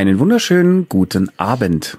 Einen 0.00 0.18
wunderschönen 0.18 0.88
guten 0.88 1.30
Abend. 1.36 1.98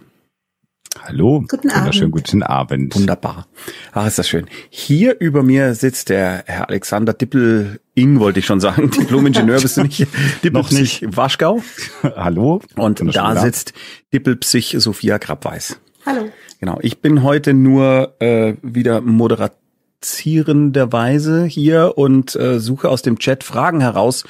Hallo. 1.03 1.45
Guten 1.47 1.69
Abend. 1.69 1.81
Wunderschönen 1.81 2.09
guten 2.09 2.41
Abend. 2.41 2.95
Wunderbar. 2.95 3.45
Ach, 3.91 4.07
ist 4.07 4.17
das 4.17 4.27
schön. 4.27 4.47
Hier 4.71 5.19
über 5.19 5.43
mir 5.43 5.75
sitzt 5.75 6.09
der 6.09 6.45
Herr 6.47 6.67
Alexander 6.67 7.13
Dippel-Ing, 7.13 8.19
wollte 8.19 8.39
ich 8.39 8.47
schon 8.47 8.59
sagen. 8.59 8.89
Diplom-Ingenieur 8.99 9.61
bist 9.61 9.77
du 9.77 9.83
nicht. 9.83 10.07
Noch 10.51 10.71
nicht. 10.71 11.15
Waschgau. 11.15 11.61
Hallo. 12.03 12.63
Und 12.75 13.03
da 13.15 13.35
sitzt 13.35 13.73
Dippelpsych 14.11 14.77
Sophia 14.79 15.19
Krabweis. 15.19 15.79
Hallo. 16.03 16.27
Genau. 16.59 16.79
Ich 16.81 17.01
bin 17.01 17.21
heute 17.21 17.53
nur 17.53 18.15
äh, 18.19 18.55
wieder 18.63 19.01
moderierenderweise 19.01 21.45
hier 21.45 21.99
und 21.99 22.35
äh, 22.35 22.59
suche 22.59 22.89
aus 22.89 23.03
dem 23.03 23.19
Chat 23.19 23.43
Fragen 23.43 23.79
heraus, 23.79 24.23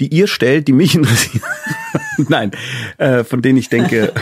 die 0.00 0.08
ihr 0.08 0.26
stellt, 0.26 0.68
die 0.68 0.72
mich 0.72 0.94
interessieren. 0.96 1.42
Nein, 2.28 2.52
äh, 2.98 3.24
von 3.24 3.42
denen 3.42 3.58
ich 3.58 3.68
denke, 3.68 4.12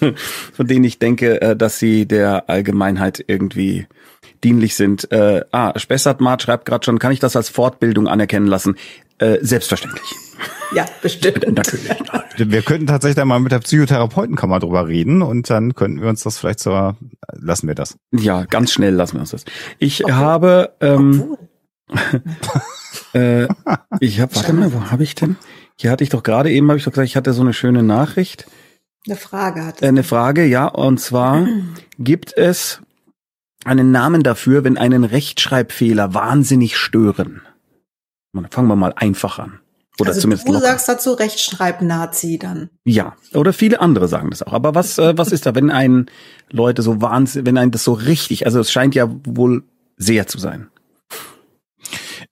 von 0.52 0.66
denen 0.66 0.84
ich 0.84 0.98
denke, 0.98 1.40
äh, 1.40 1.56
dass 1.56 1.78
sie 1.78 2.06
der 2.06 2.48
Allgemeinheit 2.48 3.24
irgendwie 3.26 3.86
dienlich 4.42 4.74
sind. 4.74 5.10
Äh, 5.10 5.44
ah, 5.52 5.78
Spessartmart 5.78 6.42
schreibt 6.42 6.66
gerade 6.66 6.84
schon, 6.84 6.98
kann 6.98 7.12
ich 7.12 7.20
das 7.20 7.36
als 7.36 7.48
Fortbildung 7.48 8.08
anerkennen 8.08 8.46
lassen? 8.46 8.76
Äh, 9.18 9.38
selbstverständlich. 9.40 10.04
Ja, 10.74 10.84
bestimmt. 11.00 11.46
Natürlich. 11.52 11.90
Wir 12.36 12.62
könnten 12.62 12.86
tatsächlich 12.86 13.20
einmal 13.20 13.40
mit 13.40 13.52
der 13.52 13.60
Psychotherapeutenkammer 13.60 14.58
drüber 14.58 14.88
reden 14.88 15.22
und 15.22 15.48
dann 15.48 15.74
könnten 15.74 16.02
wir 16.02 16.08
uns 16.08 16.22
das 16.24 16.38
vielleicht 16.38 16.60
so, 16.60 16.94
lassen 17.32 17.68
wir 17.68 17.74
das. 17.74 17.96
Ja, 18.12 18.44
ganz 18.44 18.72
schnell 18.72 18.94
lassen 18.94 19.14
wir 19.14 19.20
uns 19.20 19.30
das. 19.30 19.44
Ich 19.78 20.02
habe, 20.02 20.72
ähm, 20.80 21.36
äh, 23.14 23.48
ich 24.00 24.20
habe, 24.20 24.34
warte 24.34 24.52
mal, 24.52 24.72
wo 24.72 24.90
habe 24.90 25.02
ich 25.02 25.14
denn? 25.14 25.36
Hier 25.76 25.90
hatte 25.90 26.04
ich 26.04 26.10
doch 26.10 26.22
gerade 26.22 26.50
eben, 26.50 26.68
habe 26.68 26.78
ich 26.78 26.84
doch 26.84 26.92
gesagt, 26.92 27.08
ich 27.08 27.16
hatte 27.16 27.32
so 27.32 27.42
eine 27.42 27.52
schöne 27.52 27.82
Nachricht, 27.82 28.46
Eine 29.06 29.16
Frage 29.16 29.64
hat 29.64 29.82
äh, 29.82 29.86
eine 29.86 30.02
Frage, 30.02 30.44
ja, 30.44 30.66
und 30.66 30.98
zwar 30.98 31.46
gibt 31.98 32.36
es 32.36 32.80
einen 33.64 33.90
Namen 33.90 34.22
dafür, 34.22 34.64
wenn 34.64 34.78
einen 34.78 35.04
Rechtschreibfehler 35.04 36.14
wahnsinnig 36.14 36.76
stören. 36.76 37.42
Fangen 38.50 38.68
wir 38.68 38.76
mal 38.76 38.92
einfach 38.96 39.38
an. 39.38 39.60
Oder 40.00 40.08
also 40.08 40.22
zumindest 40.22 40.48
du 40.48 40.52
locker. 40.52 40.66
sagst 40.66 40.88
dazu 40.88 41.12
Rechtschreib-Nazi 41.12 42.38
dann. 42.38 42.68
Ja, 42.84 43.14
oder 43.32 43.52
viele 43.52 43.80
andere 43.80 44.08
sagen 44.08 44.30
das 44.30 44.42
auch. 44.42 44.52
Aber 44.52 44.74
was, 44.74 44.98
äh, 44.98 45.16
was 45.16 45.30
ist 45.30 45.46
da, 45.46 45.54
wenn 45.54 45.70
ein 45.70 46.10
Leute 46.50 46.82
so 46.82 47.00
wahnsinnig, 47.00 47.46
wenn 47.46 47.58
ein 47.58 47.70
das 47.70 47.84
so 47.84 47.92
richtig, 47.92 48.44
also 48.44 48.58
es 48.58 48.72
scheint 48.72 48.96
ja 48.96 49.08
wohl 49.24 49.62
sehr 49.96 50.26
zu 50.26 50.38
sein. 50.38 50.68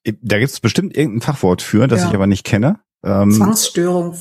Da 0.04 0.38
gibt 0.38 0.50
es 0.50 0.60
bestimmt 0.60 0.96
irgendein 0.96 1.20
Fachwort 1.20 1.62
für, 1.62 1.86
das 1.86 2.02
Ja. 2.02 2.08
ich 2.08 2.14
aber 2.14 2.26
nicht 2.26 2.44
kenne. 2.44 2.80
Ähm, 3.04 3.30
Zwangsstörung 3.30 4.16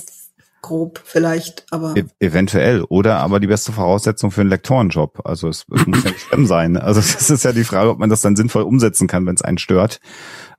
grob 0.61 1.01
vielleicht, 1.03 1.65
aber 1.71 1.95
e 1.97 2.05
eventuell. 2.19 2.83
Oder 2.83 3.17
aber 3.17 3.39
die 3.39 3.47
beste 3.47 3.71
Voraussetzung 3.71 4.31
für 4.31 4.41
einen 4.41 4.49
Lektorenjob. 4.51 5.21
Also 5.25 5.49
es, 5.49 5.65
es 5.73 5.87
muss 5.87 6.03
ja 6.03 6.11
nicht 6.11 6.21
schlimm 6.21 6.45
sein. 6.45 6.77
Also 6.77 7.01
das 7.01 7.29
ist 7.29 7.43
ja 7.43 7.51
die 7.51 7.63
Frage, 7.63 7.89
ob 7.89 7.99
man 7.99 8.09
das 8.09 8.21
dann 8.21 8.35
sinnvoll 8.35 8.63
umsetzen 8.63 9.07
kann, 9.07 9.25
wenn 9.25 9.35
es 9.35 9.41
einen 9.41 9.57
stört. 9.57 9.99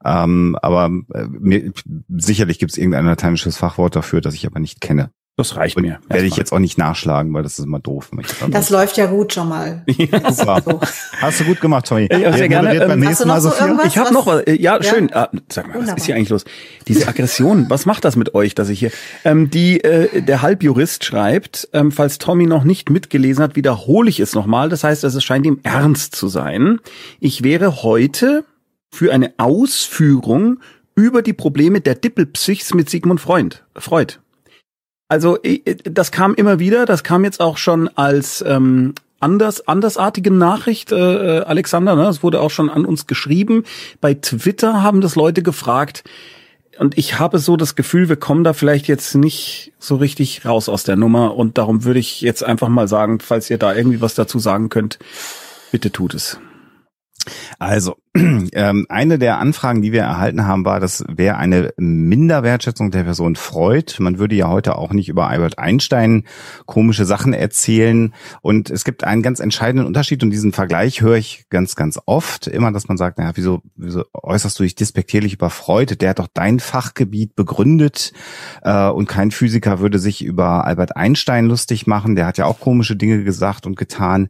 Ähm, 0.04 0.56
aber 0.60 0.90
äh, 1.14 1.26
mir, 1.28 1.72
sicherlich 2.08 2.58
gibt 2.58 2.72
es 2.72 2.78
irgendein 2.78 3.06
lateinisches 3.06 3.56
Fachwort 3.56 3.94
dafür, 3.94 4.20
das 4.20 4.34
ich 4.34 4.46
aber 4.46 4.58
nicht 4.58 4.80
kenne. 4.80 5.12
Das 5.48 5.56
reicht 5.56 5.76
Und 5.76 5.82
mir. 5.82 5.98
werde 6.08 6.26
ich 6.26 6.36
jetzt 6.36 6.52
auch 6.52 6.58
nicht 6.58 6.78
nachschlagen, 6.78 7.32
weil 7.34 7.42
das 7.42 7.58
ist 7.58 7.64
immer 7.64 7.80
doof. 7.80 8.10
ich 8.20 8.26
das 8.50 8.70
läuft 8.70 8.96
ja 8.96 9.06
gut 9.06 9.32
schon 9.32 9.48
mal. 9.48 9.82
Super. 10.30 10.62
So. 10.64 10.80
Hast 11.20 11.40
du 11.40 11.44
gut 11.44 11.60
gemacht, 11.60 11.86
Tommy. 11.86 12.08
Ja, 12.10 12.18
sehr 12.32 12.32
Wer 12.40 12.48
gerne. 12.48 12.78
beim 12.80 12.90
Ähm, 12.92 13.00
nächsten 13.00 13.28
Mal, 13.28 13.40
du 13.40 13.48
noch 13.48 13.54
so 13.56 13.64
irgendwas? 13.64 13.86
Ich 13.86 13.98
habe 13.98 14.12
noch 14.12 14.26
was. 14.26 14.42
äh, 14.42 14.60
Ja, 14.60 14.76
Ja? 14.76 14.82
schön. 14.82 15.10
Ah, 15.12 15.28
sag 15.50 15.66
mal, 15.66 15.74
was 15.74 15.80
Wunderbar. 15.80 15.96
ist 15.98 16.06
hier 16.06 16.14
eigentlich 16.16 16.28
los? 16.30 16.44
Diese 16.88 17.08
Aggression, 17.08 17.66
was 17.68 17.86
macht 17.86 18.04
das 18.04 18.16
mit 18.16 18.34
euch, 18.34 18.54
dass 18.54 18.68
ich 18.68 18.78
hier? 18.78 18.90
Ähm, 19.24 19.50
die 19.50 19.82
äh, 19.84 20.22
der 20.22 20.42
Halbjurist 20.42 21.04
schreibt, 21.04 21.68
ähm, 21.72 21.92
falls 21.92 22.18
Tommy 22.18 22.46
noch 22.46 22.64
nicht 22.64 22.90
mitgelesen 22.90 23.42
hat, 23.42 23.56
wiederhole 23.56 24.08
ich 24.08 24.20
es 24.20 24.34
nochmal. 24.34 24.68
Das 24.68 24.84
heißt, 24.84 25.04
es 25.04 25.22
scheint 25.24 25.46
ihm 25.46 25.60
ernst 25.62 26.14
zu 26.14 26.28
sein. 26.28 26.78
Ich 27.20 27.42
wäre 27.42 27.82
heute 27.82 28.44
für 28.90 29.12
eine 29.12 29.32
Ausführung 29.38 30.58
über 30.94 31.22
die 31.22 31.32
Probleme 31.32 31.80
der 31.80 31.94
Dippelpsychs 31.94 32.74
mit 32.74 32.90
Sigmund 32.90 33.20
Freund. 33.20 33.64
Freud. 33.76 34.18
Also 35.12 35.36
das 35.84 36.10
kam 36.10 36.34
immer 36.34 36.58
wieder, 36.58 36.86
das 36.86 37.04
kam 37.04 37.22
jetzt 37.22 37.38
auch 37.38 37.58
schon 37.58 37.88
als 37.98 38.42
ähm, 38.48 38.94
anders 39.20 39.68
andersartige 39.68 40.30
Nachricht, 40.30 40.90
äh, 40.90 40.96
äh, 40.96 41.42
Alexander. 41.42 41.96
Ne? 41.96 42.08
Es 42.08 42.22
wurde 42.22 42.40
auch 42.40 42.48
schon 42.48 42.70
an 42.70 42.86
uns 42.86 43.06
geschrieben. 43.06 43.64
Bei 44.00 44.14
Twitter 44.14 44.82
haben 44.82 45.02
das 45.02 45.14
Leute 45.14 45.42
gefragt. 45.42 46.02
Und 46.78 46.96
ich 46.96 47.18
habe 47.18 47.40
so 47.40 47.58
das 47.58 47.74
Gefühl, 47.74 48.08
wir 48.08 48.16
kommen 48.16 48.42
da 48.42 48.54
vielleicht 48.54 48.88
jetzt 48.88 49.14
nicht 49.14 49.74
so 49.78 49.96
richtig 49.96 50.46
raus 50.46 50.70
aus 50.70 50.82
der 50.82 50.96
Nummer. 50.96 51.36
Und 51.36 51.58
darum 51.58 51.84
würde 51.84 52.00
ich 52.00 52.22
jetzt 52.22 52.42
einfach 52.42 52.70
mal 52.70 52.88
sagen, 52.88 53.20
falls 53.20 53.50
ihr 53.50 53.58
da 53.58 53.74
irgendwie 53.74 54.00
was 54.00 54.14
dazu 54.14 54.38
sagen 54.38 54.70
könnt, 54.70 54.98
bitte 55.72 55.92
tut 55.92 56.14
es. 56.14 56.40
Also, 57.58 57.98
ähm, 58.52 58.84
eine 58.90 59.18
der 59.18 59.38
Anfragen, 59.38 59.80
die 59.80 59.92
wir 59.92 60.02
erhalten 60.02 60.46
haben, 60.46 60.66
war, 60.66 60.80
das 60.80 61.02
wäre 61.08 61.36
eine 61.36 61.72
Minderwertschätzung 61.78 62.90
der 62.90 63.04
Person 63.04 63.36
Freud. 63.36 63.94
Man 64.00 64.18
würde 64.18 64.34
ja 64.34 64.48
heute 64.48 64.76
auch 64.76 64.92
nicht 64.92 65.08
über 65.08 65.28
Albert 65.28 65.58
Einstein 65.58 66.24
komische 66.66 67.06
Sachen 67.06 67.32
erzählen. 67.32 68.12
Und 68.42 68.68
es 68.68 68.84
gibt 68.84 69.04
einen 69.04 69.22
ganz 69.22 69.40
entscheidenden 69.40 69.86
Unterschied 69.86 70.22
und 70.22 70.30
diesen 70.30 70.52
Vergleich 70.52 71.00
höre 71.00 71.16
ich 71.16 71.46
ganz, 71.48 71.74
ganz 71.74 71.98
oft 72.04 72.48
immer, 72.48 72.70
dass 72.70 72.86
man 72.86 72.98
sagt, 72.98 73.16
naja, 73.16 73.32
wieso, 73.34 73.62
wieso 73.76 74.04
äußerst 74.12 74.58
du 74.58 74.64
dich 74.64 74.74
despektierlich 74.74 75.32
über 75.32 75.48
Freud? 75.48 75.96
Der 75.96 76.10
hat 76.10 76.18
doch 76.18 76.28
dein 76.34 76.60
Fachgebiet 76.60 77.34
begründet 77.34 78.12
äh, 78.60 78.88
und 78.88 79.08
kein 79.08 79.30
Physiker 79.30 79.80
würde 79.80 79.98
sich 79.98 80.22
über 80.22 80.66
Albert 80.66 80.96
Einstein 80.96 81.46
lustig 81.46 81.86
machen. 81.86 82.14
Der 82.14 82.26
hat 82.26 82.36
ja 82.36 82.44
auch 82.44 82.60
komische 82.60 82.94
Dinge 82.94 83.24
gesagt 83.24 83.66
und 83.66 83.76
getan. 83.76 84.28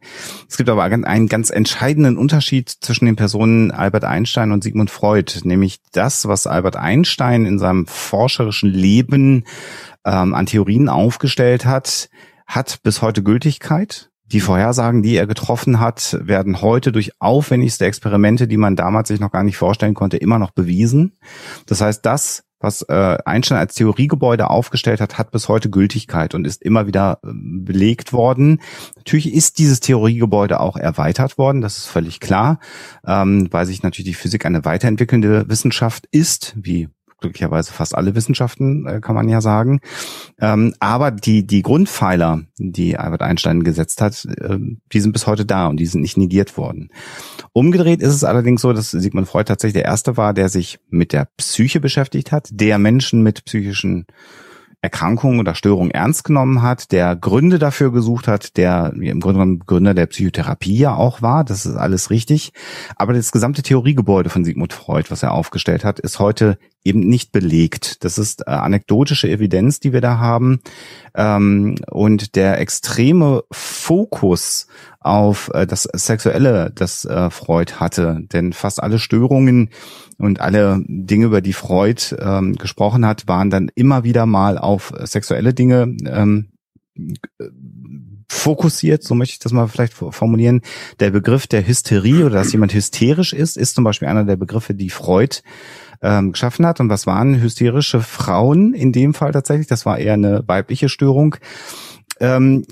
Es 0.48 0.56
gibt 0.56 0.71
aber 0.71 0.84
einen 0.84 1.26
ganz 1.26 1.50
entscheidenden 1.50 2.16
Unterschied 2.16 2.69
zwischen 2.69 3.06
den 3.06 3.16
Personen 3.16 3.72
Albert 3.72 4.05
Einstein 4.05 4.53
und 4.53 4.62
Sigmund 4.62 4.91
Freud, 4.91 5.41
nämlich 5.44 5.81
das, 5.93 6.27
was 6.28 6.47
Albert 6.47 6.77
Einstein 6.77 7.47
in 7.47 7.59
seinem 7.59 7.87
forscherischen 7.87 8.71
Leben 8.71 9.44
ähm, 10.05 10.34
an 10.34 10.47
Theorien 10.47 10.88
aufgestellt 10.88 11.65
hat, 11.65 12.09
hat 12.47 12.81
bis 12.83 13.03
heute 13.03 13.22
Gültigkeit. 13.22 14.10
Die 14.27 14.41
Vorhersagen, 14.41 15.03
die 15.03 15.16
er 15.16 15.27
getroffen 15.27 15.78
hat, 15.78 16.19
werden 16.22 16.62
heute 16.62 16.91
durch 16.91 17.12
aufwendigste 17.21 17.84
Experimente, 17.84 18.49
die 18.49 18.56
man 18.56 18.77
damals 18.77 19.09
sich 19.09 19.21
noch 19.21 19.31
gar 19.31 19.44
nicht 19.44 19.59
vorstellen 19.59 19.94
konnte, 19.94 20.16
immer 20.16 20.39
noch 20.39 20.53
bewiesen. 20.53 21.19
Das 21.66 21.83
heißt, 21.83 22.04
das, 22.06 22.44
was 22.62 22.83
äh, 22.83 23.19
Einstein 23.25 23.59
als 23.59 23.75
Theoriegebäude 23.75 24.50
aufgestellt 24.50 25.00
hat, 25.00 25.19
hat 25.19 25.31
bis 25.31 25.49
heute 25.49 25.71
Gültigkeit 25.71 26.34
und 26.34 26.47
ist 26.47 26.62
immer 26.62 26.87
wieder 26.87 27.19
äh, 27.25 27.31
belegt 27.33 28.12
worden. 28.12 28.61
Natürlich 28.97 29.33
ist 29.33 29.59
dieses 29.59 29.81
Theoriegebäude 29.81 30.61
auch 30.61 30.77
erweitert 30.77 31.39
worden, 31.39 31.61
das 31.61 31.78
ist 31.78 31.87
völlig 31.87 32.21
klar, 32.21 32.59
ähm, 33.06 33.49
weil 33.51 33.67
sich 33.67 33.83
natürlich 33.83 34.11
die 34.11 34.15
Physik 34.15 34.47
eine 34.47 34.65
weiterentwickelnde 34.65 35.49
Wissenschaft 35.49 36.06
ist, 36.11 36.55
wie 36.56 36.89
glücklicherweise 37.22 37.72
fast 37.72 37.94
alle 37.94 38.15
Wissenschaften, 38.15 38.87
äh, 38.87 39.00
kann 39.00 39.15
man 39.15 39.28
ja 39.28 39.41
sagen. 39.41 39.81
Ähm, 40.41 40.75
aber 40.81 41.10
die, 41.10 41.47
die 41.47 41.62
Grundpfeiler, 41.62 42.43
die 42.59 42.99
Albert 42.99 43.22
Einstein 43.22 43.65
gesetzt 43.65 44.03
hat, 44.03 44.27
äh, 44.27 44.59
die 44.93 45.00
sind 45.00 45.12
bis 45.12 45.27
heute 45.27 45.47
da 45.47 45.69
und 45.69 45.78
die 45.78 45.87
sind 45.87 46.03
nicht 46.03 46.16
negiert 46.16 46.56
worden. 46.56 46.91
Umgedreht 47.53 48.03
ist 48.03 48.15
es 48.15 48.25
allerdings 48.25 48.60
so, 48.60 48.72
dass 48.72 48.91
Sigmund 48.91 49.28
Freud 49.28 49.47
tatsächlich 49.47 49.83
der 49.83 49.84
Erste 49.84 50.16
war, 50.16 50.34
der 50.34 50.49
sich 50.49 50.78
mit 50.91 51.12
der 51.12 51.28
Psyche 51.37 51.81
beschäftigt 51.81 52.33
hat, 52.33 52.49
der 52.53 52.78
Menschen 52.78 53.22
mit 53.22 53.44
psychischen 53.44 54.06
Erkrankungen 54.83 55.39
oder 55.39 55.54
Störungen 55.54 55.93
ernst 55.93 56.25
genommen 56.25 56.60
hat, 56.60 56.91
der 56.91 57.15
Gründe 57.15 57.60
dafür 57.60 57.93
gesucht 57.93 58.27
hat, 58.27 58.56
der 58.56 58.93
im 58.94 59.21
Grunde 59.21 59.39
genommen 59.39 59.60
Gründer 59.60 59.94
der 59.94 60.06
Psychotherapie 60.06 60.77
ja 60.77 60.97
auch 60.97 61.22
war, 61.22 61.45
das 61.45 61.65
ist 61.65 61.77
alles 61.77 62.10
richtig. 62.10 62.53
Aber 62.97 63.13
das 63.13 63.30
gesamte 63.30 63.63
Theoriegebäude 63.63 64.28
von 64.28 64.45
Sigmund 64.45 64.72
Freud, 64.72 65.09
was 65.10 65.22
er 65.22 65.33
aufgestellt 65.33 65.84
hat, 65.84 66.01
ist 66.01 66.19
heute 66.19 66.59
eben 66.84 67.01
nicht 67.01 67.33
belegt. 67.33 68.05
Das 68.05 68.19
ist 68.19 68.43
äh, 68.47 68.51
anekdotische 68.51 69.29
Evidenz, 69.29 69.81
die 69.81 69.93
wir 69.93 70.01
da 70.01 70.19
haben. 70.19 70.61
Ähm, 71.15 71.77
und 71.91 72.34
der 72.34 72.59
extreme 72.61 73.45
Fokus 73.51 74.67
auf 75.01 75.51
äh, 75.55 75.67
das 75.67 75.84
Sexuelle, 75.84 76.73
das 76.75 77.05
äh, 77.05 77.31
Freud 77.31 77.75
hatte, 77.75 78.21
denn 78.33 78.53
fast 78.53 78.83
alle 78.83 78.99
Störungen 78.99 79.71
und 80.19 80.41
alle 80.41 80.83
Dinge, 80.87 81.27
über 81.27 81.41
die 81.41 81.53
Freud 81.53 82.17
ähm, 82.19 82.57
gesprochen 82.57 83.07
hat, 83.07 83.29
waren 83.29 83.51
dann 83.51 83.71
immer 83.75 84.05
wieder 84.05 84.27
mal 84.27 84.59
auf 84.59 84.93
sexuelle 85.05 85.55
Dinge 85.55 85.95
ähm, 86.07 86.49
fokussiert, 88.29 89.03
so 89.03 89.15
möchte 89.15 89.34
ich 89.34 89.39
das 89.39 89.53
mal 89.53 89.69
vielleicht 89.69 89.93
formulieren. 89.93 90.63
Der 91.01 91.11
Begriff 91.11 91.47
der 91.47 91.67
Hysterie 91.67 92.25
oder 92.25 92.37
dass 92.37 92.53
jemand 92.53 92.75
hysterisch 92.75 93.33
ist, 93.33 93.57
ist 93.57 93.75
zum 93.75 93.84
Beispiel 93.84 94.09
einer 94.09 94.25
der 94.25 94.37
Begriffe, 94.37 94.75
die 94.75 94.91
Freud 94.91 95.43
ähm, 96.03 96.33
geschaffen 96.33 96.66
hat. 96.66 96.81
Und 96.81 96.89
was 96.89 97.07
waren 97.07 97.41
hysterische 97.41 98.01
Frauen 98.01 98.75
in 98.75 98.93
dem 98.93 99.15
Fall 99.15 99.33
tatsächlich? 99.33 99.66
Das 99.66 99.87
war 99.87 99.99
eher 99.99 100.15
eine 100.15 100.43
weibliche 100.47 100.89
Störung. 100.89 101.37
Ähm, 102.21 102.65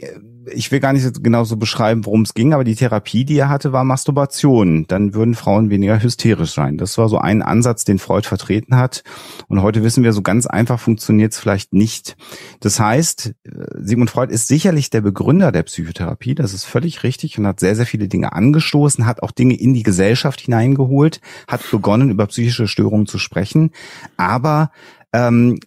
ich 0.52 0.70
will 0.70 0.80
gar 0.80 0.92
nicht 0.92 1.22
genau 1.22 1.44
so 1.44 1.56
beschreiben, 1.56 2.04
worum 2.04 2.22
es 2.22 2.34
ging, 2.34 2.52
aber 2.52 2.64
die 2.64 2.74
Therapie, 2.74 3.24
die 3.24 3.38
er 3.38 3.48
hatte, 3.48 3.72
war 3.72 3.84
Masturbation. 3.84 4.86
Dann 4.88 5.14
würden 5.14 5.34
Frauen 5.34 5.70
weniger 5.70 6.02
hysterisch 6.02 6.52
sein. 6.52 6.78
Das 6.78 6.98
war 6.98 7.08
so 7.08 7.18
ein 7.18 7.42
Ansatz, 7.42 7.84
den 7.84 7.98
Freud 7.98 8.26
vertreten 8.26 8.76
hat. 8.76 9.02
Und 9.48 9.62
heute 9.62 9.82
wissen 9.82 10.04
wir, 10.04 10.12
so 10.12 10.22
ganz 10.22 10.46
einfach 10.46 10.80
funktioniert 10.80 11.32
es 11.32 11.38
vielleicht 11.38 11.72
nicht. 11.72 12.16
Das 12.60 12.80
heißt, 12.80 13.34
äh, 13.44 13.50
Sigmund 13.78 14.10
Freud 14.10 14.32
ist 14.32 14.48
sicherlich 14.48 14.90
der 14.90 15.00
Begründer 15.00 15.52
der 15.52 15.62
Psychotherapie. 15.62 16.34
Das 16.34 16.54
ist 16.54 16.64
völlig 16.64 17.02
richtig 17.02 17.38
und 17.38 17.46
hat 17.46 17.60
sehr, 17.60 17.76
sehr 17.76 17.86
viele 17.86 18.08
Dinge 18.08 18.32
angestoßen, 18.32 19.06
hat 19.06 19.22
auch 19.22 19.32
Dinge 19.32 19.54
in 19.54 19.74
die 19.74 19.82
Gesellschaft 19.82 20.40
hineingeholt, 20.40 21.20
hat 21.48 21.68
begonnen, 21.70 22.10
über 22.10 22.26
psychische 22.26 22.68
Störungen 22.68 23.06
zu 23.06 23.18
sprechen. 23.18 23.70
Aber 24.16 24.70
ähm, 25.12 25.58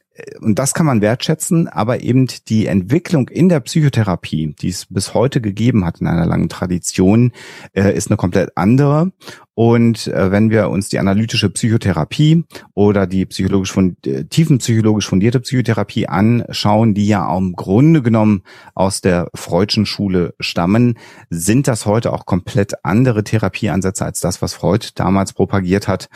und 0.42 0.60
das 0.60 0.76
kann 0.76 0.86
man 0.86 1.02
wertschätzen, 1.02 1.68
aber 1.68 2.02
eben 2.02 2.28
die 2.48 2.68
Entwicklung 2.68 3.30
in 3.30 3.50
der 3.50 3.60
Psychotherapie, 3.62 4.56
die 4.62 4.70
es 4.70 4.86
bis 4.86 5.16
heute 5.16 5.42
gegeben 5.42 5.86
hat 5.86 6.02
in 6.02 6.08
einer 6.08 6.28
langen 6.28 6.50
Tradition, 6.50 7.32
äh, 7.74 7.96
ist 7.96 8.10
eine 8.10 8.18
komplett 8.18 8.52
andere. 8.56 9.12
Und 9.56 10.08
äh, 10.08 10.32
wenn 10.32 10.52
wir 10.52 10.70
uns 10.70 10.90
die 10.90 11.00
analytische 11.00 11.50
Psychotherapie 11.50 12.44
oder 12.76 13.08
die 13.08 13.26
psychologisch 13.26 13.72
von, 13.72 13.98
äh, 14.06 14.26
tiefenpsychologisch 14.26 15.08
fundierte 15.08 15.40
Psychotherapie 15.40 16.08
anschauen, 16.08 16.94
die 16.94 17.08
ja 17.08 17.36
im 17.36 17.54
Grunde 17.54 18.04
genommen 18.04 18.44
aus 18.76 19.02
der 19.02 19.30
Freudschen 19.34 19.88
Schule 19.88 20.36
stammen, 20.40 21.00
sind 21.32 21.68
das 21.68 21.88
heute 21.88 22.14
auch 22.14 22.28
komplett 22.28 22.86
andere 22.86 23.24
Therapieansätze 23.24 24.06
als 24.06 24.20
das, 24.20 24.44
was 24.44 24.54
Freud 24.54 24.90
damals 24.94 25.34
propagiert 25.34 25.88
hat. 25.88 26.10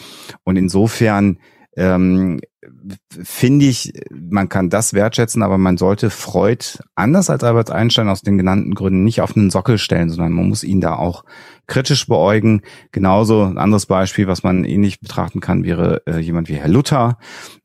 Und 0.43 0.55
insofern 0.55 1.39
ähm, 1.77 2.39
finde 3.09 3.65
ich, 3.65 3.93
man 4.11 4.49
kann 4.49 4.69
das 4.69 4.93
wertschätzen, 4.93 5.43
aber 5.43 5.57
man 5.57 5.77
sollte 5.77 6.09
Freud 6.09 6.79
anders 6.95 7.29
als 7.29 7.43
Albert 7.43 7.71
Einstein 7.71 8.09
aus 8.09 8.21
den 8.21 8.37
genannten 8.37 8.73
Gründen 8.73 9.03
nicht 9.03 9.21
auf 9.21 9.35
einen 9.35 9.49
Sockel 9.49 9.77
stellen, 9.77 10.09
sondern 10.09 10.33
man 10.33 10.47
muss 10.47 10.63
ihn 10.63 10.81
da 10.81 10.95
auch 10.95 11.23
kritisch 11.67 12.07
beäugen. 12.07 12.61
Genauso 12.91 13.43
ein 13.43 13.57
anderes 13.57 13.85
Beispiel, 13.85 14.27
was 14.27 14.43
man 14.43 14.63
ähnlich 14.63 14.99
betrachten 14.99 15.41
kann, 15.41 15.63
wäre 15.63 16.01
äh, 16.05 16.19
jemand 16.19 16.49
wie 16.49 16.55
Herr 16.55 16.69
Luther, 16.69 17.17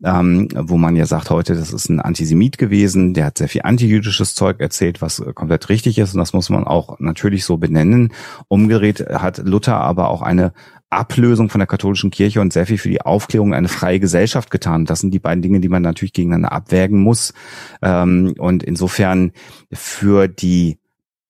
ähm, 0.05 0.49
wo 0.55 0.77
man 0.77 0.97
ja 0.97 1.07
sagt 1.07 1.31
heute, 1.31 1.55
das 1.55 1.73
ist 1.73 1.89
ein 1.89 2.01
Antisemit 2.01 2.59
gewesen, 2.59 3.15
der 3.15 3.27
hat 3.27 3.39
sehr 3.39 3.49
viel 3.49 3.63
antijüdisches 3.63 4.35
Zeug 4.35 4.61
erzählt, 4.61 5.01
was 5.01 5.21
äh, 5.21 5.33
komplett 5.33 5.69
richtig 5.69 5.99
ist 5.99 6.15
und 6.15 6.19
das 6.19 6.33
muss 6.33 6.51
man 6.51 6.65
auch 6.65 6.99
natürlich 6.99 7.45
so 7.45 7.57
benennen. 7.57 8.13
Umgedreht 8.49 9.07
hat 9.09 9.39
Luther 9.39 9.77
aber 9.77 10.09
auch 10.09 10.23
eine 10.23 10.53
Ablösung 10.93 11.49
von 11.49 11.59
der 11.59 11.67
katholischen 11.67 12.11
Kirche 12.11 12.41
und 12.41 12.53
sehr 12.53 12.67
viel 12.67 12.79
für 12.79 12.89
die 12.89 13.01
Aufklärung 13.01 13.55
eine 13.55 13.69
freie 13.69 14.01
Gesellschaft 14.01 14.51
getan. 14.51 14.85
Das 14.85 15.01
sind 15.01 15.13
die 15.13 15.19
beiden 15.19 15.43
Dinge, 15.43 15.61
die 15.61 15.69
man 15.69 15.83
natürlich 15.83 16.13
gegeneinander 16.13 16.53
abwägen 16.53 17.01
muss. 17.01 17.33
Ähm, 17.81 18.35
und 18.39 18.63
insofern 18.63 19.33
für 19.73 20.29
die 20.29 20.79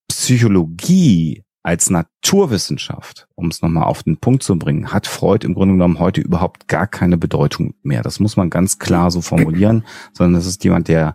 Psychologie 0.08 1.44
als 1.62 1.90
Naturwissenschaft, 1.90 3.28
um 3.34 3.48
es 3.48 3.62
nochmal 3.62 3.84
auf 3.84 4.02
den 4.02 4.16
Punkt 4.16 4.42
zu 4.42 4.58
bringen, 4.58 4.92
hat 4.92 5.06
Freud 5.06 5.46
im 5.46 5.54
Grunde 5.54 5.74
genommen 5.74 6.00
heute 6.00 6.20
überhaupt 6.20 6.66
gar 6.66 6.88
keine 6.88 7.16
Bedeutung 7.16 7.74
mehr. 7.82 8.02
Das 8.02 8.18
muss 8.18 8.36
man 8.36 8.50
ganz 8.50 8.78
klar 8.78 9.10
so 9.10 9.20
formulieren, 9.20 9.84
sondern 10.12 10.34
das 10.34 10.46
ist 10.46 10.64
jemand, 10.64 10.88
der 10.88 11.14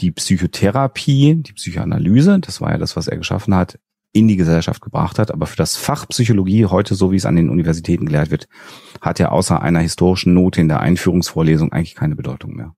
die 0.00 0.10
Psychotherapie, 0.10 1.36
die 1.36 1.52
Psychoanalyse, 1.52 2.40
das 2.40 2.60
war 2.60 2.72
ja 2.72 2.78
das, 2.78 2.96
was 2.96 3.08
er 3.08 3.18
geschaffen 3.18 3.54
hat, 3.54 3.78
in 4.14 4.28
die 4.28 4.36
Gesellschaft 4.36 4.80
gebracht 4.80 5.18
hat. 5.18 5.30
Aber 5.30 5.46
für 5.46 5.56
das 5.56 5.76
Fach 5.76 6.08
Psychologie 6.08 6.66
heute, 6.66 6.94
so 6.94 7.12
wie 7.12 7.16
es 7.16 7.26
an 7.26 7.36
den 7.36 7.50
Universitäten 7.50 8.06
gelehrt 8.06 8.30
wird, 8.30 8.48
hat 9.02 9.20
er 9.20 9.32
außer 9.32 9.60
einer 9.60 9.80
historischen 9.80 10.32
Note 10.32 10.60
in 10.60 10.68
der 10.68 10.80
Einführungsvorlesung 10.80 11.72
eigentlich 11.72 11.96
keine 11.96 12.16
Bedeutung 12.16 12.54
mehr. 12.54 12.74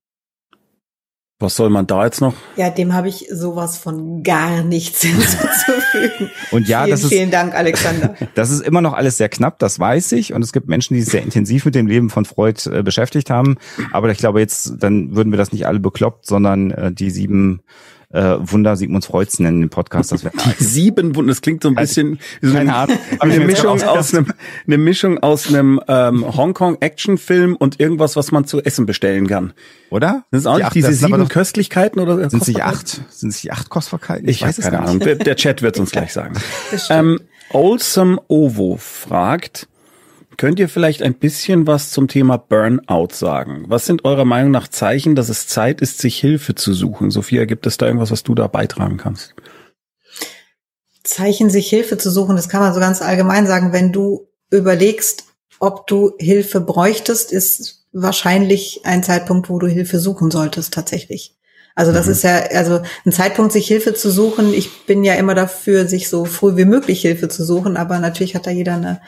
Was 1.39 1.55
soll 1.55 1.69
man 1.69 1.85
da 1.85 2.03
jetzt 2.03 2.19
noch? 2.19 2.33
Ja, 2.55 2.71
dem 2.71 2.95
habe 2.95 3.09
ich 3.09 3.27
sowas 3.31 3.77
von 3.77 4.23
gar 4.23 4.63
nichts 4.63 5.01
hinzuzufügen. 5.03 6.31
Und 6.49 6.67
ja, 6.67 6.79
vielen, 6.79 6.89
das 6.89 7.03
ist, 7.03 7.09
vielen 7.09 7.29
Dank, 7.29 7.53
Alexander. 7.53 8.15
Das 8.33 8.49
ist 8.49 8.61
immer 8.61 8.81
noch 8.81 8.93
alles 8.93 9.17
sehr 9.17 9.29
knapp, 9.29 9.59
das 9.59 9.79
weiß 9.79 10.13
ich. 10.13 10.33
Und 10.33 10.41
es 10.41 10.51
gibt 10.51 10.67
Menschen, 10.67 10.95
die 10.95 11.01
sich 11.01 11.11
sehr 11.11 11.21
intensiv 11.21 11.65
mit 11.65 11.75
dem 11.75 11.85
Leben 11.85 12.09
von 12.09 12.25
Freud 12.25 12.67
äh, 12.67 12.81
beschäftigt 12.81 13.29
haben. 13.29 13.57
Aber 13.91 14.09
ich 14.09 14.17
glaube 14.17 14.39
jetzt, 14.39 14.77
dann 14.79 15.15
würden 15.15 15.31
wir 15.31 15.37
das 15.37 15.51
nicht 15.51 15.67
alle 15.67 15.79
bekloppt, 15.79 16.25
sondern 16.25 16.71
äh, 16.71 16.91
die 16.91 17.11
sieben 17.11 17.61
äh, 18.09 18.35
Wunder 18.39 18.75
Sigmunds 18.75 19.07
Freuds 19.07 19.39
nennen 19.39 19.63
im 19.63 19.69
Podcast. 19.69 20.11
Das 20.11 20.21
die 20.21 20.63
sieben 20.63 21.15
Wunder, 21.15 21.31
das 21.31 21.41
klingt 21.41 21.63
so 21.63 21.69
ein 21.69 21.75
bisschen 21.75 22.19
wie 22.41 22.49
so 22.49 22.57
eine, 22.57 22.87
eine 23.19 23.39
Mischung 23.41 23.81
aus 23.81 24.13
einem, 24.13 24.27
eine 24.65 24.77
Mischung 24.77 25.19
aus 25.19 25.47
einem 25.47 25.81
ähm, 25.87 26.25
Hongkong-Actionfilm 26.35 27.55
und 27.55 27.79
irgendwas, 27.79 28.15
was 28.15 28.31
man 28.31 28.45
zu 28.45 28.61
essen 28.61 28.85
bestellen 28.85 29.27
kann. 29.27 29.53
Oder? 29.89 30.23
Das 30.31 30.43
sind 30.43 30.51
auch 30.51 30.57
die 30.57 30.63
acht, 30.63 30.75
diese 30.75 30.93
sieben 30.93 31.19
doch, 31.19 31.29
Köstlichkeiten 31.29 31.99
oder 31.99 32.29
sind 32.29 32.41
es 32.41 32.47
nicht 32.47 32.63
acht? 32.63 32.87
Sind 32.87 33.29
es 33.29 33.43
nicht 33.43 33.51
acht 33.51 33.69
Kostbarkeiten? 33.69 34.27
Ich, 34.27 34.37
ich 34.37 34.41
weiß 34.41 34.57
es 34.57 34.65
keine 34.65 34.79
Ahnung. 34.79 34.99
Der, 34.99 35.15
der 35.15 35.35
Chat 35.35 35.61
wird 35.61 35.75
es 35.75 35.79
uns 35.81 35.91
gleich 35.91 36.13
sagen. 36.13 36.35
Ähm, 36.89 37.19
Olsome 37.51 38.21
Ovo 38.27 38.77
fragt, 38.77 39.67
Könnt 40.37 40.59
ihr 40.59 40.69
vielleicht 40.69 41.01
ein 41.01 41.15
bisschen 41.15 41.65
was 41.65 41.89
zum 41.89 42.07
Thema 42.07 42.37
Burnout 42.37 43.09
sagen? 43.11 43.65
Was 43.69 43.87
sind 43.87 44.05
eurer 44.05 44.23
Meinung 44.23 44.51
nach 44.51 44.67
Zeichen, 44.67 45.15
dass 45.15 45.29
es 45.29 45.47
Zeit 45.47 45.81
ist, 45.81 45.97
sich 45.97 46.19
Hilfe 46.19 46.53
zu 46.53 46.73
suchen? 46.73 47.09
Sophia, 47.09 47.45
gibt 47.45 47.65
es 47.65 47.77
da 47.77 47.87
irgendwas, 47.87 48.11
was 48.11 48.21
du 48.21 48.35
da 48.35 48.45
beitragen 48.45 48.97
kannst? 48.97 49.33
Zeichen, 51.03 51.49
sich 51.49 51.67
Hilfe 51.69 51.97
zu 51.97 52.11
suchen, 52.11 52.35
das 52.35 52.49
kann 52.49 52.61
man 52.61 52.73
so 52.73 52.79
ganz 52.79 53.01
allgemein 53.01 53.47
sagen. 53.47 53.73
Wenn 53.73 53.91
du 53.91 54.27
überlegst, 54.51 55.25
ob 55.59 55.87
du 55.87 56.13
Hilfe 56.19 56.61
bräuchtest, 56.61 57.31
ist 57.31 57.87
wahrscheinlich 57.91 58.81
ein 58.83 59.01
Zeitpunkt, 59.03 59.49
wo 59.49 59.57
du 59.57 59.67
Hilfe 59.67 59.99
suchen 59.99 60.29
solltest, 60.29 60.73
tatsächlich. 60.73 61.36
Also 61.77 61.91
das 61.91 62.07
mhm. 62.07 62.11
ist 62.13 62.23
ja, 62.23 62.37
also 62.55 62.81
ein 63.05 63.11
Zeitpunkt, 63.11 63.51
sich 63.51 63.67
Hilfe 63.67 63.93
zu 63.93 64.09
suchen. 64.09 64.51
Ich 64.51 64.87
bin 64.87 65.03
ja 65.03 65.13
immer 65.13 65.35
dafür, 65.35 65.87
sich 65.87 66.09
so 66.09 66.25
früh 66.25 66.57
wie 66.57 66.65
möglich 66.65 67.01
Hilfe 67.01 67.29
zu 67.29 67.45
suchen, 67.45 67.77
aber 67.77 67.99
natürlich 67.99 68.33
hat 68.33 68.47
da 68.47 68.51
jeder 68.51 68.73
eine, 68.73 68.99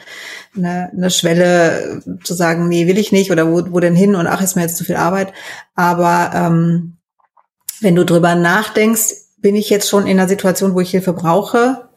eine, 0.56 0.88
eine 0.92 1.10
Schwelle 1.10 2.00
zu 2.22 2.32
sagen, 2.32 2.68
nee, 2.68 2.86
will 2.86 2.96
ich 2.96 3.10
nicht 3.10 3.32
oder 3.32 3.50
wo, 3.50 3.72
wo 3.72 3.80
denn 3.80 3.96
hin 3.96 4.14
und 4.14 4.28
ach, 4.28 4.40
ist 4.40 4.54
mir 4.54 4.62
jetzt 4.62 4.76
zu 4.76 4.84
viel 4.84 4.94
Arbeit. 4.94 5.32
Aber 5.74 6.30
ähm, 6.32 6.98
wenn 7.80 7.96
du 7.96 8.04
drüber 8.04 8.36
nachdenkst, 8.36 9.14
bin 9.38 9.56
ich 9.56 9.68
jetzt 9.68 9.88
schon 9.88 10.06
in 10.06 10.20
einer 10.20 10.28
Situation, 10.28 10.74
wo 10.74 10.80
ich 10.80 10.92
Hilfe 10.92 11.12
brauche, 11.12 11.88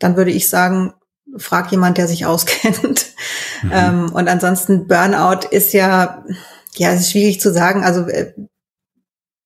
dann 0.00 0.16
würde 0.16 0.32
ich 0.32 0.48
sagen, 0.48 0.94
frag 1.36 1.70
jemand, 1.70 1.96
der 1.96 2.08
sich 2.08 2.26
auskennt. 2.26 3.06
Mhm. 3.62 3.70
Ähm, 3.72 4.12
und 4.12 4.28
ansonsten 4.28 4.88
Burnout 4.88 5.46
ist 5.52 5.72
ja, 5.72 6.24
ja, 6.74 6.90
es 6.90 7.02
ist 7.02 7.12
schwierig 7.12 7.40
zu 7.40 7.52
sagen. 7.52 7.84
Also 7.84 8.08
äh, 8.08 8.32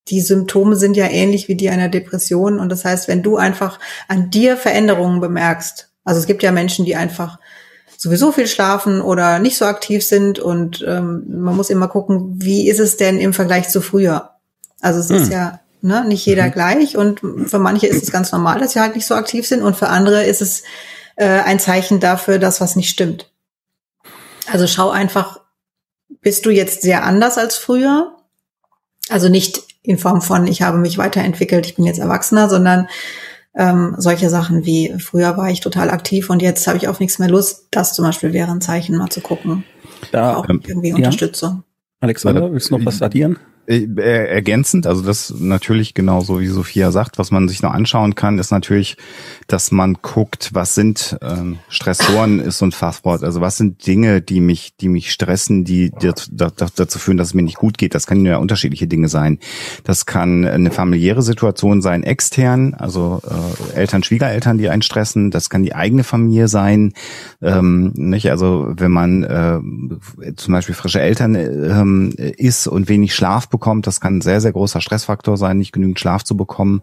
die 0.09 0.21
Symptome 0.21 0.75
sind 0.75 0.97
ja 0.97 1.07
ähnlich 1.07 1.47
wie 1.47 1.55
die 1.55 1.69
einer 1.69 1.89
Depression. 1.89 2.59
Und 2.59 2.69
das 2.69 2.85
heißt, 2.85 3.07
wenn 3.07 3.23
du 3.23 3.37
einfach 3.37 3.79
an 4.07 4.29
dir 4.29 4.57
Veränderungen 4.57 5.19
bemerkst, 5.19 5.89
also 6.03 6.19
es 6.19 6.27
gibt 6.27 6.43
ja 6.43 6.51
Menschen, 6.51 6.85
die 6.85 6.95
einfach 6.95 7.39
sowieso 7.97 8.31
viel 8.31 8.47
schlafen 8.47 9.01
oder 9.01 9.39
nicht 9.39 9.57
so 9.57 9.65
aktiv 9.65 10.05
sind 10.05 10.39
und 10.39 10.85
ähm, 10.87 11.23
man 11.27 11.55
muss 11.55 11.69
immer 11.69 11.87
gucken, 11.87 12.35
wie 12.35 12.69
ist 12.69 12.79
es 12.79 12.95
denn 12.95 13.19
im 13.19 13.33
Vergleich 13.33 13.69
zu 13.69 13.81
früher? 13.81 14.31
Also 14.79 14.99
es 14.99 15.09
hm. 15.09 15.15
ist 15.15 15.31
ja 15.31 15.59
ne, 15.81 16.05
nicht 16.05 16.25
jeder 16.25 16.45
mhm. 16.45 16.51
gleich 16.51 16.97
und 16.97 17.21
für 17.47 17.59
manche 17.59 17.87
ist 17.87 18.03
es 18.03 18.11
ganz 18.11 18.31
normal, 18.31 18.59
dass 18.59 18.73
sie 18.73 18.79
halt 18.79 18.95
nicht 18.95 19.07
so 19.07 19.15
aktiv 19.15 19.47
sind 19.47 19.63
und 19.63 19.75
für 19.75 19.89
andere 19.89 20.23
ist 20.23 20.41
es 20.41 20.63
äh, 21.15 21.25
ein 21.25 21.59
Zeichen 21.59 21.99
dafür, 21.99 22.39
dass 22.39 22.61
was 22.61 22.75
nicht 22.75 22.89
stimmt. 22.89 23.31
Also 24.51 24.67
schau 24.67 24.89
einfach, 24.89 25.41
bist 26.21 26.45
du 26.45 26.51
jetzt 26.51 26.81
sehr 26.81 27.03
anders 27.03 27.37
als 27.37 27.55
früher? 27.55 28.15
Also 29.09 29.29
nicht 29.29 29.63
in 29.87 29.97
Form 29.97 30.21
von, 30.21 30.45
ich 30.47 30.61
habe 30.61 30.77
mich 30.77 30.97
weiterentwickelt, 30.97 31.65
ich 31.65 31.75
bin 31.75 31.85
jetzt 31.85 31.99
Erwachsener, 31.99 32.49
sondern 32.49 32.87
ähm, 33.55 33.95
solche 33.97 34.29
Sachen 34.29 34.65
wie 34.65 34.93
früher 34.99 35.37
war 35.37 35.49
ich 35.49 35.61
total 35.61 35.89
aktiv 35.89 36.29
und 36.29 36.41
jetzt 36.41 36.67
habe 36.67 36.77
ich 36.77 36.87
auf 36.87 36.99
nichts 36.99 37.19
mehr 37.19 37.29
Lust. 37.29 37.67
Das 37.71 37.93
zum 37.93 38.05
Beispiel 38.05 38.33
wäre 38.33 38.51
ein 38.51 38.61
Zeichen, 38.61 38.97
mal 38.97 39.09
zu 39.09 39.21
gucken. 39.21 39.63
Da 40.11 40.35
auch 40.35 40.47
ähm, 40.49 40.61
irgendwie 40.67 40.93
Unterstützung. 40.93 41.63
Alexander, 42.01 42.51
willst 42.51 42.69
du 42.69 42.77
noch 42.77 42.85
was 42.85 43.01
addieren? 43.01 43.37
Äh, 43.65 43.87
ergänzend, 43.97 44.87
also 44.87 45.01
das 45.01 45.33
natürlich 45.39 45.93
genauso 45.93 46.39
wie 46.39 46.47
Sophia 46.47 46.91
sagt, 46.91 47.17
was 47.17 47.31
man 47.31 47.49
sich 47.49 47.61
noch 47.61 47.73
anschauen 47.73 48.15
kann, 48.15 48.39
ist 48.39 48.51
natürlich, 48.51 48.95
dass 49.47 49.71
man 49.71 49.97
guckt, 50.01 50.49
was 50.53 50.75
sind 50.75 51.17
ähm, 51.21 51.59
Stressoren 51.69 52.39
ist 52.39 52.57
so 52.57 52.65
ein 52.65 52.71
Fachwort, 52.71 53.23
also 53.23 53.41
was 53.41 53.57
sind 53.57 53.85
Dinge, 53.87 54.21
die 54.21 54.41
mich, 54.41 54.75
die 54.77 54.89
mich 54.89 55.11
stressen, 55.11 55.63
die, 55.63 55.91
die 55.91 56.11
dazu 56.31 56.99
führen, 56.99 57.17
dass 57.17 57.29
es 57.29 57.33
mir 57.33 57.43
nicht 57.43 57.57
gut 57.57 57.77
geht. 57.77 57.95
Das 57.95 58.07
können 58.07 58.25
ja 58.25 58.37
unterschiedliche 58.37 58.87
Dinge 58.87 59.09
sein. 59.09 59.39
Das 59.83 60.05
kann 60.05 60.45
eine 60.45 60.71
familiäre 60.71 61.21
Situation 61.21 61.81
sein, 61.81 62.03
extern, 62.03 62.73
also 62.73 63.21
äh, 63.73 63.77
Eltern, 63.77 64.03
Schwiegereltern, 64.03 64.57
die 64.57 64.69
einen 64.69 64.81
stressen. 64.81 65.31
Das 65.31 65.49
kann 65.49 65.63
die 65.63 65.75
eigene 65.75 66.03
Familie 66.03 66.47
sein, 66.47 66.93
ähm, 67.41 67.93
nicht? 67.95 68.29
Also 68.29 68.73
wenn 68.75 68.91
man 68.91 69.23
äh, 69.23 70.33
zum 70.35 70.53
Beispiel 70.53 70.75
frische 70.75 70.99
Eltern 70.99 71.35
äh, 71.35 72.31
ist 72.31 72.67
und 72.67 72.89
wenig 72.89 73.15
Schlaf 73.15 73.49
bekommt. 73.49 73.87
Das 73.87 74.01
kann 74.01 74.17
ein 74.17 74.21
sehr, 74.21 74.41
sehr 74.41 74.51
großer 74.51 74.81
Stressfaktor 74.81 75.37
sein, 75.37 75.57
nicht 75.57 75.71
genügend 75.71 75.99
Schlaf 75.99 76.23
zu 76.23 76.35
bekommen. 76.35 76.81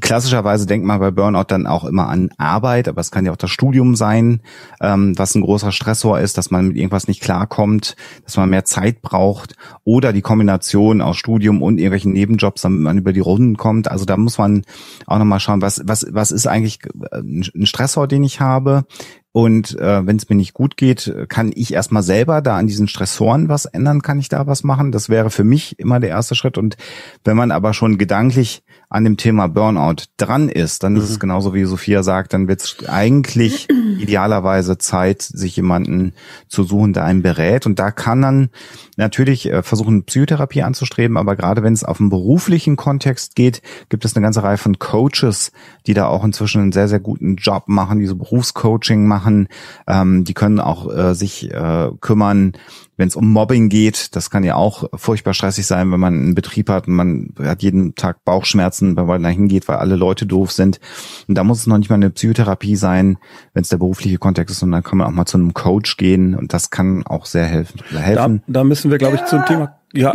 Klassischerweise 0.00 0.66
denkt 0.66 0.86
man 0.86 1.00
bei 1.00 1.10
Burnout 1.10 1.44
dann 1.48 1.66
auch 1.66 1.84
immer 1.84 2.08
an 2.08 2.30
Arbeit, 2.38 2.88
aber 2.88 3.00
es 3.00 3.10
kann 3.10 3.26
ja 3.26 3.32
auch 3.32 3.36
das 3.36 3.50
Studium 3.50 3.96
sein, 3.96 4.40
ähm, 4.80 5.18
was 5.18 5.34
ein 5.34 5.42
großer 5.42 5.72
Stressor 5.72 6.20
ist, 6.20 6.38
dass 6.38 6.50
man 6.50 6.68
mit 6.68 6.76
irgendwas 6.76 7.08
nicht 7.08 7.20
klarkommt, 7.20 7.96
dass 8.24 8.36
man 8.36 8.50
mehr 8.50 8.64
Zeit 8.64 9.02
braucht 9.02 9.56
oder 9.84 10.12
die 10.12 10.22
Kombination 10.22 11.00
aus 11.00 11.16
Studium 11.16 11.62
und 11.62 11.78
irgendwelchen 11.78 12.12
Nebenjobs, 12.12 12.62
damit 12.62 12.80
man 12.80 12.98
über 12.98 13.12
die 13.12 13.20
Runden 13.20 13.56
kommt. 13.56 13.90
Also 13.90 14.04
da 14.04 14.16
muss 14.16 14.38
man 14.38 14.62
auch 15.06 15.18
nochmal 15.18 15.40
schauen, 15.40 15.62
was, 15.62 15.82
was, 15.84 16.06
was 16.10 16.30
ist 16.30 16.46
eigentlich 16.46 16.80
ein 17.12 17.66
Stressor, 17.66 18.06
den 18.06 18.22
ich 18.22 18.40
habe? 18.40 18.84
Und 19.32 19.78
äh, 19.78 20.06
wenn 20.06 20.16
es 20.16 20.28
mir 20.28 20.36
nicht 20.36 20.54
gut 20.54 20.76
geht, 20.76 21.14
kann 21.28 21.52
ich 21.54 21.72
erstmal 21.72 22.02
selber 22.02 22.40
da 22.40 22.56
an 22.56 22.66
diesen 22.66 22.88
Stressoren 22.88 23.48
was 23.48 23.66
ändern, 23.66 24.02
kann 24.02 24.18
ich 24.18 24.28
da 24.28 24.46
was 24.46 24.64
machen. 24.64 24.90
Das 24.90 25.08
wäre 25.08 25.30
für 25.30 25.44
mich 25.44 25.78
immer 25.78 26.00
der 26.00 26.10
erste 26.10 26.34
Schritt. 26.34 26.58
Und 26.58 26.76
wenn 27.24 27.36
man 27.36 27.52
aber 27.52 27.74
schon 27.74 27.98
gedanklich 27.98 28.62
an 28.90 29.04
dem 29.04 29.16
Thema 29.16 29.48
Burnout 29.48 30.04
dran 30.16 30.48
ist, 30.48 30.82
dann 30.82 30.94
mhm. 30.94 31.00
ist 31.00 31.10
es 31.10 31.16
mhm. 31.16 31.20
genauso 31.20 31.54
wie 31.54 31.64
Sophia 31.64 32.02
sagt, 32.02 32.32
dann 32.32 32.48
wird 32.48 32.62
es 32.62 32.88
eigentlich 32.88 33.68
idealerweise 33.98 34.78
Zeit, 34.78 35.22
sich 35.22 35.56
jemanden 35.56 36.14
zu 36.48 36.64
suchen, 36.64 36.92
der 36.92 37.04
einen 37.04 37.22
berät. 37.22 37.66
Und 37.66 37.78
da 37.78 37.90
kann 37.90 38.22
dann 38.22 38.50
natürlich 38.98 39.50
äh, 39.50 39.62
versuchen, 39.62 40.04
Psychotherapie 40.04 40.62
anzustreben, 40.62 41.16
aber 41.16 41.36
gerade 41.36 41.62
wenn 41.62 41.72
es 41.72 41.84
auf 41.84 42.00
einen 42.00 42.10
beruflichen 42.10 42.76
Kontext 42.76 43.34
geht, 43.34 43.62
gibt 43.88 44.04
es 44.04 44.14
eine 44.14 44.22
ganze 44.22 44.42
Reihe 44.42 44.58
von 44.58 44.78
Coaches, 44.78 45.52
die 45.86 45.94
da 45.94 46.06
auch 46.06 46.24
inzwischen 46.24 46.62
einen 46.62 46.72
sehr, 46.72 46.88
sehr 46.88 47.00
guten 47.00 47.36
Job 47.36 47.64
machen, 47.66 47.98
die 47.98 48.06
so 48.06 48.16
Berufscoaching 48.16 49.06
machen. 49.06 49.48
Ähm, 49.86 50.24
die 50.24 50.34
können 50.34 50.60
auch 50.60 50.92
äh, 50.92 51.14
sich 51.14 51.50
äh, 51.50 51.90
kümmern, 52.00 52.52
wenn 52.98 53.08
es 53.08 53.16
um 53.16 53.32
Mobbing 53.32 53.68
geht, 53.68 54.16
das 54.16 54.28
kann 54.28 54.42
ja 54.42 54.56
auch 54.56 54.84
furchtbar 54.92 55.32
stressig 55.32 55.66
sein, 55.66 55.92
wenn 55.92 56.00
man 56.00 56.14
einen 56.14 56.34
Betrieb 56.34 56.68
hat 56.68 56.88
und 56.88 56.94
man 56.94 57.32
hat 57.38 57.62
jeden 57.62 57.94
Tag 57.94 58.24
Bauchschmerzen, 58.24 58.96
wenn 58.96 59.06
man 59.06 59.22
da 59.22 59.28
hingeht, 59.28 59.68
weil 59.68 59.76
alle 59.76 59.94
Leute 59.94 60.26
doof 60.26 60.50
sind. 60.50 60.80
Und 61.28 61.36
da 61.36 61.44
muss 61.44 61.60
es 61.60 61.68
noch 61.68 61.78
nicht 61.78 61.90
mal 61.90 61.94
eine 61.94 62.10
Psychotherapie 62.10 62.74
sein, 62.74 63.18
wenn 63.54 63.62
es 63.62 63.68
der 63.68 63.76
berufliche 63.76 64.18
Kontext 64.18 64.56
ist, 64.56 64.64
und 64.64 64.72
dann 64.72 64.82
kann 64.82 64.98
man 64.98 65.06
auch 65.06 65.12
mal 65.12 65.26
zu 65.26 65.38
einem 65.38 65.54
Coach 65.54 65.96
gehen 65.96 66.34
und 66.34 66.52
das 66.52 66.70
kann 66.70 67.06
auch 67.06 67.24
sehr 67.24 67.46
helfen. 67.46 67.80
helfen. 67.92 68.42
Da, 68.48 68.60
da 68.60 68.64
müssen 68.64 68.87
wir, 68.90 68.98
glaube 68.98 69.16
ich, 69.16 69.24
zum 69.24 69.44
Thema 69.44 69.78
ja. 69.92 70.12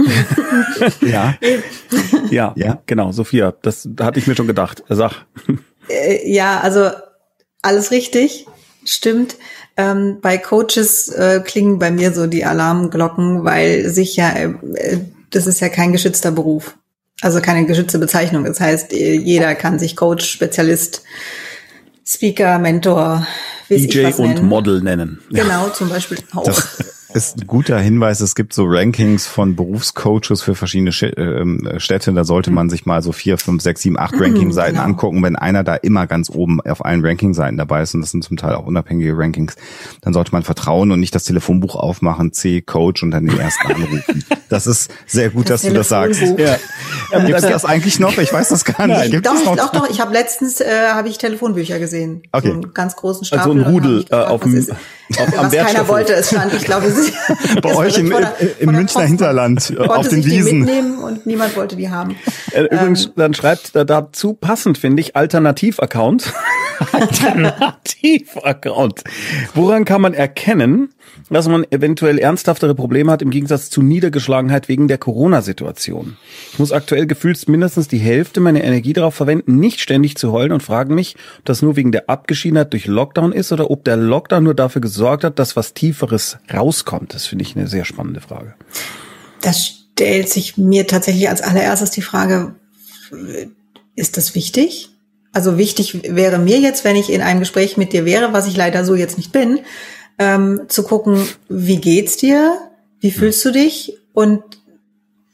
ja. 1.01 1.36
ja. 2.30 2.53
Ja, 2.56 2.82
genau, 2.86 3.12
Sophia, 3.12 3.53
das 3.62 3.88
hatte 4.00 4.20
ich 4.20 4.27
mir 4.27 4.36
schon 4.36 4.48
gedacht. 4.48 4.84
Sag. 4.89 5.25
Äh, 5.89 6.32
ja, 6.32 6.60
also 6.60 6.92
alles 7.62 7.92
richtig, 7.92 8.46
stimmt. 8.86 9.38
Ähm, 9.75 10.20
bei 10.22 10.38
Coaches 10.38 11.10
äh, 11.10 11.42
klingen 11.44 11.80
bei 11.80 11.89
mir 11.89 12.13
so 12.13 12.27
die 12.27 12.46
Alarmglocken, 12.46 13.44
weil 13.44 13.89
sich 13.89 14.15
ja, 14.15 14.32
äh, 14.36 15.00
das 15.32 15.48
ist 15.48 15.62
ja 15.62 15.70
kein 15.70 15.92
geschützter 15.92 16.32
Beruf. 16.32 16.77
Also 17.22 17.42
keine 17.42 17.65
geschützte 17.65 17.98
Bezeichnung. 17.98 18.44
Das 18.44 18.60
heißt, 18.60 18.94
äh, 18.94 19.13
jeder 19.13 19.56
kann 19.56 19.80
sich 19.80 19.96
Coach, 19.96 20.25
Spezialist, 20.25 21.03
Speaker, 22.06 22.60
Mentor, 22.60 23.25
wie 23.70 23.88
DJ 23.88 24.08
und 24.18 24.20
nennen. 24.20 24.46
Model 24.46 24.82
nennen. 24.82 25.22
Genau, 25.32 25.70
zum 25.70 25.89
Beispiel 25.89 26.20
auch. 26.36 26.44
Das, 26.44 26.77
ist 27.15 27.38
ein 27.39 27.48
guter 27.48 27.79
Hinweis. 27.79 28.20
Es 28.20 28.36
gibt 28.36 28.53
so 28.53 28.65
Rankings 28.67 29.25
von 29.25 29.55
Berufscoaches 29.55 30.41
für 30.41 30.55
verschiedene 30.55 30.91
ähm, 31.17 31.67
Städte. 31.77 32.13
Da 32.13 32.24
sollte 32.24 32.51
man 32.51 32.70
sich 32.70 32.86
mal 32.86 33.01
so 33.01 33.12
vier, 33.12 33.38
fünf, 33.38 33.62
sechs, 33.63 33.82
sieben, 33.82 33.98
acht 33.98 34.13
Ranking-Seiten 34.20 34.75
genau. 34.75 34.86
angucken. 34.86 35.24
Wenn 35.24 35.36
einer 35.36 35.63
da 35.63 35.75
immer 35.75 36.08
ganz 36.08 36.29
oben 36.29 36.62
auf 36.62 36.86
allen 36.86 37.03
Ranking-Seiten 37.05 37.58
dabei 37.58 37.82
ist, 37.82 37.96
und 37.96 38.01
das 38.01 38.12
sind 38.12 38.24
zum 38.24 38.38
Teil 38.38 38.55
auch 38.55 38.65
unabhängige 38.65 39.17
Rankings, 39.17 39.55
dann 40.01 40.13
sollte 40.13 40.32
man 40.32 40.43
vertrauen 40.43 40.91
und 40.91 41.00
nicht 41.00 41.15
das 41.15 41.24
Telefonbuch 41.24 41.75
aufmachen, 41.75 42.34
C, 42.34 42.62
Coach 42.62 43.03
und 43.03 43.12
dann 43.12 43.25
den 43.25 43.39
ersten 43.39 43.67
anrufen. 43.67 44.24
Das 44.50 44.67
ist 44.67 44.91
sehr 45.08 45.29
gut, 45.29 45.50
das 45.50 45.63
dass 45.63 45.70
du 45.70 45.75
das 45.75 45.89
sagst. 45.89 46.22
Ja. 46.38 46.58
Ähm, 47.12 47.25
Gibt 47.25 47.39
es 47.39 47.46
das 47.46 47.65
eigentlich 47.65 48.00
noch? 48.00 48.17
Ich 48.17 48.32
weiß 48.32 48.50
das 48.50 48.65
gar 48.65 48.88
nicht. 48.88 49.12
Gibt 49.12 49.25
doch, 49.25 49.55
doch, 49.55 49.72
doch. 49.72 49.89
Ich 49.89 50.01
habe 50.01 50.13
letztens 50.13 50.62
äh, 50.62 50.89
habe 50.91 51.10
ich 51.10 51.17
Telefonbücher 51.17 51.79
gesehen. 51.79 52.24
Okay. 52.32 52.48
So 52.48 52.53
einen 52.53 52.74
ganz 52.74 52.96
großen 52.96 53.25
Stapel. 53.25 53.51
Also 53.51 53.60
ein 53.60 53.74
Rudel 53.74 54.05
äh, 54.10 54.15
auf 54.15 54.41
dem, 54.41 54.67
auf, 55.17 55.38
am 55.38 55.45
was 55.45 55.53
keiner 55.53 55.88
wollte. 55.88 56.13
Es 56.13 56.29
stand, 56.29 56.53
ich 56.53 56.63
glaube, 56.63 56.91
bei 57.62 57.75
euch 57.75 57.98
im, 57.98 58.10
der, 58.10 58.36
im 58.60 58.72
Münchner 58.72 59.03
Hinterland 59.03 59.77
auf 59.77 60.07
den 60.07 60.25
Wiesen. 60.25 60.60
mitnehmen 60.60 61.00
und 61.00 61.25
niemand 61.25 61.55
wollte 61.55 61.75
die 61.75 61.89
haben. 61.89 62.15
Äh, 62.51 62.63
übrigens, 62.63 63.05
ähm, 63.05 63.12
dann 63.15 63.33
schreibt 63.33 63.75
äh, 63.75 63.86
dazu 63.86 64.33
passend, 64.33 64.77
finde 64.77 65.01
ich, 65.01 65.15
Alternativ-Account. 65.15 66.33
Alternativ-Account. 66.92 69.03
Woran 69.53 69.86
kann 69.86 70.01
man 70.01 70.13
erkennen, 70.13 70.89
dass 71.30 71.48
man 71.48 71.65
eventuell 71.72 72.20
ernsthaftere 72.20 72.75
Probleme 72.75 73.12
hat 73.12 73.22
im 73.22 73.30
Gegensatz 73.30 73.70
zu 73.70 73.82
Niedergeschlagenheit 73.82 74.68
wegen 74.68 74.88
der 74.88 74.98
Corona-Situation? 74.98 76.18
Ich 76.51 76.60
muss 76.60 76.72
aktuell 76.72 77.08
gefühlt 77.08 77.48
mindestens 77.48 77.88
die 77.88 77.98
Hälfte 77.98 78.39
meiner 78.39 78.63
Energie 78.63 78.94
darauf 78.94 79.15
verwenden, 79.15 79.58
nicht 79.58 79.80
ständig 79.80 80.18
zu 80.18 80.32
heulen 80.32 80.51
und 80.51 80.63
frage 80.63 80.94
mich, 80.94 81.15
ob 81.39 81.46
das 81.46 81.62
nur 81.62 81.75
wegen 81.75 81.92
der 81.92 82.10
Abgeschiedenheit 82.10 82.74
durch 82.74 82.86
Lockdown 82.86 83.32
ist 83.32 83.51
oder 83.51 83.72
ob 83.72 83.84
der 83.84 83.98
Lockdown 83.98 84.44
nur 84.44 84.56
dafür 84.56 84.82
gesorgt 84.82 85.24
hat, 85.24 85.39
dass 85.39 85.56
was 85.56 85.74
Tieferes 85.74 86.38
rauskommt. 86.53 87.13
Das 87.13 87.25
finde 87.25 87.44
ich 87.44 87.56
eine 87.56 87.68
sehr 87.68 87.86
spannende 87.86 88.22
Frage. 88.22 88.53
Das 89.42 89.84
stellt 89.94 90.30
sich 90.30 90.58
mir 90.58 90.88
tatsächlich 90.88 91.30
als 91.30 91.42
allererstes 91.42 91.92
die 91.92 92.01
Frage, 92.01 92.56
ist 93.96 94.18
das 94.18 94.36
wichtig? 94.36 94.89
Also 95.34 95.58
wichtig 95.58 96.16
wäre 96.16 96.38
mir 96.38 96.60
jetzt, 96.60 96.86
wenn 96.86 96.96
ich 96.96 97.12
in 97.12 97.22
einem 97.22 97.40
Gespräch 97.40 97.75
mit 97.75 97.92
dir 97.92 98.06
wäre, 98.06 98.34
was 98.34 98.48
ich 98.48 98.56
leider 98.56 98.86
so 98.86 98.94
jetzt 98.94 99.18
nicht 99.18 99.32
bin, 99.32 99.60
ähm, 100.20 100.62
zu 100.68 100.84
gucken, 100.84 101.28
wie 101.50 101.78
geht's 101.78 102.18
dir? 102.18 102.58
Wie 103.00 103.12
fühlst 103.12 103.44
du 103.44 103.52
dich? 103.52 103.98
Und 104.13 104.44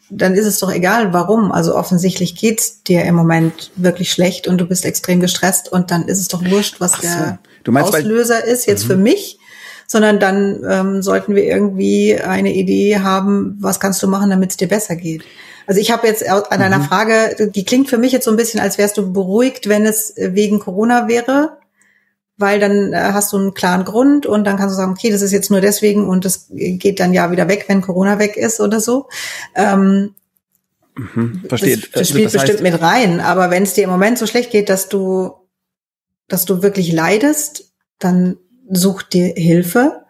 dann 0.10 0.34
ist 0.34 0.46
es 0.46 0.60
doch 0.60 0.72
egal, 0.72 1.14
warum. 1.14 1.52
Also 1.52 1.76
offensichtlich 1.76 2.36
geht's 2.36 2.82
dir 2.84 3.04
im 3.04 3.16
Moment 3.16 3.72
wirklich 3.76 4.12
schlecht 4.12 4.48
und 4.48 4.60
du 4.60 4.66
bist 4.66 4.86
extrem 4.86 5.20
gestresst 5.20 5.72
und 5.72 5.92
dann 5.92 6.08
ist 6.08 6.20
es 6.20 6.30
doch 6.30 6.44
wurscht, 6.44 6.80
was 6.80 6.94
so. 6.94 7.02
der 7.02 7.40
meinst, 7.74 7.94
Auslöser 7.94 8.44
ist 8.44 8.66
jetzt 8.66 8.86
mhm. 8.86 8.88
für 8.88 8.98
mich, 8.98 9.40
sondern 9.86 10.20
dann 10.20 10.64
ähm, 10.68 11.02
sollten 11.02 11.36
wir 11.36 11.44
irgendwie 11.44 12.16
eine 12.16 12.54
Idee 12.54 13.00
haben, 13.00 13.58
was 13.60 13.80
kannst 13.80 14.02
du 14.02 14.08
machen, 14.08 14.30
damit 14.30 14.52
es 14.52 14.58
dir 14.58 14.68
besser 14.68 14.96
geht. 14.96 15.24
Also 15.70 15.82
ich 15.82 15.92
habe 15.92 16.08
jetzt 16.08 16.28
an 16.28 16.60
deiner 16.60 16.80
mhm. 16.80 16.86
Frage, 16.86 17.52
die 17.54 17.64
klingt 17.64 17.90
für 17.90 18.00
mich 18.00 18.12
jetzt 18.12 18.26
so 18.26 18.32
ein 18.32 18.38
bisschen, 18.38 18.60
als 18.60 18.80
wärst 18.80 18.98
du 18.98 19.14
beruhigt, 19.14 19.70
wenn 19.70 19.86
es 19.86 20.16
wegen 20.18 20.58
Corona 20.58 21.08
wäre, 21.08 21.60
weil 22.38 22.60
dann 22.60 22.92
äh, 22.92 22.98
hast 23.14 23.32
du 23.34 23.38
einen 23.38 23.54
klaren 23.54 23.86
Grund 23.86 24.26
und 24.26 24.46
dann 24.46 24.58
kannst 24.58 24.74
du 24.74 24.78
sagen, 24.78 24.94
okay, 24.94 25.12
das 25.12 25.22
ist 25.22 25.32
jetzt 25.32 25.52
nur 25.52 25.62
deswegen 25.62 26.10
und 26.10 26.26
das 26.26 26.48
geht 26.50 27.00
dann 27.00 27.14
ja 27.14 27.30
wieder 27.30 27.48
weg, 27.48 27.66
wenn 27.68 27.82
Corona 27.82 28.18
weg 28.18 28.36
ist 28.36 28.60
oder 28.60 28.80
so. 28.80 29.10
Ähm, 29.54 30.16
mhm, 30.96 31.44
verstehe. 31.48 31.78
Das, 31.78 31.92
das 31.92 32.10
spielt 32.10 32.26
das 32.26 32.34
heißt, 32.34 32.46
bestimmt 32.48 32.64
mit 32.64 32.82
rein, 32.82 33.20
aber 33.20 33.52
wenn 33.52 33.62
es 33.62 33.76
dir 33.76 33.84
im 33.84 33.92
Moment 33.92 34.18
so 34.18 34.26
schlecht 34.26 34.50
geht, 34.50 34.70
dass 34.70 34.90
du, 34.90 35.34
dass 36.28 36.46
du 36.46 36.64
wirklich 36.64 36.92
leidest, 36.92 37.72
dann 38.00 38.38
such 38.72 39.04
dir 39.04 39.36
Hilfe. 39.38 40.02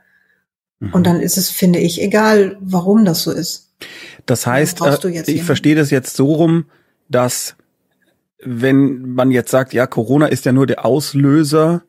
Mhm. 0.79 0.93
Und 0.93 1.05
dann 1.05 1.19
ist 1.19 1.35
es, 1.35 1.49
finde 1.49 1.79
ich, 1.79 2.01
egal, 2.01 2.55
warum 2.61 3.03
das 3.03 3.23
so 3.23 3.33
ist. 3.33 3.65
Das 4.29 4.45
heißt, 4.45 4.81
äh, 4.81 5.24
ich 5.25 5.43
verstehe 5.43 5.75
das 5.75 5.89
jetzt 5.89 6.15
so 6.15 6.33
rum, 6.33 6.65
dass 7.09 7.55
wenn 8.43 9.13
man 9.13 9.31
jetzt 9.31 9.50
sagt, 9.50 9.74
ja, 9.74 9.88
Corona 9.88 10.27
ist 10.27 10.45
ja 10.45 10.51
nur 10.51 10.67
der 10.67 10.86
Auslöser 10.86 11.81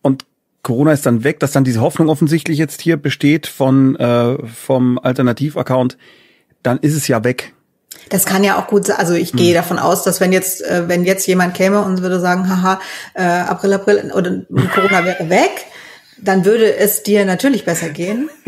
und 0.00 0.26
Corona 0.62 0.92
ist 0.92 1.04
dann 1.06 1.24
weg, 1.24 1.40
dass 1.40 1.50
dann 1.50 1.64
diese 1.64 1.80
Hoffnung 1.80 2.08
offensichtlich 2.08 2.56
jetzt 2.56 2.80
hier 2.80 2.96
besteht 2.96 3.48
von 3.48 3.96
äh, 3.96 4.46
vom 4.46 4.98
Alternativaccount, 4.98 5.98
dann 6.62 6.78
ist 6.78 6.94
es 6.94 7.08
ja 7.08 7.24
weg. 7.24 7.52
Das 8.10 8.24
kann 8.26 8.44
ja 8.44 8.58
auch 8.58 8.68
gut 8.68 8.86
sein. 8.86 8.96
Also 8.98 9.14
ich 9.14 9.30
hm. 9.30 9.38
gehe 9.38 9.54
davon 9.54 9.80
aus, 9.80 10.04
dass 10.04 10.20
wenn 10.20 10.32
jetzt, 10.32 10.62
äh, 10.62 10.88
wenn 10.88 11.04
jetzt 11.04 11.26
jemand 11.26 11.54
käme 11.54 11.82
und 11.82 12.00
würde 12.00 12.20
sagen, 12.20 12.48
haha, 12.48 12.80
äh, 13.14 13.22
April, 13.22 13.72
April 13.74 14.12
oder 14.14 14.42
Corona 14.72 15.04
wäre 15.04 15.28
weg, 15.28 15.66
dann 16.24 16.44
würde 16.44 16.76
es 16.76 17.02
dir 17.02 17.24
natürlich 17.24 17.64
besser 17.64 17.90
gehen. 17.90 18.30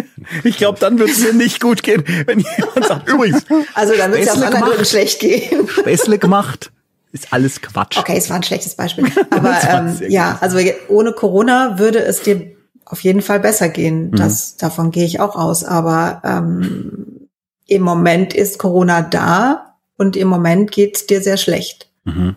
Ich 0.43 0.57
glaube, 0.57 0.81
dann 0.81 0.99
würde 0.99 1.13
es 1.13 1.21
mir 1.21 1.35
nicht 1.35 1.61
gut 1.61 1.85
gehen, 1.85 2.03
wenn 2.27 2.41
jemand 2.41 2.85
sagt, 2.85 3.09
übrigens. 3.13 3.45
Also 3.75 3.95
dann 3.95 4.11
würde 4.11 4.23
es 4.23 4.35
ja 4.35 4.49
auch 4.49 4.55
anderen 4.55 4.85
schlecht 4.85 5.21
gehen. 5.21 5.69
Späßle 5.81 6.19
gemacht. 6.19 6.73
Ist 7.13 7.33
alles 7.33 7.61
Quatsch. 7.61 7.97
Okay, 7.97 8.17
es 8.17 8.29
war 8.29 8.37
ein 8.37 8.43
schlechtes 8.43 8.75
Beispiel. 8.75 9.05
Aber 9.31 9.57
ähm, 9.69 10.01
ja, 10.09 10.37
also 10.41 10.59
ohne 10.89 11.13
Corona 11.13 11.79
würde 11.79 12.01
es 12.01 12.23
dir 12.23 12.57
auf 12.87 13.01
jeden 13.01 13.23
Fall 13.23 13.39
besser 13.39 13.69
gehen. 13.69 14.11
Mhm. 14.11 14.17
Das, 14.17 14.55
mhm. 14.55 14.59
Davon 14.59 14.91
gehe 14.91 15.05
ich 15.05 15.21
auch 15.21 15.37
aus. 15.37 15.63
Aber 15.63 16.23
ähm, 16.25 17.29
im 17.67 17.83
Moment 17.83 18.35
ist 18.35 18.59
Corona 18.59 19.03
da 19.03 19.77
und 19.97 20.17
im 20.17 20.27
Moment 20.27 20.73
geht 20.73 20.97
es 20.97 21.07
dir 21.07 21.23
sehr 21.23 21.37
schlecht. 21.37 21.89
Mhm. 22.05 22.35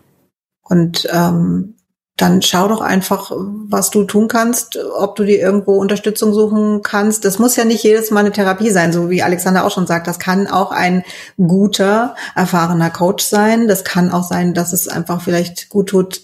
Und 0.62 1.08
ähm, 1.12 1.74
dann 2.20 2.42
schau 2.42 2.68
doch 2.68 2.82
einfach, 2.82 3.32
was 3.34 3.90
du 3.90 4.04
tun 4.04 4.28
kannst, 4.28 4.78
ob 4.98 5.16
du 5.16 5.24
dir 5.24 5.38
irgendwo 5.38 5.76
Unterstützung 5.76 6.34
suchen 6.34 6.82
kannst. 6.82 7.24
Das 7.24 7.38
muss 7.38 7.56
ja 7.56 7.64
nicht 7.64 7.82
jedes 7.82 8.10
Mal 8.10 8.20
eine 8.20 8.32
Therapie 8.32 8.70
sein, 8.70 8.92
so 8.92 9.08
wie 9.08 9.22
Alexander 9.22 9.64
auch 9.64 9.70
schon 9.70 9.86
sagt. 9.86 10.06
Das 10.06 10.18
kann 10.18 10.46
auch 10.46 10.70
ein 10.70 11.02
guter, 11.38 12.14
erfahrener 12.34 12.90
Coach 12.90 13.24
sein. 13.24 13.68
Das 13.68 13.84
kann 13.84 14.10
auch 14.10 14.24
sein, 14.24 14.52
dass 14.52 14.72
es 14.72 14.88
einfach 14.88 15.22
vielleicht 15.22 15.70
gut 15.70 15.88
tut, 15.88 16.22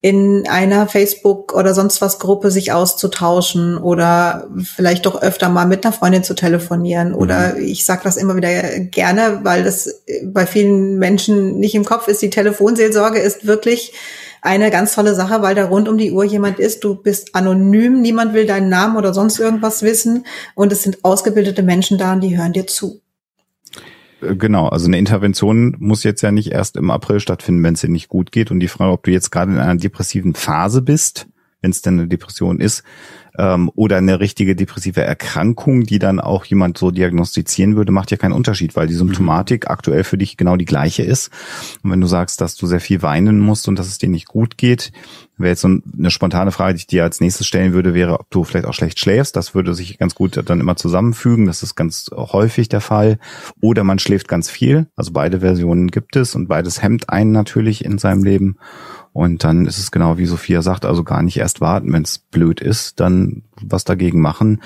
in 0.00 0.46
einer 0.48 0.86
Facebook 0.86 1.52
oder 1.54 1.74
sonst 1.74 2.00
was 2.00 2.20
Gruppe 2.20 2.52
sich 2.52 2.70
auszutauschen 2.70 3.76
oder 3.76 4.48
vielleicht 4.62 5.06
doch 5.06 5.20
öfter 5.20 5.48
mal 5.48 5.66
mit 5.66 5.84
einer 5.84 5.92
Freundin 5.92 6.22
zu 6.22 6.34
telefonieren 6.34 7.14
oder 7.14 7.54
mhm. 7.54 7.62
ich 7.62 7.84
sage 7.84 8.02
das 8.04 8.16
immer 8.16 8.36
wieder 8.36 8.78
gerne, 8.78 9.40
weil 9.42 9.64
das 9.64 10.02
bei 10.22 10.46
vielen 10.46 10.98
Menschen 10.98 11.58
nicht 11.58 11.74
im 11.74 11.84
Kopf 11.84 12.06
ist. 12.06 12.22
Die 12.22 12.30
Telefonseelsorge 12.30 13.18
ist 13.18 13.48
wirklich 13.48 13.92
eine 14.42 14.70
ganz 14.70 14.94
tolle 14.94 15.14
Sache, 15.14 15.42
weil 15.42 15.54
da 15.54 15.66
rund 15.66 15.88
um 15.88 15.98
die 15.98 16.12
Uhr 16.12 16.24
jemand 16.24 16.58
ist. 16.58 16.84
Du 16.84 16.94
bist 16.94 17.34
anonym, 17.34 18.00
niemand 18.00 18.34
will 18.34 18.46
deinen 18.46 18.68
Namen 18.68 18.96
oder 18.96 19.14
sonst 19.14 19.38
irgendwas 19.38 19.82
wissen 19.82 20.24
und 20.54 20.72
es 20.72 20.82
sind 20.82 21.04
ausgebildete 21.04 21.62
Menschen 21.62 21.98
da 21.98 22.12
und 22.12 22.20
die 22.20 22.36
hören 22.36 22.52
dir 22.52 22.66
zu. 22.66 23.00
Äh, 24.20 24.36
genau, 24.36 24.68
also 24.68 24.86
eine 24.86 24.98
Intervention 24.98 25.76
muss 25.78 26.04
jetzt 26.04 26.22
ja 26.22 26.30
nicht 26.30 26.52
erst 26.52 26.76
im 26.76 26.90
April 26.90 27.20
stattfinden, 27.20 27.62
wenn 27.62 27.74
es 27.74 27.80
dir 27.80 27.90
nicht 27.90 28.08
gut 28.08 28.32
geht. 28.32 28.50
Und 28.50 28.60
die 28.60 28.68
Frage, 28.68 28.92
ob 28.92 29.04
du 29.04 29.10
jetzt 29.10 29.30
gerade 29.30 29.52
in 29.52 29.58
einer 29.58 29.76
depressiven 29.76 30.34
Phase 30.34 30.82
bist, 30.82 31.26
wenn 31.60 31.70
es 31.70 31.82
denn 31.82 31.98
eine 31.98 32.08
Depression 32.08 32.60
ist, 32.60 32.84
ähm, 33.38 33.70
oder 33.74 33.96
eine 33.96 34.20
richtige 34.20 34.54
depressive 34.54 35.02
Erkrankung, 35.02 35.84
die 35.84 35.98
dann 35.98 36.20
auch 36.20 36.44
jemand 36.44 36.76
so 36.76 36.90
diagnostizieren 36.90 37.76
würde, 37.76 37.92
macht 37.92 38.10
ja 38.10 38.16
keinen 38.16 38.32
Unterschied, 38.32 38.76
weil 38.76 38.88
die 38.88 38.94
Symptomatik 38.94 39.64
mhm. 39.64 39.70
aktuell 39.70 40.04
für 40.04 40.18
dich 40.18 40.36
genau 40.36 40.56
die 40.56 40.64
gleiche 40.64 41.04
ist. 41.04 41.30
Und 41.82 41.92
wenn 41.92 42.00
du 42.00 42.06
sagst, 42.06 42.40
dass 42.40 42.56
du 42.56 42.66
sehr 42.66 42.80
viel 42.80 43.02
weinen 43.02 43.38
musst 43.38 43.68
und 43.68 43.78
dass 43.78 43.86
es 43.86 43.98
dir 43.98 44.08
nicht 44.08 44.26
gut 44.26 44.58
geht, 44.58 44.92
wäre 45.38 45.50
jetzt 45.50 45.60
so 45.60 45.68
eine 45.68 46.10
spontane 46.10 46.50
Frage, 46.50 46.74
die 46.74 46.80
ich 46.80 46.86
dir 46.86 47.04
als 47.04 47.20
nächstes 47.20 47.46
stellen 47.46 47.72
würde, 47.72 47.94
wäre, 47.94 48.18
ob 48.18 48.30
du 48.30 48.44
vielleicht 48.44 48.66
auch 48.66 48.74
schlecht 48.74 48.98
schläfst. 48.98 49.36
Das 49.36 49.54
würde 49.54 49.74
sich 49.74 49.98
ganz 49.98 50.14
gut 50.14 50.42
dann 50.44 50.60
immer 50.60 50.76
zusammenfügen. 50.76 51.46
Das 51.46 51.62
ist 51.62 51.76
ganz 51.76 52.10
häufig 52.12 52.68
der 52.68 52.80
Fall. 52.80 53.18
Oder 53.60 53.84
man 53.84 54.00
schläft 54.00 54.26
ganz 54.26 54.50
viel. 54.50 54.88
Also 54.96 55.12
beide 55.12 55.40
Versionen 55.40 55.92
gibt 55.92 56.16
es 56.16 56.34
und 56.34 56.48
beides 56.48 56.82
hemmt 56.82 57.08
einen 57.08 57.30
natürlich 57.32 57.84
in 57.84 57.98
seinem 57.98 58.24
Leben. 58.24 58.56
Und 59.18 59.42
dann 59.42 59.66
ist 59.66 59.78
es 59.78 59.90
genau 59.90 60.16
wie 60.16 60.26
Sophia 60.26 60.62
sagt, 60.62 60.84
also 60.84 61.02
gar 61.02 61.24
nicht 61.24 61.38
erst 61.38 61.60
warten, 61.60 61.92
wenn 61.92 62.04
es 62.04 62.20
blöd 62.20 62.60
ist, 62.60 63.00
dann 63.00 63.42
was 63.60 63.82
dagegen 63.82 64.20
machen. 64.20 64.62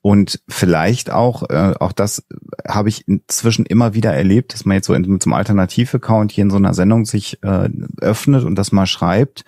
Und 0.00 0.40
vielleicht 0.48 1.10
auch, 1.10 1.50
äh, 1.50 1.74
auch 1.78 1.92
das 1.92 2.24
habe 2.66 2.88
ich 2.88 3.06
inzwischen 3.06 3.66
immer 3.66 3.92
wieder 3.92 4.14
erlebt, 4.14 4.54
dass 4.54 4.64
man 4.64 4.76
jetzt 4.76 4.86
so 4.86 4.94
in, 4.94 5.02
mit 5.02 5.22
so 5.22 5.28
einem 5.28 5.34
Alternativ-Account 5.34 6.32
hier 6.32 6.44
in 6.44 6.50
so 6.50 6.56
einer 6.56 6.72
Sendung 6.72 7.04
sich 7.04 7.42
äh, 7.42 7.68
öffnet 8.00 8.44
und 8.44 8.54
das 8.54 8.72
mal 8.72 8.86
schreibt. 8.86 9.44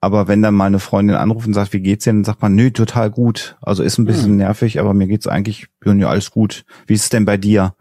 Aber 0.00 0.28
wenn 0.28 0.42
dann 0.42 0.54
mal 0.54 0.66
eine 0.66 0.78
Freundin 0.78 1.16
anruft 1.16 1.48
und 1.48 1.54
sagt, 1.54 1.72
wie 1.72 1.80
geht's 1.80 2.04
dir, 2.04 2.12
dann 2.12 2.22
sagt 2.22 2.40
man, 2.40 2.54
nö, 2.54 2.70
total 2.70 3.10
gut. 3.10 3.56
Also 3.60 3.82
ist 3.82 3.98
ein 3.98 4.04
bisschen 4.04 4.30
hm. 4.30 4.36
nervig, 4.36 4.78
aber 4.78 4.94
mir 4.94 5.08
geht's 5.08 5.26
eigentlich, 5.26 5.66
ja, 5.84 6.08
alles 6.08 6.30
gut. 6.30 6.64
Wie 6.86 6.94
ist 6.94 7.02
es 7.02 7.08
denn 7.08 7.24
bei 7.24 7.36
dir? 7.36 7.74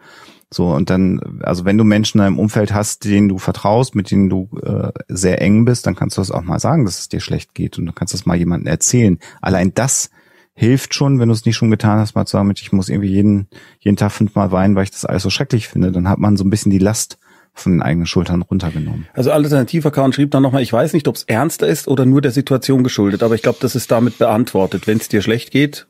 So, 0.49 0.69
und 0.69 0.89
dann, 0.89 1.41
also 1.43 1.65
wenn 1.65 1.77
du 1.77 1.83
Menschen 1.83 2.19
in 2.19 2.23
deinem 2.23 2.39
Umfeld 2.39 2.73
hast, 2.73 3.03
denen 3.03 3.27
du 3.27 3.37
vertraust, 3.37 3.95
mit 3.95 4.11
denen 4.11 4.29
du 4.29 4.49
äh, 4.63 4.91
sehr 5.09 5.41
eng 5.41 5.65
bist, 5.65 5.85
dann 5.85 5.95
kannst 5.95 6.17
du 6.17 6.21
das 6.21 6.31
auch 6.31 6.43
mal 6.43 6.59
sagen, 6.59 6.85
dass 6.85 6.99
es 6.99 7.09
dir 7.09 7.19
schlecht 7.19 7.53
geht 7.53 7.77
und 7.77 7.85
du 7.85 7.91
kannst 7.91 8.13
das 8.13 8.25
mal 8.25 8.37
jemandem 8.37 8.67
erzählen. 8.67 9.19
Allein 9.41 9.73
das 9.73 10.09
hilft 10.53 10.93
schon, 10.93 11.19
wenn 11.19 11.27
du 11.27 11.33
es 11.33 11.45
nicht 11.45 11.57
schon 11.57 11.69
getan 11.69 11.99
hast, 11.99 12.15
mal 12.15 12.25
zu 12.25 12.37
sagen, 12.37 12.51
ich 12.55 12.71
muss 12.71 12.87
irgendwie 12.87 13.11
jeden, 13.11 13.47
jeden 13.79 13.97
Tag 13.97 14.11
fünfmal 14.11 14.51
weinen, 14.51 14.75
weil 14.75 14.85
ich 14.85 14.91
das 14.91 15.05
alles 15.05 15.23
so 15.23 15.29
schrecklich 15.29 15.67
finde. 15.67 15.91
Dann 15.91 16.07
hat 16.07 16.17
man 16.17 16.37
so 16.37 16.45
ein 16.45 16.49
bisschen 16.49 16.71
die 16.71 16.79
Last 16.79 17.17
von 17.53 17.73
den 17.73 17.81
eigenen 17.81 18.05
Schultern 18.05 18.41
runtergenommen. 18.41 19.07
Also 19.13 19.31
Alternativaccount 19.31 20.15
schrieb 20.15 20.31
dann 20.31 20.43
nochmal, 20.43 20.61
ich 20.61 20.71
weiß 20.71 20.93
nicht, 20.93 21.07
ob 21.09 21.15
es 21.15 21.23
ernster 21.23 21.67
ist 21.67 21.87
oder 21.87 22.05
nur 22.05 22.21
der 22.21 22.31
Situation 22.31 22.83
geschuldet, 22.83 23.21
aber 23.21 23.35
ich 23.35 23.41
glaube, 23.41 23.57
das 23.61 23.75
ist 23.75 23.91
damit 23.91 24.17
beantwortet. 24.17 24.87
Wenn 24.87 24.97
es 24.97 25.09
dir 25.09 25.21
schlecht 25.21 25.51
geht, 25.51 25.87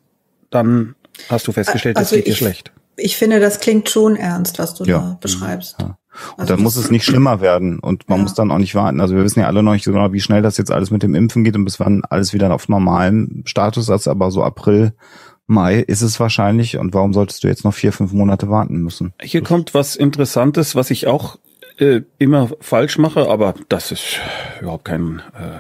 dann 0.49 0.95
hast 1.29 1.47
du 1.47 1.51
festgestellt, 1.51 1.97
also 1.97 2.15
es 2.15 2.23
geht 2.23 2.33
dir 2.33 2.35
schlecht 2.35 2.71
ich 2.97 3.15
finde, 3.15 3.39
das 3.39 3.59
klingt 3.59 3.89
schon 3.89 4.15
ernst, 4.15 4.59
was 4.59 4.73
du 4.73 4.83
ja. 4.83 4.99
da 4.99 5.17
beschreibst. 5.21 5.77
Ja. 5.79 5.97
Und 6.33 6.41
also 6.41 6.55
dann 6.55 6.63
muss 6.63 6.75
es 6.75 6.89
nicht 6.89 7.05
schlimmer 7.05 7.41
werden 7.41 7.79
und 7.79 8.09
man 8.09 8.19
ja. 8.19 8.23
muss 8.23 8.33
dann 8.33 8.51
auch 8.51 8.57
nicht 8.57 8.73
warten. 8.73 8.99
Also 8.99 9.15
wir 9.15 9.23
wissen 9.23 9.39
ja 9.39 9.45
alle 9.45 9.61
noch 9.61 9.73
nicht 9.73 9.85
so 9.85 9.91
genau, 9.91 10.13
wie 10.13 10.19
schnell 10.19 10.41
das 10.41 10.57
jetzt 10.57 10.71
alles 10.71 10.89
mit 10.89 11.03
dem 11.03 11.13
Impfen 11.13 11.43
geht 11.43 11.55
und 11.55 11.63
bis 11.63 11.79
wann 11.79 12.03
alles 12.09 12.33
wieder 12.33 12.51
auf 12.53 12.67
normalem 12.69 13.43
Status 13.45 13.87
ist, 13.89 14.07
aber 14.07 14.31
so 14.31 14.43
April, 14.43 14.93
Mai 15.45 15.79
ist 15.79 16.01
es 16.01 16.19
wahrscheinlich 16.19 16.77
und 16.77 16.93
warum 16.93 17.13
solltest 17.13 17.43
du 17.43 17.47
jetzt 17.47 17.63
noch 17.63 17.73
vier, 17.73 17.93
fünf 17.93 18.11
Monate 18.11 18.49
warten 18.49 18.79
müssen? 18.79 19.13
Hier 19.21 19.43
kommt 19.43 19.73
was 19.73 19.95
Interessantes, 19.95 20.75
was 20.75 20.89
ich 20.91 21.07
auch 21.07 21.37
äh, 21.77 22.01
immer 22.17 22.49
falsch 22.59 22.97
mache, 22.97 23.29
aber 23.29 23.53
das 23.69 23.91
ist 23.91 24.19
überhaupt 24.59 24.85
kein 24.85 25.21
äh, 25.35 25.59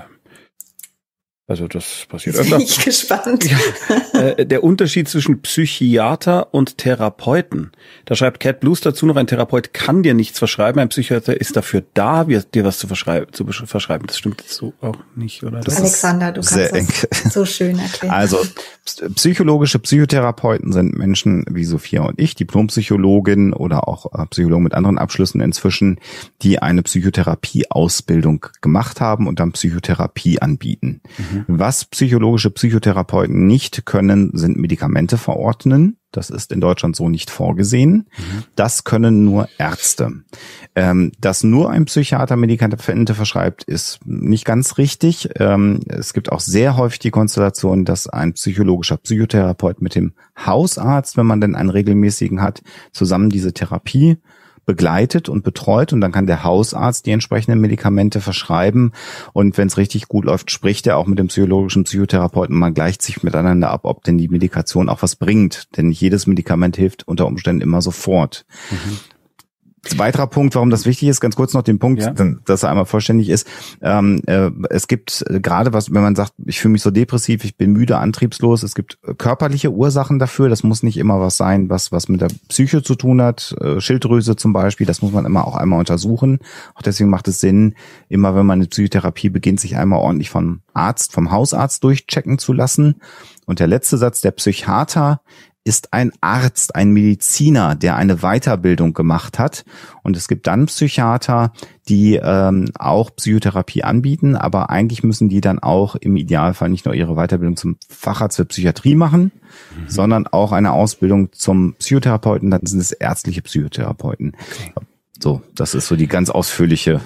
also 1.49 1.69
das 1.69 2.05
passiert 2.09 2.35
Jetzt 2.35 2.43
öfter. 2.43 2.57
Bin 2.57 2.65
ich 2.65 2.79
gespannt. 2.85 3.45
Ja, 3.45 4.19
äh, 4.19 4.45
der 4.45 4.65
Unterschied 4.65 5.07
zwischen 5.07 5.41
Psychiater 5.41 6.53
und 6.53 6.77
Therapeuten. 6.77 7.71
Da 8.03 8.15
schreibt 8.15 8.41
Cat 8.41 8.59
Blues 8.59 8.81
dazu 8.81 9.05
noch, 9.05 9.15
ein 9.15 9.27
Therapeut 9.27 9.73
kann 9.73 10.03
dir 10.03 10.13
nichts 10.13 10.39
verschreiben, 10.39 10.81
ein 10.81 10.89
Psychiater 10.89 11.39
ist 11.39 11.55
dafür 11.55 11.83
da, 11.93 12.25
dir 12.25 12.65
was 12.65 12.79
zu 12.79 12.87
verschreiben. 12.87 13.31
Zu 13.31 13.45
verschreiben. 13.45 14.07
Das 14.07 14.17
stimmt 14.17 14.43
so 14.45 14.73
auch 14.81 14.97
nicht, 15.15 15.41
oder? 15.41 15.61
Das 15.61 15.77
Alexander, 15.77 16.33
du 16.33 16.41
kannst 16.41 17.07
das 17.09 17.33
so 17.33 17.45
schön 17.45 17.79
erklären. 17.79 18.13
Also 18.13 18.39
psychologische 19.15 19.79
Psychotherapeuten 19.79 20.73
sind 20.73 20.97
Menschen 20.97 21.45
wie 21.49 21.63
Sophia 21.63 22.01
und 22.01 22.19
ich, 22.19 22.35
Diplompsychologin 22.35 23.53
oder 23.53 23.87
auch 23.87 24.13
äh, 24.13 24.25
Psychologen 24.27 24.63
mit 24.63 24.73
anderen 24.73 24.97
Abschlüssen 24.97 25.39
inzwischen, 25.39 25.99
die 26.41 26.59
eine 26.59 26.83
Psychotherapie-Ausbildung 26.83 28.47
gemacht 28.59 28.99
haben 28.99 29.27
und 29.27 29.39
dann 29.39 29.53
Psychotherapie 29.53 30.41
anbieten. 30.41 31.01
Mhm. 31.17 31.36
Was 31.47 31.85
psychologische 31.85 32.49
Psychotherapeuten 32.49 33.47
nicht 33.47 33.85
können, 33.85 34.31
sind 34.33 34.57
Medikamente 34.57 35.17
verordnen. 35.17 35.97
Das 36.11 36.29
ist 36.29 36.51
in 36.51 36.61
Deutschland 36.61 36.95
so 36.95 37.09
nicht 37.09 37.29
vorgesehen. 37.29 38.09
Mhm. 38.17 38.43
Das 38.55 38.83
können 38.85 39.23
nur 39.23 39.49
Ärzte. 39.57 40.11
Ähm, 40.75 41.11
dass 41.19 41.43
nur 41.43 41.69
ein 41.69 41.85
Psychiater 41.85 42.37
Medikamente 42.37 43.13
verschreibt, 43.13 43.63
ist 43.63 43.99
nicht 44.05 44.45
ganz 44.45 44.77
richtig. 44.77 45.29
Ähm, 45.37 45.81
es 45.87 46.13
gibt 46.13 46.31
auch 46.31 46.39
sehr 46.39 46.77
häufig 46.77 46.99
die 46.99 47.11
Konstellation, 47.11 47.83
dass 47.83 48.07
ein 48.07 48.33
psychologischer 48.33 48.97
Psychotherapeut 48.97 49.81
mit 49.81 49.95
dem 49.95 50.13
Hausarzt, 50.37 51.17
wenn 51.17 51.25
man 51.25 51.41
denn 51.41 51.55
einen 51.55 51.69
regelmäßigen 51.69 52.41
hat, 52.41 52.61
zusammen 52.93 53.29
diese 53.29 53.53
Therapie 53.53 54.17
begleitet 54.67 55.29
und 55.29 55.43
betreut 55.43 55.93
und 55.93 56.01
dann 56.01 56.11
kann 56.11 56.27
der 56.27 56.43
Hausarzt 56.43 57.07
die 57.07 57.11
entsprechenden 57.11 57.59
Medikamente 57.59 58.21
verschreiben 58.21 58.91
und 59.33 59.57
wenn 59.57 59.67
es 59.67 59.77
richtig 59.77 60.07
gut 60.07 60.25
läuft, 60.25 60.51
spricht 60.51 60.85
er 60.85 60.97
auch 60.97 61.07
mit 61.07 61.17
dem 61.17 61.27
psychologischen 61.27 61.85
Psychotherapeuten 61.85 62.55
man 62.55 62.75
gleicht 62.75 63.01
sich 63.01 63.23
miteinander 63.23 63.71
ab, 63.71 63.81
ob 63.85 64.03
denn 64.03 64.19
die 64.19 64.27
Medikation 64.27 64.89
auch 64.89 65.01
was 65.01 65.15
bringt, 65.15 65.75
denn 65.77 65.87
nicht 65.87 66.01
jedes 66.01 66.27
Medikament 66.27 66.75
hilft 66.75 67.07
unter 67.07 67.25
Umständen 67.25 67.61
immer 67.61 67.81
sofort. 67.81 68.45
Mhm. 68.69 68.99
Weiterer 69.97 70.27
Punkt, 70.27 70.55
warum 70.55 70.69
das 70.69 70.85
wichtig 70.85 71.07
ist, 71.07 71.21
ganz 71.21 71.35
kurz 71.35 71.53
noch 71.53 71.61
den 71.61 71.79
Punkt, 71.79 72.01
ja. 72.01 72.13
dass 72.45 72.63
er 72.63 72.69
einmal 72.69 72.85
vollständig 72.85 73.29
ist. 73.29 73.47
Ähm, 73.81 74.21
äh, 74.25 74.49
es 74.69 74.87
gibt 74.87 75.23
äh, 75.29 75.39
gerade 75.39 75.73
was, 75.73 75.93
wenn 75.93 76.01
man 76.01 76.15
sagt, 76.15 76.33
ich 76.45 76.59
fühle 76.59 76.73
mich 76.73 76.81
so 76.81 76.91
depressiv, 76.91 77.43
ich 77.43 77.57
bin 77.57 77.73
müde, 77.73 77.97
antriebslos, 77.97 78.63
es 78.63 78.75
gibt 78.75 78.99
körperliche 79.17 79.71
Ursachen 79.71 80.19
dafür. 80.19 80.49
Das 80.49 80.63
muss 80.63 80.83
nicht 80.83 80.97
immer 80.97 81.19
was 81.19 81.37
sein, 81.37 81.69
was, 81.69 81.91
was 81.91 82.07
mit 82.09 82.21
der 82.21 82.29
Psyche 82.49 82.81
zu 82.83 82.95
tun 82.95 83.21
hat. 83.21 83.55
Äh, 83.61 83.79
Schilddrüse 83.79 84.35
zum 84.35 84.53
Beispiel, 84.53 84.87
das 84.87 85.01
muss 85.01 85.11
man 85.11 85.25
immer 85.25 85.47
auch 85.47 85.55
einmal 85.55 85.79
untersuchen. 85.79 86.39
Auch 86.75 86.81
deswegen 86.81 87.09
macht 87.09 87.27
es 87.27 87.39
Sinn, 87.39 87.75
immer 88.09 88.35
wenn 88.35 88.45
man 88.45 88.59
eine 88.59 88.67
Psychotherapie 88.67 89.29
beginnt, 89.29 89.59
sich 89.59 89.77
einmal 89.77 89.99
ordentlich 89.99 90.29
vom 90.29 90.61
Arzt, 90.73 91.13
vom 91.13 91.31
Hausarzt 91.31 91.83
durchchecken 91.83 92.37
zu 92.37 92.53
lassen. 92.53 92.95
Und 93.45 93.59
der 93.59 93.67
letzte 93.67 93.97
Satz, 93.97 94.21
der 94.21 94.31
Psychiater 94.31 95.21
ist 95.67 95.93
ein 95.93 96.11
Arzt, 96.21 96.75
ein 96.75 96.91
Mediziner, 96.91 97.75
der 97.75 97.95
eine 97.95 98.17
Weiterbildung 98.17 98.93
gemacht 98.93 99.37
hat. 99.37 99.65
Und 100.01 100.15
es 100.15 100.27
gibt 100.27 100.47
dann 100.47 100.67
Psychiater, 100.67 101.51
die 101.89 102.15
ähm, 102.15 102.71
auch 102.79 103.15
Psychotherapie 103.15 103.83
anbieten, 103.83 104.35
aber 104.35 104.69
eigentlich 104.69 105.03
müssen 105.03 105.29
die 105.29 105.41
dann 105.41 105.59
auch 105.59 105.95
im 105.95 106.15
Idealfall 106.15 106.69
nicht 106.69 106.85
nur 106.85 106.95
ihre 106.95 107.15
Weiterbildung 107.15 107.57
zum 107.57 107.77
Facharzt 107.89 108.37
für 108.37 108.45
Psychiatrie 108.45 108.95
machen, 108.95 109.31
mhm. 109.75 109.89
sondern 109.89 110.27
auch 110.27 110.51
eine 110.51 110.71
Ausbildung 110.71 111.31
zum 111.33 111.75
Psychotherapeuten, 111.75 112.49
dann 112.49 112.65
sind 112.65 112.79
es 112.79 112.91
ärztliche 112.91 113.41
Psychotherapeuten. 113.41 114.33
Okay. 114.35 114.71
So, 115.19 115.41
das 115.53 115.73
ist 115.73 115.87
so 115.87 115.95
die 115.95 116.07
ganz 116.07 116.29
ausführliche 116.29 117.01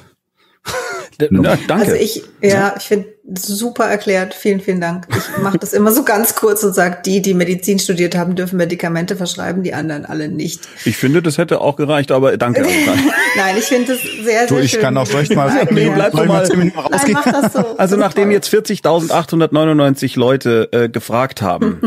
na, 1.29 1.57
danke. 1.67 1.85
Also 1.85 1.95
ich, 1.95 2.23
ja, 2.41 2.73
ich 2.77 2.83
finde 2.83 3.07
super 3.37 3.85
erklärt. 3.85 4.33
Vielen, 4.33 4.59
vielen 4.59 4.81
Dank. 4.81 5.07
Ich 5.09 5.43
mache 5.43 5.57
das 5.57 5.73
immer 5.73 5.91
so 5.91 6.03
ganz 6.03 6.35
kurz 6.35 6.63
und 6.63 6.73
sage, 6.73 6.97
die, 7.05 7.21
die 7.21 7.33
Medizin 7.33 7.79
studiert 7.79 8.15
haben, 8.15 8.35
dürfen 8.35 8.57
Medikamente 8.57 9.15
verschreiben, 9.15 9.63
die 9.63 9.73
anderen 9.73 10.05
alle 10.05 10.27
nicht. 10.27 10.67
Ich 10.85 10.97
finde, 10.97 11.21
das 11.21 11.37
hätte 11.37 11.61
auch 11.61 11.75
gereicht, 11.75 12.11
aber 12.11 12.35
danke. 12.37 12.61
Nein, 13.35 13.55
ich 13.57 13.65
finde 13.65 13.93
das 13.93 14.01
sehr, 14.01 14.23
sehr 14.23 14.47
du, 14.47 14.57
ich 14.57 14.71
schön. 14.71 14.81
kann 14.81 14.97
auch 14.97 15.07
vielleicht 15.07 15.35
mal, 15.35 15.47
Nein, 15.47 15.67
nee, 15.71 15.89
bleib 15.93 16.13
mal, 16.13 16.25
mal 16.25 16.47
Nein, 16.55 16.71
mach 16.73 17.23
das 17.23 17.53
so. 17.53 17.77
Also 17.77 17.95
nachdem 17.95 18.31
jetzt 18.31 18.53
40.899 18.53 20.17
Leute 20.19 20.69
äh, 20.71 20.89
gefragt 20.89 21.41
haben, 21.41 21.81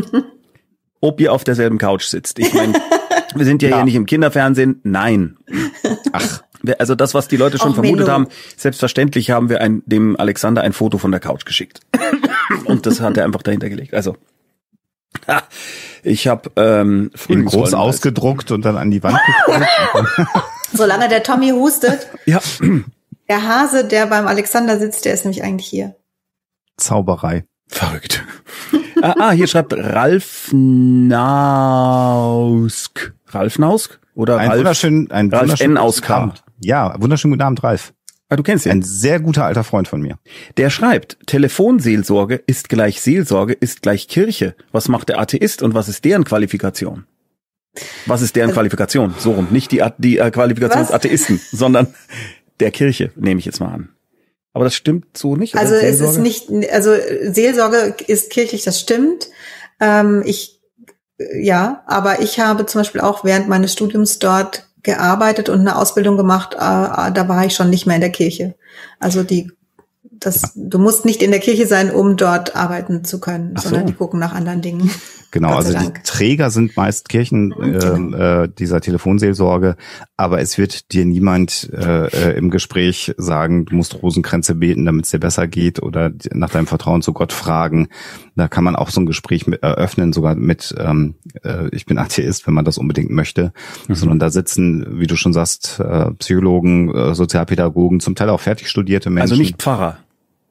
ob 1.00 1.20
ihr 1.20 1.32
auf 1.32 1.44
derselben 1.44 1.78
Couch 1.78 2.04
sitzt. 2.04 2.38
Ich 2.38 2.54
meine, 2.54 2.74
wir 3.34 3.44
sind 3.44 3.62
ja, 3.62 3.70
ja 3.70 3.76
hier 3.76 3.84
nicht 3.84 3.94
im 3.96 4.06
Kinderfernsehen. 4.06 4.80
Nein. 4.84 5.36
Ach. 6.12 6.42
Also 6.78 6.94
das, 6.94 7.14
was 7.14 7.28
die 7.28 7.36
Leute 7.36 7.58
schon 7.58 7.70
Och, 7.70 7.76
vermutet 7.76 8.08
haben, 8.08 8.28
selbstverständlich 8.56 9.30
haben 9.30 9.48
wir 9.48 9.60
ein, 9.60 9.82
dem 9.86 10.18
Alexander 10.18 10.62
ein 10.62 10.72
Foto 10.72 10.98
von 10.98 11.10
der 11.10 11.20
Couch 11.20 11.44
geschickt. 11.44 11.80
Und 12.64 12.86
das 12.86 13.00
hat 13.00 13.16
er 13.16 13.24
einfach 13.24 13.42
dahinter 13.42 13.68
gelegt. 13.68 13.94
Also 13.94 14.16
ich 16.02 16.26
habe 16.28 16.50
ähm, 16.56 17.10
früh 17.14 17.44
groß 17.44 17.74
ausgedruckt 17.74 18.50
und 18.50 18.64
dann 18.64 18.76
an 18.76 18.90
die 18.90 19.02
Wand 19.02 19.16
geklebt. 19.46 19.68
Solange 20.72 21.08
der 21.08 21.22
Tommy 21.22 21.50
hustet. 21.50 22.08
Ja. 22.26 22.40
Der 23.28 23.48
Hase, 23.48 23.86
der 23.86 24.06
beim 24.06 24.26
Alexander 24.26 24.78
sitzt, 24.78 25.04
der 25.04 25.14
ist 25.14 25.24
nämlich 25.24 25.42
eigentlich 25.42 25.68
hier. 25.68 25.94
Zauberei. 26.76 27.44
Verrückt. 27.68 28.24
ah, 29.02 29.14
ah, 29.18 29.30
hier 29.30 29.46
schreibt 29.46 29.72
Ralf 29.72 30.50
Nausk. 30.52 31.14
Ralf 33.28 33.58
Nausk? 33.58 33.98
Oder 34.14 34.36
Ein 34.36 34.48
Ralf, 34.48 34.58
wunderschön, 34.58 35.10
ein 35.10 35.32
Ralf 35.32 35.60
N. 35.60 35.76
aus 35.78 35.96
guten 35.96 36.06
K. 36.06 36.16
Abend. 36.16 36.43
Ja, 36.60 36.94
wunderschönen 37.00 37.32
guten 37.32 37.42
Abend, 37.42 37.62
Ralf. 37.62 37.92
Ah, 38.28 38.36
du 38.36 38.42
kennst 38.42 38.66
ihn. 38.66 38.72
Ein 38.72 38.82
sehr 38.82 39.20
guter 39.20 39.44
alter 39.44 39.64
Freund 39.64 39.86
von 39.86 40.00
mir. 40.00 40.18
Der 40.56 40.70
schreibt, 40.70 41.18
Telefonseelsorge 41.26 42.36
ist 42.46 42.68
gleich 42.68 43.00
Seelsorge 43.00 43.52
ist 43.52 43.82
gleich 43.82 44.08
Kirche. 44.08 44.54
Was 44.72 44.88
macht 44.88 45.08
der 45.10 45.18
Atheist 45.18 45.62
und 45.62 45.74
was 45.74 45.88
ist 45.88 46.04
deren 46.04 46.24
Qualifikation? 46.24 47.04
Was 48.06 48.22
ist 48.22 48.36
deren 48.36 48.52
Qualifikation? 48.52 49.14
So 49.18 49.32
rum, 49.32 49.48
nicht 49.50 49.72
die, 49.72 49.84
die 49.98 50.18
äh, 50.18 50.30
Qualifikation 50.30 50.80
Was? 50.80 50.88
des 50.88 50.94
Atheisten, 50.94 51.40
sondern 51.52 51.94
der 52.60 52.70
Kirche, 52.70 53.10
nehme 53.16 53.40
ich 53.40 53.46
jetzt 53.46 53.60
mal 53.60 53.72
an. 53.72 53.90
Aber 54.52 54.64
das 54.64 54.74
stimmt 54.74 55.18
so 55.18 55.34
nicht. 55.36 55.54
oder? 55.54 55.62
Also 55.62 55.74
es 55.74 55.82
ist 55.82 56.14
Seelsorge? 56.14 56.22
nicht, 56.22 56.72
also 56.72 56.94
Seelsorge 57.22 57.94
ist 58.06 58.30
kirchlich, 58.30 58.62
das 58.62 58.80
stimmt. 58.80 59.28
Ähm, 59.80 60.22
ich, 60.24 60.62
ja, 61.18 61.82
aber 61.86 62.22
ich 62.22 62.38
habe 62.38 62.64
zum 62.66 62.80
Beispiel 62.80 63.00
auch 63.00 63.24
während 63.24 63.48
meines 63.48 63.72
Studiums 63.72 64.20
dort 64.20 64.68
gearbeitet 64.84 65.48
und 65.48 65.60
eine 65.60 65.76
Ausbildung 65.76 66.16
gemacht. 66.16 66.54
Äh, 66.54 66.58
da 66.58 67.24
war 67.26 67.44
ich 67.44 67.54
schon 67.54 67.70
nicht 67.70 67.86
mehr 67.86 67.96
in 67.96 68.02
der 68.02 68.12
Kirche. 68.12 68.54
Also 69.00 69.24
die, 69.24 69.50
das, 70.02 70.52
du 70.54 70.78
musst 70.78 71.04
nicht 71.04 71.22
in 71.22 71.32
der 71.32 71.40
Kirche 71.40 71.66
sein, 71.66 71.90
um 71.90 72.16
dort 72.16 72.54
arbeiten 72.54 73.04
zu 73.04 73.18
können, 73.18 73.54
Ach 73.56 73.62
so. 73.62 73.70
sondern 73.70 73.86
die 73.86 73.94
gucken 73.94 74.20
nach 74.20 74.34
anderen 74.34 74.62
Dingen. 74.62 74.90
Genau, 75.34 75.56
also 75.56 75.72
die 75.72 75.78
Dank. 75.78 76.04
Träger 76.04 76.48
sind 76.50 76.76
meist 76.76 77.08
Kirchen 77.08 77.50
äh, 77.50 78.44
äh, 78.44 78.48
dieser 78.56 78.80
Telefonseelsorge, 78.80 79.74
aber 80.16 80.40
es 80.40 80.58
wird 80.58 80.92
dir 80.92 81.04
niemand 81.04 81.68
äh, 81.72 82.06
äh, 82.06 82.38
im 82.38 82.50
Gespräch 82.50 83.12
sagen, 83.16 83.64
du 83.64 83.74
musst 83.74 84.00
Rosenkränze 84.00 84.54
beten, 84.54 84.84
damit 84.84 85.06
es 85.06 85.10
dir 85.10 85.18
besser 85.18 85.48
geht 85.48 85.82
oder 85.82 86.12
nach 86.32 86.50
deinem 86.50 86.68
Vertrauen 86.68 87.02
zu 87.02 87.12
Gott 87.12 87.32
fragen. 87.32 87.88
Da 88.36 88.46
kann 88.46 88.62
man 88.62 88.76
auch 88.76 88.90
so 88.90 89.00
ein 89.00 89.06
Gespräch 89.06 89.48
mit, 89.48 89.60
eröffnen, 89.60 90.12
sogar 90.12 90.36
mit 90.36 90.72
ähm, 90.78 91.16
äh, 91.42 91.68
ich 91.72 91.84
bin 91.84 91.98
Atheist, 91.98 92.46
wenn 92.46 92.54
man 92.54 92.64
das 92.64 92.78
unbedingt 92.78 93.10
möchte. 93.10 93.52
Sondern 93.88 94.20
da 94.20 94.30
sitzen, 94.30 95.00
wie 95.00 95.08
du 95.08 95.16
schon 95.16 95.32
sagst, 95.32 95.80
äh, 95.80 96.12
Psychologen, 96.12 96.94
äh, 96.94 97.14
Sozialpädagogen, 97.16 97.98
zum 97.98 98.14
Teil 98.14 98.30
auch 98.30 98.40
fertig 98.40 98.68
studierte 98.68 99.10
Menschen. 99.10 99.32
Also 99.32 99.34
nicht 99.34 99.60
Pfarrer. 99.60 99.98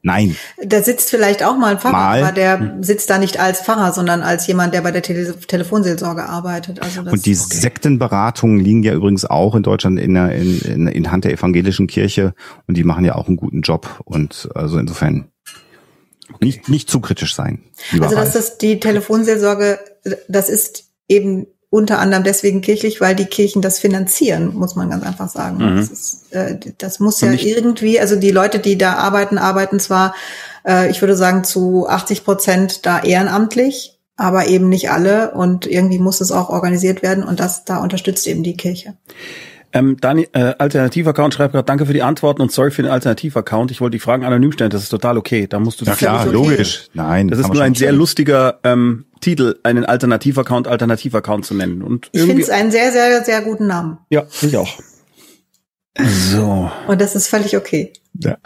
Nein, 0.06 0.36
Da 0.62 0.84
sitzt 0.84 1.10
vielleicht 1.10 1.44
auch 1.44 1.58
mal 1.58 1.72
ein 1.72 1.80
Pfarrer, 1.80 1.94
Mal. 1.94 2.24
aber 2.24 2.34
der 2.34 2.78
sitzt 2.82 3.10
da 3.10 3.18
nicht 3.18 3.40
als 3.40 3.62
Pfarrer, 3.62 3.94
sondern 3.94 4.22
als 4.22 4.46
jemand, 4.48 4.74
der 4.74 4.82
bei 4.82 4.92
der 4.92 5.02
Tele 5.02 5.34
Telefonseelsorge 5.40 6.26
arbeitet. 6.26 6.82
Also 6.82 7.02
Und 7.02 7.26
die 7.26 7.34
Sektenberatungen 7.34 8.60
liegen 8.60 8.84
ja 8.84 8.94
übrigens 8.94 9.24
auch 9.24 9.56
in 9.56 9.64
Deutschland 9.64 9.98
in, 9.98 10.14
der, 10.14 10.34
in, 10.34 10.60
in, 10.60 10.88
in 10.88 11.10
Hand 11.10 11.24
der 11.24 11.32
evangelischen 11.32 11.88
Kirche 11.88 12.34
und 12.68 12.76
die 12.76 12.84
machen 12.84 13.06
ja 13.06 13.16
auch 13.16 13.28
einen 13.28 13.38
guten 13.38 13.62
Job. 13.62 14.02
Und 14.04 14.50
also 14.54 14.78
insofern 14.78 15.32
nicht, 16.42 16.68
nicht 16.68 16.90
zu 16.90 17.00
kritisch 17.00 17.34
sein. 17.34 17.64
Also 17.94 18.14
dass 18.14 18.34
das 18.34 18.58
die 18.58 18.82
Telefonseelsorge, 18.82 19.80
das 20.28 20.50
ist 20.50 20.90
eben 21.08 21.48
unter 21.74 21.98
anderem 21.98 22.24
deswegen 22.24 22.62
kirchlich, 22.62 23.02
weil 23.02 23.16
die 23.16 23.26
Kirchen 23.26 23.64
das 23.64 23.80
finanzieren, 23.80 24.54
muss 24.54 24.76
man 24.76 24.92
ganz 24.92 25.04
einfach 25.04 25.28
sagen. 25.28 25.58
Mhm. 25.58 25.78
Das, 25.78 25.90
ist, 25.90 26.32
äh, 26.32 26.60
das 26.78 27.00
muss 27.00 27.20
ja 27.20 27.32
irgendwie, 27.32 28.00
also 28.00 28.16
die 28.16 28.30
Leute, 28.30 28.60
die 28.60 28.78
da 28.78 28.94
arbeiten, 28.94 29.40
arbeiten 29.40 29.80
zwar, 29.80 30.14
äh, 30.68 30.92
ich 30.92 31.02
würde 31.02 31.16
sagen, 31.16 31.44
zu 31.44 31.90
80 31.90 32.24
Prozent 32.26 32.86
da 32.86 33.00
ehrenamtlich, 33.00 34.00
aber 34.16 34.46
eben 34.46 34.70
nicht 34.70 34.92
alle 34.92 35.32
und 35.32 35.66
irgendwie 35.66 35.98
muss 35.98 36.22
es 36.22 36.32
auch 36.32 36.52
organisiert 36.52 37.02
werden 37.02 37.24
und 37.24 37.40
das 37.40 37.66
da 37.66 37.78
unterstützt 37.78 38.28
eben 38.28 38.44
die 38.44 38.56
Kirche. 38.56 38.94
Ähm, 39.76 39.98
Dani, 40.00 40.28
äh, 40.34 40.54
Alternativaccount 40.58 41.34
schreibt 41.34 41.54
gerade, 41.54 41.66
danke 41.66 41.88
für 41.88 41.94
die 41.94 42.04
Antworten 42.04 42.42
und 42.44 42.52
sorry 42.52 42.70
für 42.70 42.84
den 42.84 42.92
Alternativaccount. 42.92 43.72
Ich 43.72 43.82
wollte 43.82 43.96
die 43.96 44.00
Fragen 44.00 44.24
anonym 44.24 44.52
stellen, 44.52 44.70
das 44.70 44.84
ist 44.84 44.90
total 44.90 45.18
okay. 45.18 45.48
Da 45.48 45.60
musst 45.60 45.82
du 45.82 45.86
Ja 45.86 45.96
klar, 45.96 46.22
okay. 46.22 46.32
logisch. 46.32 46.90
Nein, 46.94 47.28
Das 47.28 47.40
ist 47.40 47.52
nur 47.52 47.64
ein 47.64 47.74
sehr 47.74 47.88
stellen. 47.88 47.98
lustiger 47.98 48.60
ähm, 48.64 49.06
Titel, 49.20 49.56
einen 49.64 49.84
Alternativaccount 49.86 50.68
Alternativaccount 50.68 51.46
zu 51.46 51.56
nennen. 51.56 51.82
Und 51.82 52.10
Ich 52.12 52.22
finde 52.22 52.44
es 52.44 52.50
einen 52.52 52.72
sehr, 52.72 52.92
sehr, 52.92 53.24
sehr 53.24 53.42
guten 53.42 53.66
Namen 53.68 53.98
ja, 54.10 54.26
ich 54.42 54.56
auch. 54.56 54.80
So. 55.98 56.72
und 56.88 57.02
das 57.02 57.16
ist 57.16 57.28
völlig 57.28 57.58
okay. 57.58 57.94
Ja. 58.16 58.38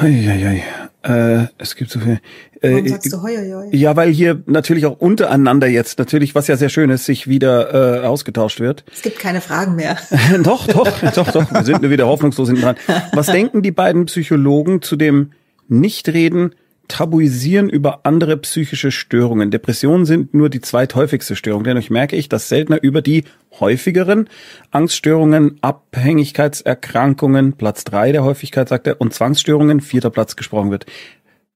Eieiei. 0.00 0.62
Äh, 1.06 1.46
es 1.58 1.76
gibt 1.76 1.90
so 1.90 2.00
viel. 2.00 2.20
Warum 2.62 2.84
Äh, 2.86 2.88
sagst 2.88 3.12
du 3.12 3.22
hoi, 3.22 3.36
hoi, 3.36 3.50
hoi? 3.70 3.76
ja, 3.76 3.94
weil 3.96 4.10
hier 4.10 4.42
natürlich 4.46 4.86
auch 4.86 4.98
untereinander 4.98 5.66
jetzt 5.68 5.98
natürlich, 5.98 6.34
was 6.34 6.48
ja 6.48 6.56
sehr 6.56 6.68
schön 6.68 6.90
ist, 6.90 7.04
sich 7.04 7.28
wieder 7.28 8.02
äh, 8.02 8.06
ausgetauscht 8.06 8.60
wird. 8.60 8.84
Es 8.92 9.02
gibt 9.02 9.18
keine 9.18 9.40
Fragen 9.40 9.76
mehr. 9.76 9.96
doch, 10.42 10.66
doch, 10.66 11.00
doch, 11.14 11.30
doch. 11.30 11.52
Wir 11.52 11.62
sind 11.64 11.82
nur 11.82 11.90
wieder 11.90 12.06
hoffnungslos 12.06 12.48
hinten 12.48 12.62
dran. 12.62 12.76
Was 13.12 13.26
denken 13.26 13.62
die 13.62 13.72
beiden 13.72 14.06
Psychologen 14.06 14.82
zu 14.82 14.96
dem 14.96 15.32
Nichtreden, 15.68 16.54
Tabuisieren 16.88 17.68
über 17.68 18.00
andere 18.04 18.36
psychische 18.36 18.90
Störungen? 18.90 19.50
Depressionen 19.50 20.06
sind 20.06 20.34
nur 20.34 20.48
die 20.48 20.60
zweithäufigste 20.60 21.36
Störung. 21.36 21.64
Dennoch 21.64 21.90
merke 21.90 22.16
ich, 22.16 22.28
dass 22.28 22.48
seltener 22.48 22.82
über 22.82 23.02
die 23.02 23.24
häufigeren 23.58 24.28
Angststörungen, 24.70 25.58
Abhängigkeitserkrankungen, 25.62 27.54
Platz 27.54 27.84
drei 27.84 28.12
der 28.12 28.24
Häufigkeit, 28.24 28.68
sagt 28.68 28.86
er, 28.86 29.00
und 29.00 29.14
Zwangsstörungen, 29.14 29.80
vierter 29.80 30.10
Platz 30.10 30.36
gesprochen 30.36 30.70
wird. 30.70 30.86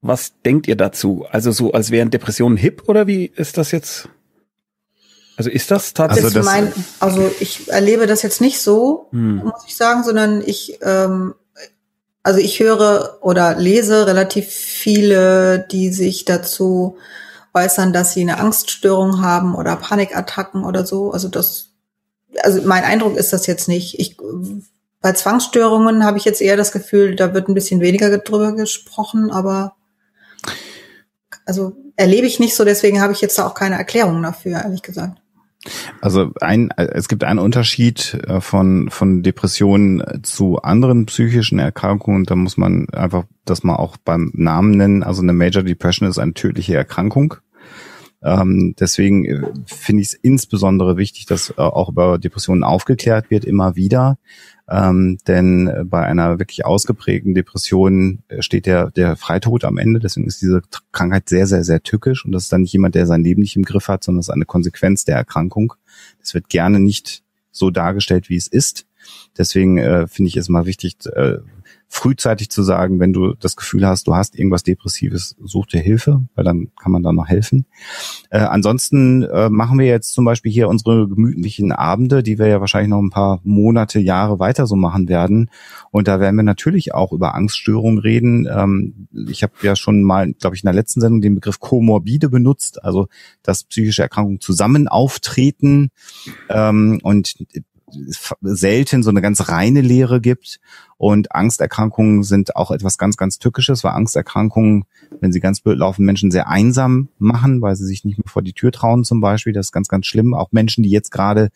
Was 0.03 0.33
denkt 0.45 0.67
ihr 0.69 0.77
dazu? 0.77 1.27
Also 1.31 1.53
so, 1.53 1.73
als 1.73 1.91
wären 1.91 2.11
Depressionen 2.11 2.57
hip 2.57 2.85
oder 2.89 3.07
wie 3.07 3.27
ist 3.37 3.59
das 3.59 3.71
jetzt? 3.71 4.09
Also 5.37 5.51
ist 5.51 5.71
das 5.71 5.95
tatsächlich? 5.95 6.25
Also 6.37 6.39
das 6.39 6.47
das- 6.47 6.55
mein, 6.55 6.73
also 7.01 7.31
ich 7.41 7.69
erlebe 7.71 8.07
das 8.07 8.23
jetzt 8.23 8.41
nicht 8.41 8.61
so, 8.61 9.09
Hm. 9.13 9.37
muss 9.37 9.65
ich 9.67 9.77
sagen, 9.77 10.03
sondern 10.05 10.43
ich, 10.45 10.79
ähm, 10.83 11.35
also 12.23 12.39
ich 12.39 12.61
höre 12.61 13.19
oder 13.23 13.57
lese 13.57 14.07
relativ 14.07 14.47
viele, 14.47 15.67
die 15.71 15.91
sich 15.91 16.25
dazu 16.25 16.99
äußern, 17.55 17.93
dass 17.93 18.13
sie 18.13 18.21
eine 18.21 18.39
Angststörung 18.39 19.23
haben 19.23 19.55
oder 19.55 19.77
Panikattacken 19.77 20.65
oder 20.65 20.87
so. 20.87 21.13
Also 21.13 21.29
das, 21.29 21.71
also 22.43 22.63
mein 22.63 22.85
Eindruck 22.85 23.17
ist 23.17 23.33
das 23.33 23.47
jetzt 23.47 23.69
nicht. 23.69 23.99
Ich, 23.99 24.17
bei 25.01 25.13
Zwangsstörungen 25.13 26.05
habe 26.05 26.19
ich 26.19 26.25
jetzt 26.25 26.43
eher 26.43 26.57
das 26.57 26.73
Gefühl, 26.73 27.17
da 27.17 27.33
wird 27.35 27.49
ein 27.49 27.55
bisschen 27.55 27.81
weniger 27.81 28.17
drüber 28.19 28.53
gesprochen, 28.53 29.31
aber 29.31 29.77
also 31.47 31.73
erlebe 31.97 32.27
ich 32.27 32.39
nicht 32.39 32.55
so, 32.55 32.65
deswegen 32.65 33.01
habe 33.01 33.13
ich 33.13 33.21
jetzt 33.21 33.39
da 33.39 33.47
auch 33.47 33.55
keine 33.55 33.77
Erklärung 33.77 34.23
dafür, 34.23 34.63
ehrlich 34.63 34.83
gesagt. 34.83 35.20
Also 36.01 36.33
ein, 36.41 36.71
es 36.71 37.09
gibt 37.09 37.25
einen 37.25 37.39
Unterschied 37.39 38.15
äh, 38.27 38.41
von, 38.41 38.89
von 38.89 39.23
Depressionen 39.23 40.01
äh, 40.01 40.23
zu 40.23 40.63
anderen 40.63 41.07
psychischen 41.07 41.59
Erkrankungen. 41.59 42.25
Da 42.25 42.35
muss 42.35 42.57
man 42.57 42.89
einfach 42.91 43.25
das 43.45 43.63
mal 43.63 43.77
auch 43.77 43.97
beim 43.99 44.31
Namen 44.35 44.71
nennen. 44.73 45.03
Also 45.03 45.23
eine 45.23 45.35
Major 45.35 45.63
Depression 45.63 46.09
ist 46.09 46.19
eine 46.19 46.35
tödliche 46.35 46.75
Erkrankung. 46.75 47.35
Ähm, 48.23 48.75
deswegen 48.79 49.25
äh, 49.25 49.43
finde 49.67 50.03
ich 50.03 50.09
es 50.09 50.15
insbesondere 50.15 50.97
wichtig, 50.97 51.27
dass 51.27 51.51
äh, 51.51 51.61
auch 51.61 51.89
über 51.89 52.19
Depressionen 52.19 52.65
aufgeklärt 52.65 53.31
wird, 53.31 53.45
immer 53.45 53.77
wieder. 53.77 54.19
Ähm, 54.71 55.19
denn 55.27 55.67
äh, 55.67 55.85
bei 55.85 56.05
einer 56.05 56.39
wirklich 56.39 56.65
ausgeprägten 56.65 57.35
Depression 57.35 58.23
äh, 58.29 58.41
steht 58.41 58.67
der, 58.67 58.91
der 58.93 59.17
Freitod 59.17 59.65
am 59.65 59.79
Ende. 59.79 59.99
Deswegen 59.99 60.29
ist 60.29 60.41
diese 60.41 60.63
Krankheit 60.93 61.29
sehr, 61.29 61.47
sehr, 61.47 61.65
sehr 61.65 61.83
tückisch. 61.83 62.25
Und 62.25 62.33
das 62.33 62.45
ist 62.45 62.53
dann 62.53 62.61
nicht 62.61 62.73
jemand, 62.73 62.95
der 62.95 63.07
sein 63.07 63.25
Leben 63.25 63.43
nicht 63.43 63.57
im 63.57 63.65
Griff 63.65 63.89
hat, 63.89 64.05
sondern 64.05 64.21
es 64.21 64.29
ist 64.29 64.35
eine 64.35 64.45
Konsequenz 64.45 65.05
der 65.05 65.17
Erkrankung. 65.17 65.75
Es 66.23 66.35
wird 66.35 66.49
gerne 66.49 66.79
nicht 66.79 67.25
so 67.51 67.71
dargestellt, 67.71 68.29
wie 68.29 68.37
es 68.37 68.47
ist. 68.47 68.87
Deswegen 69.37 69.79
äh, 69.79 70.07
finde 70.07 70.29
ich 70.29 70.37
es 70.37 70.49
mal 70.49 70.67
wichtig, 70.67 70.97
äh, 71.07 71.39
frühzeitig 71.93 72.51
zu 72.51 72.63
sagen, 72.63 73.01
wenn 73.01 73.13
du 73.13 73.35
das 73.35 73.57
Gefühl 73.57 73.85
hast, 73.85 74.07
du 74.07 74.15
hast 74.15 74.39
irgendwas 74.39 74.63
Depressives, 74.63 75.35
such 75.43 75.67
dir 75.67 75.81
Hilfe, 75.81 76.23
weil 76.37 76.45
dann 76.45 76.69
kann 76.81 76.93
man 76.93 77.03
da 77.03 77.13
noch 77.13 77.27
helfen. 77.27 77.67
Äh, 78.31 78.39
ansonsten 78.39 79.25
äh, 79.25 79.51
machen 79.51 79.77
wir 79.77 79.87
jetzt 79.87 80.13
zum 80.13 80.25
Beispiel 80.25 80.53
hier 80.53 80.69
unsere 80.69 81.09
gemütlichen 81.09 81.73
Abende, 81.73 82.23
die 82.23 82.39
wir 82.39 82.47
ja 82.47 82.61
wahrscheinlich 82.61 82.91
noch 82.91 83.01
ein 83.01 83.11
paar 83.11 83.41
Monate, 83.43 83.99
Jahre 83.99 84.39
weiter 84.39 84.69
so 84.69 84.77
machen 84.77 85.09
werden. 85.09 85.51
Und 85.91 86.07
da 86.07 86.21
werden 86.21 86.37
wir 86.37 86.45
natürlich 86.45 86.95
auch 86.95 87.13
über 87.13 87.35
Angststörungen 87.35 87.99
reden. 87.99 88.47
Ähm, 88.49 89.09
ich 89.29 89.43
habe 89.43 89.55
ja 89.63 89.75
schon 89.75 90.05
mal, 90.05 90.33
glaube 90.35 90.55
ich, 90.55 90.63
in 90.63 90.69
der 90.69 90.75
letzten 90.75 91.01
Sendung 91.01 91.21
den 91.21 91.35
Begriff 91.35 91.59
Komorbide 91.59 92.29
benutzt, 92.29 92.85
also 92.85 93.09
dass 93.43 93.65
psychische 93.65 94.03
Erkrankungen 94.03 94.41
zusammen 94.41 94.87
auftreten 94.87 95.91
ähm, 96.49 97.01
und 97.03 97.35
selten 98.43 99.03
so 99.03 99.11
eine 99.11 99.23
ganz 99.23 99.49
reine 99.49 99.81
Lehre 99.81 100.21
gibt. 100.21 100.61
Und 100.97 101.35
Angsterkrankungen 101.35 102.23
sind 102.23 102.57
auch 102.57 102.71
etwas 102.71 102.99
ganz, 102.99 103.17
ganz 103.17 103.39
Tückisches, 103.39 103.85
weil 103.85 103.93
Angsterkrankungen, 103.93 104.85
wenn 105.21 105.33
sie 105.33 105.41
ganz 105.41 105.61
blöd 105.61 105.79
laufen, 105.79 106.05
Menschen 106.05 106.31
sehr 106.31 106.49
einsam 106.49 107.09
machen, 107.19 107.63
weil 107.63 107.75
sie 107.77 107.87
sich 107.87 108.05
nicht 108.05 108.19
mehr 108.19 108.31
vor 108.31 108.43
die 108.43 108.53
Tür 108.53 108.71
trauen 108.71 109.05
zum 109.05 109.21
Beispiel. 109.21 109.55
Das 109.55 109.69
ist 109.69 109.73
ganz, 109.73 109.89
ganz 109.89 110.07
schlimm. 110.07 110.35
Auch 110.35 110.53
Menschen, 110.53 110.83
die 110.83 110.91
jetzt 110.91 111.11
gerade 111.11 111.49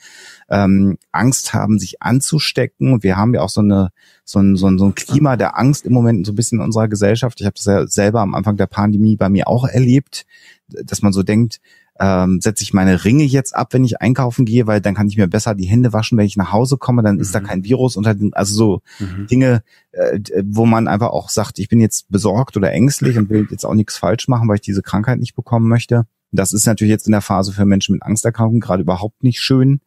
ähm, 0.49 0.97
Angst 1.13 1.53
haben, 1.53 1.79
sich 1.79 2.03
anzustecken. 2.03 3.03
Wir 3.03 3.17
haben 3.17 3.35
ja 3.35 3.43
auch 3.43 3.51
so 3.51 3.61
eine 3.61 3.91
so 4.25 4.39
ein, 4.39 4.57
so 4.57 4.67
ein, 4.67 4.79
so 4.79 4.87
ein 4.87 4.95
Klima 4.95 5.37
der 5.37 5.59
Angst 5.59 5.85
im 5.85 5.93
Moment 5.93 6.27
so 6.27 6.33
ein 6.33 6.37
bisschen 6.37 6.59
in 6.59 6.65
unserer 6.65 6.89
Gesellschaft. 6.89 7.41
Ich 7.41 7.47
habe 7.47 7.57
das 7.57 7.67
ja 7.67 7.87
selber 7.87 8.21
am 8.21 8.35
Anfang 8.35 8.57
der 8.57 8.67
Pandemie 8.67 9.17
bei 9.17 9.29
mir 9.29 9.47
auch 9.49 9.67
erlebt, 9.67 10.25
dass 10.69 11.03
man 11.03 11.13
so 11.13 11.23
denkt, 11.23 11.61
ähm, 12.01 12.41
setze 12.41 12.63
ich 12.63 12.75
meine 12.75 13.05
Ringe 13.05 13.25
jetzt 13.25 13.55
ab, 13.55 13.73
wenn 13.73 13.85
ich 13.85 14.01
einkaufen 14.01 14.45
gehe, 14.45 14.67
weil 14.67 14.81
dann 14.81 14.95
kann 14.95 15.09
ich 15.09 15.17
mir 15.17 15.29
besser 15.29 15.55
die 15.55 15.67
Hände 15.67 15.93
waschen, 15.93 16.19
wenn 16.19 16.27
ich 16.27 16.37
nach 16.37 16.53
Hause 16.53 16.77
komme, 16.77 17.03
dann 17.03 17.17
mhm. 17.17 17.21
ist 17.21 17.35
da 17.35 17.41
mhm. 17.41 17.45
kein 17.45 17.65
Virus 17.65 17.97
unter 17.97 18.15
den, 18.15 18.35
also 18.35 18.55
so 18.55 18.83
mhm. 18.99 19.27
Dinge, 19.29 19.63
äh, 19.93 20.19
wo 20.45 20.67
man 20.67 20.89
einfach 20.89 21.11
auch 21.11 21.29
sagt, 21.29 21.59
ich 21.59 21.69
bin 21.69 21.81
jetzt 21.81 22.11
besorgt 22.11 22.57
oder 22.57 22.73
ängstlich 22.73 23.17
und 23.17 23.31
will 23.31 23.47
jetzt 23.51 23.65
auch 23.65 23.75
nichts 23.75 23.97
falsch 23.97 24.27
machen, 24.27 24.49
weil 24.49 24.57
ich 24.57 24.63
diese 24.63 24.83
Krankheit 24.83 25.21
nicht 25.21 25.37
bekommen 25.37 25.69
möchte. 25.69 26.07
Das 26.33 26.53
ist 26.53 26.67
natürlich 26.67 26.91
jetzt 26.91 27.07
in 27.07 27.13
der 27.13 27.21
Phase 27.21 27.53
für 27.53 27.65
Menschen 27.65 27.93
mit 27.93 28.03
Angsterkrankungen 28.03 28.61
gerade 28.61 28.83
überhaupt 28.83 29.23
nicht 29.23 29.41
schön 29.41 29.81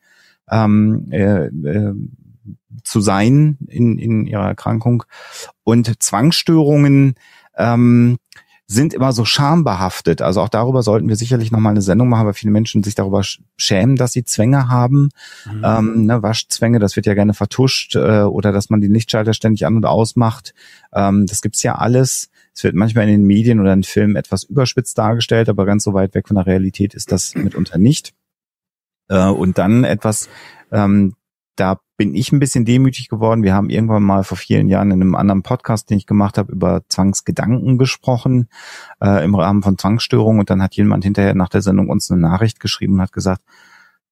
ähm, 0.49 1.07
äh, 1.11 1.47
äh, 1.47 1.93
zu 2.83 3.01
sein 3.01 3.57
in, 3.67 3.97
in 3.97 4.25
ihrer 4.25 4.47
Erkrankung. 4.47 5.03
Und 5.63 6.01
Zwangsstörungen 6.01 7.15
ähm, 7.57 8.17
sind 8.69 8.93
immer 8.93 9.13
so 9.13 9.23
schambehaftet. 9.23 10.21
Also 10.21 10.41
auch 10.41 10.49
darüber 10.49 10.83
sollten 10.83 11.07
wir 11.07 11.15
sicherlich 11.15 11.51
nochmal 11.51 11.71
eine 11.71 11.81
Sendung 11.81 12.09
machen, 12.09 12.25
weil 12.25 12.33
viele 12.33 12.51
Menschen 12.51 12.83
sich 12.83 12.95
darüber 12.95 13.23
schämen, 13.55 13.95
dass 13.95 14.11
sie 14.11 14.25
Zwänge 14.25 14.67
haben. 14.67 15.09
Mhm. 15.45 15.63
Ähm, 15.63 16.05
ne, 16.05 16.21
Waschzwänge, 16.21 16.79
das 16.79 16.97
wird 16.97 17.05
ja 17.05 17.13
gerne 17.13 17.33
vertuscht 17.33 17.95
äh, 17.95 18.23
oder 18.23 18.51
dass 18.51 18.69
man 18.69 18.81
die 18.81 18.89
Lichtschalter 18.89 19.33
ständig 19.33 19.65
an 19.65 19.77
und 19.77 19.85
ausmacht. 19.85 20.53
Ähm, 20.93 21.25
das 21.27 21.41
gibt's 21.41 21.63
ja 21.63 21.75
alles. 21.75 22.29
Es 22.53 22.63
wird 22.65 22.75
manchmal 22.75 23.05
in 23.05 23.11
den 23.11 23.23
Medien 23.23 23.61
oder 23.61 23.71
in 23.71 23.83
Filmen 23.83 24.17
etwas 24.17 24.43
überspitzt 24.43 24.97
dargestellt, 24.97 25.47
aber 25.47 25.65
ganz 25.65 25.83
so 25.83 25.93
weit 25.93 26.13
weg 26.13 26.27
von 26.27 26.35
der 26.35 26.45
Realität 26.45 26.93
ist 26.93 27.13
das 27.13 27.35
mitunter 27.35 27.77
nicht. 27.77 28.13
Äh, 29.07 29.29
und 29.29 29.57
dann 29.57 29.85
etwas, 29.85 30.27
ähm, 30.73 31.15
da 31.55 31.79
bin 31.97 32.13
ich 32.13 32.31
ein 32.31 32.39
bisschen 32.39 32.63
demütig 32.63 33.09
geworden. 33.09 33.43
Wir 33.43 33.55
haben 33.55 33.71
irgendwann 33.71 34.03
mal 34.03 34.23
vor 34.23 34.37
vielen 34.37 34.69
Jahren 34.69 34.91
in 34.91 35.01
einem 35.01 35.15
anderen 35.15 35.41
Podcast, 35.41 35.89
den 35.89 35.97
ich 35.97 36.05
gemacht 36.05 36.37
habe, 36.37 36.51
über 36.51 36.83
Zwangsgedanken 36.87 37.79
gesprochen 37.79 38.49
äh, 39.01 39.25
im 39.25 39.33
Rahmen 39.33 39.63
von 39.63 39.77
Zwangsstörungen. 39.77 40.39
Und 40.39 40.49
dann 40.51 40.61
hat 40.61 40.75
jemand 40.75 41.03
hinterher 41.03 41.33
nach 41.33 41.49
der 41.49 41.63
Sendung 41.63 41.89
uns 41.89 42.11
eine 42.11 42.21
Nachricht 42.21 42.59
geschrieben 42.59 42.93
und 42.93 43.01
hat 43.01 43.11
gesagt, 43.11 43.41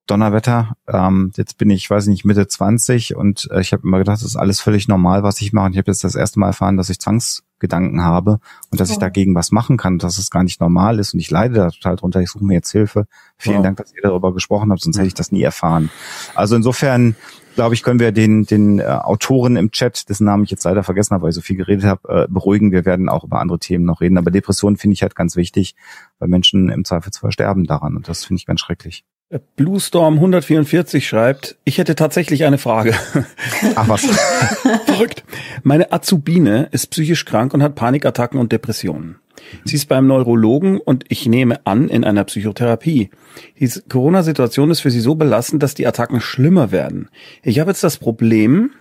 Donnerwetter, 0.08 0.78
ähm, 0.88 1.32
jetzt 1.36 1.58
bin 1.58 1.70
ich, 1.70 1.90
weiß 1.90 2.04
ich 2.06 2.10
nicht, 2.10 2.26
Mitte 2.26 2.48
20 2.48 3.16
und 3.16 3.50
äh, 3.52 3.62
ich 3.62 3.74
habe 3.74 3.84
immer 3.84 3.98
gedacht, 3.98 4.18
das 4.18 4.24
ist 4.24 4.36
alles 4.36 4.60
völlig 4.60 4.88
normal, 4.88 5.24
was 5.24 5.42
ich 5.42 5.52
mache. 5.52 5.68
Und 5.68 5.72
ich 5.72 5.80
habe 5.80 5.90
jetzt 5.90 6.04
das 6.04 6.14
erste 6.14 6.40
Mal 6.40 6.48
erfahren, 6.48 6.78
dass 6.78 6.92
ich 6.92 7.00
Zwangsgedanken 7.00 8.04
habe 8.04 8.40
und 8.70 8.80
dass 8.80 8.90
oh. 8.90 8.94
ich 8.94 9.00
dagegen 9.00 9.34
was 9.34 9.52
machen 9.52 9.78
kann, 9.78 9.98
dass 9.98 10.20
es 10.20 10.30
gar 10.30 10.44
nicht 10.44 10.62
normal 10.62 11.00
ist 11.00 11.16
und 11.16 11.20
ich 11.20 11.32
leide 11.32 11.56
da 11.56 11.70
total 11.72 11.96
drunter. 11.96 12.22
Ich 12.22 12.30
suche 12.30 12.46
mir 12.46 12.54
jetzt 12.54 12.72
Hilfe. 12.72 13.08
Vielen 13.38 13.58
wow. 13.58 13.64
Dank, 13.64 13.78
dass 13.78 13.94
ihr 13.94 14.02
darüber 14.04 14.32
gesprochen 14.32 14.72
habt, 14.72 14.82
sonst 14.82 14.98
hätte 14.98 15.08
ich 15.08 15.16
das 15.16 15.32
nie 15.32 15.42
erfahren. 15.42 15.90
Also 16.36 16.56
insofern 16.56 17.16
glaube 17.56 17.74
ich, 17.74 17.84
können 17.84 18.00
wir 18.00 18.12
den, 18.12 18.46
den 18.46 18.80
äh, 18.80 18.84
Autoren 18.84 19.56
im 19.56 19.72
Chat, 19.72 20.08
dessen 20.10 20.26
Namen 20.26 20.44
ich 20.44 20.52
jetzt 20.52 20.64
leider 20.64 20.84
vergessen 20.84 21.14
habe, 21.14 21.24
weil 21.24 21.30
ich 21.30 21.36
so 21.36 21.42
viel 21.42 21.56
geredet 21.56 21.86
habe, 21.86 22.24
äh, 22.24 22.28
beruhigen. 22.32 22.72
Wir 22.72 22.86
werden 22.86 23.10
auch 23.10 23.24
über 23.24 23.40
andere 23.40 23.60
Themen 23.60 23.86
noch 23.86 24.02
reden. 24.02 24.18
Aber 24.18 24.32
Depressionen 24.32 24.78
finde 24.78 24.94
ich 24.94 25.02
halt 25.02 25.16
ganz 25.16 25.36
wichtig, 25.36 25.76
weil 26.20 26.30
Menschen 26.30 26.70
im 26.70 26.86
Zweifelsfall 26.86 27.32
sterben 27.32 27.66
daran. 27.66 27.96
Und 27.96 28.08
das 28.08 28.26
finde 28.26 28.40
ich 28.40 28.46
ganz 28.46 28.60
schrecklich. 28.60 29.06
Äh, 29.30 29.40
Bluestorm 29.56 30.16
144 30.16 31.08
schreibt, 31.08 31.58
ich 31.64 31.80
hätte 31.80 31.96
tatsächlich 31.96 32.46
eine 32.46 32.58
Frage. 32.58 32.94
Ach 33.76 33.90
was. 33.90 34.06
Verrückt. 34.86 35.24
Meine 35.64 35.92
Azubine 35.92 36.70
ist 36.72 36.88
psychisch 36.88 37.26
krank 37.26 37.54
und 37.54 37.64
hat 37.64 37.76
Panikattacken 37.76 38.40
und 38.40 38.52
Depressionen. 38.52 39.18
Sie 39.64 39.76
ist 39.76 39.88
beim 39.88 40.08
Neurologen 40.08 40.80
und 40.80 41.06
ich 41.10 41.26
nehme 41.26 41.66
an 41.66 41.90
in 41.90 42.04
einer 42.04 42.24
Psychotherapie. 42.24 43.10
Die 43.60 43.70
Corona-Situation 43.90 44.72
ist 44.72 44.82
für 44.82 44.92
sie 44.92 45.00
so 45.00 45.16
belastend, 45.16 45.64
dass 45.64 45.76
die 45.76 45.88
Attacken 45.88 46.22
schlimmer 46.22 46.72
werden. 46.72 47.10
Ich 47.44 47.60
habe 47.60 47.72
jetzt 47.72 47.84
das 47.84 47.98
Problem, 47.98 48.72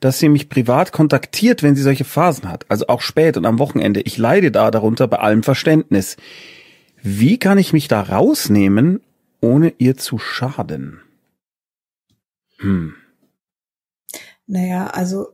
dass 0.00 0.18
sie 0.18 0.28
mich 0.28 0.48
privat 0.48 0.92
kontaktiert, 0.92 1.62
wenn 1.62 1.76
sie 1.76 1.82
solche 1.82 2.04
Phasen 2.04 2.48
hat, 2.48 2.66
also 2.68 2.88
auch 2.88 3.00
spät 3.00 3.36
und 3.36 3.46
am 3.46 3.58
Wochenende. 3.58 4.00
Ich 4.00 4.18
leide 4.18 4.50
da 4.50 4.70
darunter 4.70 5.06
bei 5.06 5.18
allem 5.18 5.44
Verständnis. 5.44 6.16
Wie 7.02 7.38
kann 7.38 7.58
ich 7.58 7.72
mich 7.72 7.88
da 7.88 8.00
rausnehmen, 8.00 9.00
ohne 9.40 9.72
ihr 9.78 9.96
zu 9.96 10.18
schaden? 10.18 11.00
Hm. 12.58 12.94
Naja, 14.46 14.88
also 14.88 15.28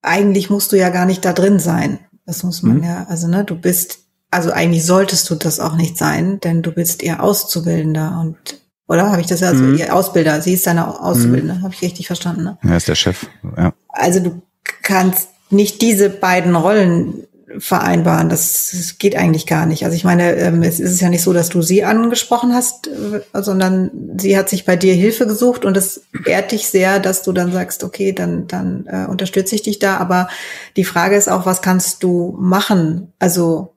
eigentlich 0.00 0.48
musst 0.48 0.72
du 0.72 0.76
ja 0.76 0.90
gar 0.90 1.06
nicht 1.06 1.24
da 1.24 1.32
drin 1.32 1.58
sein. 1.58 1.98
Das 2.26 2.42
muss 2.42 2.62
man 2.62 2.78
hm. 2.78 2.84
ja, 2.84 3.06
also 3.08 3.28
ne, 3.28 3.44
du 3.44 3.54
bist, 3.54 4.00
also 4.30 4.50
eigentlich 4.50 4.84
solltest 4.84 5.30
du 5.30 5.36
das 5.36 5.60
auch 5.60 5.76
nicht 5.76 5.96
sein, 5.96 6.40
denn 6.40 6.62
du 6.62 6.72
bist 6.72 7.02
ihr 7.02 7.22
Auszubildender 7.22 8.18
und 8.20 8.60
oder 8.88 9.10
habe 9.10 9.20
ich 9.20 9.26
das 9.26 9.42
also 9.42 9.64
hm. 9.64 9.78
ihr 9.78 9.94
Ausbilder? 9.94 10.40
Sie 10.42 10.52
ist 10.52 10.66
deine 10.66 11.00
Auszubildende, 11.00 11.56
hm. 11.56 11.62
habe 11.62 11.74
ich 11.74 11.82
richtig 11.82 12.06
verstanden? 12.06 12.44
Ne? 12.44 12.58
Er 12.62 12.76
ist 12.76 12.88
der 12.88 12.94
Chef. 12.94 13.26
Ja. 13.56 13.72
Also 13.88 14.20
du 14.20 14.42
kannst 14.82 15.28
nicht 15.50 15.82
diese 15.82 16.10
beiden 16.10 16.54
Rollen 16.54 17.26
vereinbaren. 17.58 18.28
Das, 18.28 18.96
geht 18.98 19.16
eigentlich 19.16 19.46
gar 19.46 19.66
nicht. 19.66 19.84
Also 19.84 19.96
ich 19.96 20.04
meine, 20.04 20.36
ähm, 20.36 20.62
es 20.62 20.80
ist 20.80 21.00
ja 21.00 21.08
nicht 21.08 21.22
so, 21.22 21.32
dass 21.32 21.48
du 21.48 21.62
sie 21.62 21.84
angesprochen 21.84 22.54
hast, 22.54 22.88
äh, 22.88 23.42
sondern 23.42 23.90
sie 24.18 24.36
hat 24.36 24.48
sich 24.48 24.64
bei 24.64 24.76
dir 24.76 24.94
Hilfe 24.94 25.26
gesucht 25.26 25.64
und 25.64 25.76
es 25.76 26.02
ehrt 26.24 26.52
dich 26.52 26.68
sehr, 26.68 26.98
dass 27.00 27.22
du 27.22 27.32
dann 27.32 27.52
sagst, 27.52 27.84
okay, 27.84 28.12
dann, 28.12 28.46
dann 28.46 28.86
äh, 28.86 29.06
unterstütze 29.08 29.54
ich 29.54 29.62
dich 29.62 29.78
da. 29.78 29.98
Aber 29.98 30.28
die 30.76 30.84
Frage 30.84 31.16
ist 31.16 31.28
auch, 31.28 31.46
was 31.46 31.62
kannst 31.62 32.02
du 32.02 32.36
machen? 32.38 33.12
Also 33.18 33.76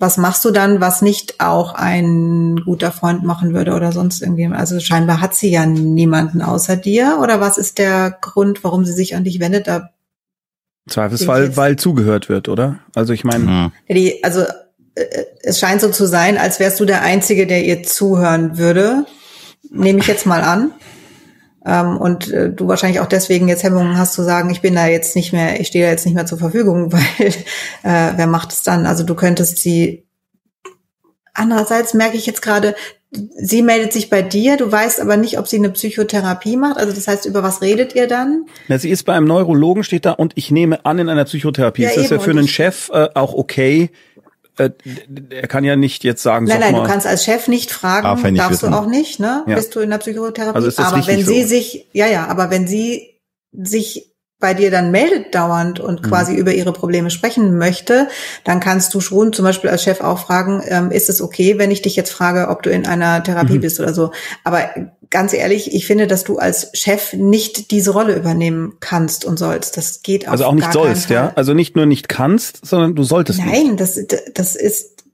was 0.00 0.16
machst 0.16 0.46
du 0.46 0.50
dann, 0.50 0.80
was 0.80 1.02
nicht 1.02 1.40
auch 1.40 1.74
ein 1.74 2.62
guter 2.64 2.90
Freund 2.90 3.22
machen 3.22 3.52
würde 3.52 3.74
oder 3.74 3.92
sonst 3.92 4.22
irgendjemand? 4.22 4.58
Also 4.58 4.80
scheinbar 4.80 5.20
hat 5.20 5.34
sie 5.34 5.50
ja 5.50 5.66
niemanden 5.66 6.40
außer 6.40 6.76
dir. 6.76 7.18
Oder 7.22 7.38
was 7.40 7.58
ist 7.58 7.76
der 7.76 8.10
Grund, 8.10 8.64
warum 8.64 8.86
sie 8.86 8.94
sich 8.94 9.14
an 9.14 9.24
dich 9.24 9.40
wendet? 9.40 9.66
Da 9.68 9.90
Zweifelsfall, 10.88 11.56
weil 11.56 11.76
zugehört 11.76 12.28
wird, 12.28 12.48
oder? 12.48 12.80
Also 12.94 13.12
ich 13.12 13.24
meine. 13.24 13.72
Ja, 13.88 13.94
die, 13.94 14.24
also 14.24 14.42
äh, 14.94 15.24
es 15.42 15.58
scheint 15.58 15.80
so 15.80 15.90
zu 15.90 16.06
sein, 16.06 16.38
als 16.38 16.58
wärst 16.60 16.80
du 16.80 16.84
der 16.84 17.02
Einzige, 17.02 17.46
der 17.46 17.64
ihr 17.64 17.82
zuhören 17.82 18.58
würde. 18.58 19.04
Nehme 19.70 20.00
ich 20.00 20.06
jetzt 20.06 20.26
mal 20.26 20.42
an. 20.42 20.72
Ähm, 21.64 21.98
und 21.98 22.32
äh, 22.32 22.50
du 22.50 22.66
wahrscheinlich 22.66 23.00
auch 23.00 23.06
deswegen 23.06 23.48
jetzt 23.48 23.62
Hemmungen 23.62 23.98
hast 23.98 24.14
zu 24.14 24.22
sagen, 24.22 24.50
ich 24.50 24.62
bin 24.62 24.74
da 24.74 24.86
jetzt 24.86 25.14
nicht 25.14 25.32
mehr, 25.32 25.60
ich 25.60 25.68
stehe 25.68 25.84
da 25.84 25.90
jetzt 25.90 26.06
nicht 26.06 26.14
mehr 26.14 26.26
zur 26.26 26.38
Verfügung, 26.38 26.92
weil 26.92 27.28
äh, 27.82 28.12
wer 28.16 28.26
macht 28.26 28.52
es 28.52 28.62
dann? 28.62 28.86
Also 28.86 29.04
du 29.04 29.14
könntest 29.14 29.58
sie 29.58 30.06
Andererseits 31.34 31.94
merke 31.94 32.16
ich 32.16 32.26
jetzt 32.26 32.42
gerade, 32.42 32.74
sie 33.12 33.62
meldet 33.62 33.92
sich 33.92 34.08
bei 34.08 34.22
dir, 34.22 34.56
du 34.56 34.70
weißt 34.70 35.00
aber 35.00 35.16
nicht, 35.16 35.38
ob 35.38 35.48
sie 35.48 35.56
eine 35.56 35.70
Psychotherapie 35.70 36.56
macht. 36.56 36.78
Also 36.78 36.92
das 36.92 37.08
heißt, 37.08 37.26
über 37.26 37.42
was 37.42 37.60
redet 37.60 37.94
ihr 37.94 38.06
dann? 38.06 38.46
Na, 38.68 38.78
sie 38.78 38.90
ist 38.90 39.04
bei 39.04 39.14
einem 39.14 39.26
Neurologen, 39.26 39.82
steht 39.82 40.06
da, 40.06 40.12
und 40.12 40.32
ich 40.36 40.50
nehme 40.50 40.84
an 40.84 40.98
in 40.98 41.08
einer 41.08 41.24
Psychotherapie. 41.24 41.82
Ja, 41.82 41.88
ist 41.90 41.98
das 41.98 42.10
ja 42.10 42.18
für 42.20 42.30
einen 42.30 42.48
Chef 42.48 42.90
äh, 42.92 43.08
auch 43.14 43.34
okay? 43.34 43.90
Äh, 44.58 44.70
er 45.30 45.48
kann 45.48 45.64
ja 45.64 45.74
nicht 45.74 46.04
jetzt 46.04 46.22
sagen, 46.22 46.46
nein, 46.46 46.60
nein, 46.60 46.72
mal, 46.72 46.82
du 46.82 46.86
kannst 46.86 47.06
als 47.06 47.24
Chef 47.24 47.48
nicht 47.48 47.72
fragen, 47.72 48.04
darfst 48.36 48.62
nicht 48.62 48.62
du 48.62 48.66
auch 48.68 48.86
nicht, 48.86 49.18
ne? 49.18 49.44
Ja. 49.46 49.56
Bist 49.56 49.74
du 49.74 49.80
in 49.80 49.90
der 49.90 49.98
Psychotherapie? 49.98 50.54
Also 50.54 50.68
ist 50.68 50.78
das 50.78 50.92
aber 50.92 51.06
wenn 51.06 51.24
sie 51.24 51.42
so? 51.42 51.48
sich, 51.48 51.86
ja, 51.92 52.06
ja, 52.06 52.26
aber 52.26 52.50
wenn 52.50 52.68
sie 52.68 53.20
sich 53.52 54.09
bei 54.40 54.54
dir 54.54 54.70
dann 54.70 54.90
meldet 54.90 55.34
dauernd 55.34 55.78
und 55.78 56.02
mhm. 56.02 56.08
quasi 56.08 56.32
mhm. 56.32 56.38
über 56.38 56.54
ihre 56.54 56.72
Probleme 56.72 57.10
sprechen 57.10 57.58
möchte, 57.58 58.08
dann 58.42 58.58
kannst 58.58 58.92
du 58.94 59.00
schon 59.00 59.32
zum 59.32 59.44
Beispiel 59.44 59.70
als 59.70 59.82
Chef 59.82 60.00
auch 60.00 60.18
fragen, 60.18 60.62
ähm, 60.66 60.90
ist 60.90 61.10
es 61.10 61.20
okay, 61.20 61.58
wenn 61.58 61.70
ich 61.70 61.82
dich 61.82 61.94
jetzt 61.94 62.10
frage, 62.10 62.48
ob 62.48 62.62
du 62.62 62.70
in 62.70 62.86
einer 62.86 63.22
Therapie 63.22 63.58
mhm. 63.58 63.60
bist 63.60 63.78
oder 63.78 63.92
so. 63.92 64.10
Aber 64.42 64.70
ganz 65.10 65.34
ehrlich, 65.34 65.74
ich 65.74 65.86
finde, 65.86 66.06
dass 66.06 66.24
du 66.24 66.38
als 66.38 66.70
Chef 66.72 67.12
nicht 67.12 67.70
diese 67.70 67.90
Rolle 67.90 68.16
übernehmen 68.16 68.76
kannst 68.80 69.24
und 69.24 69.38
sollst. 69.38 69.76
Das 69.76 70.02
geht 70.02 70.26
auch. 70.26 70.32
Also 70.32 70.44
auch 70.44 70.54
nicht 70.54 70.72
sollst, 70.72 71.10
ja? 71.10 71.32
Also 71.34 71.52
nicht 71.52 71.76
nur 71.76 71.86
nicht 71.86 72.08
kannst, 72.08 72.64
sondern 72.64 72.94
du 72.94 73.02
solltest 73.02 73.40
Nein, 73.40 73.76
nicht. 73.76 73.80
das, 73.80 74.00
das 74.32 74.56
ist, 74.56 75.04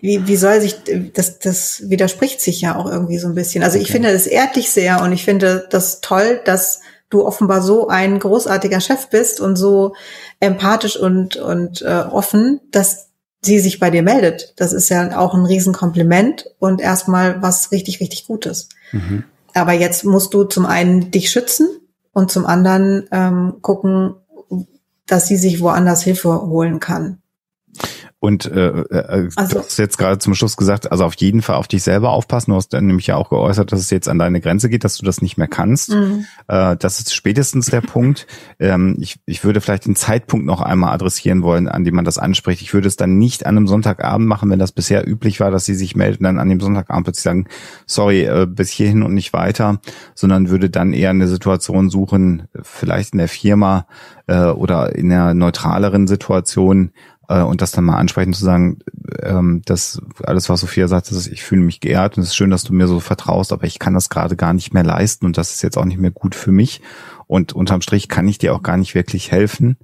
wie, 0.00 0.28
wie 0.28 0.36
soll 0.36 0.60
sich, 0.60 0.76
das, 1.14 1.38
das 1.38 1.88
widerspricht 1.88 2.40
sich 2.40 2.60
ja 2.60 2.76
auch 2.76 2.86
irgendwie 2.86 3.18
so 3.18 3.26
ein 3.26 3.34
bisschen. 3.34 3.64
Also 3.64 3.76
okay. 3.76 3.84
ich 3.86 3.90
finde, 3.90 4.12
das 4.12 4.26
ehrt 4.26 4.54
dich 4.56 4.70
sehr 4.70 5.02
und 5.02 5.12
ich 5.12 5.24
finde 5.24 5.66
das 5.70 6.00
toll, 6.02 6.40
dass 6.44 6.80
du 7.10 7.24
offenbar 7.24 7.62
so 7.62 7.88
ein 7.88 8.18
großartiger 8.18 8.80
Chef 8.80 9.08
bist 9.10 9.40
und 9.40 9.56
so 9.56 9.94
empathisch 10.40 10.96
und, 10.96 11.36
und 11.36 11.82
äh, 11.82 12.04
offen, 12.10 12.60
dass 12.70 13.08
sie 13.42 13.60
sich 13.60 13.78
bei 13.78 13.90
dir 13.90 14.02
meldet. 14.02 14.54
Das 14.56 14.72
ist 14.72 14.88
ja 14.88 15.18
auch 15.18 15.34
ein 15.34 15.44
Riesenkompliment 15.44 16.46
und 16.58 16.80
erstmal 16.80 17.40
was 17.42 17.70
richtig, 17.72 18.00
richtig 18.00 18.26
Gutes. 18.26 18.68
Mhm. 18.92 19.24
Aber 19.54 19.72
jetzt 19.72 20.04
musst 20.04 20.34
du 20.34 20.44
zum 20.44 20.66
einen 20.66 21.10
dich 21.10 21.30
schützen 21.30 21.68
und 22.12 22.30
zum 22.30 22.44
anderen 22.44 23.08
ähm, 23.12 23.54
gucken, 23.62 24.16
dass 25.06 25.28
sie 25.28 25.36
sich 25.36 25.60
woanders 25.60 26.02
Hilfe 26.02 26.42
holen 26.42 26.80
kann. 26.80 27.22
Und 28.18 28.46
äh, 28.46 28.68
äh, 28.68 29.28
also, 29.36 29.58
du 29.58 29.64
hast 29.64 29.78
jetzt 29.78 29.98
gerade 29.98 30.18
zum 30.18 30.34
Schluss 30.34 30.56
gesagt, 30.56 30.90
also 30.90 31.04
auf 31.04 31.14
jeden 31.16 31.42
Fall 31.42 31.56
auf 31.56 31.68
dich 31.68 31.82
selber 31.82 32.10
aufpassen. 32.10 32.50
Du 32.50 32.56
hast 32.56 32.72
dann 32.72 32.86
nämlich 32.86 33.06
ja 33.06 33.16
auch 33.16 33.28
geäußert, 33.28 33.70
dass 33.72 33.80
es 33.80 33.90
jetzt 33.90 34.08
an 34.08 34.18
deine 34.18 34.40
Grenze 34.40 34.70
geht, 34.70 34.84
dass 34.84 34.96
du 34.96 35.04
das 35.04 35.20
nicht 35.20 35.36
mehr 35.36 35.48
kannst. 35.48 35.92
Mhm. 35.92 36.24
Äh, 36.48 36.76
das 36.76 36.98
ist 36.98 37.14
spätestens 37.14 37.66
der 37.66 37.82
Punkt. 37.82 38.26
Ähm, 38.58 38.96
ich, 39.00 39.20
ich 39.26 39.44
würde 39.44 39.60
vielleicht 39.60 39.84
den 39.84 39.96
Zeitpunkt 39.96 40.46
noch 40.46 40.62
einmal 40.62 40.94
adressieren 40.94 41.42
wollen, 41.42 41.68
an 41.68 41.84
dem 41.84 41.94
man 41.94 42.06
das 42.06 42.16
anspricht. 42.16 42.62
Ich 42.62 42.72
würde 42.72 42.88
es 42.88 42.96
dann 42.96 43.18
nicht 43.18 43.44
an 43.44 43.58
einem 43.58 43.66
Sonntagabend 43.66 44.26
machen, 44.26 44.48
wenn 44.50 44.58
das 44.58 44.72
bisher 44.72 45.06
üblich 45.06 45.38
war, 45.40 45.50
dass 45.50 45.66
sie 45.66 45.74
sich 45.74 45.94
melden, 45.94 46.24
dann 46.24 46.38
an 46.38 46.48
dem 46.48 46.60
Sonntagabend 46.60 47.04
plötzlich 47.04 47.24
sagen, 47.24 47.46
sorry, 47.84 48.24
äh, 48.24 48.46
bis 48.48 48.70
hierhin 48.70 49.02
und 49.02 49.12
nicht 49.12 49.34
weiter, 49.34 49.80
sondern 50.14 50.48
würde 50.48 50.70
dann 50.70 50.94
eher 50.94 51.10
eine 51.10 51.28
Situation 51.28 51.90
suchen, 51.90 52.48
vielleicht 52.62 53.12
in 53.12 53.18
der 53.18 53.28
Firma 53.28 53.86
äh, 54.26 54.46
oder 54.46 54.94
in 54.94 55.12
einer 55.12 55.34
neutraleren 55.34 56.06
Situation, 56.06 56.92
äh, 57.28 57.42
und 57.42 57.62
das 57.62 57.72
dann 57.72 57.84
mal 57.84 57.96
ansprechen 57.96 58.32
zu 58.32 58.44
sagen, 58.44 58.78
ähm, 59.22 59.62
dass 59.64 60.00
alles, 60.24 60.48
was 60.48 60.60
Sophia 60.60 60.88
sagt, 60.88 61.10
ist, 61.10 61.26
ich 61.26 61.42
fühle 61.42 61.62
mich 61.62 61.80
geehrt 61.80 62.16
und 62.16 62.22
es 62.22 62.30
ist 62.30 62.36
schön, 62.36 62.50
dass 62.50 62.64
du 62.64 62.72
mir 62.72 62.86
so 62.86 63.00
vertraust, 63.00 63.52
aber 63.52 63.64
ich 63.64 63.78
kann 63.78 63.94
das 63.94 64.08
gerade 64.08 64.36
gar 64.36 64.52
nicht 64.52 64.74
mehr 64.74 64.84
leisten 64.84 65.26
und 65.26 65.38
das 65.38 65.52
ist 65.52 65.62
jetzt 65.62 65.78
auch 65.78 65.84
nicht 65.84 65.98
mehr 65.98 66.10
gut 66.10 66.34
für 66.34 66.52
mich 66.52 66.82
und 67.26 67.52
unterm 67.52 67.80
Strich 67.80 68.08
kann 68.08 68.28
ich 68.28 68.38
dir 68.38 68.54
auch 68.54 68.62
gar 68.62 68.76
nicht 68.76 68.94
wirklich 68.94 69.32
helfen 69.32 69.76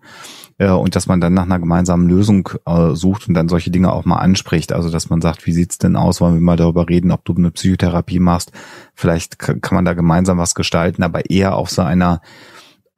äh, 0.58 0.70
und 0.70 0.94
dass 0.94 1.06
man 1.06 1.20
dann 1.20 1.34
nach 1.34 1.42
einer 1.42 1.58
gemeinsamen 1.58 2.08
Lösung 2.08 2.48
äh, 2.66 2.94
sucht 2.94 3.28
und 3.28 3.34
dann 3.34 3.48
solche 3.48 3.70
Dinge 3.70 3.92
auch 3.92 4.04
mal 4.04 4.18
anspricht. 4.18 4.72
Also 4.72 4.90
dass 4.90 5.10
man 5.10 5.20
sagt, 5.20 5.46
wie 5.46 5.52
sieht's 5.52 5.78
denn 5.78 5.96
aus? 5.96 6.20
Wollen 6.20 6.34
wir 6.34 6.40
mal 6.40 6.56
darüber 6.56 6.88
reden, 6.88 7.10
ob 7.10 7.24
du 7.24 7.34
eine 7.34 7.50
Psychotherapie 7.50 8.20
machst? 8.20 8.52
Vielleicht 8.94 9.38
kann 9.38 9.60
man 9.72 9.84
da 9.84 9.94
gemeinsam 9.94 10.38
was 10.38 10.54
gestalten, 10.54 11.02
aber 11.02 11.30
eher 11.30 11.56
auf 11.56 11.70
so 11.70 11.82
einer 11.82 12.20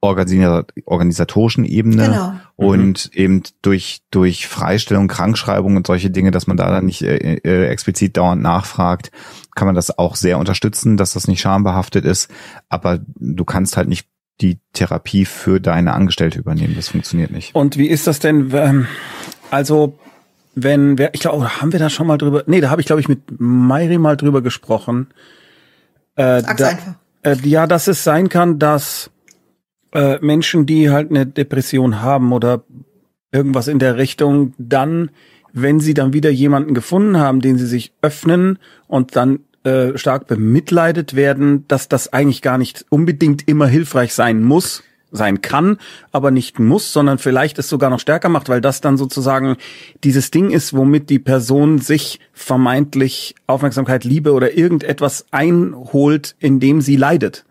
organisatorischen 0.05 1.65
Ebene 1.65 2.05
genau. 2.05 2.33
und 2.55 3.11
mhm. 3.13 3.19
eben 3.19 3.43
durch 3.61 4.01
durch 4.11 4.47
Freistellung, 4.47 5.07
Krankschreibung 5.07 5.75
und 5.75 5.87
solche 5.87 6.09
Dinge, 6.09 6.31
dass 6.31 6.47
man 6.47 6.57
da 6.57 6.69
dann 6.69 6.85
nicht 6.85 7.01
äh, 7.01 7.35
äh, 7.43 7.67
explizit 7.67 8.17
dauernd 8.17 8.41
nachfragt, 8.41 9.11
kann 9.55 9.65
man 9.65 9.75
das 9.75 9.97
auch 9.97 10.15
sehr 10.15 10.37
unterstützen, 10.37 10.97
dass 10.97 11.13
das 11.13 11.27
nicht 11.27 11.41
schambehaftet 11.41 12.05
ist. 12.05 12.29
Aber 12.69 12.99
du 13.17 13.45
kannst 13.45 13.77
halt 13.77 13.87
nicht 13.87 14.07
die 14.41 14.59
Therapie 14.73 15.25
für 15.25 15.59
deine 15.59 15.93
Angestellte 15.93 16.39
übernehmen. 16.39 16.75
Das 16.75 16.89
funktioniert 16.89 17.31
nicht. 17.31 17.55
Und 17.55 17.77
wie 17.77 17.87
ist 17.87 18.05
das 18.07 18.19
denn? 18.19 18.51
Ähm, 18.53 18.87
also 19.49 19.97
wenn 20.55 20.97
wer, 20.97 21.13
ich 21.13 21.21
glaube, 21.21 21.61
haben 21.61 21.71
wir 21.71 21.79
da 21.79 21.89
schon 21.89 22.07
mal 22.07 22.17
drüber? 22.17 22.43
Nee, 22.47 22.61
da 22.61 22.69
habe 22.69 22.81
ich 22.81 22.87
glaube 22.87 23.01
ich 23.01 23.07
mit 23.07 23.39
Mairi 23.39 23.97
mal 23.97 24.17
drüber 24.17 24.41
gesprochen. 24.41 25.07
Äh, 26.15 26.41
Sag's 26.41 26.61
da, 26.61 26.67
einfach. 26.67 26.93
Äh, 27.23 27.35
ja, 27.43 27.67
dass 27.67 27.87
es 27.87 28.03
sein 28.03 28.29
kann, 28.29 28.59
dass 28.59 29.09
äh, 29.95 30.19
Menschen, 30.21 30.65
die 30.65 30.91
halt 30.91 31.09
eine 31.09 31.25
Depression 31.25 32.01
haben 32.01 32.33
oder 32.33 32.63
irgendwas 33.31 33.67
in 33.67 33.79
der 33.79 33.97
Richtung, 33.97 34.53
dann, 34.57 35.09
wenn 35.53 35.79
sie 35.79 35.93
dann 35.93 36.13
wieder 36.13 36.29
jemanden 36.29 36.73
gefunden 36.73 37.17
haben, 37.17 37.39
den 37.39 37.57
sie 37.57 37.65
sich 37.65 37.93
öffnen 38.01 38.59
und 38.87 39.15
dann 39.15 39.39
äh, 39.63 39.97
stark 39.97 40.27
bemitleidet 40.27 41.15
werden, 41.15 41.65
dass 41.67 41.87
das 41.87 42.11
eigentlich 42.13 42.41
gar 42.41 42.57
nicht 42.57 42.85
unbedingt 42.89 43.47
immer 43.47 43.67
hilfreich 43.67 44.13
sein 44.13 44.43
muss, 44.43 44.83
sein 45.11 45.41
kann, 45.41 45.77
aber 46.11 46.29
nicht 46.29 46.59
muss, 46.59 46.91
sondern 46.91 47.17
vielleicht 47.17 47.57
es 47.57 47.69
sogar 47.69 47.89
noch 47.89 48.01
stärker 48.01 48.27
macht, 48.27 48.49
weil 48.49 48.59
das 48.59 48.81
dann 48.81 48.97
sozusagen 48.97 49.55
dieses 50.03 50.29
Ding 50.29 50.51
ist, 50.51 50.75
womit 50.75 51.09
die 51.09 51.19
Person 51.19 51.79
sich 51.79 52.19
vermeintlich 52.33 53.35
Aufmerksamkeit, 53.47 54.03
Liebe 54.03 54.33
oder 54.33 54.57
irgendetwas 54.57 55.25
einholt, 55.31 56.35
indem 56.39 56.81
sie 56.81 56.97
leidet. 56.97 57.45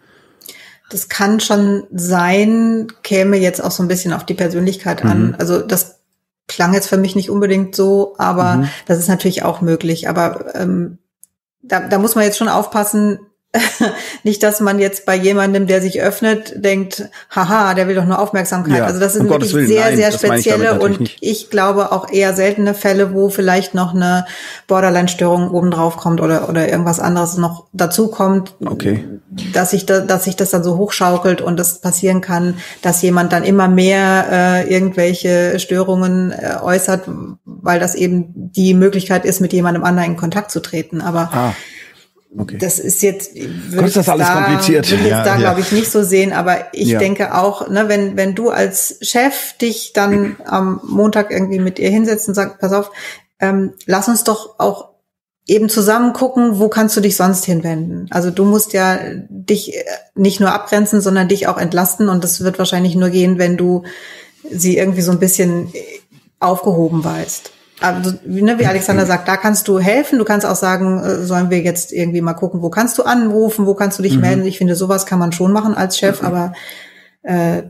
Das 0.90 1.08
kann 1.08 1.40
schon 1.40 1.84
sein, 1.92 2.88
käme 3.02 3.36
jetzt 3.36 3.62
auch 3.62 3.70
so 3.70 3.82
ein 3.82 3.88
bisschen 3.88 4.12
auf 4.12 4.24
die 4.24 4.34
Persönlichkeit 4.34 5.04
an. 5.04 5.28
Mhm. 5.28 5.34
Also 5.38 5.60
das 5.60 6.00
klang 6.46 6.74
jetzt 6.74 6.88
für 6.88 6.98
mich 6.98 7.16
nicht 7.16 7.30
unbedingt 7.30 7.74
so, 7.74 8.14
aber 8.18 8.56
mhm. 8.56 8.68
das 8.86 8.98
ist 8.98 9.08
natürlich 9.08 9.42
auch 9.42 9.60
möglich. 9.60 10.08
Aber 10.08 10.54
ähm, 10.54 10.98
da, 11.62 11.80
da 11.80 11.98
muss 11.98 12.14
man 12.14 12.24
jetzt 12.24 12.36
schon 12.36 12.48
aufpassen, 12.48 13.18
nicht, 14.24 14.42
dass 14.42 14.60
man 14.60 14.78
jetzt 14.78 15.06
bei 15.06 15.14
jemandem, 15.14 15.66
der 15.66 15.80
sich 15.80 16.00
öffnet, 16.00 16.52
denkt, 16.56 17.08
haha, 17.30 17.74
der 17.74 17.86
will 17.86 17.94
doch 17.94 18.04
nur 18.04 18.18
Aufmerksamkeit. 18.18 18.78
Ja, 18.78 18.86
also 18.86 18.98
das 18.98 19.12
sind 19.12 19.26
um 19.26 19.30
wirklich 19.30 19.54
Willen, 19.54 19.66
sehr, 19.66 19.84
nein, 19.84 19.96
sehr 19.96 20.12
spezielle 20.12 20.80
und 20.80 21.00
nicht. 21.00 21.18
ich 21.20 21.50
glaube 21.50 21.92
auch 21.92 22.10
eher 22.10 22.34
seltene 22.34 22.74
Fälle, 22.74 23.14
wo 23.14 23.28
vielleicht 23.28 23.74
noch 23.74 23.94
eine 23.94 24.26
Borderline-Störung 24.66 25.50
obendrauf 25.50 25.96
kommt 25.96 26.20
oder, 26.20 26.48
oder 26.48 26.68
irgendwas 26.68 27.00
anderes 27.00 27.36
noch 27.36 27.66
dazu 27.72 28.08
kommt, 28.08 28.54
okay. 28.64 29.04
dass 29.52 29.70
sich 29.70 29.86
da, 29.86 30.00
dass 30.00 30.24
sich 30.24 30.36
das 30.36 30.50
dann 30.50 30.64
so 30.64 30.76
hochschaukelt 30.76 31.40
und 31.40 31.60
es 31.60 31.80
passieren 31.80 32.20
kann, 32.20 32.56
dass 32.82 33.02
jemand 33.02 33.32
dann 33.32 33.44
immer 33.44 33.68
mehr 33.68 34.26
äh, 34.30 34.72
irgendwelche 34.72 35.60
Störungen 35.60 36.32
äh, 36.32 36.56
äußert, 36.60 37.08
weil 37.44 37.78
das 37.78 37.94
eben 37.94 38.32
die 38.34 38.74
Möglichkeit 38.74 39.24
ist, 39.24 39.40
mit 39.40 39.52
jemandem 39.52 39.84
anderen 39.84 40.12
in 40.12 40.16
Kontakt 40.16 40.50
zu 40.50 40.60
treten. 40.60 41.00
Aber 41.00 41.30
ah 41.32 41.54
Okay. 42.36 42.58
Das 42.58 42.78
ist 42.78 43.02
jetzt, 43.02 43.34
würde 43.34 43.86
ist 43.86 43.96
das 43.96 44.08
alles 44.08 44.26
da, 44.26 44.42
kompliziert. 44.42 44.90
Würde 44.90 45.02
ich 45.02 45.08
jetzt 45.08 45.10
ja, 45.10 45.24
da, 45.24 45.34
ja. 45.34 45.36
glaube 45.36 45.60
ich, 45.60 45.70
nicht 45.70 45.90
so 45.90 46.02
sehen, 46.02 46.32
aber 46.32 46.66
ich 46.72 46.88
ja. 46.88 46.98
denke 46.98 47.34
auch, 47.34 47.68
ne, 47.68 47.88
wenn, 47.88 48.16
wenn 48.16 48.34
du 48.34 48.50
als 48.50 48.98
Chef 49.02 49.56
dich 49.60 49.92
dann 49.92 50.36
am 50.44 50.80
Montag 50.84 51.30
irgendwie 51.30 51.60
mit 51.60 51.78
ihr 51.78 51.90
hinsetzt 51.90 52.26
und 52.28 52.34
sagst, 52.34 52.58
pass 52.58 52.72
auf, 52.72 52.90
ähm, 53.40 53.74
lass 53.86 54.08
uns 54.08 54.24
doch 54.24 54.58
auch 54.58 54.90
eben 55.46 55.68
zusammen 55.68 56.12
gucken, 56.12 56.58
wo 56.58 56.68
kannst 56.68 56.96
du 56.96 57.00
dich 57.00 57.16
sonst 57.16 57.44
hinwenden. 57.44 58.08
Also 58.10 58.30
du 58.30 58.44
musst 58.44 58.72
ja 58.72 58.98
dich 59.28 59.76
äh, 59.76 59.84
nicht 60.14 60.40
nur 60.40 60.52
abgrenzen, 60.52 61.00
sondern 61.00 61.28
dich 61.28 61.46
auch 61.46 61.58
entlasten 61.58 62.08
und 62.08 62.24
das 62.24 62.42
wird 62.42 62.58
wahrscheinlich 62.58 62.96
nur 62.96 63.10
gehen, 63.10 63.38
wenn 63.38 63.56
du 63.56 63.84
sie 64.50 64.76
irgendwie 64.76 65.02
so 65.02 65.12
ein 65.12 65.20
bisschen 65.20 65.72
aufgehoben 66.40 67.04
weißt 67.04 67.52
also, 67.80 68.12
ne, 68.24 68.58
wie 68.58 68.66
Alexander 68.66 69.04
sagt, 69.04 69.28
da 69.28 69.36
kannst 69.36 69.68
du 69.68 69.78
helfen. 69.78 70.18
Du 70.18 70.24
kannst 70.24 70.46
auch 70.46 70.56
sagen, 70.56 71.02
äh, 71.02 71.22
sollen 71.22 71.50
wir 71.50 71.60
jetzt 71.60 71.92
irgendwie 71.92 72.20
mal 72.20 72.34
gucken, 72.34 72.62
wo 72.62 72.70
kannst 72.70 72.98
du 72.98 73.02
anrufen, 73.02 73.66
wo 73.66 73.74
kannst 73.74 73.98
du 73.98 74.02
dich 74.02 74.14
mhm. 74.14 74.20
melden. 74.20 74.46
Ich 74.46 74.58
finde, 74.58 74.76
sowas 74.76 75.06
kann 75.06 75.18
man 75.18 75.32
schon 75.32 75.52
machen 75.52 75.74
als 75.74 75.98
Chef, 75.98 76.22
mhm. 76.22 76.28
aber 76.28 76.52
äh, 77.22 77.62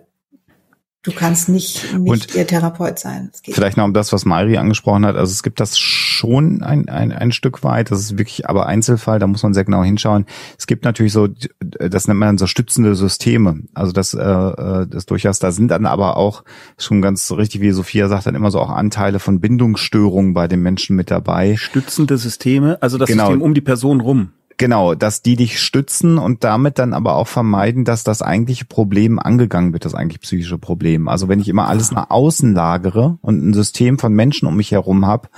Du 1.04 1.12
kannst 1.12 1.50
nicht, 1.50 1.92
nicht 1.92 2.10
und 2.10 2.34
ihr 2.34 2.46
Therapeut 2.46 2.98
sein. 2.98 3.30
Vielleicht 3.42 3.76
noch 3.76 3.84
um 3.84 3.92
das, 3.92 4.10
was 4.14 4.24
Mari 4.24 4.56
angesprochen 4.56 5.04
hat. 5.04 5.16
Also 5.16 5.32
es 5.32 5.42
gibt 5.42 5.60
das 5.60 5.78
schon 5.78 6.62
ein, 6.62 6.88
ein, 6.88 7.12
ein 7.12 7.30
Stück 7.30 7.62
weit. 7.62 7.90
Das 7.90 8.00
ist 8.00 8.16
wirklich 8.16 8.48
aber 8.48 8.66
Einzelfall. 8.66 9.18
Da 9.18 9.26
muss 9.26 9.42
man 9.42 9.52
sehr 9.52 9.64
genau 9.64 9.84
hinschauen. 9.84 10.24
Es 10.58 10.66
gibt 10.66 10.86
natürlich 10.86 11.12
so, 11.12 11.28
das 11.60 12.08
nennt 12.08 12.20
man 12.20 12.38
so 12.38 12.46
stützende 12.46 12.94
Systeme. 12.94 13.60
Also 13.74 13.92
das, 13.92 14.14
äh, 14.14 14.22
äh, 14.22 14.86
das 14.86 15.04
durchaus, 15.04 15.38
da 15.38 15.52
sind 15.52 15.68
dann 15.68 15.84
aber 15.84 16.16
auch 16.16 16.42
schon 16.78 17.02
ganz 17.02 17.30
richtig, 17.32 17.60
wie 17.60 17.70
Sophia 17.72 18.08
sagt, 18.08 18.26
dann 18.26 18.34
immer 18.34 18.50
so 18.50 18.58
auch 18.58 18.70
Anteile 18.70 19.18
von 19.18 19.40
Bindungsstörungen 19.40 20.32
bei 20.32 20.48
den 20.48 20.62
Menschen 20.62 20.96
mit 20.96 21.10
dabei. 21.10 21.56
Stützende 21.56 22.16
Systeme, 22.16 22.78
also 22.80 22.96
das 22.96 23.10
genau. 23.10 23.26
System 23.26 23.42
um 23.42 23.52
die 23.52 23.60
Person 23.60 24.00
rum. 24.00 24.30
Genau, 24.56 24.94
dass 24.94 25.22
die 25.22 25.34
dich 25.34 25.60
stützen 25.60 26.16
und 26.16 26.44
damit 26.44 26.78
dann 26.78 26.92
aber 26.92 27.16
auch 27.16 27.26
vermeiden, 27.26 27.84
dass 27.84 28.04
das 28.04 28.22
eigentliche 28.22 28.64
Problem 28.64 29.18
angegangen 29.18 29.72
wird, 29.72 29.84
das 29.84 29.94
eigentlich 29.94 30.20
psychische 30.20 30.58
Problem. 30.58 31.08
Also 31.08 31.28
wenn 31.28 31.40
ich 31.40 31.48
immer 31.48 31.66
alles 31.66 31.90
nach 31.90 32.10
außen 32.10 32.54
lagere 32.54 33.18
und 33.20 33.44
ein 33.44 33.52
System 33.52 33.98
von 33.98 34.12
Menschen 34.12 34.46
um 34.46 34.56
mich 34.56 34.70
herum 34.70 35.06
habe, 35.06 35.28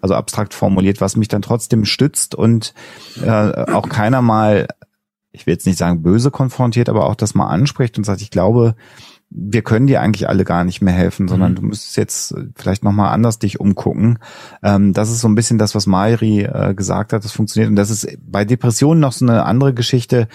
also 0.00 0.14
abstrakt 0.14 0.54
formuliert, 0.54 1.00
was 1.00 1.16
mich 1.16 1.26
dann 1.26 1.42
trotzdem 1.42 1.84
stützt 1.84 2.36
und 2.36 2.74
äh, 3.20 3.28
auch 3.72 3.88
keiner 3.88 4.22
mal, 4.22 4.68
ich 5.32 5.46
will 5.46 5.54
jetzt 5.54 5.66
nicht 5.66 5.78
sagen 5.78 6.02
böse 6.02 6.30
konfrontiert, 6.30 6.88
aber 6.88 7.06
auch 7.06 7.16
das 7.16 7.34
mal 7.34 7.48
anspricht 7.48 7.98
und 7.98 8.04
sagt, 8.04 8.22
ich 8.22 8.30
glaube, 8.30 8.76
wir 9.30 9.62
können 9.62 9.86
dir 9.86 10.00
eigentlich 10.00 10.28
alle 10.28 10.44
gar 10.44 10.64
nicht 10.64 10.82
mehr 10.82 10.92
helfen, 10.92 11.28
sondern 11.28 11.52
mhm. 11.52 11.56
du 11.56 11.62
müsstest 11.62 11.96
jetzt 11.96 12.32
äh, 12.32 12.48
vielleicht 12.56 12.82
nochmal 12.82 13.12
anders 13.14 13.38
dich 13.38 13.60
umgucken. 13.60 14.18
Ähm, 14.62 14.92
das 14.92 15.10
ist 15.10 15.20
so 15.20 15.28
ein 15.28 15.36
bisschen 15.36 15.56
das, 15.56 15.74
was 15.74 15.86
Mairi 15.86 16.42
äh, 16.42 16.74
gesagt 16.74 17.12
hat, 17.12 17.24
das 17.24 17.32
funktioniert. 17.32 17.70
Und 17.70 17.76
das 17.76 17.90
ist 17.90 18.08
bei 18.20 18.44
Depressionen 18.44 19.00
noch 19.00 19.12
so 19.12 19.24
eine 19.24 19.44
andere 19.44 19.72
Geschichte. 19.72 20.26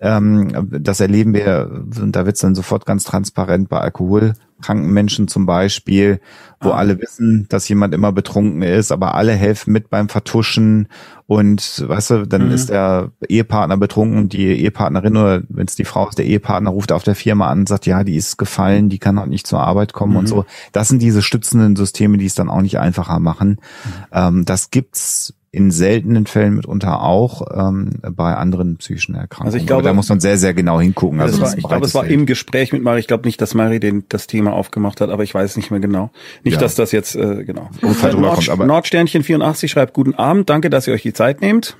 Ähm, 0.00 0.68
das 0.70 1.00
erleben 1.00 1.34
wir, 1.34 1.84
und 2.00 2.16
da 2.16 2.24
wird 2.24 2.36
es 2.36 2.42
dann 2.42 2.54
sofort 2.54 2.86
ganz 2.86 3.04
transparent 3.04 3.68
bei 3.68 3.80
alkoholkranken 3.80 4.90
Menschen 4.92 5.28
zum 5.28 5.44
Beispiel, 5.44 6.20
wo 6.60 6.70
ah. 6.70 6.76
alle 6.76 7.00
wissen, 7.00 7.46
dass 7.48 7.68
jemand 7.68 7.94
immer 7.94 8.12
betrunken 8.12 8.62
ist, 8.62 8.90
aber 8.92 9.14
alle 9.14 9.32
helfen 9.32 9.72
mit 9.72 9.90
beim 9.90 10.08
Vertuschen 10.08 10.88
und 11.26 11.84
weißt 11.86 12.10
du, 12.10 12.26
dann 12.26 12.46
mhm. 12.46 12.52
ist 12.52 12.70
der 12.70 13.12
Ehepartner 13.28 13.76
betrunken, 13.76 14.28
die 14.28 14.46
Ehepartnerin 14.46 15.16
oder 15.16 15.42
wenn 15.48 15.66
es 15.66 15.76
die 15.76 15.84
Frau 15.84 16.08
ist, 16.08 16.18
der 16.18 16.24
Ehepartner 16.24 16.70
ruft 16.70 16.90
auf 16.90 17.02
der 17.02 17.14
Firma 17.14 17.48
an 17.48 17.60
und 17.60 17.68
sagt, 17.68 17.86
ja, 17.86 18.02
die 18.02 18.16
ist 18.16 18.38
gefallen, 18.38 18.88
die 18.88 18.98
kann 18.98 19.18
auch 19.18 19.26
nicht 19.26 19.46
zur 19.46 19.60
Arbeit 19.60 19.92
kommen 19.92 20.12
mhm. 20.12 20.18
und 20.18 20.26
so. 20.26 20.46
Das 20.72 20.88
sind 20.88 21.02
diese 21.02 21.22
stützenden 21.22 21.76
Systeme, 21.76 22.16
die 22.16 22.26
es 22.26 22.34
dann 22.34 22.48
auch 22.48 22.62
nicht 22.62 22.78
einfacher 22.78 23.18
machen. 23.20 23.50
Mhm. 23.50 23.92
Ähm, 24.12 24.44
das 24.46 24.70
gibt's 24.70 25.34
in 25.50 25.70
seltenen 25.70 26.26
Fällen 26.26 26.54
mitunter 26.54 27.02
auch 27.02 27.42
ähm, 27.54 27.92
bei 28.02 28.34
anderen 28.34 28.76
psychischen 28.76 29.14
Erkrankungen. 29.14 29.46
Also 29.46 29.56
ich 29.58 29.66
glaube, 29.66 29.80
Aber 29.80 29.88
da 29.88 29.94
muss 29.94 30.08
man 30.08 30.20
sehr, 30.20 30.36
sehr 30.36 30.52
genau 30.52 30.78
hingucken. 30.80 31.20
Also 31.20 31.40
war, 31.40 31.56
ich 31.56 31.64
glaube, 31.64 31.86
es 31.86 31.94
war 31.94 32.02
Feld. 32.02 32.14
im 32.14 32.26
Gespräch 32.26 32.72
mit 32.72 32.82
Mari. 32.82 33.00
Ich 33.00 33.06
glaube 33.06 33.26
nicht, 33.26 33.40
dass 33.40 33.54
Mari 33.54 33.80
den, 33.80 34.04
das 34.10 34.26
Thema 34.26 34.52
aufgemacht 34.52 35.00
hat, 35.00 35.08
aber 35.08 35.22
ich 35.22 35.34
weiß 35.34 35.56
nicht 35.56 35.70
mehr 35.70 35.80
genau. 35.80 36.10
Nicht, 36.44 36.54
ja. 36.54 36.60
dass 36.60 36.74
das 36.74 36.92
jetzt 36.92 37.14
äh, 37.14 37.44
genau. 37.44 37.70
Nord, 37.80 38.34
kommt, 38.34 38.48
aber 38.50 38.66
Nordsternchen 38.66 39.22
84 39.22 39.70
schreibt 39.70 39.94
Guten 39.94 40.14
Abend. 40.14 40.50
Danke, 40.50 40.68
dass 40.68 40.86
ihr 40.86 40.92
euch 40.92 41.02
die 41.02 41.14
Zeit 41.14 41.40
nehmt. 41.40 41.76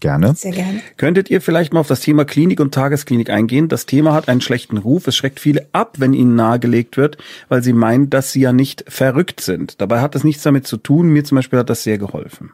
Gerne. 0.00 0.34
Sehr 0.34 0.50
gerne. 0.50 0.80
Könntet 0.96 1.30
ihr 1.30 1.40
vielleicht 1.40 1.72
mal 1.72 1.80
auf 1.80 1.86
das 1.86 2.00
Thema 2.00 2.24
Klinik 2.24 2.58
und 2.58 2.74
Tagesklinik 2.74 3.30
eingehen? 3.30 3.68
Das 3.68 3.86
Thema 3.86 4.12
hat 4.12 4.28
einen 4.28 4.40
schlechten 4.40 4.78
Ruf. 4.78 5.06
Es 5.06 5.14
schreckt 5.14 5.38
viele 5.38 5.68
ab, 5.72 5.94
wenn 5.98 6.12
ihnen 6.12 6.34
nahegelegt 6.34 6.96
wird, 6.96 7.18
weil 7.48 7.62
sie 7.62 7.72
meinen, 7.72 8.10
dass 8.10 8.32
sie 8.32 8.40
ja 8.40 8.52
nicht 8.52 8.84
verrückt 8.88 9.40
sind. 9.40 9.80
Dabei 9.80 10.00
hat 10.00 10.16
das 10.16 10.24
nichts 10.24 10.42
damit 10.42 10.66
zu 10.66 10.76
tun. 10.76 11.08
Mir 11.08 11.24
zum 11.24 11.36
Beispiel 11.36 11.60
hat 11.60 11.70
das 11.70 11.84
sehr 11.84 11.98
geholfen. 11.98 12.50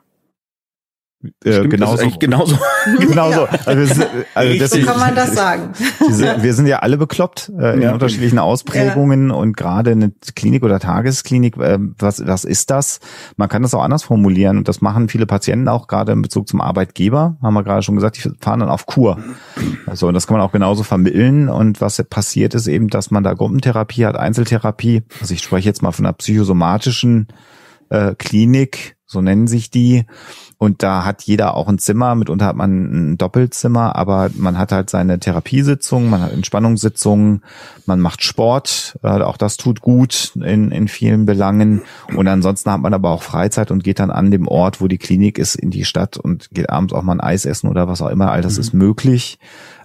Äh, 1.44 1.68
genauso. 1.68 2.08
genauso. 2.18 2.58
genauso. 2.98 3.46
Also, 3.66 4.04
also 4.34 4.58
deswegen, 4.58 4.86
so 4.86 4.90
kann 4.90 5.00
man 5.00 5.14
das 5.14 5.34
sagen. 5.34 5.72
Diese, 6.08 6.42
wir 6.42 6.54
sind 6.54 6.66
ja 6.66 6.78
alle 6.78 6.96
bekloppt 6.96 7.52
äh, 7.58 7.74
in 7.74 7.82
ja. 7.82 7.92
unterschiedlichen 7.92 8.38
Ausprägungen 8.38 9.28
ja. 9.28 9.34
und 9.34 9.54
gerade 9.54 9.90
eine 9.90 10.12
Klinik 10.34 10.62
oder 10.62 10.80
Tagesklinik, 10.80 11.58
äh, 11.58 11.78
was, 11.98 12.26
was 12.26 12.44
ist 12.44 12.70
das? 12.70 13.00
Man 13.36 13.50
kann 13.50 13.60
das 13.62 13.74
auch 13.74 13.82
anders 13.82 14.02
formulieren 14.02 14.56
und 14.56 14.68
das 14.68 14.80
machen 14.80 15.10
viele 15.10 15.26
Patienten 15.26 15.68
auch 15.68 15.88
gerade 15.88 16.12
in 16.12 16.22
Bezug 16.22 16.48
zum 16.48 16.62
Arbeitgeber. 16.62 17.36
Haben 17.42 17.54
wir 17.54 17.64
gerade 17.64 17.82
schon 17.82 17.96
gesagt, 17.96 18.16
die 18.16 18.30
fahren 18.40 18.60
dann 18.60 18.70
auf 18.70 18.86
Kur. 18.86 19.18
Also 19.86 20.08
und 20.08 20.14
das 20.14 20.26
kann 20.26 20.38
man 20.38 20.46
auch 20.46 20.52
genauso 20.52 20.84
vermitteln 20.84 21.50
und 21.50 21.82
was 21.82 22.02
passiert 22.08 22.54
ist 22.54 22.66
eben, 22.66 22.88
dass 22.88 23.10
man 23.10 23.24
da 23.24 23.34
Gruppentherapie 23.34 24.06
hat, 24.06 24.16
Einzeltherapie. 24.16 25.02
Also 25.20 25.34
ich 25.34 25.42
spreche 25.42 25.68
jetzt 25.68 25.82
mal 25.82 25.92
von 25.92 26.06
einer 26.06 26.14
psychosomatischen 26.14 27.28
äh, 27.90 28.14
Klinik, 28.14 28.96
so 29.04 29.20
nennen 29.20 29.46
sich 29.48 29.70
die. 29.70 30.06
Und 30.62 30.82
da 30.82 31.06
hat 31.06 31.22
jeder 31.22 31.54
auch 31.54 31.68
ein 31.68 31.78
Zimmer, 31.78 32.14
mitunter 32.14 32.44
hat 32.44 32.54
man 32.54 33.12
ein 33.12 33.16
Doppelzimmer, 33.16 33.96
aber 33.96 34.28
man 34.34 34.58
hat 34.58 34.72
halt 34.72 34.90
seine 34.90 35.18
Therapiesitzungen, 35.18 36.10
man 36.10 36.20
hat 36.20 36.34
Entspannungssitzungen, 36.34 37.42
man 37.86 37.98
macht 37.98 38.22
Sport, 38.22 38.98
äh, 39.02 39.08
auch 39.08 39.38
das 39.38 39.56
tut 39.56 39.80
gut 39.80 40.32
in, 40.36 40.70
in 40.70 40.86
vielen 40.86 41.24
Belangen. 41.24 41.80
Und 42.14 42.28
ansonsten 42.28 42.70
hat 42.70 42.82
man 42.82 42.92
aber 42.92 43.08
auch 43.08 43.22
Freizeit 43.22 43.70
und 43.70 43.82
geht 43.84 44.00
dann 44.00 44.10
an 44.10 44.30
dem 44.30 44.46
Ort, 44.46 44.82
wo 44.82 44.86
die 44.86 44.98
Klinik 44.98 45.38
ist, 45.38 45.54
in 45.54 45.70
die 45.70 45.86
Stadt 45.86 46.18
und 46.18 46.50
geht 46.50 46.68
abends 46.68 46.92
auch 46.92 47.02
mal 47.04 47.14
ein 47.14 47.20
Eis 47.20 47.46
essen 47.46 47.70
oder 47.70 47.88
was 47.88 48.02
auch 48.02 48.10
immer. 48.10 48.30
All 48.30 48.42
das 48.42 48.56
mhm. 48.56 48.60
ist 48.60 48.74
möglich. 48.74 49.38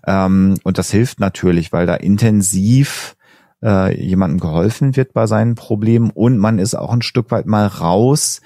Ähm, 0.06 0.58
und 0.66 0.78
das 0.78 0.92
hilft 0.92 1.22
natürlich, 1.22 1.72
weil 1.72 1.86
da 1.86 1.96
intensiv 1.96 3.16
äh, 3.64 3.98
jemandem 3.98 4.42
geholfen 4.42 4.98
wird 4.98 5.14
bei 5.14 5.26
seinen 5.26 5.56
Problemen 5.56 6.10
und 6.10 6.38
man 6.38 6.60
ist 6.60 6.76
auch 6.76 6.92
ein 6.92 7.02
Stück 7.02 7.32
weit 7.32 7.46
mal 7.46 7.66
raus 7.66 8.42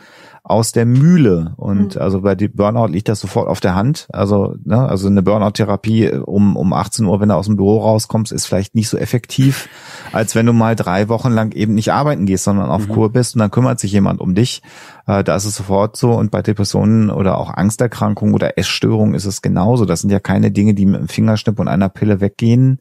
aus 0.50 0.72
der 0.72 0.86
Mühle. 0.86 1.54
Und 1.58 1.96
mhm. 1.96 2.02
also 2.02 2.22
bei 2.22 2.36
Burnout 2.36 2.88
liegt 2.88 3.08
das 3.08 3.20
sofort 3.20 3.48
auf 3.48 3.60
der 3.60 3.76
Hand. 3.76 4.08
Also, 4.12 4.56
ne, 4.64 4.88
also 4.88 5.08
eine 5.08 5.22
Burnout-Therapie 5.22 6.06
äh, 6.06 6.18
um, 6.18 6.56
um 6.56 6.74
18 6.74 7.06
Uhr, 7.06 7.20
wenn 7.20 7.30
du 7.30 7.36
aus 7.36 7.46
dem 7.46 7.56
Büro 7.56 7.80
rauskommst, 7.80 8.32
ist 8.32 8.48
vielleicht 8.48 8.76
nicht 8.76 8.90
so 8.90 8.98
effektiv, 8.98 9.70
als 10.12 10.36
wenn 10.36 10.46
du 10.46 10.54
mal 10.54 10.76
drei 10.76 11.08
Wochen 11.10 11.32
lang 11.32 11.52
eben 11.54 11.76
nicht 11.76 11.94
arbeiten 11.94 12.26
gehst, 12.26 12.46
sondern 12.46 12.70
auf 12.70 12.88
mhm. 12.88 12.94
Kur 12.94 13.12
bist 13.12 13.36
und 13.36 13.40
dann 13.40 13.52
kümmert 13.52 13.80
sich 13.80 13.92
jemand 13.92 14.22
um 14.22 14.34
dich. 14.34 14.62
Äh, 15.06 15.24
da 15.24 15.36
ist 15.36 15.46
es 15.46 15.56
sofort 15.56 15.96
so. 15.96 16.12
Und 16.14 16.32
bei 16.32 16.42
Depressionen 16.42 17.10
oder 17.10 17.38
auch 17.38 17.54
Angsterkrankungen 17.54 18.34
oder 18.34 18.58
Essstörungen 18.58 19.14
ist 19.14 19.26
es 19.26 19.42
genauso. 19.42 19.86
Das 19.86 20.02
sind 20.02 20.10
ja 20.10 20.20
keine 20.20 20.52
Dinge, 20.52 20.74
die 20.74 20.86
mit 20.86 21.02
dem 21.02 21.08
Fingerschnipp 21.08 21.60
und 21.60 21.68
einer 21.68 21.90
Pille 21.90 22.22
weggehen. 22.22 22.80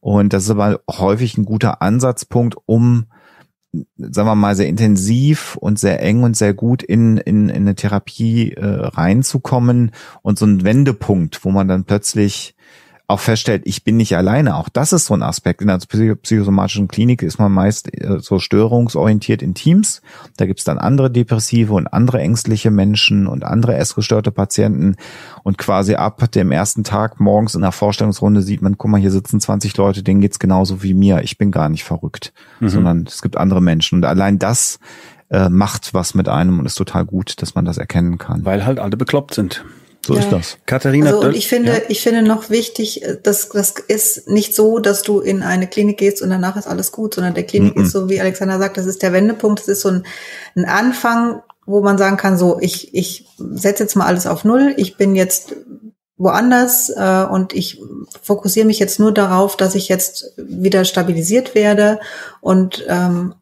Und 0.00 0.32
das 0.32 0.44
ist 0.44 0.50
aber 0.50 0.80
häufig 0.90 1.38
ein 1.38 1.44
guter 1.44 1.82
Ansatzpunkt, 1.82 2.56
um 2.66 3.06
sagen 3.72 4.28
wir 4.28 4.34
mal, 4.34 4.56
sehr 4.56 4.68
intensiv 4.68 5.56
und 5.56 5.78
sehr 5.78 6.02
eng 6.02 6.22
und 6.22 6.36
sehr 6.36 6.54
gut 6.54 6.82
in, 6.82 7.18
in, 7.18 7.48
in 7.48 7.62
eine 7.62 7.74
Therapie 7.74 8.52
äh, 8.52 8.64
reinzukommen 8.64 9.92
und 10.22 10.38
so 10.38 10.46
ein 10.46 10.64
Wendepunkt, 10.64 11.44
wo 11.44 11.50
man 11.50 11.68
dann 11.68 11.84
plötzlich 11.84 12.54
auch 13.10 13.20
feststellt, 13.20 13.62
ich 13.64 13.84
bin 13.84 13.96
nicht 13.96 14.14
alleine. 14.18 14.56
Auch 14.56 14.68
das 14.68 14.92
ist 14.92 15.06
so 15.06 15.14
ein 15.14 15.22
Aspekt. 15.22 15.62
In 15.62 15.68
der 15.68 15.78
psychosomatischen 15.78 16.88
Klinik 16.88 17.22
ist 17.22 17.38
man 17.38 17.50
meist 17.50 17.88
äh, 17.98 18.20
so 18.20 18.38
störungsorientiert 18.38 19.40
in 19.40 19.54
Teams. 19.54 20.02
Da 20.36 20.44
gibt's 20.44 20.64
dann 20.64 20.76
andere 20.76 21.10
depressive 21.10 21.72
und 21.72 21.86
andere 21.86 22.20
ängstliche 22.20 22.70
Menschen 22.70 23.26
und 23.26 23.44
andere 23.44 23.76
essgestörte 23.76 24.30
Patienten. 24.30 24.96
Und 25.42 25.56
quasi 25.56 25.94
ab 25.94 26.30
dem 26.32 26.52
ersten 26.52 26.84
Tag 26.84 27.18
morgens 27.18 27.54
in 27.54 27.62
der 27.62 27.72
Vorstellungsrunde 27.72 28.42
sieht 28.42 28.60
man, 28.60 28.76
guck 28.76 28.90
mal, 28.90 29.00
hier 29.00 29.10
sitzen 29.10 29.40
20 29.40 29.74
Leute, 29.78 30.02
denen 30.02 30.20
geht's 30.20 30.38
genauso 30.38 30.82
wie 30.82 30.92
mir. 30.92 31.22
Ich 31.22 31.38
bin 31.38 31.50
gar 31.50 31.70
nicht 31.70 31.84
verrückt, 31.84 32.34
mhm. 32.60 32.68
sondern 32.68 33.04
es 33.08 33.22
gibt 33.22 33.38
andere 33.38 33.62
Menschen. 33.62 33.96
Und 33.96 34.04
allein 34.04 34.38
das 34.38 34.80
äh, 35.30 35.48
macht 35.48 35.94
was 35.94 36.12
mit 36.12 36.28
einem 36.28 36.58
und 36.58 36.66
ist 36.66 36.74
total 36.74 37.06
gut, 37.06 37.40
dass 37.40 37.54
man 37.54 37.64
das 37.64 37.78
erkennen 37.78 38.18
kann. 38.18 38.44
Weil 38.44 38.66
halt 38.66 38.78
alle 38.78 38.98
bekloppt 38.98 39.32
sind. 39.32 39.64
So 40.08 40.14
ja. 40.14 40.20
ist 40.20 40.32
das. 40.32 40.56
Katharina. 40.64 41.10
Also, 41.10 41.20
und 41.20 41.36
ich 41.36 41.48
finde, 41.48 41.72
ja. 41.72 41.78
ich 41.88 42.00
finde 42.00 42.22
noch 42.22 42.48
wichtig, 42.48 43.04
äh, 43.04 43.18
dass 43.22 43.50
das 43.50 43.74
ist 43.88 44.26
nicht 44.26 44.54
so, 44.54 44.78
dass 44.78 45.02
du 45.02 45.20
in 45.20 45.42
eine 45.42 45.66
Klinik 45.66 45.98
gehst 45.98 46.22
und 46.22 46.30
danach 46.30 46.56
ist 46.56 46.66
alles 46.66 46.92
gut, 46.92 47.12
sondern 47.12 47.34
der 47.34 47.44
Klinik 47.44 47.76
mm 47.76 47.80
-mm. 47.80 47.84
ist 47.84 47.92
so, 47.92 48.08
wie 48.08 48.18
Alexander 48.18 48.58
sagt, 48.58 48.78
das 48.78 48.86
ist 48.86 49.02
der 49.02 49.12
Wendepunkt, 49.12 49.60
das 49.60 49.68
ist 49.68 49.82
so 49.82 49.90
ein, 49.90 50.06
ein 50.56 50.64
Anfang, 50.64 51.42
wo 51.66 51.82
man 51.82 51.98
sagen 51.98 52.16
kann, 52.16 52.38
so, 52.38 52.58
ich, 52.58 52.94
ich 52.94 53.26
setze 53.36 53.82
jetzt 53.82 53.96
mal 53.96 54.06
alles 54.06 54.26
auf 54.26 54.44
Null, 54.44 54.72
ich 54.78 54.96
bin 54.96 55.14
jetzt 55.14 55.54
woanders 56.16 56.88
äh, 56.88 57.26
und 57.30 57.52
ich 57.52 57.82
fokussiere 58.22 58.66
mich 58.66 58.78
jetzt 58.78 58.98
nur 58.98 59.12
darauf, 59.12 59.58
dass 59.58 59.74
ich 59.74 59.90
jetzt 59.90 60.32
wieder 60.38 60.86
stabilisiert 60.86 61.54
werde 61.54 62.00
und 62.40 62.82
ähm, 62.88 63.34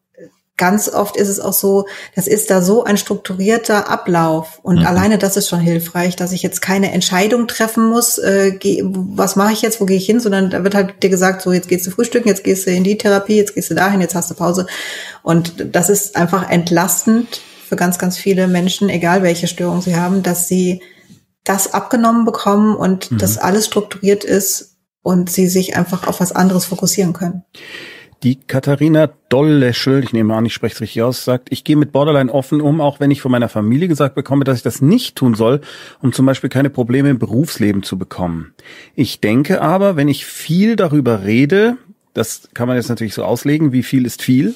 ganz 0.57 0.89
oft 0.89 1.15
ist 1.15 1.29
es 1.29 1.39
auch 1.39 1.53
so, 1.53 1.87
das 2.15 2.27
ist 2.27 2.49
da 2.49 2.61
so 2.61 2.83
ein 2.83 2.97
strukturierter 2.97 3.89
Ablauf 3.89 4.59
und 4.63 4.79
mhm. 4.79 4.87
alleine 4.87 5.17
das 5.17 5.37
ist 5.37 5.47
schon 5.47 5.59
hilfreich, 5.59 6.15
dass 6.15 6.31
ich 6.31 6.41
jetzt 6.41 6.61
keine 6.61 6.91
Entscheidung 6.91 7.47
treffen 7.47 7.87
muss, 7.87 8.17
äh, 8.17 8.53
geh, 8.59 8.83
was 8.83 9.35
mache 9.35 9.53
ich 9.53 9.61
jetzt, 9.61 9.79
wo 9.79 9.85
gehe 9.85 9.97
ich 9.97 10.05
hin, 10.05 10.19
sondern 10.19 10.49
da 10.49 10.63
wird 10.63 10.75
halt 10.75 11.03
dir 11.03 11.09
gesagt, 11.09 11.43
so 11.43 11.53
jetzt 11.53 11.69
gehst 11.69 11.85
du 11.85 11.91
frühstücken, 11.91 12.27
jetzt 12.27 12.43
gehst 12.43 12.65
du 12.65 12.71
in 12.71 12.83
die 12.83 12.97
Therapie, 12.97 13.37
jetzt 13.37 13.53
gehst 13.53 13.69
du 13.69 13.75
dahin, 13.75 14.01
jetzt 14.01 14.15
hast 14.15 14.31
du 14.31 14.35
Pause 14.35 14.65
und 15.21 15.53
das 15.73 15.89
ist 15.89 16.15
einfach 16.15 16.49
entlastend 16.49 17.39
für 17.67 17.75
ganz, 17.75 17.99
ganz 17.99 18.17
viele 18.17 18.47
Menschen, 18.47 18.89
egal 18.89 19.21
welche 19.21 19.47
Störung 19.47 19.81
sie 19.81 19.95
haben, 19.95 20.23
dass 20.23 20.47
sie 20.47 20.81
das 21.43 21.73
abgenommen 21.73 22.25
bekommen 22.25 22.75
und 22.75 23.11
mhm. 23.11 23.17
das 23.19 23.37
alles 23.37 23.65
strukturiert 23.65 24.23
ist 24.23 24.77
und 25.03 25.29
sie 25.29 25.47
sich 25.47 25.77
einfach 25.77 26.07
auf 26.07 26.19
was 26.19 26.31
anderes 26.31 26.65
fokussieren 26.65 27.13
können. 27.13 27.43
Die 28.23 28.39
Katharina 28.39 29.11
Dolleschel, 29.29 30.03
ich 30.03 30.11
nehme 30.11 30.33
an, 30.33 30.45
ich 30.45 30.53
spreche 30.53 30.73
es 30.73 30.81
richtig 30.81 31.03
aus, 31.03 31.23
sagt, 31.23 31.49
ich 31.51 31.63
gehe 31.63 31.75
mit 31.75 31.91
Borderline 31.91 32.33
offen 32.33 32.61
um, 32.61 32.81
auch 32.81 32.99
wenn 32.99 33.11
ich 33.11 33.21
von 33.21 33.31
meiner 33.31 33.49
Familie 33.49 33.87
gesagt 33.87 34.15
bekomme, 34.15 34.43
dass 34.43 34.57
ich 34.57 34.63
das 34.63 34.81
nicht 34.81 35.15
tun 35.15 35.35
soll, 35.35 35.61
um 36.01 36.13
zum 36.13 36.25
Beispiel 36.25 36.49
keine 36.49 36.71
Probleme 36.71 37.09
im 37.11 37.19
Berufsleben 37.19 37.83
zu 37.83 37.97
bekommen. 37.97 38.53
Ich 38.95 39.19
denke 39.21 39.61
aber, 39.61 39.95
wenn 39.97 40.07
ich 40.07 40.25
viel 40.25 40.75
darüber 40.75 41.25
rede, 41.25 41.77
das 42.15 42.49
kann 42.55 42.67
man 42.67 42.77
jetzt 42.77 42.89
natürlich 42.89 43.13
so 43.13 43.23
auslegen, 43.23 43.71
wie 43.71 43.83
viel 43.83 44.05
ist 44.05 44.23
viel, 44.23 44.55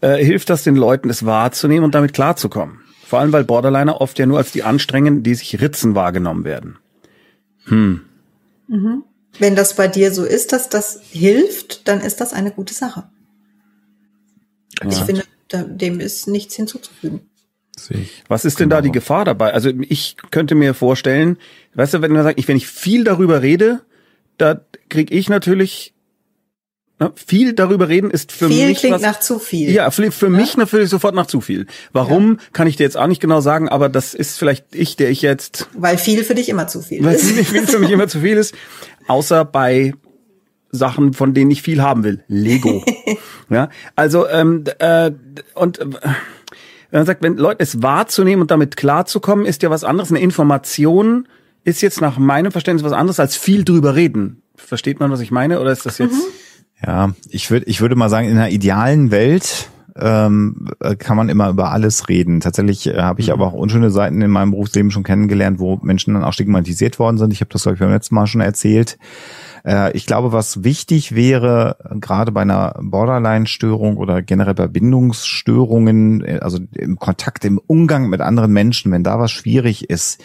äh, 0.00 0.16
hilft 0.16 0.50
das 0.50 0.64
den 0.64 0.74
Leuten, 0.74 1.08
es 1.08 1.24
wahrzunehmen 1.24 1.84
und 1.84 1.94
damit 1.94 2.12
klarzukommen. 2.12 2.80
Vor 3.04 3.20
allem, 3.20 3.32
weil 3.32 3.44
Borderliner 3.44 4.00
oft 4.00 4.18
ja 4.18 4.26
nur 4.26 4.38
als 4.38 4.50
die 4.50 4.64
Anstrengenden, 4.64 5.22
die 5.22 5.36
sich 5.36 5.60
ritzen, 5.60 5.94
wahrgenommen 5.94 6.42
werden. 6.42 6.78
Hm. 7.66 8.00
Mhm. 8.66 9.04
Wenn 9.38 9.56
das 9.56 9.74
bei 9.74 9.88
dir 9.88 10.12
so 10.12 10.24
ist, 10.24 10.52
dass 10.52 10.68
das 10.68 11.00
hilft, 11.10 11.88
dann 11.88 12.00
ist 12.00 12.20
das 12.20 12.32
eine 12.32 12.50
gute 12.50 12.74
Sache. 12.74 13.04
Ja. 14.82 14.88
Ich 14.90 14.98
finde, 14.98 15.24
dem 15.52 16.00
ist 16.00 16.28
nichts 16.28 16.54
hinzuzufügen. 16.56 17.20
Was 18.28 18.44
ist 18.44 18.58
denn 18.58 18.70
da 18.70 18.80
die 18.80 18.92
Gefahr 18.92 19.24
dabei? 19.24 19.52
Also 19.52 19.70
ich 19.80 20.16
könnte 20.30 20.54
mir 20.54 20.72
vorstellen, 20.72 21.38
weißt 21.74 21.94
du, 21.94 22.02
wenn 22.02 22.12
man 22.12 22.22
sagt, 22.22 22.38
ich, 22.38 22.48
wenn 22.48 22.56
ich 22.56 22.66
viel 22.66 23.04
darüber 23.04 23.42
rede, 23.42 23.82
da 24.38 24.60
kriege 24.88 25.14
ich 25.14 25.28
natürlich 25.28 25.94
na, 26.98 27.12
viel 27.14 27.52
darüber 27.52 27.88
reden 27.88 28.10
ist 28.10 28.32
für 28.32 28.48
viel 28.48 28.68
mich 28.68 28.78
klingt 28.78 28.94
was, 28.94 29.02
nach 29.02 29.20
zu 29.20 29.38
viel. 29.38 29.70
Ja, 29.70 29.90
für, 29.90 30.10
für 30.10 30.26
ja? 30.26 30.32
mich 30.32 30.56
natürlich 30.56 30.88
sofort 30.88 31.14
nach 31.14 31.26
zu 31.26 31.42
viel. 31.42 31.66
Warum 31.92 32.32
ja. 32.32 32.38
kann 32.54 32.66
ich 32.66 32.76
dir 32.76 32.84
jetzt 32.84 32.96
auch 32.96 33.06
nicht 33.06 33.20
genau 33.20 33.40
sagen, 33.40 33.68
aber 33.68 33.90
das 33.90 34.14
ist 34.14 34.38
vielleicht 34.38 34.74
ich, 34.74 34.96
der 34.96 35.10
ich 35.10 35.20
jetzt 35.20 35.68
weil 35.74 35.98
viel 35.98 36.24
für 36.24 36.34
dich 36.34 36.48
immer 36.48 36.68
zu 36.68 36.80
viel 36.80 37.04
weil 37.04 37.16
ist. 37.16 37.36
Weil 37.36 37.44
viel 37.44 37.66
für 37.66 37.78
mich 37.78 37.90
immer 37.90 38.08
zu 38.08 38.20
viel 38.20 38.38
ist, 38.38 38.54
außer 39.08 39.44
bei 39.44 39.92
Sachen, 40.70 41.12
von 41.12 41.34
denen 41.34 41.50
ich 41.50 41.60
viel 41.60 41.82
haben 41.82 42.02
will. 42.02 42.24
Lego. 42.28 42.82
ja, 43.50 43.68
also 43.94 44.26
ähm, 44.26 44.64
äh, 44.78 45.10
und 45.54 45.78
äh, 45.78 45.84
wenn 46.90 47.00
man 47.00 47.06
sagt, 47.06 47.22
wenn 47.22 47.36
Leute 47.36 47.62
es 47.62 47.82
wahrzunehmen 47.82 48.40
und 48.40 48.50
damit 48.50 48.78
klarzukommen, 48.78 49.44
ist 49.44 49.62
ja 49.62 49.68
was 49.68 49.84
anderes. 49.84 50.10
Eine 50.10 50.20
Information 50.20 51.28
ist 51.62 51.82
jetzt 51.82 52.00
nach 52.00 52.16
meinem 52.16 52.52
Verständnis 52.52 52.84
was 52.84 52.92
anderes 52.92 53.20
als 53.20 53.36
viel 53.36 53.64
drüber 53.64 53.94
reden. 53.94 54.40
Versteht 54.54 54.98
man, 54.98 55.10
was 55.10 55.20
ich 55.20 55.30
meine? 55.30 55.60
Oder 55.60 55.72
ist 55.72 55.84
das 55.84 55.98
jetzt? 55.98 56.14
Mhm. 56.14 56.45
Ja, 56.84 57.12
ich 57.30 57.50
würde 57.50 57.66
ich 57.66 57.80
würde 57.80 57.96
mal 57.96 58.08
sagen, 58.08 58.28
in 58.28 58.36
einer 58.36 58.50
idealen 58.50 59.10
Welt 59.10 59.70
ähm, 59.98 60.68
kann 60.98 61.16
man 61.16 61.28
immer 61.28 61.48
über 61.48 61.70
alles 61.72 62.08
reden. 62.08 62.40
Tatsächlich 62.40 62.86
äh, 62.86 63.00
habe 63.00 63.20
ich 63.20 63.28
mhm. 63.28 63.34
aber 63.34 63.46
auch 63.46 63.52
unschöne 63.54 63.90
Seiten 63.90 64.20
in 64.20 64.30
meinem 64.30 64.50
Berufsleben 64.50 64.90
schon 64.90 65.04
kennengelernt, 65.04 65.58
wo 65.58 65.78
Menschen 65.82 66.14
dann 66.14 66.24
auch 66.24 66.32
stigmatisiert 66.32 66.98
worden 66.98 67.18
sind. 67.18 67.32
Ich 67.32 67.40
habe 67.40 67.50
das, 67.50 67.62
glaube 67.62 67.74
ich, 67.74 67.80
beim 67.80 67.90
letzten 67.90 68.14
Mal 68.14 68.26
schon 68.26 68.42
erzählt. 68.42 68.98
Äh, 69.64 69.96
ich 69.96 70.06
glaube, 70.06 70.32
was 70.32 70.64
wichtig 70.64 71.14
wäre, 71.14 71.76
gerade 72.00 72.30
bei 72.30 72.42
einer 72.42 72.74
Borderline-Störung 72.80 73.96
oder 73.96 74.22
generell 74.22 74.54
bei 74.54 74.68
Bindungsstörungen, 74.68 76.24
äh, 76.24 76.38
also 76.42 76.58
im 76.72 76.98
Kontakt, 76.98 77.44
im 77.44 77.58
Umgang 77.66 78.08
mit 78.08 78.20
anderen 78.20 78.52
Menschen, 78.52 78.92
wenn 78.92 79.02
da 79.02 79.18
was 79.18 79.30
schwierig 79.30 79.88
ist, 79.88 80.22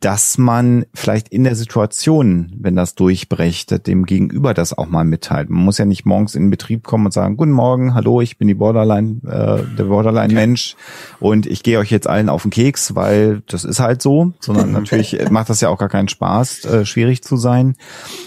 dass 0.00 0.38
man 0.38 0.86
vielleicht 0.94 1.28
in 1.28 1.44
der 1.44 1.54
Situation, 1.54 2.50
wenn 2.58 2.74
das 2.74 2.94
durchbricht, 2.94 3.86
dem 3.86 4.06
Gegenüber 4.06 4.54
das 4.54 4.76
auch 4.76 4.88
mal 4.88 5.04
mitteilt. 5.04 5.50
Man 5.50 5.62
muss 5.62 5.76
ja 5.76 5.84
nicht 5.84 6.06
morgens 6.06 6.34
in 6.34 6.44
den 6.44 6.50
Betrieb 6.50 6.84
kommen 6.84 7.04
und 7.04 7.12
sagen, 7.12 7.36
guten 7.36 7.52
Morgen, 7.52 7.92
hallo, 7.92 8.22
ich 8.22 8.38
bin 8.38 8.48
die 8.48 8.54
Borderline, 8.54 9.20
äh, 9.26 9.76
der 9.76 9.84
Borderline-Mensch 9.84 10.74
und 11.20 11.44
ich 11.44 11.62
gehe 11.62 11.78
euch 11.78 11.90
jetzt 11.90 12.08
allen 12.08 12.30
auf 12.30 12.42
den 12.42 12.50
Keks, 12.50 12.94
weil 12.94 13.42
das 13.46 13.64
ist 13.64 13.78
halt 13.78 14.00
so, 14.00 14.32
sondern 14.40 14.72
natürlich 14.80 15.30
macht 15.30 15.50
das 15.50 15.60
ja 15.60 15.68
auch 15.68 15.78
gar 15.78 15.90
keinen 15.90 16.08
Spaß, 16.08 16.64
äh, 16.64 16.86
schwierig 16.86 17.22
zu 17.22 17.36
sein. 17.36 17.76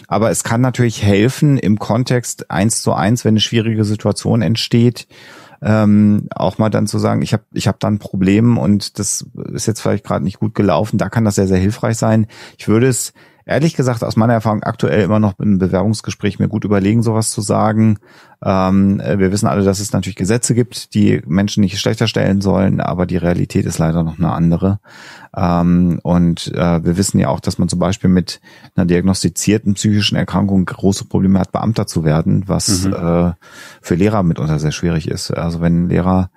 Aber 0.07 0.29
es 0.29 0.43
kann 0.43 0.61
natürlich 0.61 1.01
helfen 1.01 1.57
im 1.57 1.79
Kontext 1.79 2.51
eins 2.51 2.83
zu 2.83 2.93
eins, 2.93 3.25
wenn 3.25 3.33
eine 3.33 3.39
schwierige 3.39 3.83
Situation 3.83 4.43
entsteht, 4.43 5.07
ähm, 5.63 6.27
auch 6.35 6.57
mal 6.57 6.69
dann 6.69 6.87
zu 6.87 6.99
sagen, 6.99 7.21
ich 7.21 7.33
habe 7.33 7.43
ich 7.53 7.67
hab 7.67 7.79
da 7.79 7.87
ein 7.87 7.99
Problem 7.99 8.57
und 8.57 8.99
das 8.99 9.25
ist 9.53 9.65
jetzt 9.65 9.81
vielleicht 9.81 10.03
gerade 10.03 10.23
nicht 10.23 10.39
gut 10.39 10.55
gelaufen, 10.55 10.97
da 10.97 11.09
kann 11.09 11.25
das 11.25 11.35
sehr, 11.35 11.47
sehr 11.47 11.57
hilfreich 11.57 11.97
sein. 11.97 12.27
Ich 12.57 12.67
würde 12.67 12.87
es 12.87 13.13
ehrlich 13.45 13.75
gesagt 13.75 14.03
aus 14.03 14.15
meiner 14.15 14.33
Erfahrung 14.33 14.63
aktuell 14.63 15.01
immer 15.01 15.19
noch 15.19 15.39
im 15.39 15.57
Bewerbungsgespräch 15.57 16.39
mir 16.39 16.47
gut 16.47 16.63
überlegen, 16.63 17.03
sowas 17.03 17.31
zu 17.31 17.41
sagen. 17.41 17.99
Ähm, 18.43 18.99
äh, 18.99 19.19
wir 19.19 19.31
wissen 19.31 19.47
alle, 19.47 19.63
dass 19.63 19.79
es 19.79 19.93
natürlich 19.93 20.15
Gesetze 20.15 20.53
gibt, 20.53 20.93
die 20.93 21.21
Menschen 21.25 21.61
nicht 21.61 21.79
schlechter 21.79 22.07
stellen 22.07 22.41
sollen, 22.41 22.81
aber 22.81 23.05
die 23.05 23.17
Realität 23.17 23.65
ist 23.65 23.77
leider 23.77 24.03
noch 24.03 24.17
eine 24.17 24.31
andere. 24.31 24.79
Ähm, 25.35 25.99
und 26.03 26.53
äh, 26.53 26.83
wir 26.83 26.97
wissen 26.97 27.19
ja 27.19 27.29
auch, 27.29 27.39
dass 27.39 27.57
man 27.57 27.69
zum 27.69 27.79
Beispiel 27.79 28.09
mit 28.09 28.41
einer 28.75 28.85
diagnostizierten 28.85 29.75
psychischen 29.75 30.15
Erkrankung 30.15 30.65
große 30.65 31.05
Probleme 31.05 31.39
hat, 31.39 31.51
Beamter 31.51 31.87
zu 31.87 32.03
werden, 32.03 32.43
was 32.47 32.85
mhm. 32.85 32.93
äh, 32.93 33.31
für 33.81 33.95
Lehrer 33.95 34.23
mitunter 34.23 34.59
sehr 34.59 34.71
schwierig 34.71 35.07
ist. 35.07 35.31
Also 35.31 35.61
wenn 35.61 35.89
Lehrer 35.89 36.29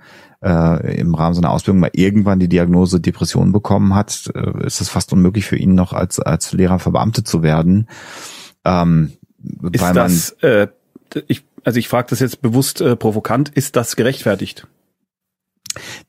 äh, 0.43 0.99
im 0.99 1.15
Rahmen 1.15 1.35
seiner 1.35 1.51
Ausbildung 1.51 1.81
mal 1.81 1.91
irgendwann 1.93 2.39
die 2.39 2.49
Diagnose 2.49 3.01
Depression 3.01 3.53
bekommen 3.53 3.95
hat, 3.95 4.31
äh, 4.35 4.67
ist 4.67 4.81
es 4.81 4.89
fast 4.89 5.13
unmöglich 5.13 5.47
für 5.47 5.57
ihn 5.57 5.75
noch 5.75 5.93
als, 5.93 6.21
als 6.21 6.53
Lehrer 6.53 6.79
verbeamtet 6.79 7.27
zu 7.27 7.43
werden. 7.43 7.89
Ähm, 8.65 9.13
ist 9.73 9.83
weil 9.83 9.95
das, 9.95 10.37
man, 10.43 10.51
äh, 10.51 10.69
ich, 11.29 11.45
also 11.65 11.79
ich 11.79 11.89
frage 11.89 12.09
das 12.11 12.21
jetzt 12.21 12.43
bewusst 12.43 12.81
äh, 12.81 12.97
provokant, 12.97 13.49
ist 13.51 13.77
das 13.77 13.97
gerechtfertigt? 13.97 14.67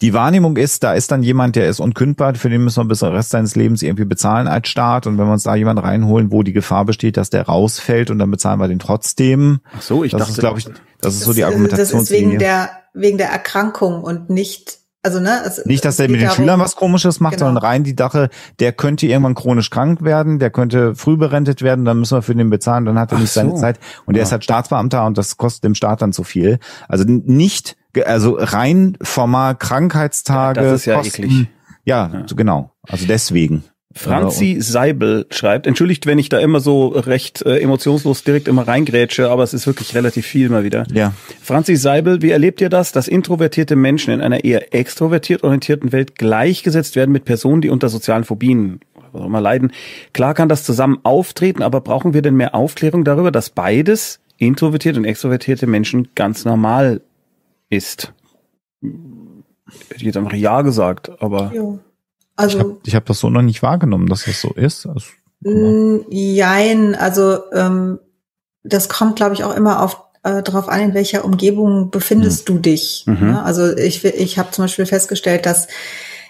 Die 0.01 0.13
Wahrnehmung 0.13 0.57
ist, 0.57 0.83
da 0.83 0.93
ist 0.93 1.11
dann 1.11 1.23
jemand, 1.23 1.55
der 1.55 1.67
ist 1.67 1.79
unkündbar, 1.79 2.35
für 2.35 2.49
den 2.49 2.63
müssen 2.63 2.83
wir 2.83 2.87
bis 2.87 2.99
zum 2.99 3.09
Rest 3.09 3.31
seines 3.31 3.55
Lebens 3.55 3.81
irgendwie 3.81 4.05
bezahlen 4.05 4.47
als 4.47 4.69
Staat. 4.69 5.07
Und 5.07 5.17
wenn 5.17 5.25
wir 5.25 5.33
uns 5.33 5.43
da 5.43 5.55
jemanden 5.55 5.83
reinholen, 5.83 6.31
wo 6.31 6.43
die 6.43 6.53
Gefahr 6.53 6.85
besteht, 6.85 7.17
dass 7.17 7.29
der 7.29 7.43
rausfällt 7.43 8.09
und 8.09 8.19
dann 8.19 8.31
bezahlen 8.31 8.59
wir 8.59 8.67
den 8.67 8.79
trotzdem. 8.79 9.59
Ach 9.75 9.81
so, 9.81 10.03
ich 10.03 10.11
das 10.11 10.21
dachte, 10.21 10.31
ist, 10.31 10.39
glaube 10.39 10.59
ich, 10.59 10.69
das 11.01 11.15
ist 11.15 11.23
so 11.23 11.33
die 11.33 11.43
Argumentation. 11.43 11.99
Das 11.99 12.09
ist 12.09 12.11
wegen 12.11 12.39
der, 12.39 12.69
wegen 12.97 13.17
der 13.17 13.29
Erkrankung 13.29 14.03
und 14.03 14.29
nicht 14.29 14.79
also 15.03 15.21
ne, 15.21 15.41
es, 15.45 15.65
nicht, 15.65 15.85
dass 15.85 15.97
der 15.97 16.09
mit 16.09 16.19
den 16.19 16.27
darum, 16.27 16.35
Schülern 16.35 16.59
was 16.59 16.75
Komisches 16.75 17.21
macht, 17.21 17.35
genau. 17.35 17.45
sondern 17.45 17.63
rein 17.63 17.83
die 17.85 17.95
Sache, 17.97 18.29
der 18.59 18.73
könnte 18.73 19.05
irgendwann 19.05 19.35
chronisch 19.35 19.69
krank 19.69 20.03
werden, 20.03 20.37
der 20.37 20.49
könnte 20.49 20.95
früh 20.95 21.15
berentet 21.15 21.61
werden, 21.61 21.85
dann 21.85 21.99
müssen 21.99 22.17
wir 22.17 22.21
für 22.21 22.35
den 22.35 22.49
bezahlen, 22.49 22.83
dann 22.83 22.99
hat 22.99 23.13
er 23.13 23.17
Ach 23.17 23.21
nicht 23.21 23.31
so. 23.31 23.39
seine 23.39 23.55
Zeit 23.55 23.79
und 24.05 24.15
der 24.15 24.21
ja. 24.21 24.25
ist 24.25 24.33
halt 24.33 24.43
Staatsbeamter 24.43 25.05
und 25.05 25.17
das 25.17 25.37
kostet 25.37 25.63
dem 25.63 25.75
Staat 25.75 26.01
dann 26.01 26.11
zu 26.11 26.23
viel. 26.25 26.59
Also 26.89 27.05
nicht, 27.07 27.77
also 28.05 28.37
rein 28.37 28.97
formal 29.01 29.55
Krankheitstage. 29.55 30.59
Ja, 30.59 30.71
das 30.71 30.81
ist 30.81 30.85
ja 30.85 30.95
Kosten, 30.97 31.23
eklig. 31.23 31.47
Ja, 31.85 32.09
ja, 32.11 32.25
genau. 32.35 32.71
Also 32.85 33.05
deswegen. 33.07 33.63
Franzi 33.93 34.57
Seibel 34.59 35.25
schreibt, 35.31 35.65
entschuldigt, 35.65 36.05
wenn 36.05 36.19
ich 36.19 36.29
da 36.29 36.39
immer 36.39 36.59
so 36.59 36.87
recht 36.87 37.41
äh, 37.43 37.59
emotionslos 37.59 38.23
direkt 38.23 38.47
immer 38.47 38.67
reingrätsche, 38.67 39.29
aber 39.29 39.43
es 39.43 39.53
ist 39.53 39.65
wirklich 39.65 39.95
relativ 39.95 40.25
viel 40.25 40.49
mal 40.49 40.63
wieder. 40.63 40.85
Ja. 40.91 41.13
Franzi 41.41 41.75
Seibel, 41.77 42.21
wie 42.21 42.31
erlebt 42.31 42.61
ihr 42.61 42.69
das, 42.69 42.91
dass 42.91 43.07
introvertierte 43.07 43.75
Menschen 43.75 44.13
in 44.13 44.21
einer 44.21 44.43
eher 44.43 44.73
extrovertiert 44.73 45.43
orientierten 45.43 45.91
Welt 45.93 46.15
gleichgesetzt 46.15 46.95
werden 46.95 47.11
mit 47.11 47.25
Personen, 47.25 47.61
die 47.61 47.69
unter 47.69 47.89
sozialen 47.89 48.23
Phobien 48.23 48.81
was 49.11 49.21
auch 49.21 49.25
immer 49.25 49.41
leiden? 49.41 49.71
Klar 50.13 50.33
kann 50.33 50.49
das 50.49 50.63
zusammen 50.63 50.99
auftreten, 51.03 51.63
aber 51.63 51.81
brauchen 51.81 52.13
wir 52.13 52.21
denn 52.21 52.35
mehr 52.35 52.55
Aufklärung 52.55 53.03
darüber, 53.05 53.31
dass 53.31 53.49
beides, 53.49 54.19
introvertierte 54.37 54.99
und 54.99 55.05
extrovertierte 55.05 55.65
Menschen, 55.65 56.09
ganz 56.13 56.45
normal 56.45 57.01
ist? 57.69 58.13
Hätte 58.81 59.95
ich 59.95 60.03
jetzt 60.03 60.17
einfach 60.17 60.33
Ja 60.33 60.61
gesagt, 60.61 61.09
aber... 61.21 61.51
Jo. 61.55 61.79
Also 62.37 62.57
ich 62.57 62.63
habe 62.63 62.77
ich 62.85 62.95
hab 62.95 63.05
das 63.05 63.19
so 63.19 63.29
noch 63.29 63.41
nicht 63.41 63.61
wahrgenommen, 63.61 64.07
dass 64.07 64.25
das 64.25 64.39
so 64.39 64.49
ist. 64.53 64.85
Also, 64.85 65.07
mm, 65.41 66.05
jein, 66.09 66.95
also 66.95 67.39
ähm, 67.53 67.99
das 68.63 68.89
kommt, 68.89 69.17
glaube 69.17 69.33
ich, 69.33 69.43
auch 69.43 69.55
immer 69.55 69.81
auf 69.81 69.97
äh, 70.23 70.43
darauf 70.43 70.69
an, 70.69 70.81
in 70.81 70.93
welcher 70.93 71.25
Umgebung 71.25 71.89
befindest 71.89 72.47
mhm. 72.47 72.53
du 72.53 72.59
dich. 72.59 73.03
Mhm. 73.07 73.31
Ne? 73.31 73.43
Also 73.43 73.75
ich, 73.75 74.05
ich 74.05 74.37
habe 74.37 74.51
zum 74.51 74.65
Beispiel 74.65 74.85
festgestellt, 74.85 75.45
dass 75.45 75.67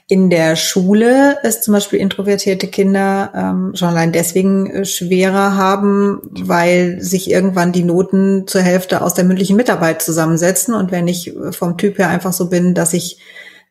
in 0.10 0.30
der 0.30 0.56
Schule 0.56 1.38
es 1.44 1.62
zum 1.62 1.74
Beispiel 1.74 2.00
introvertierte 2.00 2.68
Kinder 2.68 3.32
ähm, 3.36 3.72
schon 3.76 3.90
allein 3.90 4.14
deswegen 4.14 4.70
äh, 4.70 4.86
schwerer 4.86 5.58
haben, 5.58 6.22
weil 6.32 7.02
sich 7.02 7.30
irgendwann 7.30 7.74
die 7.74 7.84
Noten 7.84 8.48
zur 8.48 8.62
Hälfte 8.62 9.02
aus 9.02 9.16
der 9.16 9.26
mündlichen 9.26 9.58
Mitarbeit 9.58 10.02
zusammensetzen. 10.02 10.74
Und 10.74 10.92
wenn 10.92 11.10
ich 11.10 11.34
vom 11.52 11.78
Typ 11.78 11.98
her 11.98 12.08
einfach 12.08 12.32
so 12.32 12.50
bin, 12.50 12.74
dass 12.74 12.94
ich 12.94 13.20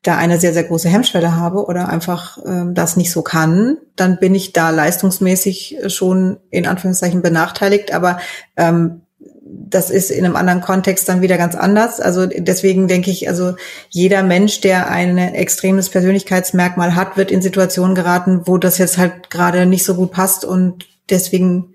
da 0.02 0.16
eine 0.16 0.38
sehr, 0.38 0.52
sehr 0.52 0.64
große 0.64 0.88
Hemmschwelle 0.88 1.36
habe 1.36 1.64
oder 1.66 1.88
einfach 1.88 2.38
ähm, 2.44 2.74
das 2.74 2.96
nicht 2.96 3.10
so 3.10 3.22
kann, 3.22 3.78
dann 3.96 4.18
bin 4.18 4.34
ich 4.34 4.52
da 4.52 4.70
leistungsmäßig 4.70 5.78
schon 5.88 6.38
in 6.50 6.66
Anführungszeichen 6.66 7.22
benachteiligt. 7.22 7.92
Aber 7.92 8.18
ähm, 8.56 9.02
das 9.48 9.90
ist 9.90 10.10
in 10.10 10.24
einem 10.24 10.36
anderen 10.36 10.60
Kontext 10.60 11.08
dann 11.08 11.22
wieder 11.22 11.38
ganz 11.38 11.54
anders. 11.54 12.00
Also 12.00 12.26
deswegen 12.26 12.88
denke 12.88 13.10
ich, 13.10 13.28
also 13.28 13.54
jeder 13.88 14.22
Mensch, 14.22 14.60
der 14.60 14.90
ein 14.90 15.18
extremes 15.18 15.88
Persönlichkeitsmerkmal 15.88 16.94
hat, 16.94 17.16
wird 17.16 17.30
in 17.30 17.42
Situationen 17.42 17.94
geraten, 17.94 18.42
wo 18.44 18.58
das 18.58 18.78
jetzt 18.78 18.98
halt 18.98 19.30
gerade 19.30 19.66
nicht 19.66 19.84
so 19.84 19.94
gut 19.94 20.12
passt 20.12 20.44
und 20.44 20.86
deswegen 21.10 21.74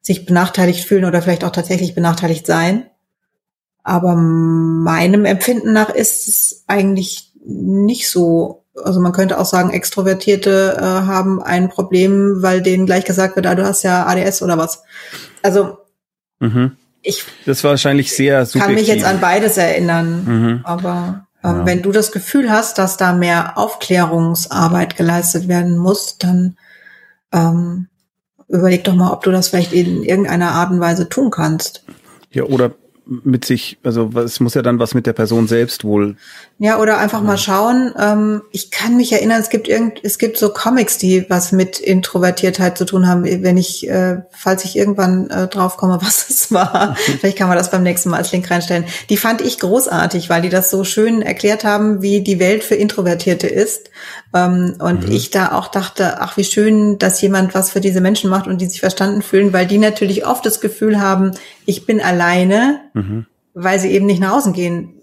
sich 0.00 0.26
benachteiligt 0.26 0.86
fühlen 0.86 1.04
oder 1.04 1.22
vielleicht 1.22 1.44
auch 1.44 1.50
tatsächlich 1.50 1.94
benachteiligt 1.94 2.46
sein. 2.46 2.86
Aber 3.82 4.16
meinem 4.16 5.24
Empfinden 5.24 5.72
nach 5.72 5.90
ist 5.90 6.28
es 6.28 6.64
eigentlich 6.66 7.25
nicht 7.46 8.10
so. 8.10 8.64
Also 8.82 9.00
man 9.00 9.12
könnte 9.12 9.38
auch 9.38 9.46
sagen, 9.46 9.70
Extrovertierte 9.70 10.76
äh, 10.78 10.82
haben 10.82 11.42
ein 11.42 11.68
Problem, 11.68 12.42
weil 12.42 12.60
denen 12.60 12.86
gleich 12.86 13.04
gesagt 13.04 13.36
wird, 13.36 13.46
ah, 13.46 13.54
du 13.54 13.64
hast 13.64 13.82
ja 13.82 14.06
ADS 14.06 14.42
oder 14.42 14.58
was. 14.58 14.82
Also 15.42 15.78
mhm. 16.40 16.72
ich 17.02 17.24
das 17.46 17.64
war 17.64 17.70
wahrscheinlich 17.70 18.12
sehr 18.12 18.44
subjektiv. 18.44 18.66
kann 18.66 18.74
mich 18.74 18.88
jetzt 18.88 19.04
an 19.04 19.20
beides 19.20 19.56
erinnern, 19.56 20.24
mhm. 20.24 20.60
aber 20.64 21.26
ähm, 21.42 21.58
ja. 21.58 21.66
wenn 21.66 21.82
du 21.82 21.92
das 21.92 22.12
Gefühl 22.12 22.50
hast, 22.50 22.78
dass 22.78 22.96
da 22.96 23.14
mehr 23.14 23.56
Aufklärungsarbeit 23.56 24.96
geleistet 24.96 25.48
werden 25.48 25.78
muss, 25.78 26.18
dann 26.18 26.56
ähm, 27.32 27.88
überleg 28.48 28.84
doch 28.84 28.94
mal, 28.94 29.12
ob 29.12 29.22
du 29.22 29.30
das 29.30 29.48
vielleicht 29.48 29.72
in 29.72 30.02
irgendeiner 30.02 30.50
Art 30.50 30.70
und 30.70 30.80
Weise 30.80 31.08
tun 31.08 31.30
kannst. 31.30 31.84
Ja, 32.30 32.44
oder 32.44 32.72
mit 33.06 33.44
sich, 33.44 33.78
also 33.84 34.10
es 34.16 34.40
muss 34.40 34.54
ja 34.54 34.62
dann 34.62 34.80
was 34.80 34.94
mit 34.94 35.06
der 35.06 35.12
Person 35.12 35.46
selbst 35.46 35.84
wohl. 35.84 36.16
Ja, 36.58 36.78
oder 36.80 36.96
einfach 36.96 37.20
mal 37.20 37.36
schauen. 37.36 37.92
Ähm, 37.98 38.40
ich 38.50 38.70
kann 38.70 38.96
mich 38.96 39.12
erinnern, 39.12 39.38
es 39.38 39.50
gibt 39.50 39.68
irgend, 39.68 40.00
es 40.02 40.16
gibt 40.16 40.38
so 40.38 40.48
Comics, 40.48 40.96
die 40.96 41.26
was 41.28 41.52
mit 41.52 41.78
Introvertiertheit 41.78 42.78
zu 42.78 42.86
tun 42.86 43.06
haben. 43.06 43.24
Wenn 43.24 43.58
ich, 43.58 43.86
äh, 43.90 44.22
falls 44.30 44.64
ich 44.64 44.74
irgendwann 44.74 45.28
äh, 45.28 45.48
drauf 45.48 45.76
komme, 45.76 45.98
was 46.02 46.30
es 46.30 46.50
war, 46.52 46.96
vielleicht 47.20 47.36
kann 47.36 47.48
man 47.48 47.58
das 47.58 47.70
beim 47.70 47.82
nächsten 47.82 48.08
Mal 48.08 48.16
als 48.16 48.32
Link 48.32 48.50
reinstellen. 48.50 48.86
Die 49.10 49.18
fand 49.18 49.42
ich 49.42 49.58
großartig, 49.58 50.30
weil 50.30 50.40
die 50.40 50.48
das 50.48 50.70
so 50.70 50.82
schön 50.84 51.20
erklärt 51.20 51.64
haben, 51.64 52.00
wie 52.00 52.22
die 52.22 52.40
Welt 52.40 52.64
für 52.64 52.74
Introvertierte 52.74 53.48
ist. 53.48 53.90
Ähm, 54.34 54.76
und 54.78 55.06
mhm. 55.06 55.12
ich 55.12 55.30
da 55.30 55.52
auch 55.52 55.68
dachte, 55.68 56.22
ach, 56.22 56.38
wie 56.38 56.44
schön, 56.44 56.96
dass 56.98 57.20
jemand 57.20 57.54
was 57.54 57.70
für 57.70 57.82
diese 57.82 58.00
Menschen 58.00 58.30
macht 58.30 58.46
und 58.46 58.62
die 58.62 58.66
sich 58.66 58.80
verstanden 58.80 59.20
fühlen, 59.20 59.52
weil 59.52 59.66
die 59.66 59.78
natürlich 59.78 60.26
oft 60.26 60.46
das 60.46 60.62
Gefühl 60.62 61.02
haben, 61.02 61.32
ich 61.66 61.84
bin 61.84 62.00
alleine, 62.00 62.80
mhm. 62.94 63.26
weil 63.52 63.78
sie 63.78 63.90
eben 63.90 64.06
nicht 64.06 64.20
nach 64.20 64.32
außen 64.32 64.54
gehen 64.54 64.94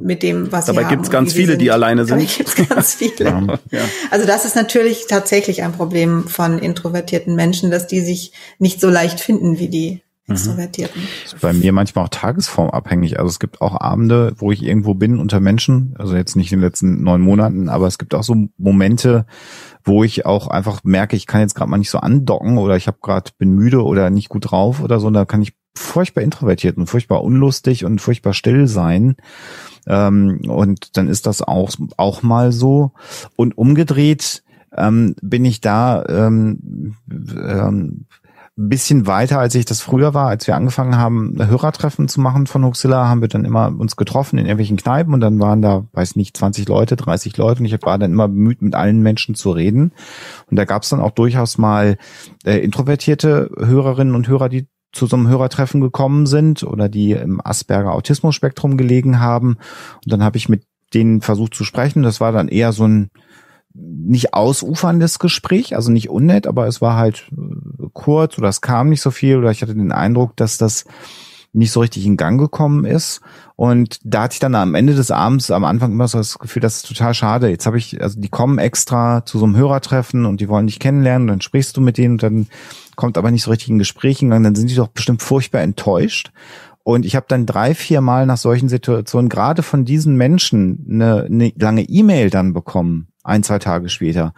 mit 0.00 0.22
dem, 0.22 0.52
was 0.52 0.66
Dabei 0.66 0.84
sie 0.84 0.88
gibt's 0.88 1.10
ganz 1.10 1.32
viele, 1.34 1.52
sind. 1.52 1.62
die 1.62 1.70
alleine 1.70 2.04
sind. 2.04 2.20
Dabei 2.20 2.32
gibt's 2.36 2.54
ganz 2.68 2.94
viele. 2.94 3.24
ja. 3.70 3.80
Also 4.10 4.26
das 4.26 4.44
ist 4.44 4.56
natürlich 4.56 5.06
tatsächlich 5.08 5.62
ein 5.62 5.72
Problem 5.72 6.26
von 6.28 6.58
introvertierten 6.58 7.34
Menschen, 7.34 7.70
dass 7.70 7.86
die 7.86 8.00
sich 8.00 8.32
nicht 8.58 8.80
so 8.80 8.88
leicht 8.88 9.20
finden 9.20 9.58
wie 9.58 9.68
die 9.68 10.02
mhm. 10.26 10.34
Extrovertierten. 10.34 11.02
Ist 11.24 11.40
bei 11.40 11.52
mir 11.52 11.72
manchmal 11.72 12.04
auch 12.04 12.10
tagesformabhängig. 12.10 13.18
Also 13.18 13.28
es 13.28 13.40
gibt 13.40 13.60
auch 13.60 13.80
Abende, 13.80 14.34
wo 14.36 14.52
ich 14.52 14.62
irgendwo 14.62 14.94
bin 14.94 15.18
unter 15.18 15.40
Menschen, 15.40 15.94
also 15.98 16.14
jetzt 16.16 16.36
nicht 16.36 16.52
in 16.52 16.58
den 16.60 16.64
letzten 16.64 17.02
neun 17.02 17.20
Monaten, 17.20 17.68
aber 17.68 17.86
es 17.86 17.98
gibt 17.98 18.14
auch 18.14 18.22
so 18.22 18.36
Momente, 18.56 19.26
wo 19.84 20.04
ich 20.04 20.26
auch 20.26 20.48
einfach 20.48 20.84
merke, 20.84 21.16
ich 21.16 21.26
kann 21.26 21.40
jetzt 21.40 21.54
gerade 21.54 21.70
mal 21.70 21.78
nicht 21.78 21.90
so 21.90 21.98
andocken 21.98 22.58
oder 22.58 22.76
ich 22.76 22.86
habe 22.86 22.98
gerade 23.00 23.30
bin 23.38 23.54
müde 23.54 23.82
oder 23.82 24.10
nicht 24.10 24.28
gut 24.28 24.50
drauf 24.50 24.80
oder 24.82 25.00
so, 25.00 25.06
und 25.08 25.14
da 25.14 25.24
kann 25.24 25.42
ich 25.42 25.54
furchtbar 25.76 26.22
introvertiert 26.22 26.76
und 26.76 26.86
furchtbar 26.86 27.22
unlustig 27.22 27.84
und 27.84 28.00
furchtbar 28.00 28.34
still 28.34 28.66
sein. 28.66 29.16
Ähm, 29.86 30.40
und 30.46 30.96
dann 30.96 31.08
ist 31.08 31.26
das 31.26 31.42
auch, 31.42 31.70
auch 31.96 32.22
mal 32.22 32.52
so. 32.52 32.92
Und 33.36 33.56
umgedreht 33.56 34.42
ähm, 34.76 35.14
bin 35.22 35.44
ich 35.44 35.60
da 35.60 36.04
ähm, 36.06 36.94
ähm, 37.10 38.06
bisschen 38.58 39.06
weiter, 39.06 39.38
als 39.38 39.54
ich 39.54 39.66
das 39.66 39.80
früher 39.80 40.14
war, 40.14 40.26
als 40.26 40.48
wir 40.48 40.56
angefangen 40.56 40.96
haben, 40.96 41.36
Hörertreffen 41.38 42.08
zu 42.08 42.20
machen 42.20 42.48
von 42.48 42.64
Huxilla, 42.64 43.06
haben 43.06 43.20
wir 43.20 43.28
dann 43.28 43.44
immer 43.44 43.72
uns 43.78 43.94
getroffen 43.94 44.36
in 44.36 44.46
irgendwelchen 44.46 44.76
Kneipen 44.76 45.14
und 45.14 45.20
dann 45.20 45.38
waren 45.38 45.62
da, 45.62 45.84
weiß 45.92 46.16
nicht, 46.16 46.36
20 46.36 46.68
Leute, 46.68 46.96
30 46.96 47.36
Leute 47.36 47.60
und 47.60 47.66
ich 47.66 47.82
war 47.82 47.98
dann 47.98 48.10
immer 48.10 48.26
bemüht, 48.26 48.60
mit 48.60 48.74
allen 48.74 49.00
Menschen 49.00 49.36
zu 49.36 49.52
reden. 49.52 49.92
Und 50.50 50.56
da 50.56 50.64
gab 50.64 50.82
es 50.82 50.88
dann 50.88 51.00
auch 51.00 51.12
durchaus 51.12 51.56
mal 51.56 51.98
äh, 52.44 52.58
introvertierte 52.58 53.48
Hörerinnen 53.56 54.16
und 54.16 54.26
Hörer, 54.26 54.48
die 54.48 54.66
zu 54.92 55.06
so 55.06 55.16
einem 55.16 55.28
Hörertreffen 55.28 55.80
gekommen 55.80 56.26
sind 56.26 56.62
oder 56.62 56.88
die 56.88 57.12
im 57.12 57.40
Asperger 57.44 57.92
Autismus 57.92 58.34
Spektrum 58.34 58.76
gelegen 58.76 59.20
haben. 59.20 59.56
Und 60.04 60.12
dann 60.12 60.22
habe 60.22 60.38
ich 60.38 60.48
mit 60.48 60.64
denen 60.94 61.20
versucht 61.20 61.54
zu 61.54 61.64
sprechen. 61.64 62.02
Das 62.02 62.20
war 62.20 62.32
dann 62.32 62.48
eher 62.48 62.72
so 62.72 62.86
ein 62.86 63.10
nicht 63.74 64.34
ausuferndes 64.34 65.18
Gespräch, 65.18 65.76
also 65.76 65.92
nicht 65.92 66.08
unnett, 66.08 66.46
aber 66.46 66.66
es 66.66 66.80
war 66.80 66.96
halt 66.96 67.30
äh, 67.32 67.86
kurz 67.92 68.38
oder 68.38 68.48
es 68.48 68.60
kam 68.60 68.88
nicht 68.88 69.02
so 69.02 69.10
viel 69.10 69.36
oder 69.36 69.50
ich 69.50 69.62
hatte 69.62 69.74
den 69.74 69.92
Eindruck, 69.92 70.36
dass 70.36 70.58
das 70.58 70.84
nicht 71.52 71.72
so 71.72 71.80
richtig 71.80 72.04
in 72.04 72.16
Gang 72.16 72.40
gekommen 72.40 72.84
ist. 72.84 73.20
Und 73.56 73.98
da 74.04 74.22
hatte 74.22 74.34
ich 74.34 74.38
dann 74.38 74.54
am 74.54 74.74
Ende 74.74 74.94
des 74.94 75.10
Abends 75.10 75.50
am 75.50 75.64
Anfang 75.64 75.92
immer 75.92 76.08
so 76.08 76.18
das 76.18 76.38
Gefühl, 76.38 76.60
das 76.60 76.76
ist 76.76 76.88
total 76.88 77.14
schade. 77.14 77.48
Jetzt 77.48 77.66
habe 77.66 77.78
ich, 77.78 78.00
also 78.02 78.20
die 78.20 78.28
kommen 78.28 78.58
extra 78.58 79.24
zu 79.24 79.38
so 79.38 79.44
einem 79.44 79.56
Hörertreffen 79.56 80.26
und 80.26 80.40
die 80.40 80.48
wollen 80.48 80.66
dich 80.66 80.78
kennenlernen, 80.78 81.28
dann 81.28 81.40
sprichst 81.40 81.76
du 81.76 81.80
mit 81.80 81.98
denen 81.98 82.14
und 82.14 82.22
dann 82.22 82.46
kommt 82.98 83.16
aber 83.16 83.30
nicht 83.30 83.44
so 83.44 83.52
richtig 83.52 83.68
in 83.68 83.78
Gesprächen, 83.78 84.30
dann 84.30 84.56
sind 84.56 84.68
die 84.68 84.74
doch 84.74 84.88
bestimmt 84.88 85.22
furchtbar 85.22 85.60
enttäuscht. 85.60 86.32
Und 86.82 87.06
ich 87.06 87.14
habe 87.14 87.26
dann 87.28 87.46
drei, 87.46 87.76
vier 87.76 88.00
Mal 88.00 88.26
nach 88.26 88.38
solchen 88.38 88.68
Situationen 88.68 89.28
gerade 89.28 89.62
von 89.62 89.84
diesen 89.84 90.16
Menschen 90.16 90.84
eine, 90.90 91.22
eine 91.26 91.52
lange 91.56 91.82
E-Mail 91.82 92.28
dann 92.28 92.52
bekommen, 92.52 93.06
ein, 93.22 93.44
zwei 93.44 93.60
Tage 93.60 93.88
später. 93.88 94.34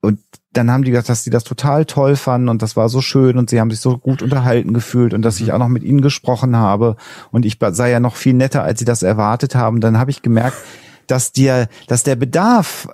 Und 0.00 0.20
dann 0.52 0.70
haben 0.70 0.84
die 0.84 0.92
gesagt, 0.92 1.08
dass 1.08 1.24
sie 1.24 1.30
das 1.30 1.42
total 1.42 1.86
toll 1.86 2.14
fanden 2.14 2.48
und 2.48 2.62
das 2.62 2.76
war 2.76 2.88
so 2.88 3.00
schön 3.00 3.36
und 3.36 3.50
sie 3.50 3.58
haben 3.60 3.70
sich 3.70 3.80
so 3.80 3.98
gut 3.98 4.22
unterhalten 4.22 4.74
gefühlt 4.74 5.12
und 5.12 5.22
dass 5.22 5.40
ich 5.40 5.52
auch 5.52 5.58
noch 5.58 5.66
mit 5.66 5.82
ihnen 5.82 6.00
gesprochen 6.00 6.54
habe 6.54 6.94
und 7.32 7.44
ich 7.44 7.58
sei 7.72 7.90
ja 7.90 7.98
noch 7.98 8.14
viel 8.14 8.34
netter, 8.34 8.62
als 8.62 8.78
sie 8.78 8.84
das 8.84 9.02
erwartet 9.02 9.56
haben. 9.56 9.80
Dann 9.80 9.98
habe 9.98 10.12
ich 10.12 10.22
gemerkt, 10.22 10.56
dass 11.08 11.32
dir, 11.32 11.66
dass 11.88 12.04
der 12.04 12.14
Bedarf 12.14 12.88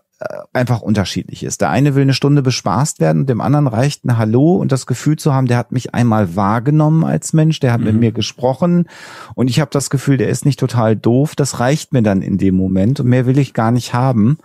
einfach 0.53 0.81
unterschiedlich 0.81 1.43
ist. 1.43 1.61
Der 1.61 1.71
eine 1.71 1.95
will 1.95 2.03
eine 2.03 2.15
Stunde 2.15 2.43
bespaßt 2.43 3.01
werden, 3.01 3.27
dem 3.27 3.41
anderen 3.41 3.67
reicht 3.67 4.05
ein 4.05 4.17
Hallo 4.17 4.57
und 4.57 4.71
das 4.71 4.87
Gefühl 4.87 5.17
zu 5.17 5.35
haben, 5.35 5.47
der 5.47 5.59
hat 5.59 5.73
mich 5.73 5.95
einmal 5.95 6.37
wahrgenommen 6.37 7.05
als 7.05 7.33
Mensch, 7.33 7.61
der 7.61 7.73
hat 7.73 7.81
mhm. 7.81 7.87
mit 7.87 7.97
mir 7.97 8.13
gesprochen 8.13 8.89
und 9.35 9.49
ich 9.51 9.61
habe 9.61 9.71
das 9.73 9.91
Gefühl, 9.91 10.17
der 10.17 10.29
ist 10.29 10.45
nicht 10.45 10.61
total 10.61 10.97
doof. 10.97 11.35
Das 11.35 11.61
reicht 11.61 11.93
mir 11.93 12.03
dann 12.03 12.23
in 12.23 12.39
dem 12.39 12.55
Moment 12.55 13.01
und 13.01 13.09
mehr 13.09 13.27
will 13.27 13.39
ich 13.39 13.55
gar 13.55 13.71
nicht 13.71 13.93
haben. 13.93 14.39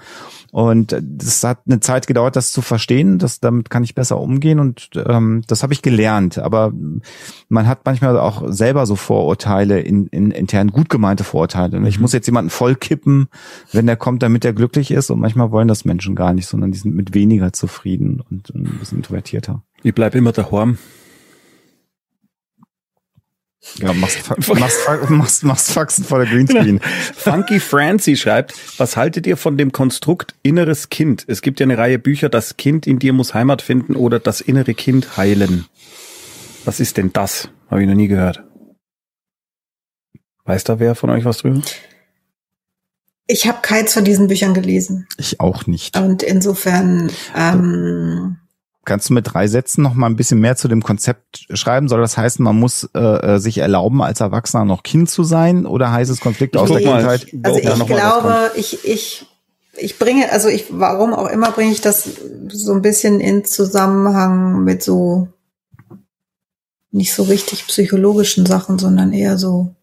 Und 0.51 0.95
das 0.99 1.43
hat 1.43 1.59
eine 1.67 1.79
Zeit 1.79 2.07
gedauert, 2.07 2.35
das 2.35 2.51
zu 2.51 2.61
verstehen. 2.61 3.19
Das, 3.19 3.39
damit 3.39 3.69
kann 3.69 3.83
ich 3.83 3.93
besser 3.93 4.19
umgehen 4.19 4.59
und 4.59 4.89
ähm, 4.95 5.43
das 5.47 5.61
habe 5.61 5.73
ich 5.73 5.81
gelernt. 5.81 6.39
Aber 6.39 6.73
man 7.49 7.67
hat 7.67 7.81
manchmal 7.85 8.17
auch 8.17 8.43
selber 8.47 8.85
so 8.85 8.95
Vorurteile, 8.95 9.79
in, 9.79 10.07
in 10.07 10.31
intern 10.31 10.69
gut 10.69 10.89
gemeinte 10.89 11.23
Vorurteile. 11.23 11.87
Ich 11.87 11.97
mhm. 11.97 12.01
muss 12.01 12.13
jetzt 12.13 12.25
jemanden 12.25 12.49
voll 12.49 12.75
kippen, 12.75 13.27
wenn 13.71 13.85
der 13.85 13.95
kommt, 13.95 14.23
damit 14.23 14.43
er 14.43 14.53
glücklich 14.53 14.89
ist. 14.91 15.11
Und 15.11 15.19
manchmal 15.19 15.51
wollen 15.59 15.67
das 15.67 15.83
Menschen 15.83 16.15
gar 16.15 16.31
nicht, 16.31 16.47
sondern 16.47 16.71
die 16.71 16.77
sind 16.77 16.95
mit 16.95 17.13
weniger 17.13 17.51
zufrieden 17.51 18.23
und 18.29 18.49
ein 18.55 18.79
bisschen 18.79 18.99
introvertierter. 18.99 19.61
Ich 19.83 19.93
bleib 19.93 20.15
immer 20.15 20.31
daheim. 20.31 20.77
Ja, 23.79 23.91
machst, 23.91 24.19
machst, 24.47 25.09
machst, 25.09 25.43
machst 25.43 25.71
Faxen 25.73 26.05
vor 26.05 26.19
der 26.19 26.27
Greenscreen. 26.27 26.79
Funky 27.13 27.59
Francie 27.59 28.15
schreibt, 28.15 28.53
was 28.79 28.95
haltet 28.95 29.27
ihr 29.27 29.35
von 29.35 29.57
dem 29.57 29.73
Konstrukt 29.73 30.33
inneres 30.43 30.87
Kind? 30.87 31.25
Es 31.27 31.41
gibt 31.41 31.59
ja 31.59 31.65
eine 31.65 31.77
Reihe 31.77 31.99
Bücher, 31.99 32.29
das 32.29 32.55
Kind 32.55 32.87
in 32.87 32.99
dir 32.99 33.11
muss 33.11 33.33
Heimat 33.33 33.61
finden 33.61 33.97
oder 33.97 34.21
das 34.21 34.39
innere 34.39 34.73
Kind 34.73 35.17
heilen. 35.17 35.65
Was 36.63 36.79
ist 36.79 36.95
denn 36.95 37.11
das? 37.11 37.49
Habe 37.69 37.81
ich 37.81 37.87
noch 37.89 37.95
nie 37.95 38.07
gehört. 38.07 38.45
Weiß 40.45 40.63
da 40.63 40.79
wer 40.79 40.95
von 40.95 41.09
euch 41.09 41.25
was 41.25 41.39
drüber? 41.39 41.61
Ich 43.31 43.47
habe 43.47 43.59
keins 43.61 43.93
von 43.93 44.03
diesen 44.03 44.27
Büchern 44.27 44.55
gelesen. 44.55 45.07
Ich 45.17 45.39
auch 45.39 45.67
nicht. 45.67 45.95
Und 45.95 46.23
insofern 46.23 47.11
ähm, 47.37 48.37
Kannst 48.85 49.11
du 49.11 49.13
mit 49.13 49.31
drei 49.31 49.47
Sätzen 49.47 49.83
noch 49.83 49.93
mal 49.93 50.07
ein 50.07 50.15
bisschen 50.15 50.39
mehr 50.39 50.55
zu 50.55 50.67
dem 50.67 50.81
Konzept 50.81 51.45
schreiben? 51.53 51.89
Soll 51.89 52.01
das 52.01 52.17
heißen, 52.17 52.43
man 52.43 52.57
muss 52.57 52.89
äh, 52.95 52.99
äh 52.99 53.37
sich 53.37 53.59
erlauben, 53.59 54.01
als 54.01 54.19
Erwachsener 54.19 54.65
noch 54.65 54.81
Kind 54.81 55.11
zu 55.11 55.23
sein? 55.23 55.67
Oder 55.67 55.91
heißt 55.91 56.09
es 56.09 56.21
Konflikte 56.21 56.57
ich 56.57 56.63
aus 56.63 56.69
der 56.69 56.79
Kindheit? 56.79 57.27
Also 57.43 57.59
ich 57.59 57.85
glaube, 57.85 58.51
ich, 58.55 58.83
ich, 58.83 59.27
ich 59.77 59.99
bringe, 59.99 60.31
also 60.31 60.49
ich, 60.49 60.65
warum 60.71 61.13
auch 61.13 61.27
immer 61.27 61.51
bringe 61.51 61.71
ich 61.71 61.81
das 61.81 62.09
so 62.47 62.73
ein 62.73 62.81
bisschen 62.81 63.19
in 63.19 63.45
Zusammenhang 63.45 64.63
mit 64.63 64.81
so 64.81 65.27
nicht 66.89 67.13
so 67.13 67.21
richtig 67.21 67.67
psychologischen 67.67 68.47
Sachen, 68.47 68.79
sondern 68.79 69.13
eher 69.13 69.37
so 69.37 69.75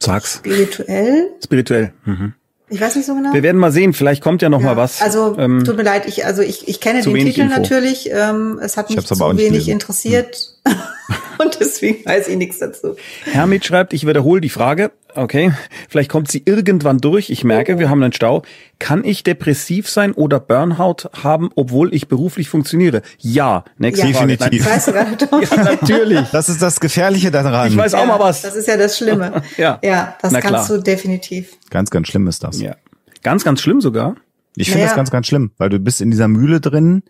Sag's. 0.00 0.36
Spirituell. 0.36 1.30
Spirituell. 1.42 1.92
Mhm. 2.04 2.34
Ich 2.70 2.80
weiß 2.80 2.96
nicht 2.96 3.06
so 3.06 3.14
genau. 3.14 3.32
Wir 3.32 3.42
werden 3.42 3.58
mal 3.58 3.72
sehen, 3.72 3.94
vielleicht 3.94 4.22
kommt 4.22 4.42
ja 4.42 4.50
noch 4.50 4.60
ja, 4.60 4.66
mal 4.66 4.76
was. 4.76 5.00
Also 5.00 5.36
ähm, 5.38 5.64
tut 5.64 5.76
mir 5.76 5.84
leid, 5.84 6.06
ich 6.06 6.26
also 6.26 6.42
ich, 6.42 6.68
ich 6.68 6.80
kenne 6.80 7.02
den 7.02 7.14
Titel 7.14 7.40
Info. 7.40 7.54
natürlich. 7.54 8.10
Ähm, 8.12 8.60
es 8.62 8.76
hat 8.76 8.90
mich 8.90 9.04
zu 9.06 9.18
wenig 9.18 9.68
interessiert 9.68 10.54
hm. 10.66 10.74
und 11.38 11.58
deswegen 11.60 12.04
weiß 12.04 12.28
ich 12.28 12.36
nichts 12.36 12.58
dazu. 12.58 12.96
Hermit 13.24 13.64
schreibt, 13.64 13.92
ich 13.92 14.06
wiederhole 14.06 14.40
die 14.40 14.48
Frage. 14.48 14.92
Okay, 15.14 15.52
vielleicht 15.88 16.10
kommt 16.10 16.30
sie 16.30 16.42
irgendwann 16.44 16.98
durch. 16.98 17.30
Ich 17.30 17.42
merke, 17.42 17.76
oh. 17.76 17.78
wir 17.78 17.88
haben 17.88 18.02
einen 18.02 18.12
Stau. 18.12 18.42
Kann 18.78 19.04
ich 19.04 19.24
depressiv 19.24 19.88
sein 19.88 20.12
oder 20.12 20.38
Burnout 20.38 21.08
haben, 21.22 21.50
obwohl 21.56 21.94
ich 21.94 22.08
beruflich 22.08 22.48
funktioniere? 22.48 23.02
Ja, 23.18 23.64
nächste 23.78 24.06
ja. 24.06 24.12
Frage. 24.12 24.36
Definitiv. 24.36 24.66
Weißt 24.66 24.88
du 24.88 24.92
ja, 25.56 25.62
natürlich. 25.64 26.28
Das 26.30 26.48
ist 26.48 26.60
das 26.60 26.78
Gefährliche 26.78 27.30
daran. 27.30 27.68
Ich 27.68 27.76
weiß 27.76 27.94
auch 27.94 28.00
ja, 28.00 28.06
mal 28.06 28.20
was. 28.20 28.42
Das 28.42 28.54
ist 28.54 28.68
ja 28.68 28.76
das 28.76 28.98
Schlimme. 28.98 29.42
ja. 29.56 29.78
ja, 29.82 30.16
das 30.20 30.32
Na 30.32 30.40
kannst 30.40 30.66
klar. 30.66 30.78
du 30.78 30.84
definitiv. 30.84 31.56
Ganz, 31.70 31.90
ganz 31.90 32.08
schlimm 32.08 32.26
ist 32.28 32.44
das. 32.44 32.60
Ja. 32.60 32.76
Ganz, 33.22 33.44
ganz 33.44 33.60
schlimm 33.60 33.80
sogar. 33.80 34.16
Ich 34.56 34.68
finde 34.68 34.80
naja. 34.80 34.90
das 34.90 34.96
ganz, 34.96 35.10
ganz 35.10 35.26
schlimm, 35.26 35.52
weil 35.56 35.70
du 35.70 35.78
bist 35.78 36.00
in 36.00 36.10
dieser 36.10 36.28
Mühle 36.28 36.60
drin 36.60 37.02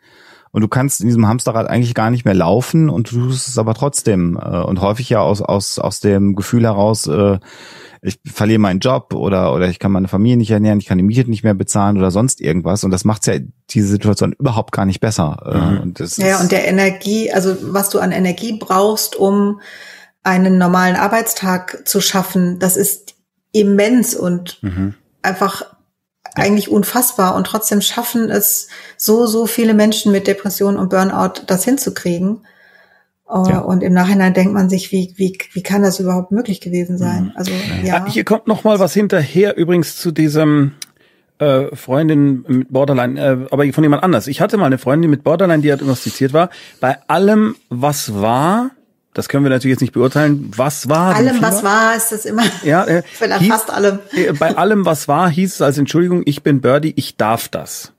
und 0.50 0.62
du 0.62 0.68
kannst 0.68 1.00
in 1.00 1.06
diesem 1.06 1.26
Hamsterrad 1.26 1.68
eigentlich 1.68 1.94
gar 1.94 2.10
nicht 2.10 2.24
mehr 2.24 2.34
laufen 2.34 2.88
und 2.88 3.10
du 3.10 3.28
tust 3.28 3.48
es 3.48 3.58
aber 3.58 3.74
trotzdem 3.74 4.38
äh, 4.40 4.60
und 4.60 4.80
häufig 4.80 5.08
ja 5.08 5.20
aus 5.20 5.42
aus 5.42 5.78
aus 5.78 6.00
dem 6.00 6.34
Gefühl 6.34 6.64
heraus 6.64 7.06
äh, 7.06 7.38
ich 8.00 8.20
verliere 8.24 8.58
meinen 8.58 8.80
Job 8.80 9.12
oder 9.14 9.52
oder 9.52 9.68
ich 9.68 9.78
kann 9.78 9.92
meine 9.92 10.08
Familie 10.08 10.36
nicht 10.36 10.50
ernähren, 10.50 10.78
ich 10.78 10.86
kann 10.86 10.98
die 10.98 11.04
Miete 11.04 11.28
nicht 11.28 11.44
mehr 11.44 11.54
bezahlen 11.54 11.98
oder 11.98 12.10
sonst 12.10 12.40
irgendwas 12.40 12.84
und 12.84 12.90
das 12.90 13.04
macht 13.04 13.26
ja 13.26 13.34
diese 13.70 13.88
Situation 13.88 14.32
überhaupt 14.38 14.72
gar 14.72 14.86
nicht 14.86 15.00
besser. 15.00 15.38
Äh, 15.44 15.58
mhm. 15.58 15.80
Und 15.80 16.00
das 16.00 16.16
ja 16.16 16.40
und 16.40 16.52
der 16.52 16.68
Energie, 16.68 17.32
also 17.32 17.56
was 17.62 17.90
du 17.90 17.98
an 17.98 18.12
Energie 18.12 18.58
brauchst, 18.58 19.16
um 19.16 19.60
einen 20.22 20.58
normalen 20.58 20.96
Arbeitstag 20.96 21.86
zu 21.88 22.00
schaffen, 22.00 22.58
das 22.58 22.76
ist 22.76 23.14
immens 23.52 24.14
und 24.14 24.62
mhm. 24.62 24.94
einfach 25.22 25.64
eigentlich 26.34 26.70
unfassbar 26.70 27.34
und 27.34 27.46
trotzdem 27.46 27.80
schaffen 27.80 28.30
es 28.30 28.68
so, 28.96 29.26
so 29.26 29.46
viele 29.46 29.74
Menschen 29.74 30.12
mit 30.12 30.26
Depressionen 30.26 30.78
und 30.78 30.90
Burnout, 30.90 31.42
das 31.46 31.64
hinzukriegen. 31.64 32.40
Uh, 33.30 33.44
ja. 33.46 33.58
Und 33.58 33.82
im 33.82 33.92
Nachhinein 33.92 34.32
denkt 34.32 34.54
man 34.54 34.70
sich, 34.70 34.90
wie, 34.90 35.12
wie, 35.16 35.36
wie 35.52 35.62
kann 35.62 35.82
das 35.82 36.00
überhaupt 36.00 36.32
möglich 36.32 36.62
gewesen 36.62 36.96
sein? 36.96 37.24
Mhm. 37.24 37.32
Also, 37.34 37.52
ja. 37.84 38.06
Hier 38.06 38.24
kommt 38.24 38.46
noch 38.46 38.64
mal 38.64 38.78
was 38.78 38.94
hinterher 38.94 39.56
übrigens 39.56 39.96
zu 39.96 40.12
diesem, 40.12 40.72
äh, 41.38 41.74
Freundin 41.76 42.44
mit 42.48 42.72
Borderline, 42.72 43.20
äh, 43.20 43.46
aber 43.50 43.72
von 43.72 43.84
jemand 43.84 44.02
anders. 44.02 44.26
Ich 44.26 44.40
hatte 44.40 44.56
mal 44.56 44.66
eine 44.66 44.78
Freundin 44.78 45.10
mit 45.10 45.24
Borderline, 45.24 45.62
die 45.62 45.68
diagnostiziert 45.68 46.32
war. 46.32 46.50
Bei 46.80 46.98
allem, 47.06 47.56
was 47.68 48.14
war, 48.14 48.70
das 49.18 49.28
können 49.28 49.44
wir 49.44 49.50
natürlich 49.50 49.72
jetzt 49.72 49.80
nicht 49.80 49.94
beurteilen. 49.94 50.48
Was 50.54 50.88
war? 50.88 51.16
Allem, 51.16 51.42
was 51.42 51.64
war, 51.64 51.96
ist 51.96 52.12
das 52.12 52.24
immer. 52.24 52.44
Ja, 52.62 52.84
äh, 52.84 53.02
hieß, 53.40 53.48
fast 53.48 53.68
allem. 53.68 53.98
Äh, 54.12 54.32
bei 54.32 54.56
allem, 54.56 54.84
was 54.84 55.08
war, 55.08 55.28
hieß 55.28 55.54
es 55.54 55.60
als 55.60 55.76
Entschuldigung, 55.76 56.22
ich 56.24 56.44
bin 56.44 56.60
Birdie, 56.60 56.92
ich 56.94 57.16
darf 57.16 57.48
das. 57.48 57.90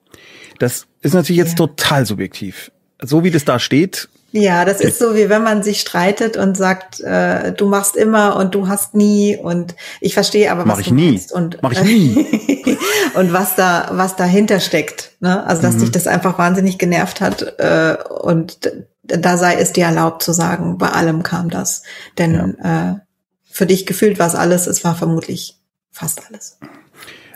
Das 0.59 0.85
ist 1.01 1.13
natürlich 1.13 1.39
jetzt 1.39 1.59
ja. 1.59 1.67
total 1.67 2.05
subjektiv. 2.05 2.71
So 3.01 3.25
wie 3.25 3.31
das 3.31 3.43
da 3.43 3.59
steht. 3.59 4.07
Ja, 4.31 4.63
das 4.63 4.79
ist 4.79 4.97
so, 4.97 5.13
wie 5.13 5.27
wenn 5.27 5.43
man 5.43 5.61
sich 5.61 5.81
streitet 5.81 6.37
und 6.37 6.55
sagt, 6.55 7.01
äh, 7.01 7.51
du 7.51 7.67
machst 7.67 7.97
immer 7.97 8.37
und 8.37 8.55
du 8.55 8.69
hast 8.69 8.95
nie 8.95 9.35
und 9.35 9.75
ich 9.99 10.13
verstehe 10.13 10.49
aber, 10.49 10.61
was 10.61 10.67
Mach 10.67 10.79
ich 10.79 10.87
du 10.87 10.93
nie. 10.93 11.11
meinst 11.11 11.33
und 11.33 11.61
Mach 11.61 11.73
ich 11.73 11.81
nie. 11.83 12.77
und 13.15 13.33
was 13.33 13.55
da 13.55 13.89
was 13.91 14.15
dahinter 14.15 14.61
steckt, 14.61 15.11
ne? 15.19 15.45
Also 15.45 15.63
dass 15.63 15.75
mhm. 15.75 15.79
dich 15.79 15.91
das 15.91 16.07
einfach 16.07 16.37
wahnsinnig 16.37 16.77
genervt 16.77 17.19
hat 17.19 17.41
äh, 17.59 17.97
und 18.21 18.69
da 19.17 19.37
sei 19.37 19.55
es 19.55 19.73
dir 19.73 19.85
erlaubt 19.85 20.23
zu 20.23 20.31
sagen, 20.31 20.77
bei 20.77 20.89
allem 20.89 21.23
kam 21.23 21.49
das. 21.49 21.83
Denn 22.17 22.57
ja. 22.63 22.91
äh, 22.91 22.95
für 23.49 23.65
dich 23.65 23.85
gefühlt 23.85 24.19
war 24.19 24.27
es 24.27 24.35
alles, 24.35 24.67
es 24.67 24.83
war 24.83 24.95
vermutlich 24.95 25.57
fast 25.91 26.21
alles. 26.27 26.59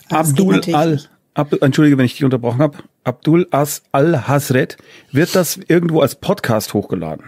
Also 0.10 0.32
Abdul 0.32 0.62
Al, 0.74 1.02
Ab, 1.34 1.54
entschuldige, 1.62 1.98
wenn 1.98 2.06
ich 2.06 2.14
dich 2.14 2.24
unterbrochen 2.24 2.62
habe. 2.62 2.78
Abdul 3.04 3.48
As 3.52 3.84
Al 3.92 4.28
Hasret, 4.28 4.78
wird 5.12 5.36
das 5.36 5.60
irgendwo 5.68 6.02
als 6.02 6.16
Podcast 6.16 6.74
hochgeladen? 6.74 7.26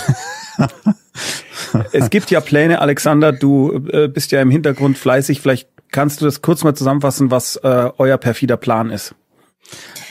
es 1.92 2.10
gibt 2.10 2.30
ja 2.30 2.40
Pläne, 2.40 2.80
Alexander, 2.80 3.32
du 3.32 3.86
äh, 3.90 4.08
bist 4.08 4.32
ja 4.32 4.42
im 4.42 4.50
Hintergrund 4.50 4.98
fleißig. 4.98 5.40
Vielleicht 5.40 5.68
kannst 5.90 6.20
du 6.20 6.26
das 6.26 6.42
kurz 6.42 6.62
mal 6.62 6.74
zusammenfassen, 6.74 7.30
was 7.30 7.56
äh, 7.56 7.90
euer 7.96 8.18
perfider 8.18 8.58
Plan 8.58 8.90
ist. 8.90 9.14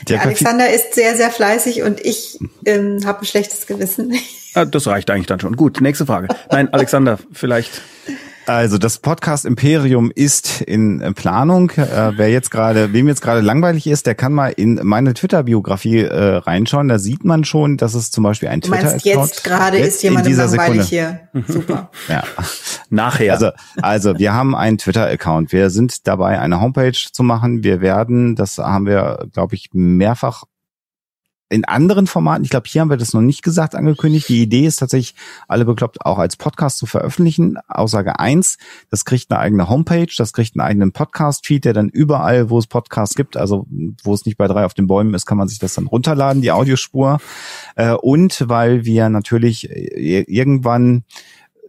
Der 0.08 0.22
Alexander 0.22 0.68
ist 0.68 0.94
sehr, 0.94 1.16
sehr 1.16 1.30
fleißig 1.30 1.82
und 1.82 2.00
ich 2.04 2.38
ähm, 2.64 3.00
habe 3.06 3.20
ein 3.20 3.26
schlechtes 3.26 3.66
Gewissen. 3.66 4.14
Ah, 4.54 4.64
das 4.64 4.86
reicht 4.86 5.10
eigentlich 5.10 5.26
dann 5.26 5.40
schon. 5.40 5.56
Gut, 5.56 5.80
nächste 5.80 6.04
Frage. 6.04 6.28
Nein, 6.50 6.72
Alexander, 6.74 7.18
vielleicht. 7.32 7.80
Also 8.46 8.76
das 8.76 8.98
Podcast 8.98 9.44
Imperium 9.44 10.10
ist 10.14 10.60
in 10.62 11.14
Planung. 11.14 11.70
Äh, 11.70 12.12
wer 12.16 12.30
jetzt 12.30 12.50
gerade, 12.50 12.92
wem 12.92 13.06
jetzt 13.06 13.22
gerade 13.22 13.40
langweilig 13.40 13.86
ist, 13.86 14.06
der 14.06 14.14
kann 14.14 14.32
mal 14.32 14.48
in 14.48 14.80
meine 14.82 15.14
Twitter-Biografie 15.14 16.00
äh, 16.00 16.36
reinschauen. 16.36 16.88
Da 16.88 16.98
sieht 16.98 17.24
man 17.24 17.44
schon, 17.44 17.76
dass 17.76 17.94
es 17.94 18.10
zum 18.10 18.24
Beispiel 18.24 18.48
ein 18.48 18.60
Twitter 18.60 18.96
ist. 18.96 19.04
jetzt 19.04 19.44
gerade 19.44 19.78
ist 19.78 20.02
jemand 20.02 20.28
langweilig 20.28 20.50
Sekunde. 20.50 20.84
hier. 20.84 21.20
Super. 21.46 21.90
ja. 22.08 22.24
Nachher. 22.90 23.34
Also, 23.34 23.50
also 23.80 24.18
wir 24.18 24.32
haben 24.32 24.54
einen 24.54 24.78
Twitter-Account. 24.78 25.52
Wir 25.52 25.70
sind 25.70 26.06
dabei, 26.06 26.40
eine 26.40 26.60
Homepage 26.60 26.92
zu 26.92 27.22
machen. 27.22 27.62
Wir 27.62 27.80
werden, 27.80 28.34
das 28.34 28.58
haben 28.58 28.86
wir, 28.86 29.26
glaube 29.32 29.54
ich, 29.54 29.70
mehrfach 29.72 30.44
in 31.52 31.64
anderen 31.64 32.06
Formaten, 32.06 32.44
ich 32.44 32.50
glaube, 32.50 32.66
hier 32.66 32.80
haben 32.80 32.90
wir 32.90 32.96
das 32.96 33.12
noch 33.12 33.20
nicht 33.20 33.42
gesagt, 33.42 33.74
angekündigt. 33.74 34.28
Die 34.28 34.42
Idee 34.42 34.66
ist 34.66 34.76
tatsächlich, 34.76 35.14
alle 35.48 35.64
bekloppt 35.64 36.04
auch 36.04 36.18
als 36.18 36.36
Podcast 36.36 36.78
zu 36.78 36.86
veröffentlichen. 36.86 37.58
Aussage 37.68 38.18
eins: 38.18 38.56
das 38.90 39.04
kriegt 39.04 39.30
eine 39.30 39.38
eigene 39.38 39.68
Homepage, 39.68 40.12
das 40.16 40.32
kriegt 40.32 40.56
einen 40.56 40.66
eigenen 40.66 40.92
Podcast-Feed, 40.92 41.64
der 41.64 41.74
dann 41.74 41.90
überall, 41.90 42.48
wo 42.50 42.58
es 42.58 42.66
Podcasts 42.66 43.14
gibt, 43.14 43.36
also 43.36 43.66
wo 44.02 44.14
es 44.14 44.24
nicht 44.24 44.38
bei 44.38 44.48
drei 44.48 44.64
auf 44.64 44.74
den 44.74 44.86
Bäumen 44.86 45.14
ist, 45.14 45.26
kann 45.26 45.38
man 45.38 45.48
sich 45.48 45.58
das 45.58 45.74
dann 45.74 45.86
runterladen, 45.86 46.42
die 46.42 46.52
Audiospur. 46.52 47.18
Äh, 47.76 47.92
und 47.92 48.44
weil 48.48 48.84
wir 48.84 49.10
natürlich 49.10 49.70
äh, 49.70 50.24
irgendwann 50.26 51.04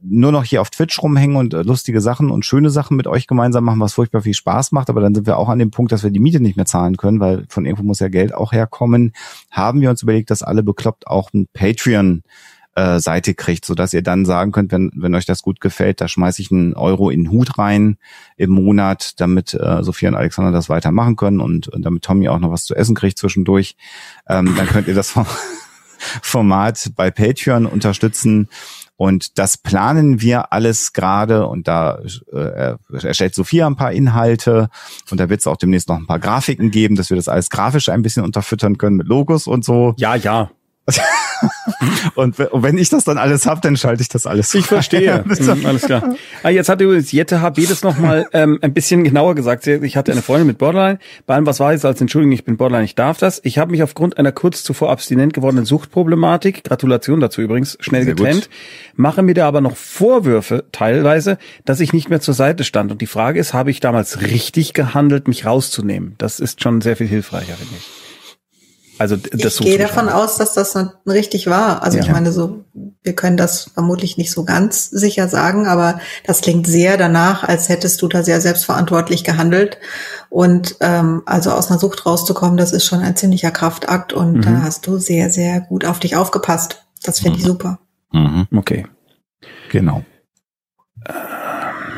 nur 0.03 0.31
noch 0.31 0.43
hier 0.43 0.61
auf 0.61 0.69
Twitch 0.69 1.01
rumhängen 1.01 1.37
und 1.37 1.53
äh, 1.53 1.61
lustige 1.61 2.01
Sachen 2.01 2.29
und 2.29 2.45
schöne 2.45 2.69
Sachen 2.69 2.97
mit 2.97 3.07
euch 3.07 3.27
gemeinsam 3.27 3.63
machen, 3.63 3.79
was 3.79 3.93
furchtbar 3.93 4.21
viel 4.21 4.33
Spaß 4.33 4.71
macht. 4.71 4.89
Aber 4.89 5.01
dann 5.01 5.15
sind 5.15 5.27
wir 5.27 5.37
auch 5.37 5.49
an 5.49 5.59
dem 5.59 5.71
Punkt, 5.71 5.91
dass 5.91 6.03
wir 6.03 6.11
die 6.11 6.19
Miete 6.19 6.39
nicht 6.39 6.57
mehr 6.57 6.65
zahlen 6.65 6.97
können, 6.97 7.19
weil 7.19 7.45
von 7.49 7.65
irgendwo 7.65 7.83
muss 7.83 7.99
ja 7.99 8.09
Geld 8.09 8.33
auch 8.33 8.51
herkommen. 8.51 9.13
Haben 9.49 9.81
wir 9.81 9.89
uns 9.89 10.03
überlegt, 10.03 10.29
dass 10.29 10.43
alle 10.43 10.63
bekloppt 10.63 11.07
auch 11.07 11.31
ein 11.33 11.47
Patreon 11.53 12.23
äh, 12.75 12.99
Seite 12.99 13.33
kriegt, 13.33 13.65
so 13.65 13.75
dass 13.75 13.93
ihr 13.93 14.01
dann 14.01 14.25
sagen 14.25 14.51
könnt, 14.51 14.71
wenn, 14.71 14.91
wenn 14.95 15.15
euch 15.15 15.25
das 15.25 15.41
gut 15.41 15.61
gefällt, 15.61 16.01
da 16.01 16.07
schmeiße 16.07 16.41
ich 16.41 16.51
einen 16.51 16.73
Euro 16.73 17.09
in 17.09 17.25
den 17.25 17.31
Hut 17.31 17.57
rein 17.57 17.97
im 18.35 18.51
Monat, 18.51 19.19
damit 19.19 19.53
äh, 19.53 19.83
Sophia 19.83 20.09
und 20.09 20.15
Alexander 20.15 20.51
das 20.51 20.69
weitermachen 20.69 21.15
können 21.15 21.39
und, 21.39 21.67
und 21.67 21.83
damit 21.83 22.03
Tommy 22.03 22.29
auch 22.29 22.39
noch 22.39 22.51
was 22.51 22.65
zu 22.65 22.75
essen 22.75 22.95
kriegt 22.95 23.19
zwischendurch. 23.19 23.75
Ähm, 24.27 24.55
dann 24.57 24.67
könnt 24.67 24.87
ihr 24.87 24.95
das 24.95 25.13
Format 26.21 26.91
bei 26.95 27.11
Patreon 27.11 27.65
unterstützen 27.65 28.49
und 28.95 29.39
das 29.39 29.57
planen 29.57 30.21
wir 30.21 30.53
alles 30.53 30.93
gerade 30.93 31.47
und 31.47 31.67
da 31.67 31.99
äh, 32.31 32.75
erstellt 33.01 33.35
Sophia 33.35 33.67
ein 33.67 33.75
paar 33.75 33.91
Inhalte 33.91 34.69
und 35.09 35.19
da 35.19 35.29
wird 35.29 35.39
es 35.39 35.47
auch 35.47 35.57
demnächst 35.57 35.89
noch 35.89 35.97
ein 35.97 36.07
paar 36.07 36.19
Grafiken 36.19 36.71
geben, 36.71 36.95
dass 36.95 37.09
wir 37.09 37.17
das 37.17 37.27
alles 37.27 37.49
grafisch 37.49 37.89
ein 37.89 38.01
bisschen 38.01 38.23
unterfüttern 38.23 38.77
können 38.77 38.97
mit 38.97 39.07
Logos 39.07 39.47
und 39.47 39.65
so. 39.65 39.93
Ja, 39.97 40.15
ja. 40.15 40.51
und, 42.15 42.37
wenn 42.37 42.77
ich 42.77 42.89
das 42.89 43.03
dann 43.03 43.17
alles 43.17 43.45
habe, 43.45 43.61
dann 43.61 43.77
schalte 43.77 44.01
ich 44.01 44.09
das 44.09 44.25
alles. 44.25 44.53
Ich 44.53 44.65
verstehe. 44.65 45.23
mhm, 45.25 45.65
alles 45.65 45.83
klar. 45.83 46.15
Ah, 46.43 46.49
jetzt 46.49 46.69
hat 46.69 46.81
übrigens 46.81 47.11
Jette 47.11 47.41
HB 47.41 47.67
das 47.67 47.83
nochmal 47.83 48.27
ähm, 48.33 48.59
ein 48.61 48.73
bisschen 48.73 49.03
genauer 49.03 49.35
gesagt. 49.35 49.65
Ich 49.67 49.97
hatte 49.97 50.11
eine 50.11 50.21
Freundin 50.21 50.47
mit 50.47 50.57
Borderline. 50.57 50.99
Bei 51.25 51.35
allem, 51.35 51.45
was 51.45 51.59
war 51.59 51.73
jetzt 51.73 51.85
als 51.85 51.99
Entschuldigung, 52.01 52.33
ich 52.33 52.45
bin 52.45 52.57
Borderline, 52.57 52.85
ich 52.85 52.95
darf 52.95 53.17
das. 53.17 53.41
Ich 53.43 53.57
habe 53.57 53.71
mich 53.71 53.83
aufgrund 53.83 54.17
einer 54.17 54.31
kurz 54.31 54.63
zuvor 54.63 54.91
abstinent 54.91 55.33
gewordenen 55.33 55.65
Suchtproblematik, 55.65 56.63
Gratulation 56.63 57.19
dazu 57.19 57.41
übrigens, 57.41 57.77
schnell 57.79 58.03
Sehr 58.03 58.15
getrennt, 58.15 58.49
gut. 58.49 58.49
mache 58.95 59.21
mir 59.21 59.33
da 59.33 59.47
aber 59.47 59.61
noch 59.61 59.75
Vorwürfe 59.75 60.65
teilweise, 60.71 61.37
dass 61.65 61.79
ich 61.79 61.93
nicht 61.93 62.09
mehr 62.09 62.21
zur 62.21 62.33
Seite 62.33 62.63
stand. 62.63 62.91
Und 62.91 63.01
die 63.01 63.07
Frage 63.07 63.39
ist, 63.39 63.53
habe 63.53 63.71
ich 63.71 63.79
damals 63.79 64.21
richtig 64.21 64.73
gehandelt, 64.73 65.27
mich 65.27 65.45
rauszunehmen? 65.45 66.15
Das 66.17 66.39
ist 66.39 66.61
schon 66.61 66.81
sehr 66.81 66.95
viel 66.95 67.07
hilfreicher, 67.07 67.53
finde 67.53 67.75
ich. 67.77 68.02
Also 68.99 69.17
das 69.17 69.59
ich 69.59 69.65
gehe 69.65 69.77
davon 69.77 70.07
aus, 70.07 70.37
dass 70.37 70.53
das 70.53 70.77
richtig 71.07 71.47
war. 71.47 71.83
Also 71.83 71.97
ja. 71.97 72.03
ich 72.03 72.11
meine, 72.11 72.31
so 72.31 72.63
wir 73.03 73.13
können 73.13 73.37
das 73.37 73.71
vermutlich 73.73 74.17
nicht 74.17 74.31
so 74.31 74.45
ganz 74.45 74.89
sicher 74.89 75.27
sagen, 75.27 75.67
aber 75.67 75.99
das 76.25 76.41
klingt 76.41 76.67
sehr 76.67 76.97
danach, 76.97 77.43
als 77.43 77.69
hättest 77.69 78.01
du 78.01 78.07
da 78.07 78.23
sehr 78.23 78.39
selbstverantwortlich 78.39 79.23
gehandelt. 79.23 79.77
Und 80.29 80.77
ähm, 80.79 81.21
also 81.25 81.51
aus 81.51 81.69
einer 81.69 81.79
Sucht 81.79 82.05
rauszukommen, 82.05 82.57
das 82.57 82.71
ist 82.71 82.85
schon 82.85 83.01
ein 83.01 83.15
ziemlicher 83.15 83.51
Kraftakt 83.51 84.13
und 84.13 84.37
mhm. 84.37 84.41
da 84.41 84.61
hast 84.61 84.87
du 84.87 84.97
sehr, 84.97 85.29
sehr 85.29 85.61
gut 85.61 85.85
auf 85.85 85.99
dich 85.99 86.15
aufgepasst. 86.15 86.85
Das 87.03 87.19
finde 87.19 87.37
mhm. 87.37 87.39
ich 87.39 87.45
super. 87.45 87.79
Mhm. 88.11 88.47
Okay. 88.55 88.85
Genau. 89.69 90.03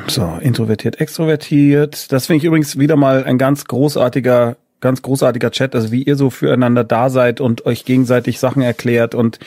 So, 0.07 0.37
introvertiert, 0.41 0.99
extrovertiert. 0.99 2.11
Das 2.11 2.27
finde 2.27 2.37
ich 2.37 2.43
übrigens 2.43 2.77
wieder 2.77 2.95
mal 2.95 3.23
ein 3.23 3.37
ganz 3.37 3.65
großartiger 3.65 4.57
ganz 4.85 5.01
großartiger 5.01 5.49
Chat, 5.49 5.73
also 5.73 5.91
wie 5.91 6.03
ihr 6.03 6.15
so 6.15 6.29
füreinander 6.29 6.83
da 6.83 7.09
seid 7.09 7.41
und 7.41 7.65
euch 7.65 7.85
gegenseitig 7.85 8.39
Sachen 8.39 8.61
erklärt 8.61 9.15
und 9.15 9.39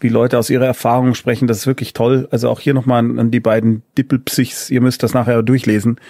wie 0.00 0.08
Leute 0.08 0.38
aus 0.38 0.48
ihrer 0.48 0.64
Erfahrung 0.64 1.14
sprechen, 1.14 1.46
das 1.46 1.58
ist 1.58 1.66
wirklich 1.66 1.92
toll. 1.92 2.28
Also 2.30 2.48
auch 2.48 2.60
hier 2.60 2.72
nochmal 2.72 3.00
an, 3.00 3.18
an 3.18 3.30
die 3.30 3.40
beiden 3.40 3.82
Dippelpsichs, 3.98 4.70
ihr 4.70 4.80
müsst 4.80 5.02
das 5.02 5.12
nachher 5.12 5.42
durchlesen. 5.42 6.00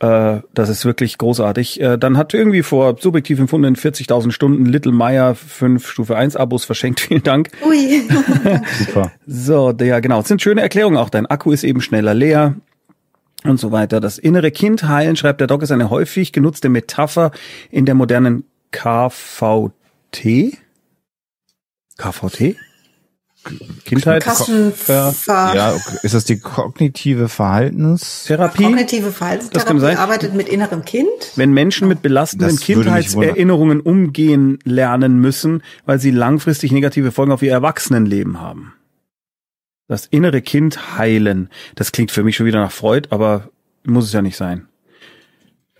Äh, 0.00 0.40
das 0.52 0.68
ist 0.68 0.84
wirklich 0.84 1.16
großartig. 1.16 1.80
Äh, 1.80 1.96
dann 1.96 2.18
hat 2.18 2.34
irgendwie 2.34 2.62
vor 2.62 2.96
subjektiv 3.00 3.38
empfundenen 3.38 3.74
40.000 3.74 4.32
Stunden 4.32 4.66
Little 4.66 4.92
Meyer 4.92 5.34
fünf 5.34 5.88
Stufe 5.88 6.14
1 6.14 6.36
Abos 6.36 6.66
verschenkt. 6.66 7.00
Vielen 7.08 7.22
Dank. 7.22 7.50
Ui. 7.66 8.02
Super. 8.78 9.12
So, 9.26 9.72
ja 9.80 10.00
genau. 10.00 10.18
Das 10.18 10.28
sind 10.28 10.42
schöne 10.42 10.60
Erklärungen 10.60 10.98
auch. 10.98 11.08
Dein 11.08 11.24
Akku 11.24 11.52
ist 11.52 11.64
eben 11.64 11.80
schneller 11.80 12.12
leer 12.12 12.56
und 13.46 13.58
so 13.58 13.72
weiter. 13.72 14.00
Das 14.00 14.18
innere 14.18 14.50
Kind 14.50 14.84
heilen, 14.84 15.16
schreibt 15.16 15.40
der 15.40 15.46
Doc, 15.46 15.62
ist 15.62 15.70
eine 15.70 15.90
häufig 15.90 16.32
genutzte 16.32 16.68
Metapher 16.68 17.30
in 17.70 17.86
der 17.86 17.94
modernen 17.94 18.44
KVT. 18.72 19.72
KVT? 21.96 22.56
Kindheit. 23.84 24.24
ja, 25.26 25.76
ist 26.02 26.14
das 26.14 26.24
die 26.24 26.38
kognitive 26.38 27.28
Verhaltenstherapie? 27.28 28.64
Kognitive 28.64 29.12
Verhaltenstherapie 29.12 29.80
das 29.80 29.98
arbeitet 29.98 30.34
mit 30.34 30.48
innerem 30.48 30.84
Kind. 30.86 31.08
Wenn 31.36 31.52
Menschen 31.52 31.86
mit 31.86 32.00
belastenden 32.00 32.56
Kindheitserinnerungen 32.56 33.80
umgehen 33.80 34.58
lernen 34.64 35.18
müssen, 35.18 35.62
weil 35.84 35.98
sie 35.98 36.10
langfristig 36.10 36.72
negative 36.72 37.12
Folgen 37.12 37.32
auf 37.32 37.42
ihr 37.42 37.52
Erwachsenenleben 37.52 38.40
haben. 38.40 38.72
Das 39.86 40.06
innere 40.06 40.40
Kind 40.40 40.98
heilen. 40.98 41.50
Das 41.74 41.92
klingt 41.92 42.10
für 42.10 42.24
mich 42.24 42.36
schon 42.36 42.46
wieder 42.46 42.60
nach 42.60 42.72
Freud, 42.72 43.08
aber 43.10 43.50
muss 43.84 44.06
es 44.06 44.12
ja 44.12 44.22
nicht 44.22 44.36
sein. 44.36 44.68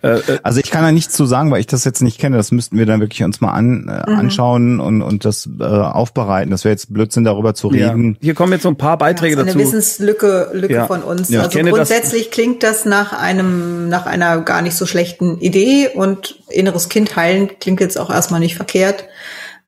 Äh, 0.05 0.19
äh, 0.19 0.39
also 0.43 0.59
ich 0.59 0.69
kann 0.69 0.83
da 0.83 0.91
nichts 0.91 1.15
zu 1.15 1.25
sagen, 1.25 1.49
weil 1.49 1.59
ich 1.59 1.67
das 1.67 1.83
jetzt 1.83 2.01
nicht 2.01 2.19
kenne. 2.19 2.37
Das 2.37 2.51
müssten 2.51 2.77
wir 2.77 2.85
dann 2.85 2.99
wirklich 2.99 3.23
uns 3.23 3.41
mal 3.41 3.51
an, 3.51 3.87
äh, 3.87 4.09
mhm. 4.09 4.17
anschauen 4.19 4.79
und, 4.79 5.01
und 5.01 5.25
das 5.25 5.49
äh, 5.59 5.63
aufbereiten. 5.63 6.51
Das 6.51 6.63
wäre 6.63 6.73
jetzt 6.73 6.93
Blödsinn, 6.93 7.23
darüber 7.23 7.55
zu 7.55 7.69
reden. 7.69 8.13
Ja. 8.13 8.19
Hier 8.21 8.33
kommen 8.35 8.53
jetzt 8.53 8.63
so 8.63 8.69
ein 8.69 8.77
paar 8.77 8.99
Beiträge 8.99 9.35
das 9.35 9.47
ist 9.47 9.55
eine 9.55 9.63
dazu. 9.63 9.69
Eine 9.69 9.77
Wissenslücke 9.77 10.49
Lücke 10.53 10.73
ja. 10.73 10.85
von 10.85 11.01
uns. 11.01 11.29
Ja, 11.29 11.41
also 11.41 11.59
grundsätzlich 11.59 12.25
das. 12.25 12.31
klingt 12.31 12.61
das 12.61 12.85
nach 12.85 13.13
einem, 13.13 13.89
nach 13.89 14.05
einer 14.05 14.41
gar 14.41 14.61
nicht 14.61 14.75
so 14.75 14.85
schlechten 14.85 15.39
Idee 15.39 15.89
und 15.93 16.39
inneres 16.49 16.89
Kind 16.89 17.15
heilen 17.15 17.49
klingt 17.59 17.79
jetzt 17.79 17.97
auch 17.97 18.11
erstmal 18.11 18.39
nicht 18.39 18.55
verkehrt. 18.55 19.05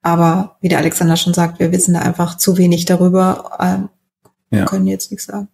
Aber 0.04 0.58
wie 0.62 0.70
der 0.70 0.78
Alexander 0.78 1.18
schon 1.18 1.34
sagt, 1.34 1.60
wir 1.60 1.72
wissen 1.72 1.96
da 1.96 2.02
einfach 2.02 2.38
zu 2.38 2.58
wenig 2.58 2.86
darüber. 2.86 3.88
Ja. 4.50 4.66
können 4.66 4.88
jetzt 4.88 5.12
nichts 5.12 5.26
sagen. 5.26 5.50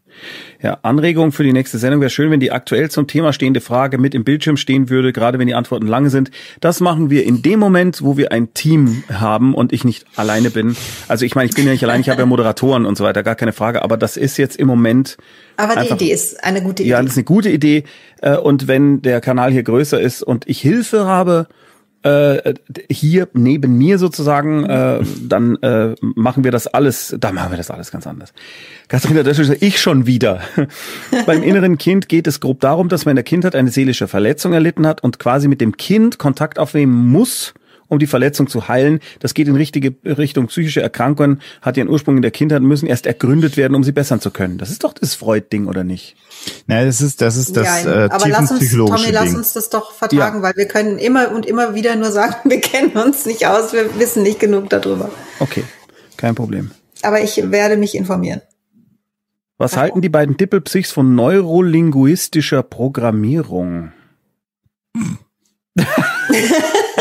Ja, 0.62 0.78
Anregung 0.84 1.32
für 1.32 1.44
die 1.44 1.52
nächste 1.52 1.80
Sendung 1.80 2.00
wäre 2.00 2.12
schön, 2.12 2.30
wenn 2.30 2.39
die 2.39 2.52
aktuell 2.52 2.91
zum 2.91 3.08
Thema 3.08 3.34
stehende 3.34 3.60
Frage 3.60 3.98
mit 3.98 4.14
im 4.14 4.24
Bildschirm 4.24 4.56
stehen 4.56 4.89
würde, 4.89 5.12
gerade 5.12 5.39
wenn 5.39 5.48
die 5.48 5.56
Antworten 5.56 5.88
lange 5.88 6.12
sind. 6.12 6.30
Das 6.62 6.80
machen 6.80 7.10
wir 7.10 7.26
in 7.26 7.41
dem 7.41 7.60
Moment, 7.60 8.04
wo 8.04 8.18
wir 8.18 8.32
ein 8.32 8.54
Team 8.54 9.04
haben 9.12 9.56
und 9.56 9.74
ich 9.74 9.84
nicht 9.84 10.06
alleine 10.16 10.52
bin. 10.52 10.76
Also 11.08 11.26
ich 11.26 11.34
meine, 11.34 11.50
ich 11.50 11.56
bin 11.56 11.66
ja 11.66 11.72
nicht 11.72 11.84
allein, 11.84 12.02
ich 12.02 12.10
habe 12.10 12.22
ja 12.22 12.28
Moderatoren 12.28 12.86
und 12.86 12.96
so 12.96 13.04
weiter, 13.04 13.24
gar 13.24 13.36
keine 13.36 13.54
Frage, 13.54 13.82
aber 13.82 13.98
das 13.98 14.16
ist 14.16 14.38
jetzt 14.38 14.58
im 14.58 14.68
Moment. 14.68 15.18
Aber 15.58 15.82
die 15.82 15.91
Idee 15.91 16.12
ist 16.12 16.44
eine 16.44 16.62
gute 16.62 16.84
Idee. 16.84 16.91
Ja, 16.91 17.02
das 17.02 17.14
ist 17.14 17.18
eine 17.18 17.26
gute 17.26 17.50
Idee. 17.50 17.86
Äh, 18.22 18.38
und 18.38 18.68
wenn 18.68 19.02
der 19.02 19.22
Kanal 19.22 19.52
hier 19.52 19.64
größer 19.64 20.00
ist 20.00 20.22
und 20.22 20.48
ich 20.48 20.62
Hilfe 20.62 21.06
habe, 21.06 21.48
äh, 22.04 22.54
hier 22.89 23.28
neben 23.34 23.78
mir 23.78 23.97
sozusagen, 23.97 24.66
äh, 24.66 24.99
dann 25.22 25.56
äh, 25.62 25.95
machen 26.01 26.43
wir 26.43 26.51
das 26.51 26.68
alles, 26.68 27.16
da 27.20 27.32
machen 27.32 27.51
wir 27.51 27.58
das 27.58 27.72
alles 27.72 27.91
ganz 27.91 28.06
anders. 28.08 28.34
Katharina 28.88 29.24
Döschel, 29.24 29.58
ich 29.60 29.80
schon 29.82 30.06
wieder. 30.06 30.41
Beim 31.26 31.43
inneren 31.43 31.78
Kind 31.78 32.10
geht 32.10 32.28
es 32.28 32.39
grob 32.39 32.60
darum, 32.60 32.89
dass 32.89 33.06
man 33.06 33.12
in 33.12 33.18
der 33.18 33.24
Kindheit 33.24 33.56
eine 33.56 33.70
seelische 33.70 34.08
Verletzung 34.08 34.54
erlitten 34.54 34.86
hat 34.86 35.04
und 35.04 35.20
quasi 35.20 35.47
mit 35.47 35.62
dem 35.62 35.78
Kind 35.78 36.20
Kontakt 36.20 36.60
aufnehmen 36.60 36.93
muss, 36.93 37.54
um 37.88 38.00
die 38.00 38.08
Verletzung 38.08 38.48
zu 38.48 38.68
heilen. 38.68 39.00
Das 39.20 39.34
geht 39.34 39.48
in 39.48 39.56
richtige 39.56 39.96
Richtung 40.06 40.48
psychische 40.48 40.82
Erkrankungen, 40.82 41.42
hat 41.62 41.78
ihren 41.78 41.90
Ursprung 41.90 42.16
in 42.16 42.22
der 42.22 42.32
Kindheit, 42.32 42.62
müssen 42.62 42.88
erst 42.88 43.06
ergründet 43.06 43.58
werden, 43.58 43.76
um 43.76 43.84
sie 43.84 43.92
bessern 43.92 44.22
zu 44.22 44.32
können. 44.32 44.58
Das 44.58 44.70
ist 44.70 44.84
doch 44.84 44.94
das 44.94 45.16
Freud-Ding, 45.16 45.68
oder 45.68 45.84
nicht? 45.84 46.16
Na, 46.68 46.84
das 46.84 47.02
ist 47.02 47.22
das 47.22 47.38
ist 47.38 47.56
das 47.56 47.84
ja, 47.84 48.06
äh, 48.06 48.10
aber 48.10 48.28
lass 48.28 48.52
uns, 48.52 48.72
Tommy, 48.72 49.12
lass 49.12 49.34
uns 49.34 49.54
das 49.54 49.70
doch 49.70 49.94
vertagen, 49.94 50.38
ja. 50.38 50.44
weil 50.44 50.56
wir 50.56 50.68
können 50.68 50.98
immer 50.98 51.32
und 51.32 51.46
immer 51.46 51.76
wieder 51.76 51.96
nur 51.96 52.12
sagen, 52.12 52.36
wir 52.50 52.62
kennen 52.62 52.92
uns 52.92 53.26
nicht 53.26 53.48
aus, 53.48 53.74
wir 53.74 53.98
wissen 54.00 54.24
nicht 54.24 54.40
genug 54.40 54.70
darüber. 54.70 55.10
Okay, 55.40 55.64
kein 56.18 56.36
Problem. 56.36 56.72
Aber 57.02 57.22
ich 57.22 57.52
werde 57.52 57.78
mich 57.78 57.96
informieren. 57.96 58.42
Was 59.58 59.78
halten 59.78 60.02
die 60.02 60.10
beiden 60.10 60.36
Dippelpsychs 60.36 60.92
von 60.92 61.16
neurolinguistischer 61.16 62.64
Programmierung? 62.64 63.92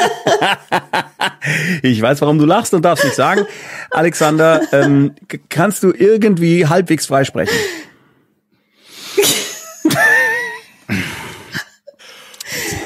ich 1.83 2.01
weiß, 2.01 2.21
warum 2.21 2.39
du 2.39 2.45
lachst 2.45 2.75
und 2.75 2.85
darfst 2.85 3.05
nicht 3.05 3.17
sagen. 3.17 3.47
Alexander, 3.91 4.61
ähm, 4.73 5.15
kannst 5.49 5.83
du 5.83 5.93
irgendwie 5.93 6.67
halbwegs 6.67 7.07
freisprechen? 7.07 7.57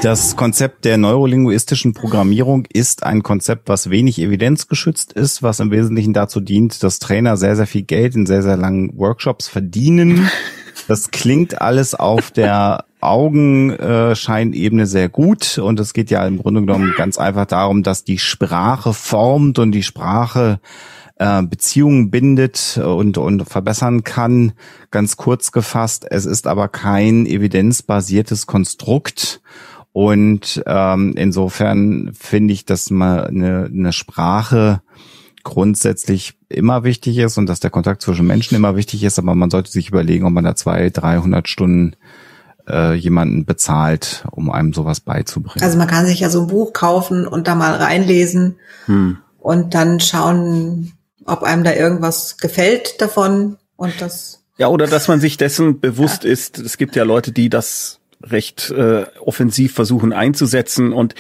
Das 0.02 0.36
Konzept 0.36 0.84
der 0.84 0.98
neurolinguistischen 0.98 1.92
Programmierung 1.92 2.66
ist 2.72 3.02
ein 3.02 3.22
Konzept, 3.22 3.68
was 3.68 3.90
wenig 3.90 4.20
evidenzgeschützt 4.20 5.12
ist, 5.12 5.42
was 5.42 5.58
im 5.58 5.70
Wesentlichen 5.70 6.12
dazu 6.12 6.40
dient, 6.40 6.82
dass 6.82 6.98
Trainer 6.98 7.36
sehr, 7.36 7.56
sehr 7.56 7.66
viel 7.66 7.82
Geld 7.82 8.14
in 8.14 8.26
sehr, 8.26 8.42
sehr 8.42 8.56
langen 8.56 8.96
Workshops 8.96 9.48
verdienen. 9.48 10.30
Das 10.86 11.10
klingt 11.10 11.60
alles 11.60 11.94
auf 11.94 12.30
der 12.30 12.84
Augenscheinebene 13.07 14.86
sehr 14.86 15.09
gut 15.09 15.59
und 15.59 15.80
es 15.80 15.92
geht 15.92 16.11
ja 16.11 16.26
im 16.26 16.38
Grunde 16.38 16.61
genommen 16.61 16.94
ganz 16.96 17.18
einfach 17.18 17.46
darum, 17.46 17.82
dass 17.82 18.04
die 18.04 18.18
Sprache 18.18 18.92
formt 18.92 19.59
und 19.59 19.72
die 19.72 19.82
Sprache 19.82 20.61
äh, 21.16 21.42
Beziehungen 21.42 22.11
bindet 22.11 22.78
und, 22.82 23.18
und 23.18 23.48
verbessern 23.48 24.04
kann. 24.04 24.52
Ganz 24.90 25.16
kurz 25.16 25.52
gefasst, 25.52 26.07
es 26.11 26.26
ist 26.26 26.46
aber 26.46 26.68
kein 26.68 27.26
evidenzbasiertes 27.26 28.46
Konstrukt. 28.46 29.40
Und 29.92 30.62
ähm, 30.66 31.14
insofern 31.16 32.11
finde 32.12 32.52
ich, 32.52 32.66
dass 32.66 32.90
man 32.90 33.20
eine, 33.20 33.70
eine 33.72 33.92
Sprache 33.94 34.82
grundsätzlich 35.42 36.34
immer 36.48 36.84
wichtig 36.84 37.16
ist 37.18 37.38
und 37.38 37.46
dass 37.46 37.61
der 37.61 37.70
Kontakt 37.70 38.02
zwischen 38.02 38.26
Menschen 38.26 38.57
immer 38.57 38.76
wichtig 38.76 39.04
ist, 39.04 39.18
aber 39.18 39.34
man 39.34 39.48
sollte 39.48 39.70
sich 39.70 39.88
überlegen, 39.88 40.26
ob 40.26 40.32
man 40.32 40.44
da 40.44 40.54
zwei, 40.54 40.90
dreihundert 40.90 41.48
Stunden 41.48 41.94
äh, 42.68 42.94
jemanden 42.94 43.44
bezahlt, 43.44 44.24
um 44.30 44.50
einem 44.50 44.72
sowas 44.72 45.00
beizubringen. 45.00 45.64
Also 45.64 45.78
man 45.78 45.88
kann 45.88 46.06
sich 46.06 46.20
ja 46.20 46.30
so 46.30 46.42
ein 46.42 46.46
Buch 46.48 46.72
kaufen 46.72 47.26
und 47.26 47.48
da 47.48 47.54
mal 47.54 47.74
reinlesen 47.74 48.56
hm. 48.86 49.18
und 49.38 49.74
dann 49.74 50.00
schauen, 50.00 50.92
ob 51.24 51.42
einem 51.42 51.64
da 51.64 51.74
irgendwas 51.74 52.38
gefällt 52.38 53.00
davon 53.00 53.56
und 53.76 54.00
das. 54.00 54.42
Ja, 54.58 54.68
oder 54.68 54.86
dass 54.86 55.08
man 55.08 55.20
sich 55.20 55.36
dessen 55.36 55.80
bewusst 55.80 56.24
ja. 56.24 56.30
ist. 56.30 56.58
Es 56.58 56.78
gibt 56.78 56.96
ja 56.96 57.04
Leute, 57.04 57.32
die 57.32 57.50
das 57.50 58.00
recht 58.22 58.70
äh, 58.70 59.06
offensiv 59.20 59.74
versuchen 59.74 60.12
einzusetzen. 60.12 60.92
Und 60.92 61.14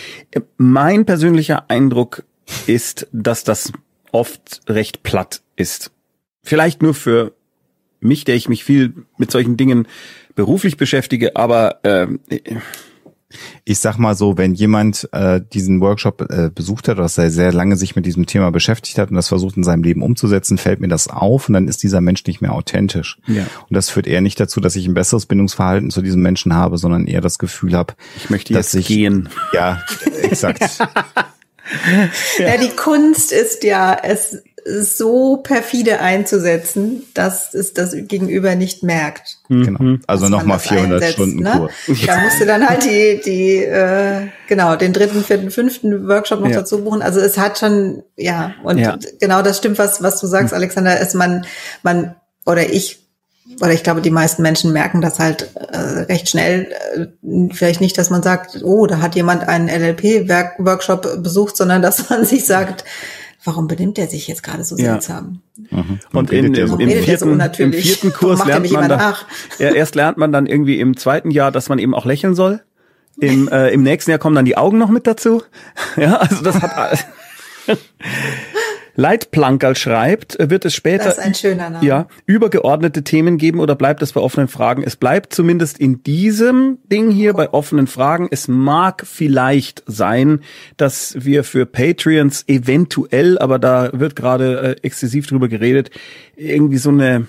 mein 0.56 1.04
persönlicher 1.04 1.68
Eindruck 1.68 2.24
ist, 2.66 3.06
dass 3.12 3.44
das 3.44 3.72
oft 4.12 4.62
recht 4.68 5.02
platt 5.02 5.42
ist. 5.56 5.90
Vielleicht 6.42 6.82
nur 6.82 6.94
für 6.94 7.32
mich, 8.06 8.24
der 8.24 8.34
ich 8.34 8.48
mich 8.48 8.64
viel 8.64 8.94
mit 9.18 9.30
solchen 9.30 9.56
Dingen 9.56 9.86
beruflich 10.34 10.76
beschäftige, 10.76 11.36
aber 11.36 11.84
äh, 11.84 12.06
ich 13.64 13.80
sag 13.80 13.98
mal 13.98 14.14
so, 14.14 14.38
wenn 14.38 14.54
jemand 14.54 15.08
äh, 15.12 15.40
diesen 15.52 15.80
Workshop 15.80 16.30
äh, 16.30 16.50
besucht 16.54 16.88
hat 16.88 16.98
oder 16.98 17.08
sehr, 17.08 17.30
sehr 17.30 17.52
lange 17.52 17.76
sich 17.76 17.96
mit 17.96 18.06
diesem 18.06 18.26
Thema 18.26 18.50
beschäftigt 18.50 18.98
hat 18.98 19.10
und 19.10 19.16
das 19.16 19.28
versucht 19.28 19.56
in 19.56 19.64
seinem 19.64 19.82
Leben 19.82 20.02
umzusetzen, 20.02 20.58
fällt 20.58 20.80
mir 20.80 20.88
das 20.88 21.08
auf 21.08 21.48
und 21.48 21.54
dann 21.54 21.66
ist 21.66 21.82
dieser 21.82 22.00
Mensch 22.00 22.24
nicht 22.26 22.40
mehr 22.40 22.52
authentisch. 22.52 23.18
Ja. 23.26 23.42
Und 23.42 23.74
das 23.74 23.90
führt 23.90 24.06
eher 24.06 24.20
nicht 24.20 24.38
dazu, 24.38 24.60
dass 24.60 24.76
ich 24.76 24.86
ein 24.86 24.94
besseres 24.94 25.26
Bindungsverhalten 25.26 25.90
zu 25.90 26.02
diesem 26.02 26.22
Menschen 26.22 26.54
habe, 26.54 26.78
sondern 26.78 27.06
eher 27.06 27.20
das 27.20 27.38
Gefühl 27.38 27.74
habe, 27.74 27.94
ich 28.16 28.30
möchte 28.30 28.52
jetzt 28.52 28.74
ich, 28.74 28.86
gehen. 28.86 29.28
Ja, 29.52 29.82
exakt. 30.22 30.78
ja. 30.78 30.88
ja, 32.38 32.56
die 32.58 32.76
Kunst 32.76 33.32
ist 33.32 33.64
ja, 33.64 33.98
es 34.00 34.42
so 34.66 35.36
perfide 35.36 36.00
einzusetzen, 36.00 37.04
dass 37.14 37.54
es 37.54 37.72
das 37.72 37.94
Gegenüber 37.94 38.54
nicht 38.56 38.82
merkt. 38.82 39.38
Mhm. 39.48 39.64
Genau. 39.64 39.98
Also 40.06 40.28
nochmal 40.28 40.58
400 40.58 40.94
einsetzt, 40.94 41.12
Stunden 41.14 41.42
ne? 41.42 41.68
Kurs. 41.86 42.00
Da 42.06 42.20
musst 42.20 42.40
du 42.40 42.46
dann 42.46 42.68
halt 42.68 42.84
die, 42.84 43.20
die 43.24 43.64
äh, 43.64 44.28
genau, 44.48 44.76
den 44.76 44.92
dritten, 44.92 45.22
vierten, 45.22 45.50
fünften 45.50 46.08
Workshop 46.08 46.40
noch 46.40 46.48
ja. 46.48 46.56
dazu 46.56 46.82
buchen. 46.82 47.02
Also 47.02 47.20
es 47.20 47.38
hat 47.38 47.58
schon, 47.58 48.02
ja, 48.16 48.54
und 48.64 48.78
ja. 48.78 48.98
genau 49.20 49.42
das 49.42 49.58
stimmt, 49.58 49.78
was, 49.78 50.02
was 50.02 50.20
du 50.20 50.26
sagst, 50.26 50.52
Alexander, 50.52 50.98
ist 51.00 51.14
man, 51.14 51.46
man, 51.82 52.16
oder 52.44 52.68
ich 52.68 53.06
oder 53.60 53.72
ich 53.72 53.84
glaube, 53.84 54.00
die 54.00 54.10
meisten 54.10 54.42
Menschen 54.42 54.72
merken 54.72 55.00
das 55.00 55.20
halt 55.20 55.50
äh, 55.54 55.76
recht 55.76 56.28
schnell. 56.28 56.68
Äh, 56.94 57.54
vielleicht 57.54 57.80
nicht, 57.80 57.96
dass 57.96 58.10
man 58.10 58.22
sagt, 58.22 58.60
oh, 58.64 58.86
da 58.86 59.00
hat 59.00 59.14
jemand 59.14 59.48
einen 59.48 59.68
LLP-Workshop 59.68 61.22
besucht, 61.22 61.56
sondern 61.56 61.80
dass 61.80 62.10
man 62.10 62.24
sich 62.24 62.44
sagt, 62.44 62.84
warum 63.46 63.68
benimmt 63.68 63.98
er 63.98 64.06
sich 64.06 64.28
jetzt 64.28 64.42
gerade 64.42 64.64
so 64.64 64.76
seltsam? 64.76 65.40
Ja. 65.70 65.78
Mhm. 65.78 66.00
Und, 66.12 66.30
in, 66.30 66.54
im, 66.54 66.68
so? 66.68 66.76
im, 66.76 66.90
vierten, 66.90 67.40
so 67.54 67.62
im 67.62 67.72
vierten 67.72 68.12
Kurs 68.14 68.44
lernt 68.44 68.70
man 68.70 68.88
dann, 68.88 69.14
ja, 69.58 69.70
erst 69.70 69.94
lernt 69.94 70.18
man 70.18 70.32
dann 70.32 70.46
irgendwie 70.46 70.80
im 70.80 70.96
zweiten 70.96 71.30
Jahr, 71.30 71.52
dass 71.52 71.68
man 71.68 71.78
eben 71.78 71.94
auch 71.94 72.04
lächeln 72.04 72.34
soll. 72.34 72.62
Im, 73.18 73.48
äh, 73.48 73.70
im 73.70 73.82
nächsten 73.82 74.10
Jahr 74.10 74.18
kommen 74.18 74.36
dann 74.36 74.44
die 74.44 74.56
Augen 74.56 74.78
noch 74.78 74.90
mit 74.90 75.06
dazu. 75.06 75.42
Ja, 75.96 76.16
also 76.16 76.42
das 76.42 76.60
hat 76.60 76.76
alles. 76.76 77.04
Leitplankerl 78.96 79.76
schreibt, 79.76 80.36
wird 80.40 80.64
es 80.64 80.74
später 80.74 81.14
ja, 81.82 82.08
übergeordnete 82.24 83.04
Themen 83.04 83.36
geben 83.36 83.60
oder 83.60 83.74
bleibt 83.74 84.02
es 84.02 84.12
bei 84.12 84.20
offenen 84.20 84.48
Fragen? 84.48 84.82
Es 84.82 84.96
bleibt 84.96 85.34
zumindest 85.34 85.78
in 85.78 86.02
diesem 86.02 86.78
Ding 86.90 87.10
hier 87.10 87.34
bei 87.34 87.52
offenen 87.52 87.86
Fragen. 87.86 88.28
Es 88.30 88.48
mag 88.48 89.06
vielleicht 89.06 89.82
sein, 89.86 90.40
dass 90.78 91.14
wir 91.18 91.44
für 91.44 91.66
Patreons 91.66 92.44
eventuell, 92.48 93.38
aber 93.38 93.58
da 93.58 93.90
wird 93.92 94.16
gerade 94.16 94.76
äh, 94.82 94.86
exzessiv 94.86 95.26
drüber 95.26 95.48
geredet, 95.48 95.90
irgendwie 96.34 96.78
so 96.78 96.88
eine 96.88 97.26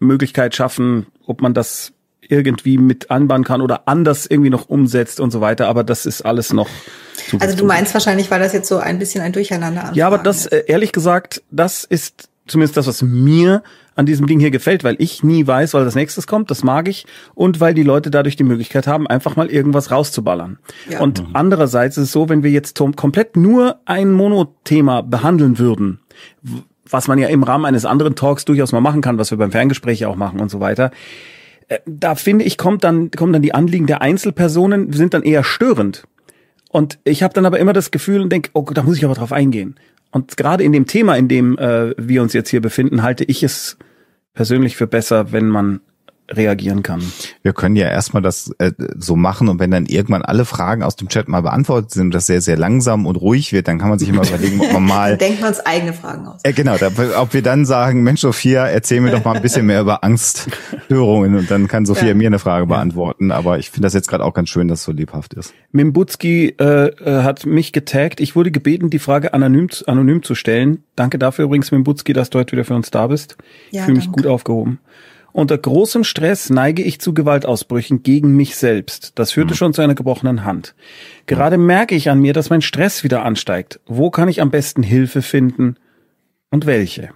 Möglichkeit 0.00 0.56
schaffen, 0.56 1.06
ob 1.24 1.40
man 1.40 1.54
das 1.54 1.92
irgendwie 2.20 2.78
mit 2.78 3.10
anbauen 3.10 3.44
kann 3.44 3.60
oder 3.60 3.82
anders 3.86 4.26
irgendwie 4.26 4.50
noch 4.50 4.68
umsetzt 4.68 5.20
und 5.20 5.30
so 5.30 5.40
weiter. 5.40 5.68
Aber 5.68 5.84
das 5.84 6.06
ist 6.06 6.22
alles 6.22 6.52
noch. 6.52 6.68
Also 7.38 7.56
du 7.56 7.64
meinst 7.64 7.94
wahrscheinlich, 7.94 8.30
weil 8.30 8.40
das 8.40 8.52
jetzt 8.52 8.68
so 8.68 8.78
ein 8.78 8.98
bisschen 8.98 9.22
ein 9.22 9.32
Durcheinander 9.32 9.90
Ja, 9.94 10.06
aber 10.06 10.18
das, 10.18 10.46
äh, 10.46 10.64
ehrlich 10.66 10.92
gesagt, 10.92 11.42
das 11.50 11.84
ist 11.84 12.28
zumindest 12.46 12.76
das, 12.76 12.86
was 12.86 13.02
mir 13.02 13.62
an 13.96 14.06
diesem 14.06 14.26
Ding 14.26 14.40
hier 14.40 14.50
gefällt, 14.50 14.82
weil 14.82 14.96
ich 14.98 15.22
nie 15.22 15.46
weiß, 15.46 15.74
weil 15.74 15.84
das 15.84 15.94
nächstes 15.94 16.26
kommt, 16.26 16.50
das 16.50 16.64
mag 16.64 16.88
ich 16.88 17.06
und 17.34 17.60
weil 17.60 17.74
die 17.74 17.82
Leute 17.82 18.10
dadurch 18.10 18.36
die 18.36 18.44
Möglichkeit 18.44 18.86
haben, 18.86 19.06
einfach 19.06 19.36
mal 19.36 19.48
irgendwas 19.48 19.90
rauszuballern. 19.90 20.58
Ja. 20.88 21.00
Und 21.00 21.22
mhm. 21.22 21.30
andererseits 21.34 21.96
ist 21.96 22.04
es 22.04 22.12
so, 22.12 22.28
wenn 22.28 22.42
wir 22.42 22.50
jetzt 22.50 22.80
komplett 22.96 23.36
nur 23.36 23.80
ein 23.84 24.12
Monothema 24.12 25.02
behandeln 25.02 25.58
würden, 25.58 26.00
was 26.88 27.08
man 27.08 27.18
ja 27.18 27.28
im 27.28 27.42
Rahmen 27.42 27.66
eines 27.66 27.84
anderen 27.84 28.16
Talks 28.16 28.44
durchaus 28.44 28.72
mal 28.72 28.80
machen 28.80 29.00
kann, 29.00 29.18
was 29.18 29.30
wir 29.30 29.38
beim 29.38 29.52
Ferngespräch 29.52 30.06
auch 30.06 30.16
machen 30.16 30.40
und 30.40 30.50
so 30.50 30.60
weiter, 30.60 30.90
äh, 31.68 31.78
da 31.86 32.14
finde 32.14 32.44
ich, 32.44 32.58
kommt 32.58 32.84
dann, 32.84 33.10
kommen 33.10 33.32
dann 33.32 33.42
die 33.42 33.54
Anliegen 33.54 33.86
der 33.86 34.02
Einzelpersonen, 34.02 34.92
sind 34.92 35.14
dann 35.14 35.22
eher 35.22 35.44
störend. 35.44 36.04
Und 36.72 37.00
ich 37.02 37.24
habe 37.24 37.34
dann 37.34 37.46
aber 37.46 37.58
immer 37.58 37.72
das 37.72 37.90
Gefühl 37.90 38.20
und 38.20 38.30
denke, 38.30 38.50
oh, 38.52 38.62
da 38.62 38.84
muss 38.84 38.96
ich 38.96 39.04
aber 39.04 39.14
drauf 39.14 39.32
eingehen. 39.32 39.74
Und 40.12 40.36
gerade 40.36 40.62
in 40.62 40.72
dem 40.72 40.86
Thema, 40.86 41.16
in 41.16 41.26
dem 41.26 41.58
äh, 41.58 41.94
wir 41.98 42.22
uns 42.22 42.32
jetzt 42.32 42.48
hier 42.48 42.60
befinden, 42.60 43.02
halte 43.02 43.24
ich 43.24 43.42
es 43.42 43.76
persönlich 44.34 44.76
für 44.76 44.86
besser, 44.86 45.32
wenn 45.32 45.48
man 45.48 45.80
reagieren 46.30 46.82
kann. 46.82 47.02
Wir 47.42 47.52
können 47.52 47.76
ja 47.76 47.88
erstmal 47.88 48.22
das 48.22 48.52
äh, 48.58 48.72
so 48.96 49.16
machen 49.16 49.48
und 49.48 49.58
wenn 49.58 49.70
dann 49.70 49.86
irgendwann 49.86 50.22
alle 50.22 50.44
Fragen 50.44 50.82
aus 50.82 50.96
dem 50.96 51.08
Chat 51.08 51.28
mal 51.28 51.42
beantwortet 51.42 51.90
sind 51.90 52.06
und 52.06 52.14
das 52.14 52.26
sehr, 52.26 52.40
sehr 52.40 52.56
langsam 52.56 53.06
und 53.06 53.16
ruhig 53.16 53.52
wird, 53.52 53.68
dann 53.68 53.78
kann 53.78 53.88
man 53.88 53.98
sich 53.98 54.08
immer 54.08 54.26
überlegen, 54.26 54.60
ob 54.60 54.72
man 54.72 54.84
mal... 54.84 55.16
denkt 55.18 55.40
man 55.40 55.50
uns 55.50 55.60
eigene 55.60 55.92
Fragen 55.92 56.26
aus. 56.26 56.40
Äh, 56.44 56.52
genau, 56.52 56.76
da, 56.76 56.90
ob 57.18 57.34
wir 57.34 57.42
dann 57.42 57.64
sagen, 57.64 58.02
Mensch 58.02 58.20
Sophia, 58.20 58.66
erzähl 58.66 59.00
mir 59.00 59.10
doch 59.10 59.24
mal 59.24 59.36
ein 59.36 59.42
bisschen 59.42 59.66
mehr 59.66 59.80
über 59.80 60.04
Angststörungen 60.04 61.36
und 61.36 61.50
dann 61.50 61.68
kann 61.68 61.86
Sophia 61.86 62.08
ja. 62.08 62.14
mir 62.14 62.28
eine 62.28 62.38
Frage 62.38 62.66
beantworten. 62.66 63.30
Aber 63.30 63.58
ich 63.58 63.70
finde 63.70 63.86
das 63.86 63.94
jetzt 63.94 64.08
gerade 64.08 64.24
auch 64.24 64.34
ganz 64.34 64.48
schön, 64.48 64.68
dass 64.68 64.80
es 64.80 64.84
so 64.84 64.92
lebhaft 64.92 65.34
ist. 65.34 65.52
Mimbutski 65.72 66.54
äh, 66.58 66.86
äh, 66.88 67.22
hat 67.22 67.46
mich 67.46 67.72
getaggt. 67.72 68.20
Ich 68.20 68.36
wurde 68.36 68.50
gebeten, 68.50 68.90
die 68.90 68.98
Frage 68.98 69.34
anonym, 69.34 69.68
anonym 69.86 70.22
zu 70.22 70.34
stellen. 70.34 70.84
Danke 70.96 71.18
dafür 71.18 71.46
übrigens, 71.46 71.70
Mimbutski, 71.70 72.12
dass 72.12 72.30
du 72.30 72.38
heute 72.38 72.52
wieder 72.52 72.64
für 72.64 72.74
uns 72.74 72.90
da 72.90 73.06
bist. 73.06 73.36
Ja, 73.70 73.80
ich 73.80 73.84
fühle 73.86 73.96
mich 73.96 74.10
gut 74.12 74.26
aufgehoben. 74.26 74.80
Unter 75.32 75.56
großem 75.56 76.04
Stress 76.04 76.50
neige 76.50 76.82
ich 76.82 77.00
zu 77.00 77.14
Gewaltausbrüchen 77.14 78.02
gegen 78.02 78.34
mich 78.34 78.56
selbst. 78.56 79.12
Das 79.14 79.32
führte 79.32 79.54
mhm. 79.54 79.56
schon 79.56 79.74
zu 79.74 79.82
einer 79.82 79.94
gebrochenen 79.94 80.44
Hand. 80.44 80.74
Gerade 81.26 81.56
merke 81.56 81.94
ich 81.94 82.10
an 82.10 82.20
mir, 82.20 82.32
dass 82.32 82.50
mein 82.50 82.62
Stress 82.62 83.04
wieder 83.04 83.24
ansteigt. 83.24 83.80
Wo 83.86 84.10
kann 84.10 84.28
ich 84.28 84.40
am 84.40 84.50
besten 84.50 84.82
Hilfe 84.82 85.22
finden 85.22 85.76
und 86.50 86.66
welche? 86.66 87.10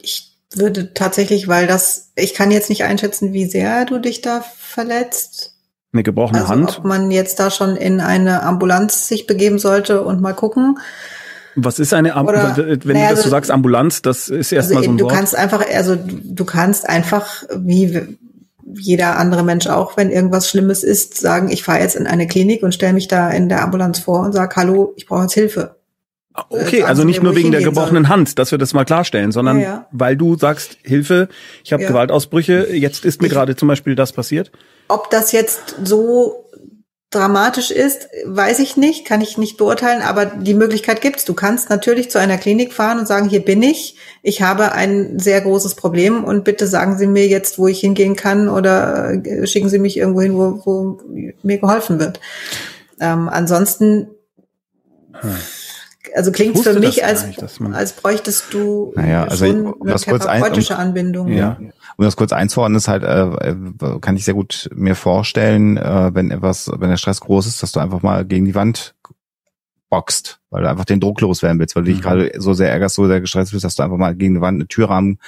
Ich 0.00 0.36
würde 0.54 0.94
tatsächlich, 0.94 1.48
weil 1.48 1.66
das, 1.66 2.12
ich 2.14 2.34
kann 2.34 2.50
jetzt 2.50 2.70
nicht 2.70 2.84
einschätzen, 2.84 3.32
wie 3.32 3.46
sehr 3.46 3.84
du 3.84 3.98
dich 3.98 4.20
da 4.20 4.40
verletzt. 4.40 5.56
Eine 5.92 6.02
gebrochene 6.02 6.40
also, 6.40 6.50
Hand? 6.50 6.78
Ob 6.78 6.84
man 6.84 7.10
jetzt 7.10 7.40
da 7.40 7.50
schon 7.50 7.76
in 7.76 8.00
eine 8.00 8.42
Ambulanz 8.42 9.08
sich 9.08 9.26
begeben 9.26 9.58
sollte 9.58 10.02
und 10.02 10.20
mal 10.20 10.34
gucken. 10.34 10.78
Was 11.56 11.78
ist 11.78 11.94
eine 11.94 12.14
Ambulanz? 12.14 12.58
Wenn 12.58 12.96
naja, 12.96 13.08
du 13.08 13.14
das 13.16 13.24
so 13.24 13.30
sagst, 13.30 13.50
Ambulanz, 13.50 14.02
das 14.02 14.28
ist 14.28 14.52
erstmal 14.52 14.78
also, 14.78 14.90
so 14.90 14.94
ein 14.94 14.98
du 14.98 15.04
Wort. 15.04 15.12
Du 15.12 15.16
kannst 15.16 15.36
einfach, 15.36 15.64
also 15.74 15.96
du 15.96 16.44
kannst 16.44 16.88
einfach, 16.88 17.44
wie 17.56 18.18
jeder 18.74 19.16
andere 19.18 19.42
Mensch 19.42 19.66
auch, 19.66 19.96
wenn 19.96 20.10
irgendwas 20.10 20.48
Schlimmes 20.48 20.84
ist, 20.84 21.18
sagen, 21.18 21.48
ich 21.50 21.62
fahre 21.62 21.80
jetzt 21.80 21.96
in 21.96 22.06
eine 22.06 22.26
Klinik 22.26 22.62
und 22.62 22.74
stelle 22.74 22.92
mich 22.92 23.08
da 23.08 23.30
in 23.30 23.48
der 23.48 23.62
Ambulanz 23.62 23.98
vor 23.98 24.20
und 24.20 24.32
sag, 24.32 24.54
hallo, 24.56 24.92
ich 24.96 25.06
brauche 25.06 25.22
jetzt 25.22 25.34
Hilfe. 25.34 25.76
Ah, 26.34 26.44
okay, 26.50 26.82
also 26.82 27.04
nicht 27.04 27.22
nur 27.22 27.34
wegen 27.34 27.50
der 27.50 27.62
gebrochenen 27.62 28.04
soll. 28.04 28.12
Hand, 28.12 28.38
dass 28.38 28.50
wir 28.50 28.58
das 28.58 28.74
mal 28.74 28.84
klarstellen, 28.84 29.32
sondern 29.32 29.58
ja, 29.58 29.64
ja. 29.64 29.86
weil 29.90 30.16
du 30.16 30.36
sagst, 30.36 30.76
Hilfe, 30.82 31.28
ich 31.64 31.72
habe 31.72 31.82
ja. 31.82 31.88
Gewaltausbrüche, 31.88 32.68
jetzt 32.72 33.04
ist 33.04 33.22
mir 33.22 33.28
gerade 33.28 33.56
zum 33.56 33.68
Beispiel 33.68 33.94
das 33.94 34.12
passiert. 34.12 34.52
Ob 34.88 35.10
das 35.10 35.32
jetzt 35.32 35.76
so 35.82 36.44
dramatisch 37.10 37.70
ist, 37.70 38.08
weiß 38.26 38.58
ich 38.58 38.76
nicht, 38.76 39.06
kann 39.06 39.22
ich 39.22 39.38
nicht 39.38 39.56
beurteilen, 39.56 40.02
aber 40.02 40.26
die 40.26 40.52
Möglichkeit 40.52 41.00
gibt's. 41.00 41.24
Du 41.24 41.32
kannst 41.32 41.70
natürlich 41.70 42.10
zu 42.10 42.18
einer 42.18 42.36
Klinik 42.36 42.74
fahren 42.74 42.98
und 42.98 43.08
sagen, 43.08 43.30
hier 43.30 43.42
bin 43.42 43.62
ich, 43.62 43.96
ich 44.22 44.42
habe 44.42 44.72
ein 44.72 45.18
sehr 45.18 45.40
großes 45.40 45.74
Problem 45.74 46.22
und 46.24 46.44
bitte 46.44 46.66
sagen 46.66 46.98
Sie 46.98 47.06
mir 47.06 47.26
jetzt, 47.26 47.58
wo 47.58 47.66
ich 47.66 47.80
hingehen 47.80 48.14
kann 48.14 48.48
oder 48.48 49.24
äh, 49.24 49.46
schicken 49.46 49.70
Sie 49.70 49.78
mich 49.78 49.96
irgendwo 49.96 50.20
hin, 50.20 50.34
wo, 50.34 50.60
wo 50.64 51.00
mir 51.42 51.58
geholfen 51.58 51.98
wird. 51.98 52.20
Ähm, 53.00 53.28
ansonsten 53.28 54.08
hm. 55.12 55.36
Also 56.18 56.32
klingt 56.32 56.58
für 56.58 56.78
mich 56.78 57.04
als, 57.04 57.24
man- 57.60 57.72
als 57.74 57.92
bräuchtest 57.92 58.52
du 58.52 58.92
Naja, 58.96 59.24
also 59.24 59.46
schon 59.46 59.66
um 59.66 59.82
eine 59.82 59.92
das 59.92 60.04
kurz 60.04 60.26
ein- 60.26 60.40
therapeutische 60.40 60.76
Anbindung. 60.76 61.28
Ja. 61.28 61.56
Um 61.96 62.04
das 62.04 62.16
kurz 62.16 62.32
einzuordnen, 62.32 62.76
ist 62.76 62.88
halt, 62.88 63.02
äh, 63.04 63.22
äh, 63.50 63.56
kann 64.00 64.16
ich 64.16 64.24
sehr 64.24 64.34
gut 64.34 64.68
mir 64.74 64.94
vorstellen, 64.94 65.76
äh, 65.76 66.10
wenn 66.14 66.30
etwas, 66.30 66.70
wenn 66.76 66.90
der 66.90 66.96
Stress 66.96 67.20
groß 67.20 67.46
ist, 67.46 67.62
dass 67.62 67.72
du 67.72 67.80
einfach 67.80 68.02
mal 68.02 68.24
gegen 68.24 68.44
die 68.44 68.54
Wand 68.54 68.94
boxt, 69.90 70.40
weil 70.50 70.62
du 70.62 70.68
einfach 70.70 70.84
den 70.84 71.00
Druck 71.00 71.20
loswerden 71.20 71.58
willst, 71.58 71.74
weil 71.76 71.82
du 71.84 71.90
dich 71.90 71.98
Mhm. 71.98 72.02
gerade 72.02 72.32
so 72.36 72.52
sehr 72.54 72.70
ärgerst, 72.70 72.94
so 72.96 73.06
sehr 73.06 73.20
gestresst 73.20 73.52
bist, 73.52 73.64
dass 73.64 73.74
du 73.74 73.82
einfach 73.82 73.96
mal 73.96 74.14
gegen 74.14 74.34
die 74.34 74.40
Wand, 74.40 74.56
eine 74.56 74.68
Türrahmen, 74.68 75.18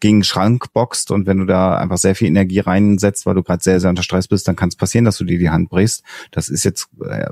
gegen 0.00 0.16
einen 0.16 0.24
Schrank 0.24 0.72
boxt 0.72 1.10
und 1.10 1.26
wenn 1.26 1.38
du 1.38 1.46
da 1.46 1.76
einfach 1.76 1.98
sehr 1.98 2.14
viel 2.14 2.28
Energie 2.28 2.60
reinsetzt, 2.60 3.24
weil 3.26 3.34
du 3.34 3.42
gerade 3.42 3.62
sehr, 3.62 3.80
sehr 3.80 3.90
unter 3.90 4.02
Stress 4.02 4.28
bist, 4.28 4.46
dann 4.48 4.56
kann 4.56 4.68
es 4.68 4.76
passieren, 4.76 5.04
dass 5.04 5.16
du 5.18 5.24
dir 5.24 5.38
die 5.38 5.50
Hand 5.50 5.70
brichst. 5.70 6.02
Das 6.30 6.48
ist 6.48 6.64
jetzt, 6.64 6.88
äh, 7.04 7.26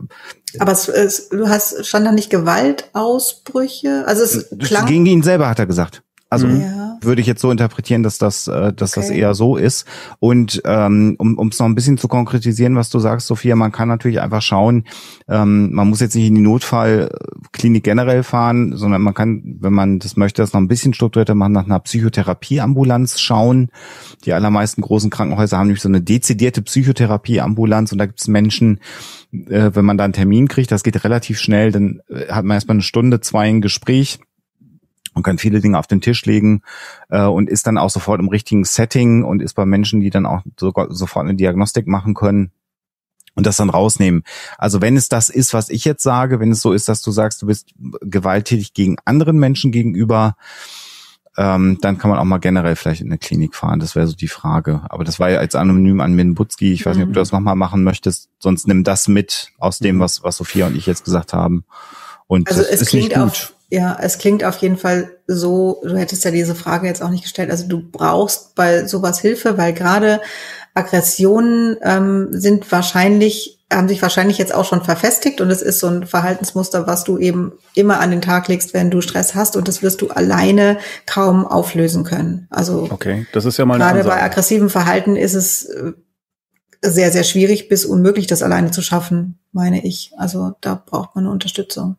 Aber 0.59 0.72
es, 0.72 0.89
es, 0.89 1.28
du 1.28 1.49
hast, 1.49 1.87
stand 1.87 2.07
da 2.07 2.12
nicht 2.12 2.31
Gewaltausbrüche? 2.31 4.05
Also 4.07 4.22
es 4.22 4.49
klang, 4.59 4.87
gegen 4.87 5.07
ihn 5.07 5.22
selber 5.22 5.49
hat 5.49 5.59
er 5.59 5.66
gesagt. 5.66 6.03
Also 6.31 6.47
ja. 6.47 6.97
würde 7.03 7.20
ich 7.20 7.26
jetzt 7.26 7.43
so 7.43 7.51
interpretieren, 7.51 8.05
dass 8.05 8.16
das, 8.16 8.47
äh, 8.47 8.72
dass 8.72 8.93
das 8.93 9.11
Okay. 9.11 9.18
eher 9.18 9.35
so 9.35 9.57
ist. 9.57 9.85
Und 10.20 10.62
ähm, 10.64 11.16
um 11.18 11.49
es 11.49 11.59
noch 11.59 11.66
ein 11.66 11.74
bisschen 11.74 11.99
zu 11.99 12.07
konkretisieren, 12.07 12.76
was 12.76 12.89
du 12.89 13.01
sagst, 13.01 13.26
Sophia, 13.26 13.57
man 13.57 13.72
kann 13.72 13.89
natürlich 13.89 14.20
einfach 14.20 14.41
schauen, 14.41 14.85
ähm, 15.28 15.72
man 15.72 15.89
muss 15.89 15.99
jetzt 15.99 16.14
nicht 16.14 16.28
in 16.28 16.37
die 16.37 16.41
Notfallklinik 16.41 17.83
generell 17.83 18.22
fahren, 18.22 18.76
sondern 18.76 19.03
man 19.03 19.12
kann, 19.12 19.59
wenn 19.61 19.72
man 19.72 19.99
das 19.99 20.16
möchte, 20.16 20.41
das 20.41 20.53
noch 20.53 20.61
ein 20.61 20.68
bisschen 20.68 20.95
strukturierter 20.95 21.35
machen, 21.35 21.53
nach 21.53 21.66
einer 21.66 21.81
Psychotherapieambulanz 21.81 23.18
schauen. 23.18 23.70
Die 24.24 24.33
allermeisten 24.33 24.83
großen 24.83 25.11
Krankenhäuser 25.11 25.59
haben 25.59 25.66
nämlich 25.66 25.83
so 25.83 25.89
eine 25.89 26.01
dezidierte 26.01 26.62
Psychotherapieambulanz 26.62 27.91
und 27.91 27.99
da 27.99 28.07
gibt 28.07 28.20
es 28.20 28.28
Menschen, 28.28 28.78
äh, 29.33 29.70
wenn 29.74 29.85
man 29.85 29.99
da 29.99 30.05
einen 30.05 30.12
Termin 30.12 30.47
kriegt, 30.47 30.70
das 30.70 30.85
geht 30.85 31.03
relativ 31.03 31.41
schnell, 31.41 31.72
dann 31.72 32.03
äh, 32.09 32.28
hat 32.28 32.45
man 32.45 32.55
erstmal 32.55 32.76
eine 32.76 32.83
Stunde, 32.83 33.20
zwei 33.20 33.49
ein 33.49 33.61
Gespräch 33.61 34.20
und 35.15 35.23
kann 35.23 35.39
viele 35.39 35.61
Dinge 35.61 35.79
auf 35.79 35.87
den 35.87 36.01
Tisch 36.01 36.25
legen 36.25 36.63
äh, 37.09 37.25
und 37.25 37.49
ist 37.49 37.67
dann 37.67 37.79
auch 37.79 37.91
sofort 37.91 38.21
im 38.21 38.29
richtigen 38.29 38.65
Setting 38.65 39.25
und 39.25 39.43
ist 39.43 39.55
bei 39.55 39.67
Menschen, 39.67 40.01
die 40.01 40.11
dann 40.11 40.27
auch 40.27 40.43
sogar 40.59 40.93
sofort 40.93 41.27
eine 41.27 41.35
Diagnostik 41.35 41.87
machen 41.87 42.15
können 42.15 42.53
und 43.35 43.47
das 43.47 43.57
dann 43.57 43.71
rausnehmen. 43.71 44.25
Also 44.59 44.81
wenn 44.81 44.97
es 44.97 45.09
das 45.09 45.29
ist, 45.29 45.55
was 45.55 45.69
ich 45.71 45.85
jetzt 45.85 46.03
sage, 46.03 46.41
wenn 46.41 46.53
es 46.53 46.63
so 46.63 46.73
ist, 46.73 46.89
dass 46.89 47.03
du 47.03 47.11
sagst, 47.11 47.43
du 47.43 47.47
bist 47.47 47.73
gewalttätig 48.03 48.75
gegen 48.75 48.97
anderen 49.05 49.39
Menschen 49.39 49.73
gegenüber, 49.73 50.37
ähm, 51.37 51.79
dann 51.81 51.97
kann 51.97 52.11
man 52.11 52.19
auch 52.19 52.25
mal 52.25 52.39
generell 52.39 52.77
vielleicht 52.77 53.01
in 53.01 53.07
eine 53.07 53.19
Klinik 53.19 53.55
fahren. 53.55 53.81
Das 53.81 53.95
wäre 53.95 54.07
so 54.07 54.15
die 54.15 54.29
Frage. 54.29 54.83
Aber 54.91 55.05
das 55.05 55.21
war 55.21 55.31
ja 55.31 55.39
als 55.39 55.55
anonym 55.55 56.01
an 56.01 56.13
Min 56.13 56.35
Butzki. 56.35 56.73
Ich 56.73 56.85
weiß 56.85 56.97
nicht, 56.97 57.07
ob 57.07 57.13
du 57.13 57.21
das 57.21 57.33
nochmal 57.33 57.57
machen 57.57 57.85
möchtest. 57.85 58.29
Sonst 58.41 58.67
nimm 58.67 58.85
das 58.85 59.09
mit 59.09 59.53
aus 59.59 59.79
dem, 59.79 60.01
was, 60.01 60.23
was 60.25 60.37
Sophia 60.37 60.67
und 60.67 60.77
ich 60.77 60.87
jetzt 60.87 61.05
gesagt 61.05 61.33
haben. 61.33 61.65
Und 62.27 62.49
Also 62.49 62.63
das 62.63 62.71
es 62.71 62.83
ist 62.83 62.95
nicht 62.95 63.11
klingt 63.11 63.25
gut. 63.25 63.55
Ja, 63.71 63.97
es 64.01 64.18
klingt 64.18 64.43
auf 64.45 64.57
jeden 64.59 64.77
Fall 64.77 65.11
so, 65.29 65.81
du 65.85 65.97
hättest 65.97 66.25
ja 66.25 66.33
diese 66.33 66.57
Frage 66.57 66.89
jetzt 66.89 67.03
auch 67.03 67.11
nicht 67.11 67.23
gestellt. 67.23 67.51
Also 67.51 67.68
du 67.68 67.81
brauchst 67.81 68.57
bei 68.57 68.87
sowas 68.87 69.21
Hilfe, 69.21 69.57
weil 69.59 69.73
gerade 69.73 70.21
Aggressionen 70.75 71.77
ähm, 71.83 72.29
sind 72.33 72.71
wahrscheinlich, 72.73 73.61
haben 73.73 73.89
sich 73.89 74.03
wahrscheinlich 74.03 74.39
jetzt 74.39 74.53
auch 74.53 74.64
schon 74.64 74.83
verfestigt 74.83 75.41
und 75.41 75.51
es 75.51 75.62
ist 75.62 75.79
so 75.79 75.87
ein 75.87 76.05
Verhaltensmuster, 76.05 76.89
was 76.89 77.05
du 77.05 77.18
eben 77.18 77.53
immer 77.75 78.01
an 78.01 78.11
den 78.11 78.21
Tag 78.21 78.49
legst, 78.49 78.75
wenn 78.75 78.91
du 78.91 79.01
Stress 79.01 79.37
hast 79.37 79.57
und 79.57 79.68
das 79.68 79.83
wirst 79.83 80.01
du 80.01 80.09
alleine 80.09 80.79
kaum 81.07 81.47
auflösen 81.47 82.03
können. 82.03 82.49
Also 82.51 82.89
Okay, 82.91 83.27
das 83.33 83.45
ist 83.45 83.57
ja 83.57 83.66
mal 83.66 83.79
gerade 83.79 84.03
bei 84.03 84.21
aggressivem 84.21 84.68
Verhalten 84.68 85.14
ist 85.14 85.35
es 85.35 85.66
äh, 85.66 85.93
sehr, 86.83 87.12
sehr 87.12 87.25
schwierig 87.25 87.68
bis 87.68 87.85
unmöglich, 87.85 88.27
das 88.27 88.43
alleine 88.43 88.73
zu 88.73 88.83
schaffen, 88.83 89.39
meine 89.53 89.85
ich. 89.85 90.12
Also 90.16 90.57
da 90.61 90.83
braucht 90.85 91.14
man 91.14 91.25
eine 91.25 91.33
Unterstützung. 91.33 91.97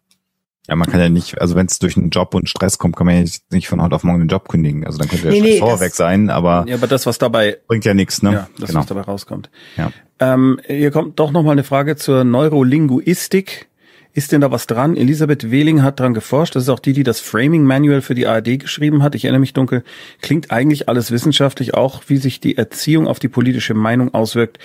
Ja, 0.68 0.76
man 0.76 0.88
kann 0.88 0.99
ja 0.99 1.09
nicht, 1.09 1.41
also 1.41 1.55
wenn 1.55 1.66
es 1.66 1.80
durch 1.80 1.97
einen 1.97 2.12
Job 2.12 2.36
und 2.36 2.47
Stress 2.47 2.78
kommt, 2.78 2.95
kann 2.95 3.07
man 3.07 3.16
ja 3.26 3.30
nicht- 3.51 3.68
von 3.68 3.82
heute 3.82 3.95
auf 3.95 4.03
morgen 4.03 4.20
den 4.20 4.28
Job 4.28 4.47
kündigen. 4.47 4.86
Also 4.86 4.99
dann 4.99 5.07
könnte 5.07 5.24
der 5.24 5.32
Nee, 5.34 5.41
nee, 5.41 5.47
Stressor 5.57 5.72
das- 5.72 5.82
weg 5.82 5.93
sein, 5.95 6.30
aber 6.30 6.66
Ja, 6.68 6.76
aber 6.76 6.88
das, 6.88 7.05
was 7.05 7.18
dabei 7.18 7.57
bringt 7.68 7.84
ja 7.86 7.93
nichts, 7.93 8.22
ne? 8.22 8.32
Ja, 8.34 8.47
das, 8.59 8.70
genau. 8.70 8.80
was 8.82 8.86
dabei 8.88 9.01
rauskommt. 9.01 9.49
Ja. 9.76 9.91
Ähm, 10.20 10.59
hier 10.68 10.91
kommt 10.91 11.20
doch 11.20 11.32
noch 11.32 11.41
mal 11.43 11.51
eine 11.53 11.64
Frage 11.64 11.95
zur 11.95 12.24
Neurolinguistik. 12.24 13.68
Ist 14.14 14.34
denn 14.34 14.41
da 14.41 14.51
was 14.51 14.68
dran? 14.68 14.97
Elisabeth 14.97 15.51
Wehling 15.51 15.84
hat 15.84 15.99
dran 16.01 16.14
geforscht. 16.14 16.55
Das 16.55 16.64
ist 16.64 16.70
auch 16.70 16.80
die, 16.82 16.91
die 16.91 17.03
das 17.03 17.22
Framing 17.22 17.64
Manual 17.64 18.01
für 18.01 18.14
die 18.14 18.28
ARD 18.28 18.57
geschrieben 18.59 19.03
hat. 19.03 19.16
Ich 19.16 19.24
erinnere 19.24 19.39
mich 19.39 19.53
dunkel. 19.53 19.84
Klingt 20.22 20.51
eigentlich 20.51 20.89
alles 20.89 21.12
wissenschaftlich, 21.12 21.74
auch 21.76 22.03
wie 22.07 22.18
sich 22.18 22.41
die 22.41 22.57
Erziehung 22.57 23.07
auf 23.07 23.20
die 23.20 23.30
politische 23.30 23.74
Meinung 23.74 24.14
auswirkt. 24.14 24.59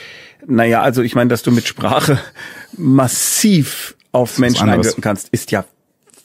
Naja, 0.46 0.82
also 0.82 1.00
ich 1.02 1.14
meine, 1.14 1.28
dass 1.30 1.42
du 1.44 1.52
mit 1.52 1.66
Sprache 1.68 2.18
massiv 2.76 3.96
auf 4.12 4.38
Menschen 4.38 4.68
einwirken 4.68 5.02
kannst, 5.02 5.28
ist 5.28 5.50
ja 5.52 5.64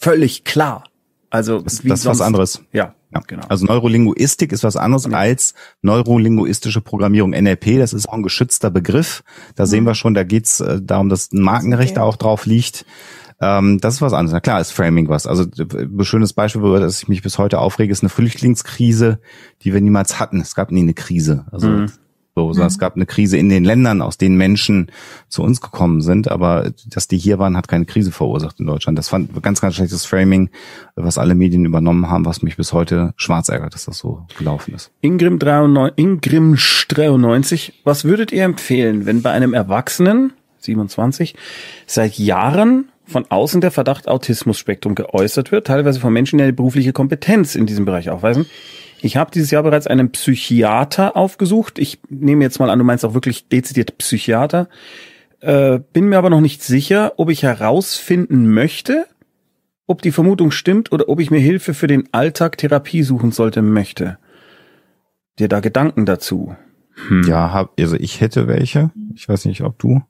völlig 0.02 0.44
klar. 0.44 0.84
Also 1.30 1.62
Das, 1.62 1.84
wie 1.84 1.90
das 1.90 2.02
ist 2.02 2.06
was 2.08 2.20
anderes. 2.22 2.62
Ja, 2.74 2.94
Ja. 3.14 3.22
genau. 3.26 3.44
Also 3.48 3.66
Neurolinguistik 3.66 4.52
ist 4.52 4.64
was 4.66 4.76
anderes 4.76 5.06
als 5.14 5.54
neurolinguistische 5.82 6.82
Programmierung. 6.82 7.32
NLP, 7.32 7.78
das 7.78 7.94
ist 7.94 8.10
auch 8.10 8.14
ein 8.16 8.24
geschützter 8.24 8.70
Begriff. 8.70 9.24
Da 9.56 9.66
sehen 9.66 9.86
wir 9.86 9.96
schon, 9.96 10.14
da 10.14 10.24
geht's 10.24 10.60
äh, 10.60 10.82
darum, 10.82 11.08
dass 11.10 11.32
ein 11.32 11.42
Markenrecht 11.42 11.94
Okay. 11.94 12.02
auch 12.02 12.18
drauf 12.18 12.46
liegt. 12.46 12.86
Ähm, 13.40 13.80
das 13.80 13.96
ist 13.96 14.02
was 14.02 14.14
anderes. 14.14 14.34
Na 14.34 14.40
klar, 14.42 14.60
ist 14.60 14.72
Framing 14.72 15.08
was. 15.10 15.26
Also 15.26 15.46
ein 15.46 16.04
schönes 16.04 16.34
Beispiel, 16.34 16.62
über 16.62 16.80
das 16.80 17.02
ich 17.02 17.08
mich 17.08 17.22
bis 17.22 17.38
heute 17.38 17.60
aufrege, 17.60 17.92
ist 17.92 18.04
eine 18.04 18.10
Flüchtlingskrise, 18.10 19.20
die 19.64 19.74
wir 19.74 19.82
niemals 19.82 20.20
hatten. 20.20 20.42
Es 20.42 20.54
gab 20.54 20.72
nie 20.72 20.82
eine 20.82 20.94
Krise. 20.94 21.46
Also 21.52 21.68
Mhm. 21.70 21.92
So, 22.34 22.54
sondern 22.54 22.68
es 22.68 22.80
gab 22.80 22.96
eine 22.96 23.06
Krise 23.06 23.38
in 23.38 23.50
den 23.50 23.66
Ländern, 23.66 24.02
aus 24.02 24.18
denen 24.18 24.38
Menschen 24.38 24.90
zu 25.28 25.44
uns 25.44 25.60
gekommen 25.60 26.02
sind. 26.02 26.32
Aber 26.32 26.72
dass 26.88 27.10
die 27.10 27.18
hier 27.18 27.40
waren, 27.40 27.58
hat 27.58 27.68
keine 27.68 27.86
Krise 27.86 28.12
verursacht 28.12 28.60
in 28.60 28.68
Deutschland. 28.68 28.98
Das 28.98 29.10
fand 29.10 29.42
ganz, 29.44 29.60
ganz 29.60 29.76
schlechtes 29.76 30.06
Framing, 30.06 30.50
was 30.96 31.18
alle 31.18 31.36
Medien 31.36 31.66
übernommen 31.66 32.10
haben, 32.10 32.26
was 32.26 32.42
mich 32.42 32.56
bis 32.56 32.72
heute 32.72 33.14
schwarz 33.18 33.50
ärgert, 33.50 33.74
dass 33.74 33.86
das 33.86 33.98
so 33.98 34.26
gelaufen 34.38 34.74
ist. 34.74 34.92
Ingrim 35.02 35.40
93, 35.40 35.98
Ingrim 35.98 36.56
93, 36.88 37.82
was 37.84 38.06
würdet 38.06 38.32
ihr 38.32 38.46
empfehlen, 38.46 39.06
wenn 39.06 39.22
bei 39.22 39.32
einem 39.32 39.54
Erwachsenen, 39.54 40.32
27, 40.60 41.36
seit 41.86 42.18
Jahren 42.18 42.90
von 43.06 43.26
außen 43.30 43.60
der 43.60 43.72
Verdacht 43.72 44.08
Autismus-Spektrum 44.08 44.96
geäußert 44.96 45.52
wird, 45.52 45.68
teilweise 45.68 46.00
von 46.00 46.14
Menschen, 46.14 46.38
die 46.38 46.44
eine 46.46 46.54
berufliche 46.54 46.94
Kompetenz 46.94 47.56
in 47.56 47.66
diesem 47.66 47.84
Bereich 47.84 48.10
aufweisen? 48.10 48.46
Ich 49.02 49.18
habe 49.18 49.32
dieses 49.32 49.52
Jahr 49.52 49.64
bereits 49.64 49.88
einen 49.88 50.12
Psychiater 50.12 51.18
aufgesucht. 51.18 51.80
Ich 51.80 52.00
nehme 52.10 52.44
jetzt 52.44 52.60
mal 52.60 52.70
an, 52.70 52.80
du 52.80 52.86
meinst 52.86 53.04
auch 53.04 53.14
wirklich 53.14 53.48
dezidiert 53.50 53.98
Psychiater. 53.98 54.70
Äh, 55.40 55.80
bin 55.92 56.08
mir 56.08 56.20
aber 56.20 56.30
noch 56.30 56.42
nicht 56.42 56.62
sicher, 56.62 57.14
ob 57.18 57.30
ich 57.30 57.42
herausfinden 57.42 58.54
möchte, 58.54 59.08
ob 59.88 60.04
die 60.04 60.12
Vermutung 60.12 60.52
stimmt 60.52 60.92
oder 60.92 61.10
ob 61.10 61.20
ich 61.20 61.32
mir 61.32 61.40
Hilfe 61.40 61.74
für 61.74 61.88
den 61.88 62.10
Alltag 62.12 62.58
Therapie 62.58 63.02
suchen 63.02 63.32
sollte 63.32 63.64
möchte. 63.64 64.20
Dir 65.40 65.48
da 65.48 65.60
Gedanken 65.60 66.06
dazu? 66.06 66.56
Hm. 67.08 67.24
Ja, 67.24 67.52
hab, 67.52 67.80
also 67.80 67.96
ich 67.96 68.22
hätte 68.22 68.48
welche. 68.48 68.92
Ich 69.16 69.28
weiß 69.28 69.46
nicht, 69.46 69.62
ob 69.62 69.80
du 69.80 70.02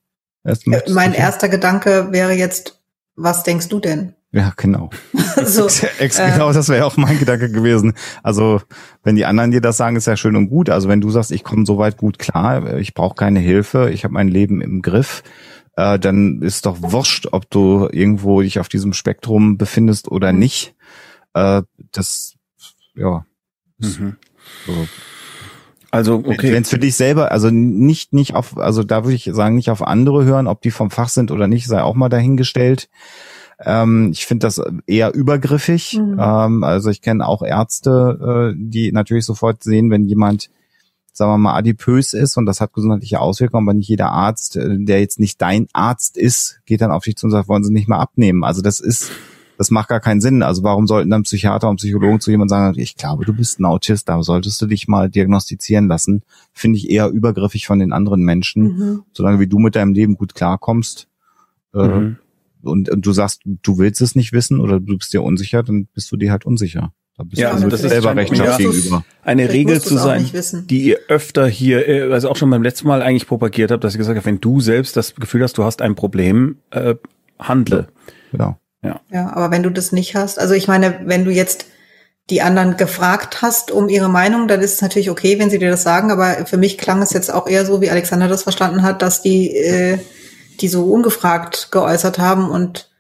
erst 0.44 0.68
Äh. 0.68 0.82
Mein 0.90 1.14
erster 1.14 1.48
Gedanke 1.48 2.12
wäre 2.12 2.34
jetzt, 2.34 2.82
was 3.16 3.44
denkst 3.44 3.70
du 3.70 3.80
denn? 3.80 4.16
Ja, 4.34 4.54
genau. 4.56 4.90
so, 5.46 5.68
Ex 6.00 6.18
äh, 6.18 6.32
genau, 6.32 6.54
das 6.54 6.70
wäre 6.70 6.86
auch 6.86 6.96
mein 6.96 7.20
Gedanke 7.20 7.52
gewesen. 7.52 7.94
Also, 8.24 8.62
wenn 9.04 9.16
die 9.18 9.26
anderen 9.26 9.52
dir 9.52 9.60
das 9.60 9.76
sagen, 9.78 9.98
ist 9.98 10.08
ja 10.08 10.16
schön 10.16 10.38
und 10.38 10.48
gut. 10.48 10.70
Also, 10.70 10.88
wenn 10.88 11.02
du 11.02 11.10
sagst, 11.10 11.32
ich 11.32 11.44
komme 11.44 11.66
soweit 11.66 11.98
gut 11.98 12.18
klar, 12.18 12.78
ich 12.78 12.94
brauche 12.94 13.16
keine 13.16 13.40
Hilfe, 13.42 13.90
ich 13.92 14.04
habe 14.06 14.14
mein 14.14 14.30
Leben 14.30 14.62
im 14.62 14.82
Griff, 14.82 15.24
äh, 15.76 16.00
dann 16.00 16.42
ist 16.42 16.66
doch 16.66 16.78
wurscht, 16.82 17.28
ob 17.32 17.50
du 17.50 17.90
irgendwo 17.92 18.42
dich 18.42 18.60
auf 18.60 18.70
diesem 18.70 18.94
Spektrum 18.94 19.58
befindest 19.58 20.10
oder 20.10 20.32
Mhm. 20.32 20.40
nicht. 20.40 20.76
Äh, 21.34 21.64
das, 21.92 22.36
ja. 22.96 23.26
Mhm. 23.80 24.16
So. 24.66 24.88
Also, 25.92 26.16
Okay. 26.20 26.34
okay. 26.36 26.54
Wenn 26.54 26.62
es 26.64 26.70
für 26.70 26.80
dich 26.80 26.96
selber, 26.96 27.34
also 27.34 27.50
nicht, 27.50 28.14
nicht 28.14 28.34
auf, 28.34 28.58
also 28.58 28.84
da 28.84 29.04
würde 29.04 29.16
ich 29.16 29.30
sagen, 29.34 29.56
nicht 29.56 29.70
auf 29.70 29.86
andere 29.86 30.24
hören, 30.24 30.48
ob 30.48 30.62
die 30.62 30.72
vom 30.72 30.90
Fach 30.90 31.10
sind 31.10 31.32
oder 31.32 31.48
nicht, 31.48 31.68
sei 31.68 31.82
auch 31.82 31.96
mal 31.96 32.08
dahingestellt. 32.08 32.90
Ähm, 33.66 34.10
ich 34.12 34.26
finde 34.26 34.48
das 34.48 34.62
eher 34.88 35.14
übergriffig. 35.14 36.00
Mhm. 36.00 36.18
Ähm, 36.20 36.64
also 36.64 36.90
ich 36.90 37.02
kenne 37.02 37.28
auch 37.28 37.42
Ärzte, 37.44 38.54
äh, 38.54 38.58
die 38.58 38.92
natürlich 38.92 39.26
sofort 39.26 39.64
sehen, 39.64 39.90
wenn 39.90 40.06
jemand, 40.06 40.50
sagen 41.14 41.32
wir 41.32 41.38
mal, 41.38 41.56
adipös 41.56 42.14
ist 42.14 42.38
und 42.38 42.46
das 42.46 42.62
hat 42.62 42.74
gesundheitliche 42.74 43.20
Auswirkungen, 43.20 43.68
aber 43.68 43.74
nicht 43.74 43.90
jeder 43.90 44.12
Arzt, 44.12 44.56
äh, 44.56 44.78
der 44.80 45.00
jetzt 45.00 45.20
nicht 45.20 45.42
dein 45.42 45.68
Arzt 45.74 46.18
ist, 46.18 46.62
geht 46.66 46.82
dann 46.82 46.92
auf 46.92 47.04
dich 47.04 47.18
zu 47.18 47.28
und 47.28 47.32
sagt, 47.32 47.48
wollen 47.48 47.64
Sie 47.64 47.74
nicht 47.74 47.88
mal 47.88 48.00
abnehmen. 48.00 48.44
Also 48.44 48.62
das 48.62 48.80
ist, 48.80 49.12
das 49.58 49.70
macht 49.70 49.90
gar 49.90 50.00
keinen 50.00 50.22
Sinn. 50.22 50.42
Also 50.42 50.64
warum 50.64 50.88
sollten 50.88 51.12
dann 51.12 51.24
Psychiater 51.24 51.70
und 51.70 51.76
Psychologen 51.76 52.20
zu 52.20 52.32
jemandem 52.32 52.50
sagen, 52.50 52.80
ich 52.80 52.96
glaube, 52.96 53.26
du 53.26 53.34
bist 53.34 53.60
ein 53.60 53.66
Autist, 53.66 54.10
da 54.10 54.22
solltest 54.24 54.62
du 54.62 54.66
dich 54.66 54.88
mal 54.88 55.10
diagnostizieren 55.10 55.88
lassen. 55.88 56.24
Finde 56.54 56.78
ich 56.78 56.90
eher 56.90 57.10
übergriffig 57.10 57.68
von 57.68 57.78
den 57.80 57.94
anderen 57.94 58.22
Menschen. 58.24 58.64
mhm. 58.64 59.04
Solange 59.14 59.40
wie 59.40 59.48
du 59.48 59.60
mit 59.60 59.76
deinem 59.76 59.94
Leben 59.94 60.16
gut 60.16 60.34
klarkommst 60.34 61.08
äh, 61.74 61.88
Mhm. 61.88 62.18
Und, 62.64 62.90
und 62.90 63.06
du 63.06 63.12
sagst, 63.12 63.42
du 63.46 63.78
willst 63.78 64.02
es 64.02 64.16
nicht 64.16 64.34
wissen 64.34 64.60
oder 64.60 64.80
du 64.80 64.98
bist 64.98 65.14
dir 65.14 65.24
unsicher, 65.24 65.64
dann 65.64 65.88
bist 65.94 66.12
du 66.12 66.18
dir 66.18 66.32
halt 66.32 66.46
unsicher. 66.46 66.94
Da 67.18 67.24
bist 67.24 67.42
Ja, 67.42 67.50
du 67.50 67.56
also 67.56 67.68
das 67.68 67.84
ist 67.84 67.90
selber 67.90 68.16
Rechenschaft 68.16 68.58
gegenüber. 68.58 69.04
Eine 69.24 69.44
Vielleicht 69.44 69.68
Regel 69.70 69.82
zu 69.82 69.98
sein, 69.98 70.30
die 70.68 70.84
ihr 70.84 71.00
öfter 71.08 71.48
hier, 71.48 71.88
äh, 71.88 72.12
also 72.12 72.30
auch 72.30 72.38
schon 72.38 72.50
beim 72.50 72.64
letzten 72.64 72.88
Mal 72.88 73.02
eigentlich 73.02 73.28
propagiert 73.28 73.72
habt, 73.72 73.84
dass 73.84 73.96
ihr 73.96 74.00
gesagt 74.00 74.18
habt, 74.18 74.26
wenn 74.26 74.40
du 74.40 74.62
selbst 74.62 74.96
das 74.96 75.16
Gefühl 75.16 75.44
hast, 75.44 75.58
du 75.58 75.64
hast 75.64 75.82
ein 75.82 75.96
Problem, 75.96 76.58
äh, 76.72 76.96
handle. 77.40 77.88
Genau. 78.32 78.58
Ja. 78.84 79.02
Ja, 79.12 79.34
aber 79.36 79.52
wenn 79.52 79.64
du 79.64 79.70
das 79.70 79.92
nicht 79.92 80.16
hast, 80.16 80.40
also 80.40 80.54
ich 80.54 80.68
meine, 80.68 81.02
wenn 81.06 81.26
du 81.26 81.32
jetzt 81.32 81.66
die 82.30 82.42
anderen 82.42 82.78
gefragt 82.78 83.42
hast 83.42 83.72
um 83.72 83.90
ihre 83.90 84.10
Meinung, 84.10 84.48
dann 84.48 84.62
ist 84.62 84.76
es 84.76 84.82
natürlich 84.82 85.10
okay, 85.10 85.38
wenn 85.38 85.50
sie 85.50 85.60
dir 85.60 85.70
das 85.70 85.84
sagen, 85.84 86.12
aber 86.12 86.46
für 86.46 86.58
mich 86.58 86.78
klang 86.78 87.02
es 87.02 87.12
jetzt 87.14 87.32
auch 87.32 87.48
eher 87.48 87.66
so, 87.66 87.82
wie 87.82 87.90
Alexander 87.90 88.28
das 88.28 88.44
verstanden 88.44 88.84
hat, 88.84 89.02
dass 89.02 89.22
die, 89.22 89.56
äh, 89.56 89.98
die 90.60 90.68
so 90.68 90.86
ungefragt 90.86 91.70
geäußert 91.72 92.20
haben 92.20 92.50
und 92.50 92.91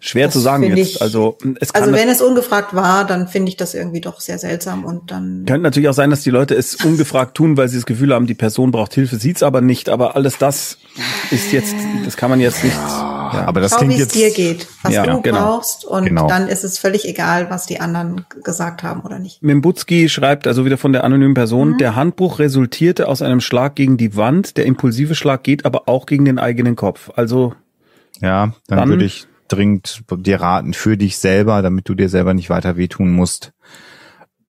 Schwer 0.00 0.26
Das 0.26 0.34
zu 0.34 0.40
sagen 0.40 0.64
jetzt. 0.64 0.78
ich- 0.96 1.02
Also 1.02 1.38
es 1.58 1.72
kann 1.72 1.82
also 1.84 1.94
wenn 1.94 2.08
es 2.08 2.20
ungefragt 2.20 2.74
war, 2.74 3.06
dann 3.06 3.26
finde 3.26 3.48
ich 3.48 3.56
das 3.56 3.72
irgendwie 3.72 4.02
doch 4.02 4.20
sehr 4.20 4.38
seltsam 4.38 4.84
und 4.84 5.10
dann 5.10 5.44
Könnte 5.46 5.62
natürlich 5.62 5.88
auch 5.88 5.94
sein, 5.94 6.10
dass 6.10 6.20
die 6.22 6.30
Leute 6.30 6.54
es 6.54 6.74
ungefragt 6.84 7.34
tun, 7.36 7.56
weil 7.56 7.68
sie 7.68 7.76
das 7.76 7.86
Gefühl 7.86 8.12
haben, 8.12 8.26
die 8.26 8.34
Person 8.34 8.70
braucht 8.70 8.92
Hilfe, 8.92 9.16
sieht's 9.16 9.42
aber 9.42 9.62
nicht. 9.62 9.88
Aber 9.88 10.14
alles 10.14 10.36
das 10.36 10.76
ist 11.30 11.52
jetzt, 11.52 11.74
das 12.04 12.16
kann 12.18 12.28
man 12.28 12.38
jetzt 12.40 12.62
nicht. 12.62 12.76
Ja, 12.76 13.44
Aber 13.46 13.62
das 13.62 13.70
schau, 13.70 13.78
klingt 13.78 13.92
wie 13.92 13.94
es 13.96 14.00
jetzt 14.00 14.14
dir 14.14 14.30
geht, 14.30 14.66
was 14.82 14.92
Ja, 14.92 15.06
du 15.06 15.22
genau. 15.22 15.38
brauchst 15.56 15.86
und 15.86 16.04
Genau. 16.04 16.28
dann 16.28 16.48
ist 16.48 16.64
es 16.64 16.76
völlig 16.78 17.08
egal, 17.08 17.48
was 17.48 17.64
die 17.64 17.80
anderen 17.80 18.26
gesagt 18.44 18.82
haben 18.82 19.00
oder 19.00 19.18
nicht. 19.18 19.42
Mimbutski 19.42 20.10
schreibt 20.10 20.46
also 20.46 20.66
wieder 20.66 20.76
von 20.76 20.92
der 20.92 21.02
anonymen 21.04 21.32
Person, 21.32 21.70
Mhm. 21.70 21.78
der 21.78 21.96
Handbruch 21.96 22.40
resultierte 22.40 23.08
aus 23.08 23.22
einem 23.22 23.40
Schlag 23.40 23.74
gegen 23.74 23.96
die 23.96 24.16
Wand, 24.16 24.58
der 24.58 24.66
impulsive 24.66 25.14
Schlag 25.14 25.44
geht 25.44 25.64
aber 25.64 25.88
auch 25.88 26.04
gegen 26.04 26.26
den 26.26 26.38
eigenen 26.38 26.76
Kopf. 26.76 27.10
Also 27.16 27.54
Ja, 28.20 28.52
dann, 28.68 28.78
Dann- 28.78 28.88
würde 28.90 29.04
ich 29.06 29.26
dringend 29.52 30.02
dir 30.18 30.40
raten, 30.40 30.74
für 30.74 30.96
dich 30.96 31.18
selber, 31.18 31.62
damit 31.62 31.88
du 31.88 31.94
dir 31.94 32.08
selber 32.08 32.34
nicht 32.34 32.50
weiter 32.50 32.76
wehtun 32.76 33.10
musst. 33.10 33.52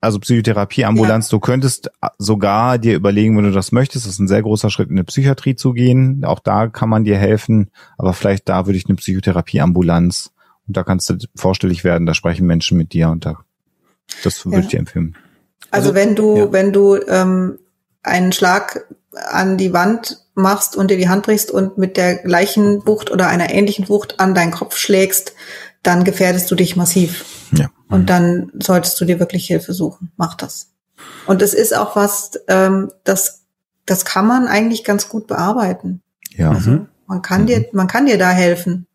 Also 0.01 0.19
Psychotherapieambulanz, 0.19 1.29
du 1.29 1.39
könntest 1.39 1.89
sogar 2.17 2.77
dir 2.77 2.93
überlegen, 2.95 3.37
wenn 3.37 3.45
du 3.45 3.51
das 3.51 3.71
möchtest, 3.71 4.05
das 4.05 4.13
ist 4.13 4.19
ein 4.19 4.27
sehr 4.27 4.41
großer 4.41 4.69
Schritt, 4.69 4.89
in 4.89 4.95
eine 4.97 5.05
Psychiatrie 5.05 5.55
zu 5.55 5.71
gehen. 5.71 6.25
Auch 6.25 6.39
da 6.39 6.67
kann 6.67 6.89
man 6.89 7.05
dir 7.05 7.17
helfen, 7.17 7.71
aber 7.97 8.13
vielleicht 8.13 8.49
da 8.49 8.65
würde 8.65 8.77
ich 8.77 8.85
eine 8.87 8.95
Psychotherapieambulanz 8.95 10.31
und 10.67 10.75
da 10.75 10.83
kannst 10.83 11.09
du 11.09 11.17
vorstellig 11.35 11.83
werden, 11.85 12.05
da 12.05 12.13
sprechen 12.13 12.47
Menschen 12.47 12.77
mit 12.77 12.91
dir 12.93 13.09
und 13.09 13.25
da 13.25 13.39
das 14.23 14.45
würde 14.45 14.57
Ja. 14.57 14.63
ich 14.63 14.67
dir 14.67 14.79
empfehlen. 14.79 15.15
Also, 15.71 15.89
Also, 15.89 15.95
wenn 15.95 16.15
du, 16.15 16.37
ja. 16.37 16.51
wenn 16.51 16.73
du 16.73 16.97
ähm, 17.07 17.57
einen 18.03 18.31
Schlag 18.33 18.85
an 19.15 19.57
die 19.57 19.73
Wand 19.73 20.25
machst 20.35 20.75
und 20.75 20.89
dir 20.89 20.97
die 20.97 21.09
Hand 21.09 21.25
brichst 21.25 21.51
und 21.51 21.77
mit 21.77 21.97
der 21.97 22.15
gleichen 22.15 22.85
Wucht 22.87 23.11
oder 23.11 23.27
einer 23.27 23.51
ähnlichen 23.51 23.89
Wucht 23.89 24.19
an 24.19 24.33
deinen 24.33 24.51
Kopf 24.51 24.77
schlägst, 24.77 25.33
dann 25.83 26.03
gefährdest 26.03 26.49
du 26.49 26.55
dich 26.55 26.75
massiv. 26.75 27.25
Ja. 27.51 27.69
Und 27.89 28.09
dann 28.09 28.51
solltest 28.59 28.99
du 28.99 29.05
dir 29.05 29.19
wirklich 29.19 29.45
Hilfe 29.45 29.73
suchen. 29.73 30.11
Mach 30.15 30.33
das. 30.35 30.71
Und 31.27 31.41
es 31.41 31.53
ist 31.53 31.75
auch 31.75 31.95
was, 31.95 32.31
ähm, 32.47 32.91
das, 33.03 33.43
das 33.85 34.05
kann 34.05 34.25
man 34.25 34.47
eigentlich 34.47 34.83
ganz 34.83 35.09
gut 35.09 35.27
bearbeiten. 35.27 36.01
Ja. 36.31 36.53
Mhm. 36.53 36.87
Man 37.05 37.21
kann 37.21 37.45
dir, 37.45 37.67
man 37.73 37.87
kann 37.87 38.05
dir 38.05 38.17
da 38.17 38.31
helfen. 38.31 38.87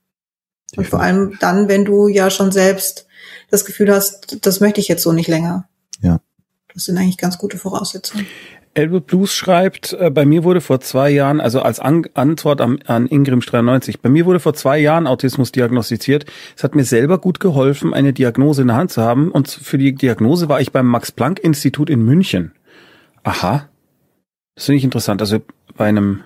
Und 0.77 0.87
vor 0.89 1.01
allem 1.01 1.37
dann, 1.41 1.69
wenn 1.69 1.85
du 1.85 2.09
ja 2.09 2.31
schon 2.31 2.53
selbst 2.53 3.07
das 3.51 3.65
Gefühl 3.65 3.93
hast, 3.95 4.45
das 4.45 4.61
möchte 4.61 4.81
ich 4.81 4.89
jetzt 4.89 5.03
so 5.03 5.13
nicht 5.13 5.29
länger. 5.29 5.69
Ja. 6.01 6.21
Das 6.75 6.85
sind 6.85 6.99
eigentlich 6.99 7.19
ganz 7.19 7.39
gute 7.39 7.59
Voraussetzungen. 7.59 8.27
Elwood 8.79 9.09
Blues 9.09 9.35
schreibt, 9.35 9.93
äh, 9.95 10.09
bei 10.09 10.25
mir 10.25 10.45
wurde 10.45 10.61
vor 10.61 10.81
zwei 10.81 11.11
Jahren, 11.11 11.41
also 11.41 11.61
als 11.61 11.81
An 11.81 12.07
Antwort 12.15 12.61
am, 12.61 12.79
an 12.87 13.09
Ingrim 13.09 13.41
93, 13.41 14.01
bei 14.01 14.09
mir 14.09 14.25
wurde 14.25 14.39
vor 14.39 14.55
zwei 14.55 14.79
Jahren 14.79 15.09
Autismus 15.09 15.51
diagnostiziert. 15.51 16.27
Es 16.57 16.63
hat 16.63 16.77
mir 16.77 16.85
selber 16.85 17.19
gut 17.19 17.41
geholfen, 17.41 17.93
eine 17.93 18.13
Diagnose 18.13 18.63
in 18.63 18.69
der 18.69 18.77
Hand 18.77 18.93
zu 18.93 19.03
haben. 19.03 19.33
Und 19.33 19.49
für 19.49 19.79
die 19.79 19.97
Diagnose 19.97 20.49
war 20.49 20.61
ich 20.61 20.71
beim 20.71 20.87
Max-Planck-Institut 20.87 21.91
in 21.91 22.05
München. 22.05 22.53
Aha. 23.25 23.69
Das 24.55 24.67
finde 24.67 24.79
ich 24.79 24.85
interessant. 24.85 25.21
Also 25.21 25.41
bei 25.77 25.87
einem, 25.87 26.23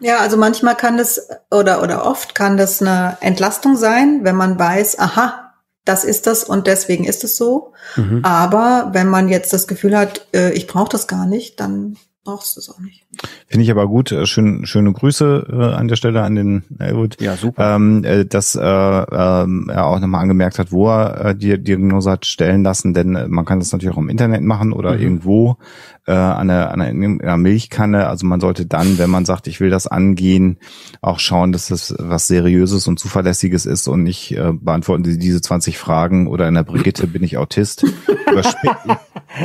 Ja, 0.00 0.20
also 0.20 0.38
manchmal 0.38 0.76
kann 0.76 0.96
das 0.96 1.28
oder 1.50 1.82
oder 1.82 2.06
oft 2.06 2.34
kann 2.34 2.56
das 2.56 2.80
eine 2.80 3.18
Entlastung 3.20 3.76
sein, 3.76 4.20
wenn 4.22 4.36
man 4.36 4.58
weiß, 4.58 4.98
aha, 4.98 5.45
das 5.86 6.04
ist 6.04 6.26
das 6.26 6.44
und 6.44 6.66
deswegen 6.66 7.04
ist 7.04 7.24
es 7.24 7.36
so. 7.36 7.72
mhm. 7.96 8.20
Aber 8.22 8.90
wenn 8.92 9.08
man 9.08 9.28
jetzt 9.30 9.52
das 9.54 9.66
Gefühl 9.66 9.96
hat, 9.96 10.26
äh, 10.34 10.52
ich 10.52 10.66
brauche 10.66 10.90
das 10.90 11.06
gar 11.06 11.24
nicht, 11.26 11.58
dann 11.60 11.96
brauchst 12.24 12.56
du 12.56 12.60
es 12.60 12.68
auch 12.68 12.80
nicht. 12.80 13.06
Finde 13.46 13.62
ich 13.64 13.70
aber 13.70 13.86
gut. 13.86 14.10
Äh, 14.10 14.26
Schön, 14.26 14.66
schöne 14.66 14.92
Grüße 14.92 15.46
äh, 15.48 15.74
an 15.76 15.86
der 15.86 15.94
Stelle 15.94 16.22
an 16.22 16.34
den 16.34 16.64
Elwood. 16.80 17.20
ja, 17.20 17.36
super. 17.36 17.76
ähm, 17.76 18.02
äh, 18.04 18.24
dass 18.26 18.56
äh, 18.56 18.60
ähm, 18.60 19.70
er 19.72 19.86
auch 19.86 20.00
nochmal 20.00 20.22
angemerkt 20.22 20.58
hat, 20.58 20.72
wo 20.72 20.88
er 20.90 21.24
äh, 21.26 21.34
die 21.36 21.56
Diagnose 21.62 22.10
hat 22.10 22.26
stellen 22.26 22.64
lassen, 22.64 22.92
denn 22.94 23.14
äh, 23.14 23.28
man 23.28 23.44
kann 23.44 23.60
das 23.60 23.70
natürlich 23.70 23.94
auch 23.94 24.00
im 24.00 24.08
Internet 24.08 24.42
machen 24.42 24.72
oder 24.72 24.94
Mhm. 24.96 25.00
irgendwo 25.02 25.56
äh, 26.06 26.12
an, 26.12 26.50
einer, 26.50 26.70
an 26.70 26.80
einer, 26.80 27.22
einer 27.22 27.36
Milchkanne. 27.36 28.06
Also 28.06 28.26
man 28.26 28.40
sollte 28.40 28.66
dann, 28.66 28.98
wenn 28.98 29.10
man 29.10 29.24
sagt, 29.24 29.46
ich 29.46 29.60
will 29.60 29.70
das 29.70 29.86
angehen, 29.86 30.58
auch 31.00 31.18
schauen, 31.18 31.52
dass 31.52 31.68
das 31.68 31.94
was 31.98 32.26
Seriöses 32.26 32.86
und 32.86 32.98
Zuverlässiges 32.98 33.66
ist 33.66 33.88
und 33.88 34.02
nicht 34.02 34.32
äh, 34.32 34.52
beantworten 34.52 35.04
Sie 35.04 35.18
diese 35.18 35.40
20 35.40 35.78
Fragen 35.78 36.26
oder 36.26 36.48
in 36.48 36.54
der 36.54 36.64
Brigitte 36.64 37.06
bin 37.06 37.22
ich 37.22 37.36
Autist. 37.36 37.84
Überspi 38.30 38.68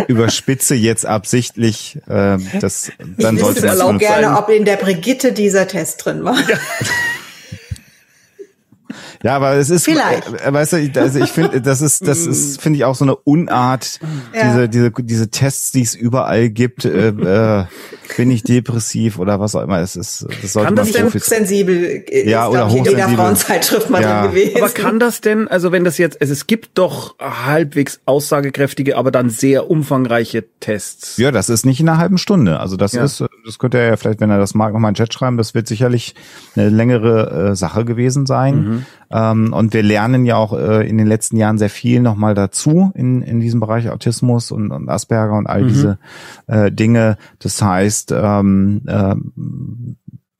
überspitze 0.08 0.76
jetzt 0.76 1.06
absichtlich 1.06 1.98
äh, 2.08 2.38
das, 2.60 2.92
dann 3.18 3.36
ich 3.36 3.42
sollte 3.42 3.66
man 3.66 3.82
eine 3.82 3.98
gerne, 3.98 4.38
ob 4.38 4.50
in 4.50 4.64
der 4.64 4.78
Brigitte 4.78 5.34
dieser 5.34 5.68
Test 5.68 6.06
drin 6.06 6.24
war. 6.24 6.38
Ja, 6.38 6.58
aber 9.24 9.54
es 9.54 9.70
ist, 9.70 9.86
Vielleicht. 9.86 10.28
äh, 10.46 10.52
weißt 10.54 10.74
du, 10.74 10.78
ich- 10.78 10.98
also 10.98 11.20
ich 11.20 11.32
finde, 11.32 11.62
das 11.62 11.82
ist, 11.82 12.08
das 12.08 12.20
ist, 12.26 12.62
finde 12.62 12.78
ich 12.78 12.86
auch 12.86 12.96
so 12.96 13.06
eine 13.06 13.16
Unart, 13.16 14.00
Ja. 14.34 14.44
diese, 14.48 14.70
diese, 14.70 14.92
diese 14.92 15.30
Tests, 15.30 15.72
die 15.72 15.82
es 15.82 15.94
überall 15.96 16.50
gibt, 16.50 16.86
äh, 16.86 17.10
äh, 17.10 17.66
bin 18.18 18.32
ich 18.32 18.44
depressiv 18.44 19.20
oder 19.20 19.40
was 19.40 19.56
auch 19.56 19.62
immer. 19.64 19.80
Es 19.80 19.96
ist, 19.96 20.26
das 20.42 20.54
sollte 20.54 20.68
Kann 20.68 20.76
das 20.76 20.92
denn. 20.92 21.06
Hochsensibel 21.14 21.76
ist, 21.84 22.28
Ja, 22.28 22.48
oder 22.48 22.68
glaub 22.68 22.72
ich, 22.72 22.78
in 22.78 22.98
jeder. 22.98 23.10
Frauenzeitschrift 23.10 23.90
mal 23.90 24.02
Ja. 24.02 24.22
drin 24.24 24.32
gewesen. 24.32 24.58
Aber 24.58 24.70
kann 24.70 25.00
das 25.00 25.22
denn, 25.22 25.48
also 25.48 25.72
wenn 25.72 25.84
das 25.84 25.98
jetzt, 25.98 26.20
also 26.22 26.34
es 26.34 26.48
gibt 26.48 26.72
doch 26.78 27.16
halbwegs 27.20 28.02
aussagekräftige, 28.06 28.98
aber 28.98 29.12
dann 29.12 29.30
sehr 29.30 29.70
umfangreiche 29.70 30.46
Tests. 30.60 31.18
Ja, 31.18 31.32
das 31.32 31.50
ist 31.50 31.66
nicht 31.66 31.80
in 31.80 31.90
einer 31.90 31.98
halben 31.98 32.18
Stunde. 32.18 32.60
Also 32.60 32.78
das 32.78 32.94
Ja. 32.94 33.04
ist, 33.04 33.24
das 33.46 33.60
könnte 33.60 33.78
er 33.80 33.88
ja 33.90 33.98
vielleicht, 33.98 34.20
wenn 34.22 34.30
er 34.30 34.38
das 34.40 34.54
mag, 34.54 34.74
nochmal 34.74 34.90
in 34.90 34.94
den 34.94 34.98
Chat 34.98 35.14
schreiben. 35.14 35.38
Das 35.38 35.54
wird 35.54 35.68
sicherlich 35.68 36.16
eine 36.56 36.70
längere 36.70 37.52
äh, 37.52 37.56
Sache 37.56 37.86
gewesen 37.86 38.26
sein. 38.26 38.56
Mhm. 38.64 38.86
Ähm, 39.14 39.54
und 39.54 39.74
wir 39.74 39.84
lernen 39.84 40.26
ja 40.26 40.38
auch 40.38 40.54
äh, 40.58 40.88
in 40.88 40.98
den 40.98 41.08
letzten 41.08 41.36
Jahren 41.38 41.58
sehr 41.58 41.70
viel 41.70 42.00
nochmal 42.02 42.34
dazu 42.34 42.92
in, 42.96 43.22
in 43.22 43.40
diesem 43.42 43.60
Bereich 43.60 43.90
Autismus 43.90 44.52
und, 44.52 44.72
und 44.72 44.88
Asperger 44.90 45.34
und 45.34 45.48
all 45.48 45.64
Mhm. 45.64 45.68
diese 45.68 45.98
äh, 46.48 46.72
Dinge. 46.72 47.18
Das 47.40 47.62
heißt, 47.62 48.01
ähm, 48.10 48.82
ähm, 48.88 49.98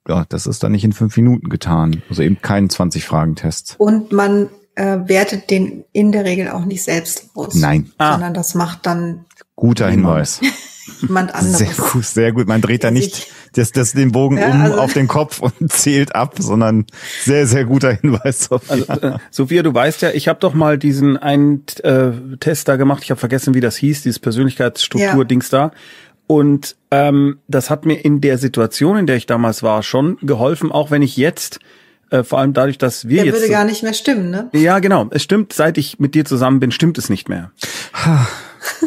ja, 0.08 0.26
das 0.30 0.48
ist 0.48 0.64
dann 0.64 0.72
nicht 0.72 0.84
in 0.84 0.94
fünf 0.94 1.16
Minuten 1.18 1.50
getan. 1.50 2.02
Also 2.10 2.24
eben 2.24 2.42
kein 2.42 2.70
20-Fragen-Test. 2.70 3.76
Und 3.78 4.12
man 4.12 4.50
äh, 4.76 4.98
wertet 5.06 5.52
den 5.52 5.84
in 5.92 6.12
der 6.12 6.26
Regel 6.26 6.50
auch 6.50 6.66
nicht 6.66 6.84
selbst 6.84 7.30
aus. 7.36 7.54
Nein. 7.54 7.92
Ah. 7.98 8.14
Sondern 8.14 8.34
das 8.34 8.56
macht 8.56 8.86
dann 8.86 9.26
Guter. 9.56 9.90
Hinweis. 9.90 10.42
jemand 11.02 11.34
anderes. 11.34 11.58
Sehr 11.58 11.86
gut, 11.92 12.06
sehr 12.06 12.32
gut. 12.32 12.48
Man 12.48 12.62
dreht 12.62 12.84
da 12.84 12.92
nicht 12.92 13.28
das, 13.54 13.72
das 13.72 13.94
den 13.94 14.12
Bogen 14.12 14.38
Ja, 14.38 14.52
um 14.52 14.62
also- 14.62 14.78
auf 14.80 14.94
den 14.94 15.08
Kopf 15.08 15.40
und 15.40 15.54
zählt 15.72 16.16
ab, 16.16 16.36
sondern 16.40 16.86
sehr, 17.24 17.48
sehr 17.48 17.66
guter 17.66 17.94
Hinweis. 17.94 18.46
Sophia. 18.46 18.72
Also, 18.88 19.08
äh, 19.08 19.18
Sophia, 19.30 19.64
du 19.64 19.74
weißt 19.74 20.02
ja, 20.02 20.12
ich 20.12 20.28
habe 20.28 20.40
doch 20.40 20.54
mal 20.54 20.78
diesen 20.78 21.18
einen 21.18 21.64
äh, 21.84 22.12
Test 22.40 22.68
da 22.68 22.76
gemacht. 22.76 23.04
Ich 23.04 23.12
habe 23.12 23.20
vergessen, 23.20 23.54
wie 23.54 23.62
das 23.62 23.76
hieß, 23.78 24.04
dieses 24.04 24.20
Persönlichkeitsstruktur-Dings 24.20 25.50
da. 25.50 25.72
Und 26.32 26.78
ähm, 26.92 27.40
das 27.50 27.70
hat 27.70 27.86
mir 27.86 27.96
in 28.06 28.22
der 28.22 28.38
Situation, 28.38 28.96
in 28.96 29.06
der 29.06 29.18
ich 29.18 29.26
damals 29.26 29.64
war, 29.64 29.84
schon 29.84 30.16
geholfen, 30.22 30.72
auch 30.72 30.90
wenn 30.90 31.02
ich 31.02 31.18
jetzt, 31.18 31.60
äh, 32.10 32.24
vor 32.24 32.40
allem 32.40 32.54
dadurch, 32.54 32.78
dass 32.78 33.10
wir 33.10 33.18
Der 33.18 33.26
jetzt. 33.26 33.36
würde 33.36 33.48
so- 33.48 33.52
gar 33.52 33.66
nicht 33.66 33.84
mehr 33.84 33.94
stimmen, 33.94 34.30
ne? 34.30 34.50
ja, 34.54 34.80
genau. 34.80 35.08
Es 35.12 35.24
stimmt, 35.24 35.52
seit 35.52 35.78
ich 35.78 36.00
mit 36.00 36.16
dir 36.16 36.24
zusammen 36.24 36.62
bin, 36.62 36.72
stimmt 36.72 36.98
es 36.98 37.10
nicht 37.10 37.28
mehr. 37.28 37.52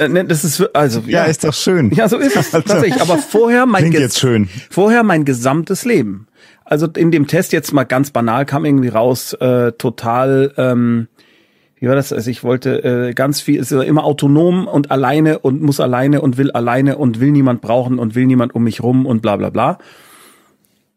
Äh, 0.01 0.09
ne, 0.09 0.24
das 0.24 0.42
ist 0.45 0.74
also 0.74 1.03
ja, 1.07 1.24
ist 1.24 1.45
doch 1.45 1.53
schön. 1.53 1.90
ja, 1.90 2.09
so 2.09 2.16
ist 2.16 2.34
es 2.34 2.55
Also, 2.55 2.66
tatsächlich. 2.66 3.03
Aber 3.03 3.18
vorher 3.18 3.66
mein 3.66 3.82
Klingt 3.82 3.99
jetzt 3.99 4.18
schön. 4.18 4.49
Vorher 4.70 5.03
mein 5.03 5.26
gesamtes 5.26 5.84
Leben. 5.84 6.28
Also 6.64 6.86
in 6.86 7.11
dem 7.11 7.26
Test 7.26 7.53
jetzt 7.53 7.72
mal 7.74 7.84
ganz 7.84 8.11
banal 8.11 8.47
kam 8.47 8.64
irgendwie 8.64 8.88
raus, 8.88 9.34
äh, 9.34 9.72
total. 9.72 10.55
Ähm, 10.57 11.09
wie 11.85 11.89
war 11.89 11.97
das? 11.97 12.14
Also 12.14 12.30
ich 12.30 12.43
wollte 12.43 12.82
äh, 12.82 13.12
ganz 13.12 13.43
viel, 13.43 13.61
ist 13.61 13.70
immer 13.70 14.05
autonom 14.05 14.66
und 14.66 14.91
alleine 14.91 15.41
und 15.41 15.61
muss 15.61 15.80
alleine 15.80 16.22
und 16.22 16.39
will 16.39 16.51
alleine 16.51 16.97
und 16.97 17.20
will 17.20 17.30
niemand 17.30 17.61
brauchen 17.61 17.99
und 17.99 18.14
will 18.14 18.24
niemand 18.24 18.55
um 18.55 18.64
mich 18.64 18.82
rum 18.82 19.05
und 19.05 19.20
bla 19.20 19.37
bla 19.37 19.51
bla. 19.51 19.76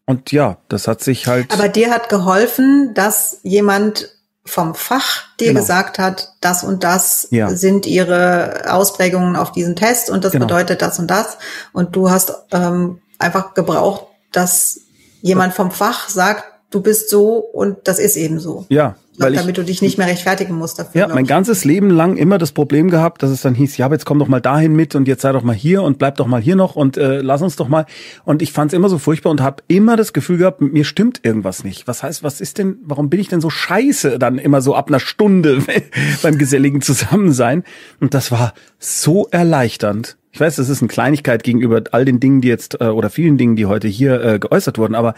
Und 0.06 0.32
ja, 0.32 0.56
das 0.68 0.88
hat 0.88 1.02
sich 1.02 1.26
halt. 1.26 1.52
Aber 1.52 1.68
dir 1.68 1.90
hat 1.90 2.08
geholfen, 2.08 2.92
dass 2.94 3.40
jemand 3.42 4.08
vom 4.46 4.74
Fach 4.74 5.26
dir 5.38 5.48
Genau. 5.48 5.60
gesagt 5.60 5.98
hat, 5.98 6.30
das 6.40 6.64
und 6.64 6.84
das 6.84 7.28
Ja. 7.32 7.50
sind 7.50 7.84
ihre 7.84 8.62
Ausprägungen 8.72 9.36
auf 9.36 9.52
diesen 9.52 9.76
Test 9.76 10.08
und 10.08 10.24
das 10.24 10.32
Genau. 10.32 10.46
bedeutet 10.46 10.80
das 10.80 10.98
und 10.98 11.10
das. 11.10 11.36
Und 11.74 11.94
du 11.96 12.08
hast 12.10 12.32
ähm, 12.52 13.00
einfach 13.18 13.52
gebraucht, 13.52 14.06
dass 14.32 14.80
jemand 15.20 15.52
vom 15.52 15.70
Fach 15.70 16.08
sagt, 16.08 16.44
du 16.70 16.80
bist 16.80 17.10
so 17.10 17.36
und 17.40 17.76
das 17.88 17.98
ist 17.98 18.16
eben 18.16 18.40
so. 18.40 18.64
ja, 18.70 18.96
weil 19.18 19.32
damit 19.32 19.50
ich, 19.50 19.54
du 19.54 19.64
dich 19.64 19.82
nicht 19.82 19.98
mehr 19.98 20.06
rechtfertigen 20.06 20.54
musst 20.54 20.78
dafür. 20.78 21.00
ja, 21.00 21.08
mein 21.08 21.24
ich. 21.24 21.28
ganzes 21.28 21.64
Leben 21.64 21.90
lang 21.90 22.16
immer 22.16 22.38
das 22.38 22.52
Problem 22.52 22.90
gehabt, 22.90 23.22
dass 23.22 23.30
es 23.30 23.42
dann 23.42 23.54
hieß, 23.54 23.76
ja, 23.76 23.86
aber 23.86 23.94
jetzt 23.94 24.04
komm 24.04 24.18
doch 24.18 24.28
mal 24.28 24.40
dahin 24.40 24.74
mit 24.74 24.94
und 24.94 25.08
jetzt 25.08 25.22
sei 25.22 25.32
doch 25.32 25.42
mal 25.42 25.54
hier 25.54 25.82
und 25.82 25.98
bleib 25.98 26.16
doch 26.16 26.26
mal 26.26 26.40
hier 26.40 26.56
noch 26.56 26.76
und 26.76 26.96
äh, 26.96 27.20
lass 27.20 27.42
uns 27.42 27.56
doch 27.56 27.68
mal. 27.68 27.86
Und 28.24 28.42
ich 28.42 28.52
fand 28.52 28.72
es 28.72 28.76
immer 28.76 28.88
so 28.88 28.98
furchtbar 28.98 29.30
und 29.30 29.40
habe 29.40 29.62
immer 29.68 29.96
das 29.96 30.12
Gefühl 30.12 30.38
gehabt, 30.38 30.60
mit 30.60 30.72
mir 30.72 30.84
stimmt 30.84 31.20
irgendwas 31.22 31.64
nicht. 31.64 31.86
Was 31.86 32.02
heißt, 32.02 32.22
was 32.22 32.40
ist 32.40 32.58
denn, 32.58 32.78
warum 32.82 33.10
bin 33.10 33.20
ich 33.20 33.28
denn 33.28 33.40
so 33.40 33.50
scheiße 33.50 34.18
dann 34.18 34.38
immer 34.38 34.60
so 34.60 34.74
ab 34.74 34.88
einer 34.88 35.00
Stunde 35.00 35.62
beim 36.22 36.38
geselligen 36.38 36.80
Zusammensein? 36.80 37.64
Und 38.00 38.14
das 38.14 38.30
war 38.30 38.54
so 38.78 39.28
erleichternd. 39.30 40.16
Ich 40.30 40.40
weiß, 40.40 40.56
das 40.56 40.68
ist 40.68 40.82
eine 40.82 40.88
Kleinigkeit 40.88 41.42
gegenüber 41.42 41.82
all 41.90 42.04
den 42.04 42.20
Dingen, 42.20 42.40
die 42.40 42.48
jetzt 42.48 42.80
äh, 42.80 42.84
oder 42.84 43.10
vielen 43.10 43.38
Dingen, 43.38 43.56
die 43.56 43.66
heute 43.66 43.88
hier 43.88 44.22
äh, 44.22 44.38
geäußert 44.38 44.78
wurden, 44.78 44.94
aber 44.94 45.14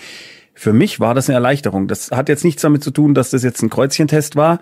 für 0.60 0.74
mich 0.74 1.00
war 1.00 1.14
das 1.14 1.30
eine 1.30 1.36
Erleichterung. 1.36 1.88
Das 1.88 2.10
hat 2.10 2.28
jetzt 2.28 2.44
nichts 2.44 2.60
damit 2.60 2.84
zu 2.84 2.90
tun, 2.90 3.14
dass 3.14 3.30
das 3.30 3.42
jetzt 3.42 3.62
ein 3.62 3.70
Kreuzchentest 3.70 4.36
war, 4.36 4.60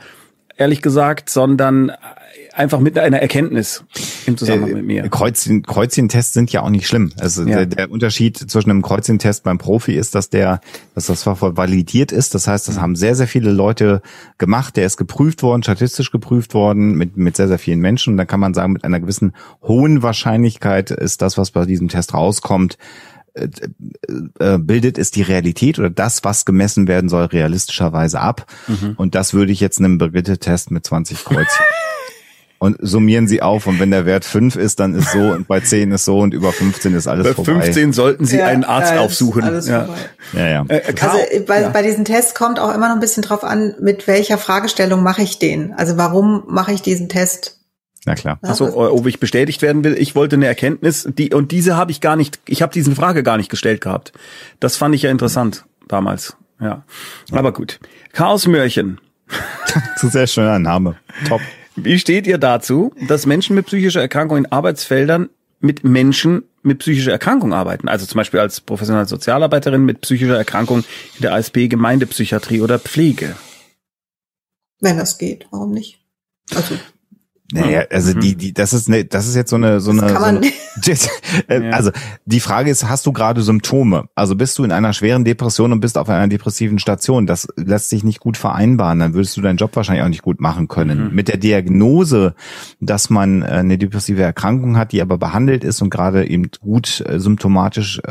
ehrlich 0.56 0.80
gesagt, 0.80 1.28
sondern 1.28 1.90
einfach 2.54 2.78
mit 2.78 2.96
einer 2.96 3.18
Erkenntnis 3.20 3.82
im 4.24 4.36
Zusammenhang 4.36 4.74
mit 4.74 4.84
mir. 4.84 5.08
Kreuzchen, 5.08 5.62
Kreuzchentests 5.64 6.34
sind 6.34 6.52
ja 6.52 6.62
auch 6.62 6.70
nicht 6.70 6.86
schlimm. 6.86 7.10
Also 7.18 7.42
Ja. 7.42 7.56
der, 7.56 7.66
der 7.66 7.90
Unterschied 7.90 8.36
zwischen 8.36 8.70
einem 8.70 8.82
Kreuzchentest 8.82 9.42
beim 9.42 9.58
Profi 9.58 9.94
ist, 9.96 10.14
dass 10.14 10.30
der, 10.30 10.60
dass 10.94 11.06
das 11.06 11.22
zwar 11.22 11.56
validiert 11.56 12.12
ist. 12.12 12.32
Das 12.32 12.46
heißt, 12.46 12.68
das 12.68 12.80
haben 12.80 12.94
sehr, 12.94 13.16
sehr 13.16 13.26
viele 13.26 13.50
Leute 13.50 14.00
gemacht. 14.38 14.76
Der 14.76 14.86
ist 14.86 14.98
geprüft 14.98 15.42
worden, 15.42 15.64
statistisch 15.64 16.12
geprüft 16.12 16.54
worden 16.54 16.92
mit, 16.92 17.16
mit 17.16 17.36
sehr, 17.36 17.48
sehr 17.48 17.58
vielen 17.58 17.80
Menschen. 17.80 18.12
Und 18.14 18.18
dann 18.18 18.28
kann 18.28 18.38
man 18.38 18.54
sagen, 18.54 18.72
mit 18.72 18.84
einer 18.84 19.00
gewissen 19.00 19.32
hohen 19.62 20.04
Wahrscheinlichkeit 20.04 20.92
ist 20.92 21.22
das, 21.22 21.38
was 21.38 21.50
bei 21.50 21.64
diesem 21.64 21.88
Test 21.88 22.14
rauskommt, 22.14 22.78
äh, 23.38 24.54
äh, 24.54 24.58
bildet 24.58 24.98
es 24.98 25.10
die 25.10 25.22
Realität 25.22 25.78
oder 25.78 25.90
das, 25.90 26.24
was 26.24 26.44
gemessen 26.44 26.88
werden 26.88 27.08
soll, 27.08 27.24
realistischerweise 27.26 28.20
ab. 28.20 28.46
Und 28.96 29.14
das 29.14 29.34
würde 29.34 29.52
ich 29.52 29.60
jetzt 29.60 29.78
einem 29.78 29.98
Brigitte-Test 29.98 30.70
mit 30.70 30.86
20 30.86 31.24
Kreuzchen. 31.24 31.64
Und 32.60 32.76
summieren 32.80 33.28
sie 33.28 33.40
auf 33.40 33.68
und 33.68 33.78
wenn 33.78 33.92
der 33.92 34.04
Wert 34.04 34.24
5 34.24 34.56
ist, 34.56 34.80
dann 34.80 34.96
ist 34.96 35.12
so 35.12 35.20
und 35.20 35.46
bei 35.46 35.60
10 35.60 35.92
ist 35.92 36.04
so 36.04 36.18
und 36.18 36.34
über 36.34 36.52
15 36.52 36.92
ist 36.92 37.06
alles 37.06 37.28
Bei 37.28 37.34
vorbei. 37.34 37.62
15 37.62 37.92
sollten 37.92 38.24
Sie 38.24 38.42
einen 38.42 38.64
Arzt 38.64 38.90
ja, 38.90 38.96
ist 38.96 39.02
aufsuchen. 39.02 39.44
Alles 39.44 39.68
ja. 39.68 39.88
Ja, 40.32 40.48
ja. 40.48 40.64
Äh, 40.66 40.82
Also 41.00 41.18
bei, 41.46 41.62
ja. 41.62 41.68
bei 41.68 41.82
diesen 41.82 42.04
Tests 42.04 42.34
kommt 42.34 42.58
auch 42.58 42.74
immer 42.74 42.88
noch 42.88 42.96
ein 42.96 43.00
bisschen 43.00 43.22
drauf 43.22 43.44
an, 43.44 43.76
mit 43.80 44.08
welcher 44.08 44.38
Fragestellung 44.38 45.04
mache 45.04 45.22
ich 45.22 45.38
den. 45.38 45.72
Also 45.74 45.96
warum 45.98 46.42
mache 46.48 46.72
ich 46.72 46.82
diesen 46.82 47.08
Test? 47.08 47.57
Na 48.08 48.14
klar. 48.14 48.38
Ja, 48.42 48.50
Achso, 48.50 48.66
was- 48.66 48.74
ob 48.74 49.06
ich 49.06 49.20
bestätigt 49.20 49.62
werden 49.62 49.84
will. 49.84 49.94
Ich 49.98 50.14
wollte 50.14 50.36
eine 50.36 50.46
Erkenntnis, 50.46 51.08
die 51.16 51.32
und 51.34 51.52
diese 51.52 51.76
habe 51.76 51.90
ich 51.90 52.00
gar 52.00 52.16
nicht. 52.16 52.40
Ich 52.46 52.62
habe 52.62 52.72
diese 52.72 52.94
Frage 52.94 53.22
gar 53.22 53.36
nicht 53.36 53.50
gestellt 53.50 53.80
gehabt. 53.80 54.12
Das 54.60 54.76
fand 54.76 54.94
ich 54.94 55.02
ja 55.02 55.10
interessant 55.10 55.64
damals. 55.88 56.36
Ja, 56.60 56.84
aber 57.30 57.52
gut. 57.52 57.78
Chaos 58.12 58.46
Mörchen. 58.46 59.00
Das 59.28 59.96
ist 59.98 60.02
ein 60.04 60.10
sehr 60.10 60.26
schöner 60.26 60.58
Name. 60.58 60.96
Top. 61.28 61.40
Wie 61.76 61.98
steht 61.98 62.26
ihr 62.26 62.38
dazu, 62.38 62.92
dass 63.06 63.26
Menschen 63.26 63.54
mit 63.54 63.66
psychischer 63.66 64.00
Erkrankung 64.00 64.38
in 64.38 64.46
Arbeitsfeldern 64.50 65.28
mit 65.60 65.84
Menschen 65.84 66.42
mit 66.62 66.80
psychischer 66.80 67.12
Erkrankung 67.12 67.52
arbeiten? 67.52 67.88
Also 67.88 68.06
zum 68.06 68.16
Beispiel 68.16 68.40
als 68.40 68.60
professionelle 68.60 69.06
Sozialarbeiterin 69.06 69.84
mit 69.84 70.00
psychischer 70.00 70.36
Erkrankung 70.36 70.78
in 70.80 71.22
der 71.22 71.34
ASP 71.34 71.68
Gemeindepsychiatrie 71.68 72.60
oder 72.62 72.78
Pflege. 72.80 73.36
Wenn 74.80 74.96
das 74.96 75.18
geht, 75.18 75.46
warum 75.50 75.70
nicht? 75.72 76.00
Also 76.54 76.74
Naja, 77.52 77.84
also 77.90 78.14
Mhm. 78.14 78.20
die, 78.20 78.36
die, 78.36 78.52
das 78.52 78.74
ist 78.74 78.90
ne, 78.90 79.06
das 79.06 79.26
ist 79.26 79.34
jetzt 79.34 79.48
so 79.48 79.56
eine, 79.56 79.80
so 79.80 79.92
Das 79.92 80.02
eine, 80.02 80.12
kann 80.12 80.22
so 80.22 80.26
man 80.26 80.36
eine 81.48 81.48
äh, 81.68 81.72
also 81.72 81.90
die 82.26 82.40
Frage 82.40 82.70
ist, 82.70 82.88
hast 82.88 83.06
du 83.06 83.12
gerade 83.12 83.40
Symptome? 83.42 84.08
Also 84.14 84.36
bist 84.36 84.58
du 84.58 84.64
in 84.64 84.72
einer 84.72 84.92
schweren 84.92 85.24
Depression 85.24 85.72
und 85.72 85.80
bist 85.80 85.96
auf 85.96 86.10
einer 86.10 86.28
depressiven 86.28 86.78
Station? 86.78 87.26
Das 87.26 87.48
lässt 87.56 87.88
sich 87.88 88.04
nicht 88.04 88.20
gut 88.20 88.36
vereinbaren. 88.36 88.98
Dann 88.98 89.14
würdest 89.14 89.34
du 89.36 89.40
deinen 89.40 89.56
Job 89.56 89.74
wahrscheinlich 89.76 90.04
auch 90.04 90.08
nicht 90.10 90.22
gut 90.22 90.40
machen 90.40 90.68
können. 90.68 91.08
Mhm. 91.08 91.14
Mit 91.14 91.28
der 91.28 91.38
Diagnose, 91.38 92.34
dass 92.80 93.08
man 93.08 93.40
äh, 93.42 93.46
eine 93.46 93.78
depressive 93.78 94.22
Erkrankung 94.22 94.76
hat, 94.76 94.92
die 94.92 95.00
aber 95.00 95.16
behandelt 95.16 95.64
ist 95.64 95.80
und 95.80 95.88
gerade 95.88 96.28
eben 96.28 96.50
gut 96.60 97.02
äh, 97.08 97.18
symptomatisch 97.18 98.00
äh, 98.06 98.10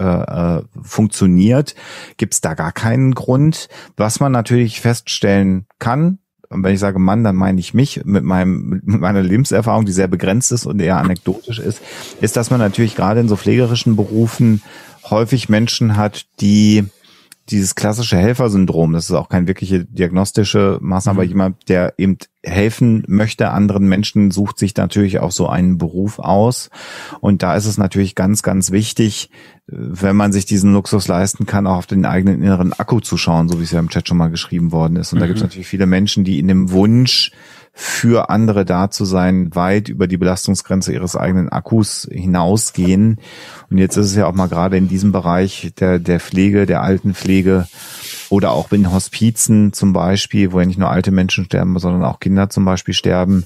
äh, 0.57 0.64
funktioniert, 0.81 1.76
gibt's 2.18 2.41
da 2.41 2.55
gar 2.55 2.72
keinen 2.72 3.14
Grund. 3.14 3.69
Was 3.97 4.19
man 4.19 4.31
natürlich 4.31 4.81
feststellen 4.81 5.68
kann, 5.80 6.18
und 6.49 6.64
wenn 6.64 6.74
ich 6.74 6.80
sage 6.80 6.99
Mann, 6.99 7.24
dann 7.24 7.36
meine 7.36 7.60
ich 7.60 7.74
mich 7.74 8.02
mit 8.06 8.24
meinem 8.24 8.82
mit 8.86 9.02
meiner 9.02 9.22
Lebenserfahrung, 9.22 9.86
die 9.86 9.91
sehr 9.91 10.07
begrenzt 10.07 10.52
ist 10.52 10.65
und 10.65 10.80
eher 10.80 10.98
anekdotisch 10.98 11.60
ist, 11.60 11.82
ist, 12.22 12.38
dass 12.38 12.49
man 12.49 12.60
natürlich 12.60 12.95
gerade 12.95 13.19
in 13.19 13.28
so 13.28 13.36
pflegerischen 13.36 13.95
Berufen 13.95 14.61
häufig 15.10 15.49
Menschen 15.49 15.98
hat, 15.98 16.26
die 16.40 16.86
dieses 17.49 17.76
klassische 17.76 18.18
Helfersyndrom, 18.18 18.94
das 18.94 19.06
ist 19.06 19.15
auch 19.15 19.30
keine 19.30 19.48
wirkliche 19.48 19.86
diagnostische 19.86 20.80
Maßnahme, 20.82 21.19
aber 21.19 21.28
jemand, 21.28 21.69
der 21.69 21.94
eben 21.98 22.18
helfen 22.44 23.03
möchte 23.07 23.49
anderen 23.49 23.88
Menschen, 23.88 24.32
sucht 24.32 24.60
sich 24.60 24.76
natürlich 24.76 25.19
auch 25.19 25.32
so 25.32 25.48
einen 25.48 25.78
Beruf 25.78 26.19
aus. 26.19 26.69
Und 27.19 27.44
da 27.44 27.56
ist 27.56 27.65
es 27.65 27.78
natürlich 27.78 28.15
ganz, 28.15 28.44
ganz 28.44 28.72
wichtig, 28.72 29.30
wenn 29.68 30.15
man 30.15 30.32
sich 30.32 30.45
diesen 30.45 30.74
Luxus 30.74 31.07
leisten 31.07 31.45
kann, 31.45 31.68
auch 31.68 31.78
auf 31.78 31.88
den 31.88 32.06
eigenen 32.06 32.41
inneren 32.41 32.74
Akku 32.74 32.99
zu 32.99 33.18
schauen, 33.18 33.49
so 33.49 33.60
wie 33.60 33.64
es 33.64 33.72
ja 33.72 33.80
im 33.80 33.90
Chat 33.90 34.07
schon 34.07 34.18
mal 34.18 34.30
geschrieben 34.30 34.72
worden 34.72 34.95
ist. 34.95 35.14
Und 35.14 35.19
da 35.19 35.28
gibt 35.28 35.38
es 35.38 35.44
natürlich 35.44 35.68
viele 35.68 35.86
Menschen, 35.86 36.24
die 36.24 36.40
in 36.40 36.48
dem 36.48 36.72
Wunsch, 36.72 37.32
für 37.79 38.31
andere 38.31 38.65
da 38.65 38.89
zu 38.89 39.05
sein, 39.05 39.53
weit 39.53 39.87
über 39.87 40.07
die 40.07 40.17
Belastungsgrenze 40.17 40.91
ihres 40.91 41.15
eigenen 41.15 41.49
Akkus 41.49 42.07
hinausgehen. 42.11 43.19
Und 43.69 43.77
jetzt 43.77 43.97
ist 43.97 44.07
es 44.07 44.15
ja 44.15 44.25
auch 44.25 44.33
mal 44.33 44.47
gerade 44.47 44.77
in 44.77 44.87
diesem 44.87 45.11
Bereich 45.11 45.73
der, 45.79 45.99
der 45.99 46.19
Pflege, 46.19 46.65
der 46.65 46.81
Altenpflege 46.81 47.67
oder 48.29 48.51
auch 48.51 48.71
in 48.71 48.91
Hospizen 48.91 49.73
zum 49.73 49.93
Beispiel, 49.93 50.51
wo 50.51 50.59
ja 50.59 50.65
nicht 50.65 50.79
nur 50.79 50.89
alte 50.89 51.11
Menschen 51.11 51.45
sterben, 51.45 51.77
sondern 51.77 52.03
auch 52.03 52.19
Kinder 52.19 52.49
zum 52.49 52.65
Beispiel 52.65 52.95
sterben, 52.95 53.45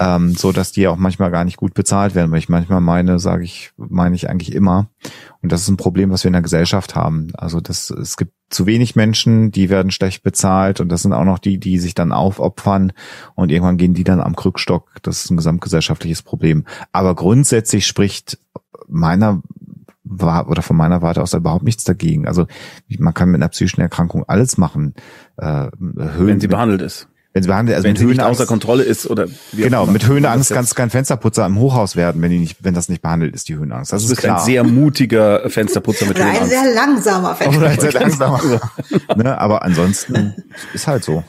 ähm, 0.00 0.34
so 0.34 0.50
dass 0.50 0.72
die 0.72 0.88
auch 0.88 0.96
manchmal 0.96 1.30
gar 1.30 1.44
nicht 1.44 1.58
gut 1.58 1.74
bezahlt 1.74 2.14
werden. 2.14 2.32
Weil 2.32 2.38
ich 2.38 2.48
manchmal 2.48 2.80
meine, 2.80 3.18
sage 3.18 3.44
ich, 3.44 3.72
meine 3.76 4.16
ich 4.16 4.30
eigentlich 4.30 4.54
immer. 4.54 4.88
Und 5.42 5.52
das 5.52 5.60
ist 5.60 5.68
ein 5.68 5.76
Problem, 5.76 6.10
was 6.10 6.24
wir 6.24 6.30
in 6.30 6.32
der 6.32 6.42
Gesellschaft 6.42 6.96
haben. 6.96 7.28
Also 7.36 7.60
das, 7.60 7.90
es 7.90 8.16
gibt 8.16 8.32
zu 8.48 8.66
wenig 8.66 8.96
Menschen, 8.96 9.50
die 9.52 9.68
werden 9.68 9.90
schlecht 9.90 10.22
bezahlt 10.22 10.80
und 10.80 10.88
das 10.88 11.02
sind 11.02 11.12
auch 11.12 11.24
noch 11.24 11.38
die, 11.38 11.58
die 11.58 11.78
sich 11.78 11.94
dann 11.94 12.12
aufopfern 12.12 12.92
und 13.34 13.52
irgendwann 13.52 13.76
gehen 13.76 13.94
die 13.94 14.02
dann 14.02 14.20
am 14.20 14.34
Krückstock. 14.34 14.90
Das 15.02 15.24
ist 15.24 15.30
ein 15.30 15.36
gesamtgesellschaftliches 15.36 16.22
Problem. 16.22 16.64
Aber 16.92 17.14
grundsätzlich 17.14 17.86
spricht 17.86 18.38
meiner 18.88 19.42
war 20.02 20.48
oder 20.48 20.62
von 20.62 20.76
meiner 20.76 21.02
Warte 21.02 21.22
aus 21.22 21.34
überhaupt 21.34 21.62
nichts 21.62 21.84
dagegen. 21.84 22.26
Also 22.26 22.46
man 22.98 23.14
kann 23.14 23.30
mit 23.30 23.40
einer 23.40 23.50
psychischen 23.50 23.82
Erkrankung 23.82 24.24
alles 24.26 24.58
machen. 24.58 24.94
Äh, 25.36 25.68
Höhen, 25.78 26.26
Wenn 26.26 26.40
sie 26.40 26.48
behandelt 26.48 26.82
ist. 26.82 27.06
Wenn 27.40 27.42
sie 27.44 27.48
behandelt, 27.48 27.76
also 27.76 27.84
Wenn 27.84 27.92
mit 27.92 27.98
sie 27.98 28.04
nicht 28.06 28.20
Höhenangst- 28.20 28.30
außer 28.30 28.46
Kontrolle 28.46 28.82
ist 28.82 29.08
oder 29.08 29.26
Genau, 29.52 29.86
mit 29.86 30.06
Höhenangst 30.06 30.52
kannst 30.52 30.72
du 30.72 30.74
kein 30.76 30.90
Fensterputzer 30.90 31.44
im 31.46 31.58
Hochhaus 31.58 31.96
werden, 31.96 32.20
wenn 32.22 32.30
die 32.30 32.38
nicht, 32.38 32.58
wenn 32.62 32.74
das 32.74 32.88
nicht 32.88 33.02
behandelt 33.02 33.34
ist, 33.34 33.48
die 33.48 33.56
Höhenangst. 33.56 33.92
Das 33.92 34.02
Du 34.02 34.06
ist 34.06 34.10
bist 34.10 34.22
klar. 34.22 34.38
ein 34.38 34.44
sehr 34.44 34.62
mutiger 34.64 35.48
Fensterputzer 35.50 36.06
mit 36.06 36.16
oder 36.16 36.26
ein 36.26 36.32
Höhenangst. 36.32 36.50
sehr 36.50 36.74
langsamer 36.74 37.36
Oder 37.48 37.68
ein 37.68 37.80
sehr 37.80 37.92
langsamer. 37.92 38.40
ne, 39.16 39.38
aber 39.40 39.62
ansonsten 39.62 40.34
ist 40.74 40.86
halt 40.86 41.02
so. 41.04 41.24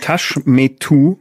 Tashmetu, 0.00 1.16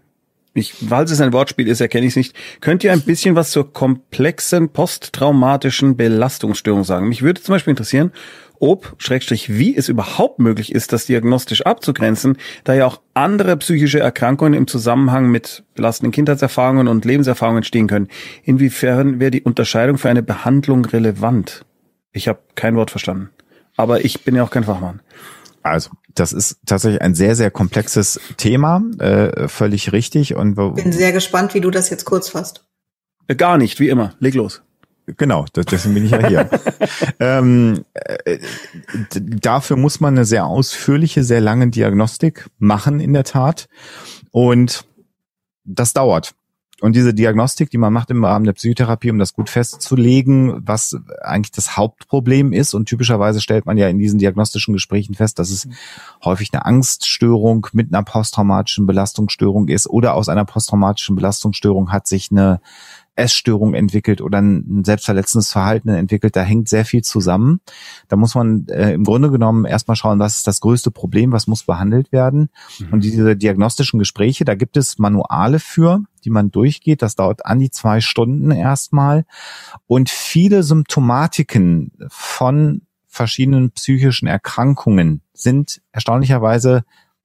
ich, 0.53 0.73
falls 0.87 1.11
es 1.11 1.21
ein 1.21 1.31
Wortspiel 1.33 1.67
ist, 1.67 1.79
erkenne 1.81 2.05
ich 2.05 2.13
es 2.13 2.17
nicht. 2.17 2.35
Könnt 2.61 2.83
ihr 2.83 2.91
ein 2.91 3.01
bisschen 3.01 3.35
was 3.35 3.51
zur 3.51 3.71
komplexen 3.71 4.69
posttraumatischen 4.69 5.95
Belastungsstörung 5.95 6.83
sagen? 6.83 7.07
Mich 7.07 7.21
würde 7.21 7.41
zum 7.41 7.53
Beispiel 7.53 7.71
interessieren, 7.71 8.11
ob, 8.59 8.95
Schrägstrich, 8.97 9.49
wie 9.57 9.75
es 9.75 9.89
überhaupt 9.89 10.39
möglich 10.39 10.73
ist, 10.73 10.91
das 10.93 11.05
diagnostisch 11.05 11.65
abzugrenzen, 11.65 12.37
da 12.63 12.73
ja 12.73 12.85
auch 12.85 13.01
andere 13.13 13.55
psychische 13.57 13.99
Erkrankungen 13.99 14.53
im 14.53 14.67
Zusammenhang 14.67 15.29
mit 15.31 15.63
belastenden 15.75 16.11
Kindheitserfahrungen 16.11 16.87
und 16.87 17.05
Lebenserfahrungen 17.05 17.57
entstehen 17.59 17.87
können. 17.87 18.07
Inwiefern 18.43 19.19
wäre 19.19 19.31
die 19.31 19.41
Unterscheidung 19.43 19.97
für 19.97 20.09
eine 20.09 20.23
Behandlung 20.23 20.85
relevant? 20.85 21.65
Ich 22.11 22.27
habe 22.27 22.39
kein 22.55 22.75
Wort 22.75 22.91
verstanden. 22.91 23.29
Aber 23.77 24.03
ich 24.03 24.23
bin 24.23 24.35
ja 24.35 24.43
auch 24.43 24.51
kein 24.51 24.63
Fachmann. 24.65 25.01
Also, 25.61 25.91
das 26.15 26.33
ist 26.33 26.57
tatsächlich 26.65 27.01
ein 27.01 27.15
sehr, 27.15 27.35
sehr 27.35 27.51
komplexes 27.51 28.19
Thema, 28.37 28.81
äh, 28.99 29.47
völlig 29.47 29.91
richtig. 29.91 30.35
Und 30.35 30.57
wo- 30.57 30.71
Bin 30.71 30.91
sehr 30.91 31.11
gespannt, 31.11 31.53
wie 31.53 31.61
du 31.61 31.69
das 31.69 31.89
jetzt 31.89 32.05
kurz 32.05 32.29
fasst. 32.29 32.65
Äh, 33.27 33.35
Gar 33.35 33.57
nicht, 33.57 33.79
wie 33.79 33.89
immer. 33.89 34.15
Leg 34.19 34.33
los. 34.35 34.61
Genau, 35.17 35.45
deswegen 35.55 35.93
bin 35.93 36.05
ich 36.05 36.11
ja 36.11 36.27
hier. 36.27 36.49
ähm, 37.19 37.85
äh, 37.93 38.39
dafür 39.13 39.77
muss 39.77 39.99
man 39.99 40.15
eine 40.15 40.25
sehr 40.25 40.45
ausführliche, 40.45 41.23
sehr 41.23 41.41
lange 41.41 41.69
Diagnostik 41.69 42.49
machen, 42.57 42.99
in 42.99 43.13
der 43.13 43.23
Tat. 43.23 43.67
Und 44.31 44.85
das 45.63 45.93
dauert. 45.93 46.33
Und 46.81 46.95
diese 46.95 47.13
Diagnostik, 47.13 47.69
die 47.69 47.77
man 47.77 47.91
macht 47.91 48.09
im 48.09 48.23
Rahmen 48.23 48.45
der 48.45 48.53
Psychotherapie, 48.53 49.11
um 49.11 49.19
das 49.19 49.33
gut 49.33 49.49
festzulegen, 49.49 50.65
was 50.65 50.97
eigentlich 51.21 51.51
das 51.51 51.75
Hauptproblem 51.75 52.53
ist. 52.53 52.73
Und 52.73 52.87
typischerweise 52.87 53.41
stellt 53.41 53.65
man 53.65 53.77
ja 53.77 53.89
in 53.89 53.97
diesen 53.97 54.19
diagnostischen 54.19 54.73
Gesprächen 54.73 55.13
fest, 55.13 55.39
dass 55.39 55.49
es 55.49 55.67
häufig 56.23 56.49
eine 56.53 56.65
Angststörung 56.65 57.67
mit 57.73 57.93
einer 57.93 58.03
posttraumatischen 58.03 58.85
Belastungsstörung 58.85 59.67
ist 59.67 59.89
oder 59.89 60.13
aus 60.13 60.29
einer 60.29 60.45
posttraumatischen 60.45 61.15
Belastungsstörung 61.15 61.91
hat 61.91 62.07
sich 62.07 62.31
eine 62.31 62.61
Essstörung 63.19 63.73
entwickelt 63.73 64.21
oder 64.21 64.41
ein 64.41 64.83
selbstverletzendes 64.83 65.51
Verhalten 65.51 65.89
entwickelt. 65.89 66.35
Da 66.35 66.41
hängt 66.41 66.69
sehr 66.69 66.85
viel 66.85 67.03
zusammen. 67.03 67.59
Da 68.07 68.15
muss 68.15 68.35
man 68.35 68.67
äh, 68.67 68.93
im 68.93 69.03
Grunde 69.03 69.29
genommen 69.29 69.65
erstmal 69.65 69.95
schauen, 69.95 70.19
was 70.19 70.37
ist 70.37 70.47
das 70.47 70.61
größte 70.61 70.91
Problem, 70.91 71.31
was 71.31 71.47
muss 71.47 71.63
behandelt 71.63 72.11
werden. 72.11 72.49
Mhm. 72.79 72.93
Und 72.93 73.03
diese 73.03 73.35
diagnostischen 73.35 73.99
Gespräche, 73.99 74.45
da 74.45 74.55
gibt 74.55 74.77
es 74.77 74.97
Manuale 74.97 75.59
für, 75.59 76.01
die 76.23 76.29
man 76.29 76.51
durchgeht. 76.51 77.01
Das 77.01 77.15
dauert 77.15 77.45
an 77.45 77.59
die 77.59 77.71
zwei 77.71 78.01
Stunden 78.01 78.51
erstmal. 78.51 79.25
Und 79.85 80.09
viele 80.09 80.63
Symptomatiken 80.63 81.91
von 82.09 82.81
verschiedenen 83.07 83.71
psychischen 83.71 84.27
Erkrankungen 84.27 85.21
sind 85.33 85.81
erstaunlicherweise 85.91 86.83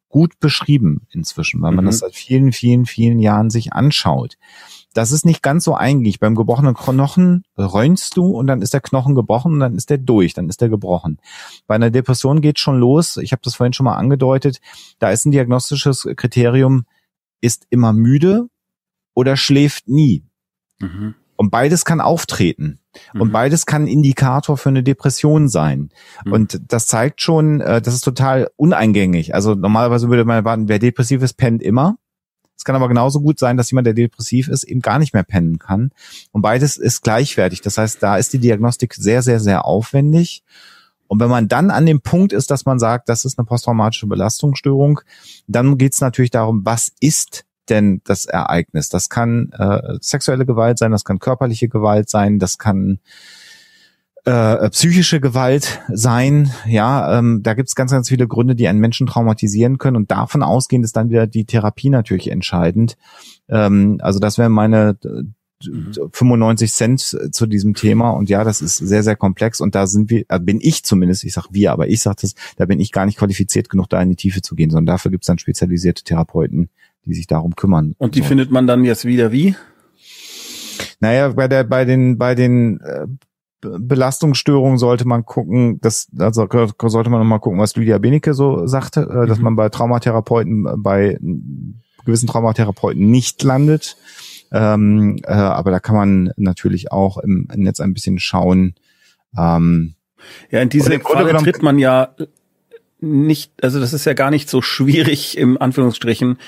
gut 0.08 0.38
beschrieben 0.38 1.08
inzwischen, 1.10 1.60
weil 1.60 1.72
man 1.72 1.84
mhm. 1.84 1.88
das 1.88 1.98
seit 1.98 2.14
vielen, 2.14 2.52
vielen, 2.52 2.86
vielen 2.86 3.18
Jahren 3.18 3.50
sich 3.50 3.72
anschaut. 3.72 4.36
Das 4.94 5.12
ist 5.12 5.26
nicht 5.26 5.42
ganz 5.42 5.64
so 5.64 5.74
eingängig. 5.74 6.20
Beim 6.20 6.34
gebrochenen 6.34 6.74
Knochen 6.74 7.44
räunst 7.58 8.16
du 8.16 8.28
und 8.28 8.46
dann 8.46 8.62
ist 8.62 8.72
der 8.72 8.80
Knochen 8.80 9.14
gebrochen 9.14 9.52
und 9.52 9.60
dann 9.60 9.74
ist 9.74 9.90
der 9.90 9.98
durch, 9.98 10.32
dann 10.32 10.48
ist 10.48 10.60
der 10.60 10.68
gebrochen. 10.68 11.18
Bei 11.66 11.74
einer 11.74 11.90
Depression 11.90 12.40
geht 12.40 12.58
schon 12.58 12.78
los. 12.78 13.16
Ich 13.18 13.32
habe 13.32 13.42
das 13.44 13.56
vorhin 13.56 13.72
schon 13.72 13.84
mal 13.84 13.96
angedeutet. 13.96 14.60
Da 15.00 15.10
ist 15.10 15.26
ein 15.26 15.32
diagnostisches 15.32 16.08
Kriterium, 16.16 16.86
ist 17.40 17.66
immer 17.70 17.92
müde 17.92 18.48
oder 19.14 19.36
schläft 19.36 19.88
nie. 19.88 20.24
Mhm. 20.78 21.14
Und 21.36 21.50
beides 21.50 21.84
kann 21.84 22.00
auftreten. 22.00 22.78
Und 23.12 23.28
mhm. 23.28 23.32
beides 23.32 23.66
kann 23.66 23.88
Indikator 23.88 24.56
für 24.56 24.68
eine 24.68 24.84
Depression 24.84 25.48
sein. 25.48 25.90
Mhm. 26.24 26.32
Und 26.32 26.60
das 26.68 26.86
zeigt 26.86 27.20
schon, 27.20 27.60
äh, 27.60 27.82
das 27.82 27.94
ist 27.94 28.02
total 28.02 28.50
uneingängig. 28.56 29.34
Also 29.34 29.54
normalerweise 29.54 30.08
würde 30.08 30.24
man 30.24 30.36
erwarten, 30.36 30.68
wer 30.68 30.78
depressiv 30.78 31.22
ist, 31.22 31.34
pennt 31.34 31.62
immer. 31.62 31.96
Es 32.56 32.64
kann 32.64 32.76
aber 32.76 32.89
genauso 32.89 33.20
gut 33.20 33.39
sein, 33.39 33.56
dass 33.56 33.70
jemand, 33.70 33.86
der 33.86 33.94
depressiv 33.94 34.48
ist, 34.48 34.64
eben 34.64 34.81
gar 34.81 34.98
nicht 34.98 35.12
mehr 35.12 35.22
pennen 35.22 35.59
kann. 35.59 35.90
Und 36.32 36.43
beides 36.43 36.76
ist 36.76 37.02
gleichwertig. 37.02 37.60
Das 37.60 37.78
heißt, 37.78 38.02
da 38.02 38.16
ist 38.16 38.32
die 38.32 38.39
Diagnostik 38.39 38.94
sehr, 38.94 39.22
sehr, 39.22 39.40
sehr 39.40 39.64
aufwendig. 39.64 40.43
Und 41.06 41.20
wenn 41.20 41.28
man 41.28 41.48
dann 41.48 41.70
an 41.70 41.86
dem 41.86 42.01
Punkt 42.01 42.32
ist, 42.32 42.51
dass 42.51 42.64
man 42.64 42.78
sagt, 42.78 43.09
das 43.09 43.24
ist 43.24 43.39
eine 43.39 43.47
posttraumatische 43.47 44.06
Belastungsstörung, 44.06 45.01
dann 45.47 45.78
geht 45.78 45.94
es 45.94 46.01
natürlich 46.01 46.31
darum, 46.31 46.64
was 46.64 46.93
ist 47.01 47.44
denn 47.68 48.01
das 48.05 48.24
Ereignis? 48.24 48.89
Das 48.89 49.09
kann 49.09 49.52
äh, 49.52 49.97
sexuelle 50.01 50.47
Gewalt 50.47 50.78
sein, 50.78 50.93
das 50.93 51.05
kann 51.05 51.18
körperliche 51.18 51.68
Gewalt 51.68 52.09
sein, 52.09 52.39
das 52.39 52.59
kann 52.59 53.01
äh, 54.24 54.70
psychische 54.70 55.20
Gewalt 55.20 55.82
sein. 55.92 56.51
Ja, 56.66 57.18
ähm, 57.18 57.42
da 57.42 57.55
gibt 57.55 57.68
es 57.68 57.74
ganz, 57.74 57.90
ganz 57.90 58.09
viele 58.09 58.26
Gründe, 58.26 58.55
die 58.55 58.68
einen 58.68 58.80
Menschen 58.80 59.06
traumatisieren 59.06 59.78
können. 59.78 59.96
Und 59.96 60.10
davon 60.10 60.42
ausgehend 60.42 60.84
ist 60.84 60.96
dann 60.96 61.10
wieder 61.10 61.26
die 61.26 61.44
Therapie 61.44 61.90
natürlich 61.90 62.30
entscheidend. 62.30 62.96
Ähm, 63.48 63.98
also 64.01 64.18
das 64.18 64.38
wäre 64.38 64.48
meine 64.48 64.96
95 65.60 66.72
Cent 66.72 67.01
zu 67.01 67.46
diesem 67.46 67.74
Thema 67.74 68.10
und 68.10 68.28
ja, 68.28 68.44
das 68.44 68.60
ist 68.60 68.76
sehr, 68.78 69.02
sehr 69.02 69.16
komplex 69.16 69.60
und 69.60 69.74
da 69.74 69.86
sind 69.86 70.10
wir, 70.10 70.24
äh, 70.28 70.38
bin 70.38 70.59
ich 70.60 70.84
zumindest, 70.84 71.24
ich 71.24 71.32
sag 71.32 71.46
wir, 71.52 71.72
aber 71.72 71.88
ich 71.88 72.01
sage 72.01 72.16
das, 72.20 72.34
da 72.56 72.66
bin 72.66 72.80
ich 72.80 72.92
gar 72.92 73.06
nicht 73.06 73.18
qualifiziert 73.18 73.68
genug, 73.70 73.88
da 73.88 74.02
in 74.02 74.10
die 74.10 74.16
Tiefe 74.16 74.42
zu 74.42 74.55
gehen, 74.55 74.70
sondern 74.70 74.86
dafür 74.94 75.10
gibt 75.10 75.24
es 75.24 75.26
dann 75.26 75.38
spezialisierte 75.38 76.05
Therapeuten, 76.05 76.70
die 77.06 77.14
sich 77.14 77.26
darum 77.26 77.56
kümmern. 77.56 77.94
Und 77.98 78.14
die 78.14 78.20
so. 78.20 78.26
findet 78.26 78.51
man 78.51 78.66
dann 78.66 78.84
jetzt 78.84 79.05
wieder 79.05 79.32
wie? 79.32 79.55
Naja, 81.01 81.28
bei 81.28 81.48
der, 81.48 81.64
bei 81.64 81.84
den, 81.84 82.18
bei 82.18 82.34
den 82.34 82.80
äh, 82.80 83.06
Belastungsstörungen 83.78 84.78
sollte 84.78 85.06
man 85.06 85.24
gucken, 85.24 85.80
das, 85.80 86.08
also 86.18 86.46
sollte 86.48 87.10
man 87.10 87.20
nochmal 87.20 87.40
gucken, 87.40 87.58
was 87.58 87.76
Lydia 87.76 87.98
Benecke 87.98 88.34
so 88.34 88.66
sagte, 88.66 89.00
äh, 89.02 89.26
dass 89.26 89.38
mhm. 89.38 89.44
man 89.44 89.56
bei 89.56 89.68
Traumatherapeuten, 89.68 90.82
bei 90.82 91.18
gewissen 92.04 92.26
Traumatherapeuten 92.26 93.10
nicht 93.10 93.42
landet. 93.42 93.96
Ähm, 94.52 95.16
äh, 95.24 95.32
aber 95.32 95.70
da 95.70 95.80
kann 95.80 95.96
man 95.96 96.32
natürlich 96.36 96.92
auch 96.92 97.18
im 97.18 97.48
Netz 97.54 97.80
ein 97.80 97.94
bisschen 97.94 98.18
schauen. 98.18 98.74
Ähm, 99.36 99.94
ja, 100.50 100.60
in 100.60 100.68
diese 100.68 101.00
Falle 101.00 101.34
tritt 101.34 101.62
man 101.62 101.78
ja 101.78 102.14
nicht, 103.00 103.52
also 103.62 103.80
das 103.80 103.92
ist 103.92 104.06
ja 104.06 104.14
gar 104.14 104.30
nicht 104.30 104.48
so 104.48 104.62
schwierig 104.62 105.36
im 105.36 105.60
Anführungsstrichen, 105.60 106.38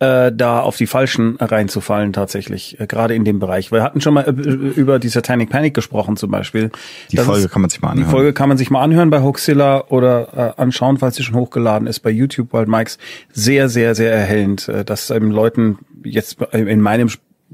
äh, 0.00 0.30
da 0.32 0.60
auf 0.60 0.76
die 0.76 0.86
Falschen 0.86 1.36
reinzufallen 1.40 2.12
tatsächlich, 2.12 2.78
äh, 2.78 2.86
gerade 2.86 3.14
in 3.14 3.24
dem 3.24 3.38
Bereich. 3.38 3.72
Wir 3.72 3.82
hatten 3.82 4.00
schon 4.00 4.14
mal 4.14 4.22
äh, 4.22 4.30
über 4.30 4.98
die 4.98 5.08
Satanic 5.08 5.50
Panic 5.50 5.74
gesprochen 5.74 6.16
zum 6.16 6.30
Beispiel. 6.30 6.70
Die 7.10 7.16
das 7.16 7.26
Folge 7.26 7.46
ist, 7.46 7.50
kann 7.50 7.62
man 7.62 7.70
sich 7.70 7.80
mal 7.80 7.90
anhören. 7.90 8.06
Die 8.06 8.10
Folge 8.10 8.32
kann 8.32 8.48
man 8.48 8.58
sich 8.58 8.70
mal 8.70 8.82
anhören 8.82 9.10
bei 9.10 9.22
Hoaxilla 9.22 9.84
oder 9.88 10.54
äh, 10.56 10.60
anschauen, 10.60 10.98
falls 10.98 11.16
sie 11.16 11.22
schon 11.22 11.34
hochgeladen 11.34 11.88
ist 11.88 12.00
bei 12.00 12.10
YouTube, 12.10 12.52
weil 12.52 12.66
Mikes 12.66 12.98
sehr, 13.32 13.68
sehr, 13.68 13.94
sehr 13.94 14.12
erhellend, 14.12 14.68
äh, 14.68 14.84
dass 14.84 15.10
ähm, 15.10 15.30
Leuten 15.30 15.78
jetzt 16.04 16.38
in 16.52 16.80
meinem 16.80 17.08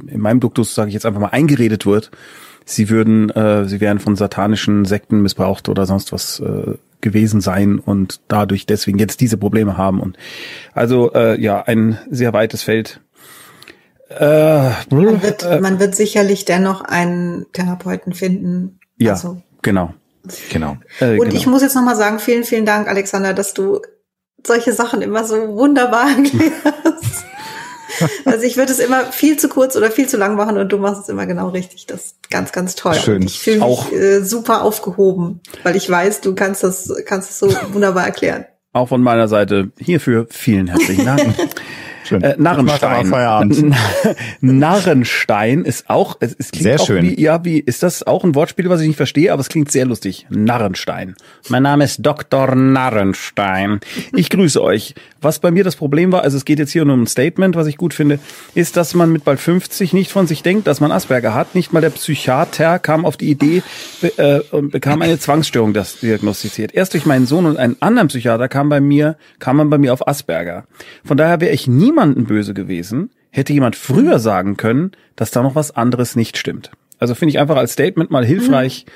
in 0.08 0.20
meinem 0.20 0.40
Duktus 0.40 0.74
sage 0.74 0.88
ich 0.88 0.94
jetzt 0.94 1.06
einfach 1.06 1.20
mal 1.20 1.28
eingeredet 1.28 1.86
wird, 1.86 2.10
sie 2.64 2.90
würden, 2.90 3.30
äh, 3.30 3.66
sie 3.68 3.80
wären 3.80 4.00
von 4.00 4.16
satanischen 4.16 4.84
Sekten 4.84 5.22
missbraucht 5.22 5.68
oder 5.68 5.86
sonst 5.86 6.12
was 6.12 6.40
äh, 6.40 6.74
gewesen 7.04 7.40
sein 7.40 7.78
und 7.78 8.20
dadurch 8.26 8.66
deswegen 8.66 8.98
jetzt 8.98 9.20
diese 9.20 9.36
Probleme 9.36 9.76
haben. 9.76 10.00
Und 10.00 10.16
also 10.72 11.12
äh, 11.12 11.40
ja, 11.40 11.62
ein 11.62 11.98
sehr 12.10 12.32
weites 12.32 12.64
Feld. 12.64 13.00
Äh, 14.08 14.70
man, 14.90 15.22
wird, 15.22 15.44
äh, 15.44 15.60
man 15.60 15.78
wird 15.78 15.94
sicherlich 15.94 16.44
dennoch 16.44 16.80
einen 16.80 17.46
Therapeuten 17.52 18.12
finden. 18.12 18.80
Ja, 18.98 19.12
also, 19.12 19.42
genau. 19.62 19.94
Genau. 20.50 20.78
Äh, 21.00 21.18
und 21.18 21.28
genau. 21.28 21.34
ich 21.34 21.46
muss 21.46 21.62
jetzt 21.62 21.76
nochmal 21.76 21.96
sagen, 21.96 22.18
vielen, 22.18 22.44
vielen 22.44 22.66
Dank, 22.66 22.88
Alexander, 22.88 23.34
dass 23.34 23.52
du 23.54 23.80
solche 24.44 24.72
Sachen 24.72 25.02
immer 25.02 25.24
so 25.24 25.36
wunderbar 25.56 26.08
erklärst. 26.16 27.24
Also 28.24 28.44
ich 28.44 28.56
würde 28.56 28.72
es 28.72 28.78
immer 28.78 29.12
viel 29.12 29.36
zu 29.36 29.48
kurz 29.48 29.76
oder 29.76 29.90
viel 29.90 30.08
zu 30.08 30.16
lang 30.16 30.36
machen 30.36 30.56
und 30.56 30.70
du 30.70 30.78
machst 30.78 31.02
es 31.02 31.08
immer 31.08 31.26
genau 31.26 31.48
richtig. 31.48 31.86
Das 31.86 32.06
ist 32.06 32.30
ganz, 32.30 32.52
ganz 32.52 32.74
toll. 32.74 32.94
Schön. 32.94 33.16
Und 33.16 33.24
ich 33.24 33.38
fühle 33.38 33.56
mich 33.56 33.64
auch, 33.64 33.92
äh, 33.92 34.20
super 34.22 34.62
aufgehoben, 34.62 35.40
weil 35.62 35.76
ich 35.76 35.88
weiß, 35.88 36.20
du 36.20 36.34
kannst 36.34 36.62
das, 36.62 36.92
kannst 37.06 37.30
es 37.30 37.38
so 37.38 37.54
wunderbar 37.72 38.04
erklären. 38.04 38.46
Auch 38.72 38.88
von 38.88 39.02
meiner 39.02 39.28
Seite 39.28 39.70
hierfür 39.78 40.26
vielen 40.30 40.68
herzlichen 40.68 41.04
Dank. 41.04 41.22
Äh, 42.10 42.34
Narrenstein. 42.38 43.10
Narrenstein 44.40 45.64
ist 45.64 45.88
auch, 45.88 46.16
es, 46.20 46.34
es 46.38 46.50
klingt 46.50 46.64
sehr 46.64 46.80
auch 46.80 46.86
schön. 46.86 47.04
wie, 47.04 47.20
ja, 47.20 47.44
wie, 47.44 47.58
ist 47.58 47.82
das 47.82 48.06
auch 48.06 48.24
ein 48.24 48.34
Wortspiel, 48.34 48.68
was 48.68 48.80
ich 48.80 48.88
nicht 48.88 48.96
verstehe, 48.96 49.32
aber 49.32 49.40
es 49.40 49.48
klingt 49.48 49.70
sehr 49.70 49.86
lustig. 49.86 50.26
Narrenstein. 50.30 51.14
Mein 51.48 51.62
Name 51.62 51.84
ist 51.84 52.04
Dr. 52.04 52.54
Narrenstein. 52.54 53.80
Ich 54.12 54.30
grüße 54.30 54.62
euch. 54.62 54.94
Was 55.20 55.38
bei 55.38 55.50
mir 55.50 55.64
das 55.64 55.76
Problem 55.76 56.12
war, 56.12 56.22
also 56.22 56.36
es 56.36 56.44
geht 56.44 56.58
jetzt 56.58 56.72
hier 56.72 56.84
nur 56.84 56.94
um 56.94 57.04
ein 57.04 57.06
Statement, 57.06 57.56
was 57.56 57.66
ich 57.66 57.78
gut 57.78 57.94
finde, 57.94 58.18
ist, 58.54 58.76
dass 58.76 58.94
man 58.94 59.10
mit 59.10 59.24
bald 59.24 59.40
50 59.40 59.94
nicht 59.94 60.10
von 60.10 60.26
sich 60.26 60.42
denkt, 60.42 60.66
dass 60.66 60.80
man 60.80 60.92
Asperger 60.92 61.34
hat. 61.34 61.54
Nicht 61.54 61.72
mal 61.72 61.80
der 61.80 61.90
Psychiater 61.90 62.78
kam 62.78 63.06
auf 63.06 63.16
die 63.16 63.30
Idee 63.30 63.62
äh, 64.18 64.40
und 64.50 64.70
bekam 64.72 65.00
eine 65.00 65.18
Zwangsstörung 65.18 65.72
das 65.72 66.00
diagnostiziert. 66.00 66.74
Erst 66.74 66.92
durch 66.92 67.06
meinen 67.06 67.26
Sohn 67.26 67.46
und 67.46 67.56
einen 67.56 67.76
anderen 67.80 68.08
Psychiater 68.08 68.48
kam 68.48 68.68
bei 68.68 68.80
mir, 68.80 69.16
kam 69.38 69.56
man 69.56 69.70
bei 69.70 69.78
mir 69.78 69.94
auf 69.94 70.06
Asperger. 70.06 70.64
Von 71.04 71.16
daher 71.16 71.40
wäre 71.40 71.52
ich 71.52 71.66
nie 71.66 71.92
niemanden 71.94 72.24
böse 72.24 72.54
gewesen, 72.54 73.10
hätte 73.30 73.52
jemand 73.52 73.76
früher 73.76 74.18
sagen 74.18 74.56
können, 74.56 74.92
dass 75.14 75.30
da 75.30 75.42
noch 75.42 75.54
was 75.54 75.70
anderes 75.70 76.16
nicht 76.16 76.36
stimmt. 76.36 76.72
Also 76.98 77.14
finde 77.14 77.30
ich 77.30 77.38
einfach 77.38 77.56
als 77.56 77.72
Statement 77.72 78.10
mal 78.10 78.24
hilfreich. 78.24 78.86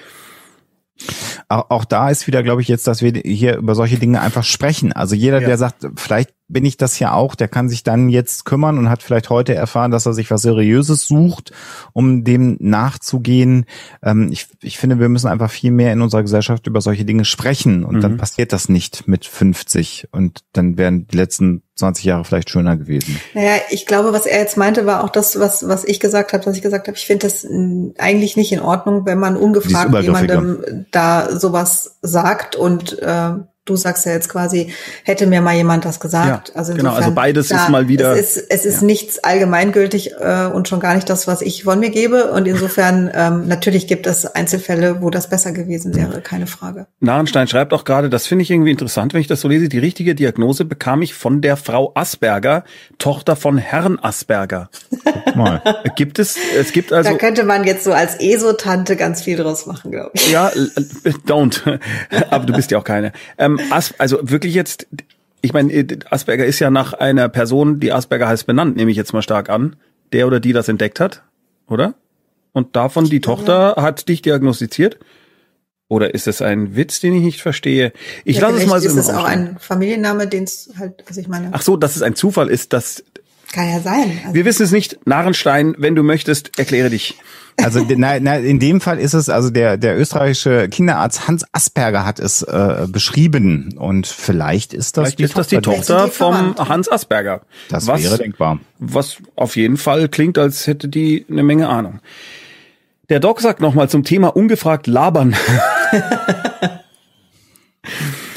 Auch, 1.48 1.70
auch 1.70 1.84
da 1.84 2.10
ist 2.10 2.26
wieder, 2.26 2.42
glaube 2.42 2.60
ich, 2.60 2.66
jetzt, 2.66 2.88
dass 2.88 3.02
wir 3.02 3.12
hier 3.24 3.56
über 3.56 3.76
solche 3.76 3.98
Dinge 3.98 4.20
einfach 4.20 4.42
sprechen. 4.42 4.92
Also 4.92 5.14
jeder, 5.14 5.40
ja. 5.40 5.46
der 5.46 5.58
sagt, 5.58 5.86
vielleicht 5.94 6.30
bin 6.48 6.64
ich 6.64 6.78
das 6.78 6.98
ja 6.98 7.12
auch, 7.12 7.34
der 7.34 7.48
kann 7.48 7.68
sich 7.68 7.82
dann 7.82 8.08
jetzt 8.08 8.46
kümmern 8.46 8.78
und 8.78 8.88
hat 8.88 9.02
vielleicht 9.02 9.28
heute 9.28 9.54
erfahren, 9.54 9.90
dass 9.90 10.06
er 10.06 10.14
sich 10.14 10.30
was 10.30 10.42
Seriöses 10.42 11.06
sucht, 11.06 11.52
um 11.92 12.24
dem 12.24 12.56
nachzugehen. 12.58 13.66
Ähm, 14.02 14.30
ich, 14.32 14.48
ich 14.62 14.78
finde, 14.78 14.98
wir 14.98 15.10
müssen 15.10 15.28
einfach 15.28 15.50
viel 15.50 15.70
mehr 15.70 15.92
in 15.92 16.00
unserer 16.00 16.22
Gesellschaft 16.22 16.66
über 16.66 16.80
solche 16.80 17.04
Dinge 17.04 17.26
sprechen 17.26 17.84
und 17.84 17.96
mhm. 17.96 18.00
dann 18.00 18.16
passiert 18.16 18.52
das 18.52 18.68
nicht 18.70 19.06
mit 19.06 19.26
50 19.26 20.08
und 20.10 20.40
dann 20.52 20.78
wären 20.78 21.06
die 21.06 21.16
letzten 21.16 21.62
20 21.76 22.04
Jahre 22.04 22.24
vielleicht 22.24 22.50
schöner 22.50 22.76
gewesen. 22.76 23.20
Naja, 23.34 23.56
ich 23.70 23.86
glaube, 23.86 24.12
was 24.12 24.26
er 24.26 24.40
jetzt 24.40 24.56
meinte, 24.56 24.86
war 24.86 25.04
auch 25.04 25.10
das, 25.10 25.38
was, 25.38 25.68
was 25.68 25.84
ich 25.84 26.00
gesagt 26.00 26.32
habe, 26.32 26.44
dass 26.44 26.56
ich 26.56 26.62
gesagt 26.62 26.88
habe, 26.88 26.96
ich 26.96 27.06
finde 27.06 27.26
das 27.26 27.46
eigentlich 27.98 28.36
nicht 28.36 28.52
in 28.52 28.60
Ordnung, 28.60 29.06
wenn 29.06 29.18
man 29.18 29.36
ungefragt 29.36 29.94
jemandem 30.02 30.86
da 30.90 31.38
sowas 31.38 31.98
sagt 32.02 32.56
und 32.56 32.98
äh, 33.00 33.32
du 33.68 33.76
sagst 33.76 34.06
ja 34.06 34.12
jetzt 34.12 34.28
quasi, 34.28 34.72
hätte 35.04 35.26
mir 35.26 35.40
mal 35.40 35.54
jemand 35.54 35.84
das 35.84 36.00
gesagt. 36.00 36.48
Ja, 36.48 36.54
also 36.54 36.74
genau, 36.74 36.94
also 36.94 37.10
beides 37.12 37.50
ist 37.50 37.68
mal 37.68 37.88
wieder. 37.88 38.12
Es 38.16 38.36
ist, 38.36 38.46
es 38.50 38.64
ist 38.64 38.80
ja. 38.80 38.86
nichts 38.86 39.22
allgemeingültig 39.22 40.12
äh, 40.20 40.46
und 40.46 40.68
schon 40.68 40.80
gar 40.80 40.94
nicht 40.94 41.08
das, 41.08 41.26
was 41.26 41.42
ich 41.42 41.64
von 41.64 41.80
mir 41.80 41.90
gebe. 41.90 42.30
Und 42.32 42.46
insofern, 42.46 43.10
ähm, 43.14 43.48
natürlich 43.48 43.86
gibt 43.86 44.06
es 44.06 44.26
Einzelfälle, 44.26 45.02
wo 45.02 45.10
das 45.10 45.28
besser 45.28 45.52
gewesen 45.52 45.94
wäre, 45.94 46.20
keine 46.20 46.46
Frage. 46.46 46.86
Nahenstein 47.00 47.48
schreibt 47.48 47.72
auch 47.72 47.84
gerade, 47.84 48.08
das 48.08 48.26
finde 48.26 48.42
ich 48.42 48.50
irgendwie 48.50 48.70
interessant, 48.70 49.14
wenn 49.14 49.20
ich 49.20 49.26
das 49.26 49.40
so 49.40 49.48
lese, 49.48 49.68
die 49.68 49.78
richtige 49.78 50.14
Diagnose 50.14 50.64
bekam 50.64 51.02
ich 51.02 51.14
von 51.14 51.40
der 51.40 51.56
Frau 51.56 51.92
Asperger, 51.94 52.64
Tochter 52.98 53.36
von 53.36 53.58
Herrn 53.58 53.98
Asperger. 54.00 54.70
Guck 55.04 55.36
mal. 55.36 55.62
gibt 55.96 56.18
es, 56.18 56.36
es 56.56 56.72
gibt 56.72 56.92
also. 56.92 57.10
Da 57.10 57.16
könnte 57.16 57.44
man 57.44 57.64
jetzt 57.64 57.84
so 57.84 57.92
als 57.92 58.16
ESO-Tante 58.20 58.96
ganz 58.96 59.22
viel 59.22 59.36
draus 59.36 59.66
machen, 59.66 59.90
glaube 59.90 60.10
ich. 60.14 60.30
Ja, 60.30 60.50
don't. 61.26 61.78
Aber 62.30 62.46
du 62.46 62.52
bist 62.52 62.70
ja 62.70 62.78
auch 62.78 62.84
keine. 62.84 63.12
Ähm, 63.36 63.57
As 63.70 63.94
also 63.98 64.18
wirklich 64.22 64.54
jetzt, 64.54 64.86
ich 65.40 65.52
meine, 65.52 65.86
Asperger 66.10 66.44
ist 66.44 66.58
ja 66.58 66.70
nach 66.70 66.92
einer 66.92 67.28
Person, 67.28 67.80
die 67.80 67.92
Asperger 67.92 68.28
heißt, 68.28 68.46
benannt, 68.46 68.76
nehme 68.76 68.90
ich 68.90 68.96
jetzt 68.96 69.12
mal 69.12 69.22
stark 69.22 69.50
an. 69.50 69.76
Der 70.12 70.26
oder 70.26 70.40
die 70.40 70.52
das 70.52 70.68
entdeckt 70.68 71.00
hat, 71.00 71.22
oder? 71.68 71.94
Und 72.52 72.76
davon 72.76 73.04
die 73.04 73.20
Tochter 73.20 73.74
hat 73.76 74.08
dich 74.08 74.22
diagnostiziert? 74.22 74.98
Oder 75.88 76.14
ist 76.14 76.26
es 76.26 76.42
ein 76.42 76.76
Witz, 76.76 77.00
den 77.00 77.14
ich 77.14 77.22
nicht 77.22 77.42
verstehe? 77.42 77.92
Ich 78.24 78.36
Ja, 78.36 78.48
lasse 78.48 78.62
es 78.62 78.66
mal 78.66 78.80
so 78.80 78.88
ist 78.88 78.96
es 78.96 79.08
auch 79.10 79.24
ein 79.24 79.56
Familienname, 79.58 80.26
den 80.26 80.44
es 80.44 80.70
halt, 80.78 81.02
also 81.06 81.20
ich 81.20 81.28
meine, 81.28 81.48
Ach 81.52 81.62
so, 81.62 81.76
dass 81.76 81.96
es 81.96 82.02
ein 82.02 82.14
Zufall 82.14 82.48
ist, 82.48 82.72
dass 82.74 83.04
kann 83.52 83.68
ja 83.68 83.80
sein. 83.80 84.18
Also, 84.22 84.34
wir 84.34 84.44
wissen 84.44 84.62
es 84.64 84.72
nicht. 84.72 84.98
Narenstein, 85.06 85.74
wenn 85.78 85.94
du 85.94 86.02
möchtest, 86.02 86.58
erkläre 86.58 86.90
dich. 86.90 87.16
Also 87.60 87.84
na, 87.96 88.20
na, 88.20 88.36
in 88.36 88.60
dem 88.60 88.80
Fall 88.80 89.00
ist 89.00 89.14
es, 89.14 89.28
also 89.28 89.50
der, 89.50 89.76
der 89.78 89.98
österreichische 89.98 90.68
Kinderarzt 90.68 91.26
Hans 91.26 91.44
Asperger 91.52 92.06
hat 92.06 92.20
es 92.20 92.42
äh, 92.42 92.86
beschrieben 92.88 93.74
und 93.76 94.06
vielleicht 94.06 94.72
ist 94.74 94.96
das 94.96 95.08
Vielleicht 95.08 95.20
ist 95.20 95.36
das 95.38 95.48
die 95.48 95.56
die- 95.56 95.62
Tochter 95.62 96.04
die 96.04 96.10
vom. 96.12 96.54
Hans 96.56 96.88
Asperger. 96.88 97.40
Das 97.68 97.88
was, 97.88 98.00
wäre 98.04 98.16
denkbar. 98.16 98.60
was 98.78 99.16
auf 99.34 99.56
jeden 99.56 99.76
Fall 99.76 100.08
klingt, 100.08 100.38
als 100.38 100.68
hätte 100.68 100.86
die 100.88 101.26
eine 101.28 101.42
Menge 101.42 101.68
Ahnung. 101.68 101.98
Der 103.08 103.18
Doc 103.18 103.40
sagt 103.40 103.60
nochmal 103.60 103.88
zum 103.88 104.04
Thema 104.04 104.28
ungefragt 104.36 104.86
labern. 104.86 105.34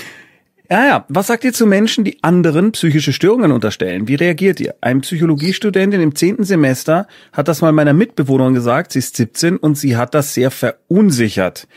Ja, 0.71 0.85
ja. 0.85 1.05
Was 1.09 1.27
sagt 1.27 1.43
ihr 1.43 1.51
zu 1.51 1.65
Menschen, 1.65 2.05
die 2.05 2.23
anderen 2.23 2.71
psychische 2.71 3.11
Störungen 3.11 3.51
unterstellen? 3.51 4.07
Wie 4.07 4.15
reagiert 4.15 4.59
ihr? 4.61 4.73
Ein 4.79 5.01
Psychologiestudentin 5.01 5.99
im 5.99 6.15
zehnten 6.15 6.45
Semester 6.45 7.07
hat 7.33 7.49
das 7.49 7.59
mal 7.61 7.73
meiner 7.73 7.91
Mitbewohnerin 7.93 8.53
gesagt. 8.53 8.93
Sie 8.93 8.99
ist 8.99 9.17
17 9.17 9.57
und 9.57 9.77
sie 9.77 9.97
hat 9.97 10.13
das 10.15 10.33
sehr 10.33 10.49
verunsichert. 10.49 11.67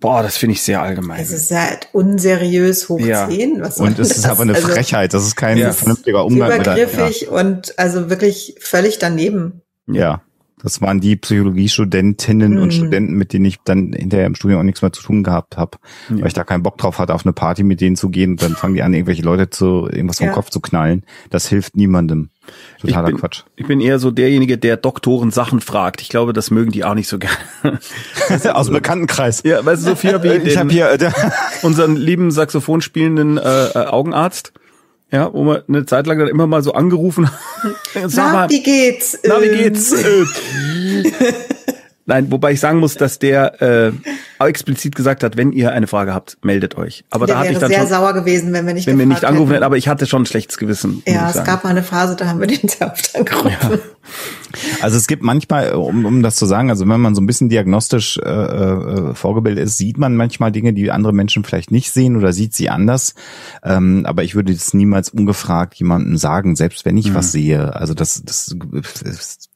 Boah, 0.00 0.22
das 0.24 0.36
finde 0.36 0.54
ich 0.54 0.62
sehr 0.62 0.82
allgemein. 0.82 1.20
es 1.20 1.30
ist 1.32 1.50
halt 1.52 1.88
unseriös 1.92 2.88
hoch 2.88 2.98
Ja. 3.00 3.28
10. 3.28 3.60
Was 3.62 3.78
Und 3.78 3.98
es 3.98 4.08
das? 4.08 4.18
ist 4.18 4.26
aber 4.26 4.42
eine 4.42 4.54
Also, 4.54 4.68
Frechheit. 4.68 5.14
Das 5.14 5.24
ist 5.24 5.36
kein 5.36 5.56
Ja. 5.56 5.72
vernünftiger 5.72 6.24
Umgang 6.24 6.48
mit. 6.50 6.60
Übergriffig 6.66 7.28
und 7.28 7.78
also 7.78 8.10
wirklich 8.10 8.56
völlig 8.60 8.98
daneben. 8.98 9.62
ja. 9.86 10.20
Das 10.62 10.80
waren 10.80 11.00
die 11.00 11.16
Psychologiestudentinnen 11.16 12.56
und 12.58 12.68
Mhm. 12.68 12.70
Studenten, 12.70 13.14
mit 13.14 13.32
denen 13.32 13.44
ich 13.44 13.58
dann 13.64 13.92
hinterher 13.92 14.26
im 14.26 14.34
Studium 14.34 14.60
auch 14.60 14.64
nichts 14.64 14.80
mehr 14.82 14.90
zu 14.92 15.02
tun 15.02 15.22
gehabt 15.22 15.56
habe, 15.58 15.78
weil 16.08 16.26
ich 16.28 16.32
da 16.32 16.44
keinen 16.44 16.62
Bock 16.62 16.78
drauf 16.78 16.98
hatte, 16.98 17.14
auf 17.14 17.26
eine 17.26 17.32
Party 17.34 17.62
mit 17.62 17.80
denen 17.80 17.94
zu 17.96 18.08
gehen 18.08 18.32
und 18.32 18.42
dann 18.42 18.56
fangen 18.56 18.74
die 18.74 18.82
an, 18.82 18.94
irgendwelche 18.94 19.22
Leute 19.22 19.50
zu 19.50 19.86
irgendwas 19.90 20.18
vom 20.18 20.28
Ja. 20.28 20.32
Kopf 20.32 20.48
zu 20.50 20.60
knallen. 20.60 21.04
Das 21.30 21.46
hilft 21.46 21.76
niemandem. 21.76 22.30
Totaler 22.80 23.08
ich 23.08 23.14
bin, 23.14 23.20
Quatsch. 23.20 23.42
Ich 23.56 23.66
bin 23.66 23.80
eher 23.80 23.98
so 23.98 24.10
derjenige, 24.10 24.56
der 24.56 24.76
Doktoren 24.76 25.30
Sachen 25.30 25.60
fragt. 25.60 26.00
Ich 26.00 26.08
glaube, 26.08 26.32
das 26.32 26.50
mögen 26.50 26.70
die 26.72 26.84
auch 26.84 26.94
nicht 26.94 27.08
so 27.08 27.18
gerne. 27.18 27.36
Aus 28.54 28.66
dem 28.66 28.74
Bekanntenkreis. 28.74 29.42
Ja, 29.44 29.64
weißt 29.64 29.84
du, 29.84 29.90
Sophia, 29.90 30.22
wie 30.22 30.28
ich 30.28 30.42
den- 30.54 30.58
habe 30.58 30.70
hier 30.72 30.90
äh, 30.90 31.10
unseren 31.62 31.96
lieben 31.96 32.30
Saxophon 32.30 32.80
spielenden 32.80 33.36
äh, 33.36 33.40
äh, 33.68 33.86
Augenarzt, 33.86 34.52
ja, 35.12 35.32
wo 35.32 35.44
wir 35.44 35.64
eine 35.68 35.86
Zeit 35.86 36.06
lang 36.06 36.18
dann 36.18 36.28
immer 36.28 36.46
mal 36.46 36.62
so 36.62 36.72
angerufen 36.72 37.28
haben. 37.28 37.74
Sag 38.08 38.26
Na, 38.26 38.32
mal, 38.32 38.50
wie 38.50 38.62
geht's? 38.62 39.18
na, 39.24 39.40
wie 39.40 39.48
geht's? 39.48 39.94
Nein, 42.06 42.30
wobei 42.30 42.52
ich 42.52 42.60
sagen 42.60 42.78
muss, 42.78 42.94
dass 42.94 43.18
der 43.18 43.60
äh, 43.60 43.92
auch 44.38 44.46
explizit 44.46 44.94
gesagt 44.94 45.24
hat, 45.24 45.36
wenn 45.36 45.50
ihr 45.50 45.72
eine 45.72 45.88
Frage 45.88 46.14
habt, 46.14 46.38
meldet 46.42 46.76
euch. 46.76 47.04
Aber 47.10 47.26
Der 47.26 47.34
da 47.34 47.40
hatte 47.40 47.48
wäre 47.48 47.54
ich 47.54 47.60
dann 47.60 47.70
sehr 47.70 47.80
schon, 47.80 47.88
sauer 47.88 48.12
gewesen, 48.14 48.52
wenn 48.52 48.64
wir 48.64 48.74
nicht 48.74 48.86
wenn 48.86 48.98
wir 48.98 49.06
nicht 49.06 49.24
angerufen 49.24 49.48
hätten, 49.48 49.54
hätten. 49.54 49.64
aber 49.64 49.76
ich 49.76 49.88
hatte 49.88 50.06
schon 50.06 50.22
ein 50.22 50.26
schlechtes 50.26 50.56
Gewissen. 50.56 51.02
Ja, 51.06 51.28
es 51.28 51.34
sagen. 51.34 51.46
gab 51.46 51.64
mal 51.64 51.70
eine 51.70 51.82
Phase, 51.82 52.14
da 52.14 52.26
haben 52.26 52.38
wir 52.38 52.46
den 52.46 52.68
sehr 52.68 52.92
oft 52.92 53.14
angerufen. 53.16 53.80
Also 54.80 54.96
es 54.96 55.06
gibt 55.06 55.22
manchmal, 55.22 55.72
um, 55.74 56.04
um 56.04 56.22
das 56.22 56.36
zu 56.36 56.46
sagen, 56.46 56.70
also 56.70 56.88
wenn 56.88 57.00
man 57.00 57.14
so 57.14 57.20
ein 57.20 57.26
bisschen 57.26 57.48
diagnostisch 57.48 58.18
äh, 58.18 58.22
äh, 58.30 59.14
vorgebildet 59.14 59.64
ist, 59.64 59.76
sieht 59.76 59.98
man 59.98 60.16
manchmal 60.16 60.52
Dinge, 60.52 60.72
die 60.72 60.90
andere 60.90 61.12
Menschen 61.12 61.44
vielleicht 61.44 61.70
nicht 61.70 61.92
sehen 61.92 62.16
oder 62.16 62.32
sieht 62.32 62.54
sie 62.54 62.70
anders. 62.70 63.14
Ähm, 63.64 64.04
aber 64.06 64.22
ich 64.22 64.34
würde 64.34 64.52
das 64.54 64.74
niemals 64.74 65.10
ungefragt 65.10 65.74
jemandem 65.74 66.16
sagen, 66.16 66.56
selbst 66.56 66.84
wenn 66.84 66.96
ich 66.96 67.14
was 67.14 67.32
sehe. 67.32 67.74
Also 67.74 67.94
das, 67.94 68.22
das, 68.24 68.56
das. 69.02 69.48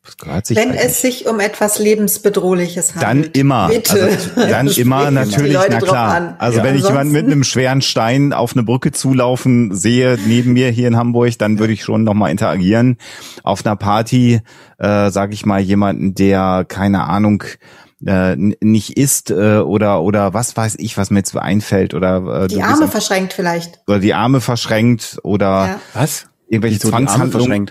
Wenn 0.49 0.71
es 0.73 1.03
sich 1.03 1.27
um 1.27 1.41
etwas 1.41 1.79
lebensbedrohliches 1.79 2.95
dann 2.95 3.05
handelt. 3.05 3.37
immer, 3.37 3.69
Bitte. 3.69 4.03
also 4.03 4.51
dann 4.51 4.67
immer 4.69 5.11
natürlich, 5.11 5.53
Leute 5.53 5.73
na 5.73 5.79
klar. 5.81 6.15
an. 6.15 6.35
Also 6.39 6.59
Ja. 6.59 6.65
wenn 6.65 6.75
ich 6.77 6.85
jemanden 6.87 7.13
mit 7.13 7.27
einem 7.27 7.45
schweren 7.45 7.83
Stein 7.83 8.33
auf 8.33 8.55
eine 8.55 8.63
Brücke 8.63 8.93
zulaufen 8.93 9.75
sehe, 9.75 10.19
neben 10.27 10.55
mir 10.55 10.71
hier 10.71 10.89
in 10.89 10.97
Hamburg, 10.97 11.37
dann 11.39 11.59
würde 11.59 11.75
ich 11.75 11.85
schon 11.85 12.03
nochmal 12.03 12.31
interagieren. 12.31 12.97
Auf 13.43 13.65
einer 13.65 13.77
Party, 13.77 14.41
äh, 14.79 15.11
sage 15.11 15.35
ich 15.35 15.45
mal, 15.45 15.61
jemanden, 15.61 16.15
der, 16.15 16.65
keine 16.67 17.05
Ahnung, 17.05 17.45
äh, 18.07 18.35
nicht 18.37 18.97
isst 18.97 19.31
äh, 19.31 19.59
oder 19.59 20.01
oder 20.03 20.33
was 20.33 20.57
weiß 20.57 20.77
ich, 20.79 20.97
was 20.97 21.11
mir 21.11 21.19
jetzt 21.19 21.37
einfällt 21.37 21.93
oder 21.93 22.45
äh, 22.45 22.49
Die 22.49 22.63
Arme 22.63 22.79
bist- 22.81 22.93
verschränkt 22.93 23.35
vielleicht. 23.35 23.81
oder 23.87 23.99
die 23.99 24.15
Arme 24.15 24.41
verschränkt 24.41 25.19
oder 25.23 25.49
Ja. 25.67 25.81
Was? 25.93 26.25
irgendwelche 26.49 26.79
Zwangshandlungen. 26.81 27.71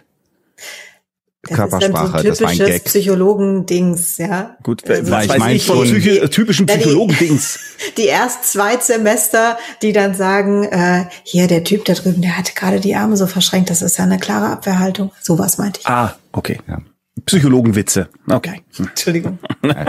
Das 1.42 1.56
Körpersprache, 1.56 1.88
ist 1.88 1.94
dann 1.94 2.12
so 2.12 2.18
ein 2.18 2.24
das 2.26 2.42
war 2.42 2.50
ein 2.50 2.58
typisches 2.58 2.74
Gag. 2.74 2.84
Psychologen-Dings, 2.86 4.18
ja. 4.18 4.58
Gut, 4.62 4.88
Also 4.90 5.10
was 5.12 5.24
ich 5.26 5.30
weiß 5.32 5.52
ich 5.54 5.66
von 5.66 5.88
äh, 5.88 6.28
typischen 6.30 6.68
Ja, 6.68 6.74
die- 6.76 6.82
Psychologen-Dings. 6.82 7.60
Die 7.98 8.06
erst 8.08 8.44
zwei 8.52 8.76
Semester, 8.78 9.58
die 9.82 9.94
dann 9.94 10.14
sagen, 10.16 10.64
äh, 10.66 11.06
hier, 11.24 11.48
der 11.48 11.64
Typ 11.64 11.86
da 11.86 11.94
drüben, 11.94 12.22
der 12.22 12.38
hatte 12.38 12.54
gerade 12.54 12.82
die 12.82 12.94
Arme 12.96 13.16
so 13.16 13.26
verschränkt, 13.26 13.70
das 13.70 13.82
ist 13.82 13.98
ja 13.98 14.04
eine 14.04 14.20
klare 14.20 14.48
Abwehrhaltung. 14.48 15.12
Sowas 15.22 15.58
meinte 15.58 15.80
ich. 15.80 15.88
Ah, 15.88 16.18
okay. 16.34 16.60
Ja. 16.68 16.80
Psychologenwitze. 17.26 18.10
Okay. 18.30 18.62
Entschuldigung. 18.78 19.40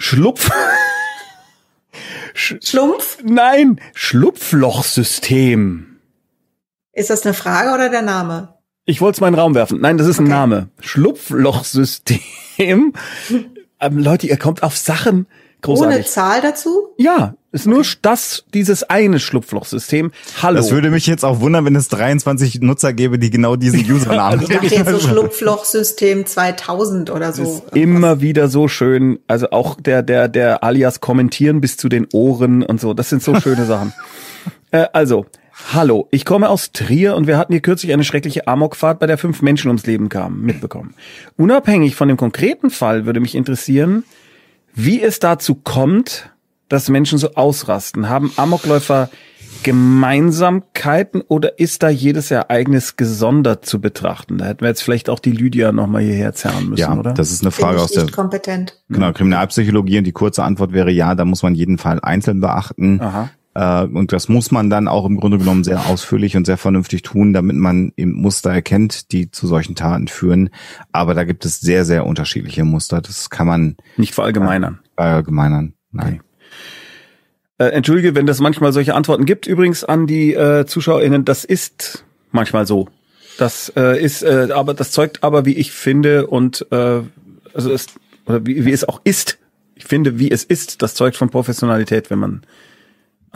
Schlupf. 0.00 0.50
Schlumpf? 2.34 3.18
Nein, 3.24 3.80
Schlupflochsystem. 3.94 5.98
Ist 6.92 7.10
das 7.10 7.24
eine 7.24 7.34
Frage 7.34 7.72
oder 7.72 7.88
der 7.88 8.02
Name? 8.02 8.54
Ich 8.88 9.00
wollte 9.00 9.16
es 9.16 9.20
mal 9.20 9.26
in 9.28 9.34
den 9.34 9.40
Raum 9.40 9.54
werfen. 9.56 9.80
Nein, 9.80 9.98
das 9.98 10.06
ist 10.06 10.20
ein 10.20 10.26
Okay. 10.26 10.32
Name. 10.34 10.68
Schlupflochsystem. 10.80 12.20
ähm, 13.80 13.98
Leute, 13.98 14.28
ihr 14.28 14.36
kommt 14.36 14.62
auf 14.62 14.76
Sachen. 14.76 15.26
Ohne 15.66 15.76
Großartig. 15.78 16.06
Zahl 16.06 16.40
dazu? 16.42 16.90
Ja, 16.96 17.34
ist 17.50 17.66
nur 17.66 17.82
das, 18.02 18.44
dieses 18.54 18.84
eine 18.84 19.18
Schlupflochsystem. 19.18 20.12
Hallo. 20.40 20.56
Das 20.58 20.70
würde 20.70 20.90
mich 20.90 21.08
jetzt 21.08 21.24
auch 21.24 21.40
wundern, 21.40 21.64
wenn 21.64 21.74
es 21.74 21.88
23 21.88 22.60
Nutzer 22.60 22.92
gäbe, 22.92 23.18
die 23.18 23.30
genau 23.30 23.56
diesen 23.56 23.80
Usernamen 23.92 24.42
Ich 24.42 24.48
dachte 24.48 24.72
jetzt 24.72 24.88
so 24.88 25.00
Schlupflochsystem 25.00 26.24
2000 26.24 27.10
oder 27.10 27.32
so. 27.32 27.42
ist 27.42 27.62
immer 27.76 28.20
wieder 28.20 28.48
so 28.48 28.68
schön. 28.68 29.18
Also 29.26 29.50
auch 29.50 29.80
der, 29.80 30.02
der, 30.04 30.28
der 30.28 30.62
alias 30.62 31.00
kommentieren 31.00 31.60
bis 31.60 31.76
zu 31.76 31.88
den 31.88 32.06
Ohren 32.12 32.62
und 32.62 32.80
so. 32.80 32.94
Das 32.94 33.08
sind 33.08 33.22
so 33.22 33.34
schöne 33.40 33.64
Sachen. 33.66 33.92
Äh, 34.72 34.86
also, 34.92 35.26
hallo, 35.72 36.08
ich 36.10 36.24
komme 36.24 36.48
aus 36.48 36.72
Trier 36.72 37.16
und 37.16 37.26
wir 37.26 37.38
hatten 37.38 37.52
hier 37.52 37.62
kürzlich 37.62 37.92
eine 37.92 38.04
schreckliche 38.04 38.46
Amokfahrt, 38.46 38.98
bei 38.98 39.06
der 39.06 39.18
fünf 39.18 39.42
Menschen 39.42 39.68
ums 39.68 39.86
Leben 39.86 40.08
kamen, 40.08 40.42
mitbekommen. 40.42 40.94
Unabhängig 41.36 41.96
von 41.96 42.08
dem 42.08 42.16
konkreten 42.16 42.70
Fall 42.70 43.06
würde 43.06 43.20
mich 43.20 43.34
interessieren, 43.34 44.04
wie 44.74 45.02
es 45.02 45.18
dazu 45.18 45.54
kommt, 45.54 46.30
dass 46.68 46.88
Menschen 46.88 47.18
so 47.18 47.34
ausrasten. 47.34 48.08
Haben 48.08 48.32
Amokläufer 48.36 49.08
Gemeinsamkeiten 49.62 51.22
oder 51.22 51.58
ist 51.58 51.82
da 51.82 51.88
jedes 51.88 52.30
Ereignis 52.30 52.96
gesondert 52.96 53.64
zu 53.64 53.80
betrachten? 53.80 54.36
Da 54.38 54.44
hätten 54.44 54.60
wir 54.60 54.68
jetzt 54.68 54.82
vielleicht 54.82 55.08
auch 55.08 55.18
die 55.18 55.32
Lydia 55.32 55.72
nochmal 55.72 56.02
hierher 56.02 56.34
zerren 56.34 56.68
müssen, 56.68 56.80
Ja, 56.80 56.96
oder? 56.98 57.14
das 57.14 57.30
ist 57.30 57.42
eine 57.42 57.50
Frage 57.50 57.80
aus 57.80 57.92
der 57.92 58.06
kompetent. 58.10 58.78
genau, 58.90 59.12
Kriminalpsychologie 59.12 59.98
und 59.98 60.04
die 60.04 60.12
kurze 60.12 60.44
Antwort 60.44 60.72
wäre 60.72 60.90
ja, 60.90 61.14
da 61.14 61.24
muss 61.24 61.42
man 61.42 61.54
jeden 61.54 61.78
Fall 61.78 62.00
einzeln 62.02 62.40
beachten. 62.40 63.00
Aha. 63.00 63.30
Äh, 63.56 63.84
und 63.84 64.12
das 64.12 64.28
muss 64.28 64.50
man 64.50 64.68
dann 64.68 64.86
auch 64.86 65.06
im 65.06 65.16
Grunde 65.16 65.38
genommen 65.38 65.64
sehr 65.64 65.86
ausführlich 65.86 66.36
und 66.36 66.44
sehr 66.44 66.58
vernünftig 66.58 67.02
tun, 67.02 67.32
damit 67.32 67.56
man 67.56 67.92
eben 67.96 68.12
Muster 68.12 68.50
erkennt, 68.50 69.12
die 69.12 69.30
zu 69.30 69.46
solchen 69.46 69.74
Taten 69.74 70.08
führen. 70.08 70.50
Aber 70.92 71.14
da 71.14 71.24
gibt 71.24 71.46
es 71.46 71.60
sehr, 71.60 71.86
sehr 71.86 72.04
unterschiedliche 72.04 72.64
Muster. 72.64 73.00
Das 73.00 73.30
kann 73.30 73.46
man 73.46 73.76
Nicht 73.96 74.14
verallgemeinern. 74.14 74.80
allgemeinern. 74.96 75.72
Nein. 75.90 76.20
Okay. 76.20 76.20
Äh, 77.58 77.72
Entschuldige, 77.72 78.14
wenn 78.14 78.26
das 78.26 78.40
manchmal 78.40 78.74
solche 78.74 78.94
Antworten 78.94 79.24
gibt. 79.24 79.46
Übrigens 79.46 79.84
an 79.84 80.06
die 80.06 80.34
äh, 80.34 80.66
ZuschauerInnen, 80.66 81.24
das 81.24 81.44
ist 81.44 82.04
manchmal 82.32 82.66
so. 82.66 82.88
Das 83.38 83.72
äh, 83.74 84.02
ist, 84.02 84.22
äh, 84.22 84.48
aber 84.52 84.74
das 84.74 84.92
zeugt 84.92 85.24
aber, 85.24 85.46
wie 85.46 85.54
ich 85.56 85.72
finde, 85.72 86.26
und 86.26 86.66
äh, 86.70 87.00
also 87.54 87.72
es, 87.72 87.86
oder 88.26 88.44
wie, 88.44 88.66
wie 88.66 88.72
es 88.72 88.86
auch 88.86 89.00
ist. 89.04 89.38
Ich 89.76 89.84
finde, 89.84 90.18
wie 90.18 90.30
es 90.30 90.44
ist, 90.44 90.82
das 90.82 90.94
zeugt 90.94 91.16
von 91.16 91.30
Professionalität, 91.30 92.10
wenn 92.10 92.18
man 92.18 92.42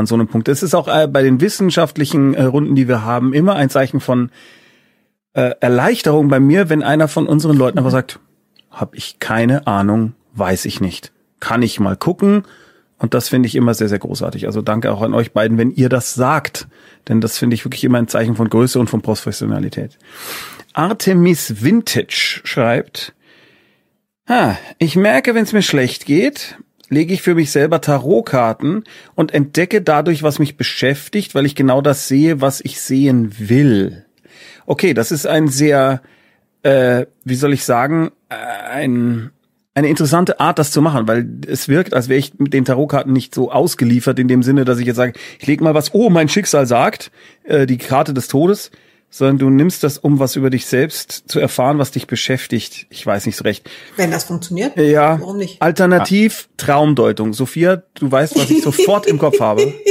an 0.01 0.07
so 0.07 0.17
einem 0.17 0.27
Punkt. 0.27 0.49
Es 0.49 0.63
ist 0.63 0.75
auch 0.75 0.89
äh, 0.89 1.07
bei 1.07 1.23
den 1.23 1.41
wissenschaftlichen 1.41 2.35
äh, 2.35 2.43
Runden, 2.43 2.75
die 2.75 2.89
wir 2.89 3.05
haben, 3.05 3.33
immer 3.33 3.55
ein 3.55 3.71
Zeichen 3.71 4.01
von 4.01 4.31
äh, 5.35 5.53
Erleichterung 5.61 6.29
bei 6.29 6.41
mir, 6.41 6.69
wenn 6.69 6.83
einer 6.83 7.07
von 7.07 7.27
unseren 7.27 7.57
Leuten 7.57 7.79
aber 7.79 7.91
sagt, 7.91 8.19
habe 8.71 8.97
ich 8.97 9.21
keine 9.21 9.67
Ahnung, 9.67 10.15
weiß 10.35 10.65
ich 10.65 10.81
nicht. 10.81 11.13
Kann 11.39 11.63
ich 11.63 11.79
mal 11.79 11.97
gucken. 11.97 12.45
Und 12.99 13.15
das 13.15 13.29
finde 13.29 13.47
ich 13.47 13.55
immer 13.55 13.73
sehr, 13.75 13.89
sehr 13.89 13.99
großartig. 13.99 14.47
Also 14.47 14.61
danke 14.61 14.93
auch 14.93 15.01
an 15.01 15.15
euch 15.15 15.33
beiden, 15.33 15.57
wenn 15.57 15.71
ihr 15.71 15.89
das 15.89 16.15
sagt. 16.15 16.69
Denn 17.09 17.21
das 17.21 17.39
finde 17.39 17.55
ich 17.55 17.65
wirklich 17.65 17.85
immer 17.85 17.99
ein 17.99 18.09
Zeichen 18.09 18.37
von 18.37 18.51
Größe 18.51 18.79
und 18.79 18.91
von 18.91 19.01
Professionalität. 19.01 19.99
Artemis 20.75 21.63
Vintage 21.63 22.41
schreibt, 22.45 23.15
ha, 24.29 24.59
ich 24.79 24.97
merke, 24.97 25.35
wenn 25.35 25.45
es 25.45 25.53
mir 25.53 25.63
schlecht 25.63 26.05
geht, 26.05 26.59
lege 26.91 27.15
ich 27.15 27.23
für 27.23 27.35
mich 27.35 27.51
selber 27.51 27.81
Tarotkarten 27.81 28.85
und 29.15 29.33
entdecke 29.33 29.81
dadurch, 29.81 30.23
was 30.23 30.39
mich 30.39 30.57
beschäftigt, 30.57 31.35
weil 31.35 31.47
ich 31.47 31.55
genau 31.55 31.81
das 31.81 32.09
sehe, 32.09 32.41
was 32.41 32.61
ich 32.61 32.81
sehen 32.81 33.35
will. 33.39 34.05
Okay, 34.67 34.93
das 34.93 35.11
ist 35.11 35.27
ein 35.27 35.49
sehr, 35.49 36.03
äh, 36.63 37.07
wie 37.25 37.35
soll 37.37 37.55
ich 37.55 37.65
sagen, 37.65 38.11
äh, 38.29 38.35
ein 38.35 39.31
eine 39.73 39.89
interessante 39.89 40.41
Art, 40.41 40.59
das 40.59 40.73
zu 40.73 40.83
machen, 40.83 41.07
weil 41.07 41.29
es 41.47 41.69
wirkt, 41.69 41.95
als 41.95 42.09
wäre 42.09 42.19
ich 42.19 42.39
mit 42.39 42.53
den 42.53 42.65
Tarotkarten 42.65 43.13
nicht 43.13 43.35
so 43.35 43.53
ausgeliefert 43.53 44.19
in 44.19 44.27
dem 44.27 44.43
Sinne, 44.43 44.65
dass 44.65 44.79
ich 44.79 44.87
jetzt 44.87 44.97
sage, 44.97 45.13
ich 45.39 45.47
lege 45.47 45.63
mal 45.63 45.75
was, 45.75 45.95
oh, 45.95 46.11
mein 46.11 46.29
Schicksal 46.29 46.67
sagt, 46.67 47.13
äh, 47.45 47.67
die 47.67 47.79
Karte 47.79 48.13
des 48.13 48.27
Todes, 48.29 48.73
sondern 49.11 49.39
du 49.39 49.51
nimmst 49.51 49.83
das, 49.83 49.99
um 49.99 50.19
was 50.21 50.37
über 50.37 50.51
dich 50.51 50.67
selbst 50.67 51.25
zu 51.27 51.41
erfahren, 51.41 51.79
was 51.79 51.91
dich 51.91 52.07
beschäftigt. 52.07 52.87
Ich 52.91 53.05
weiß 53.05 53.27
nicht 53.27 53.37
so 53.37 53.45
recht. 53.45 53.69
Wenn 53.97 54.11
das 54.11 54.25
funktioniert, 54.25 54.77
ja. 54.77 55.21
warum 55.21 55.37
nicht? 55.37 55.61
Alternativ 55.61 56.49
Traumdeutung. 56.57 57.35
Sophia, 57.35 57.83
du 57.95 58.11
weißt, 58.11 58.37
was 58.37 58.51
ich 58.51 58.63
sofort 58.63 59.07
im 59.07 59.19
Kopf 59.19 59.41
habe. 59.41 59.75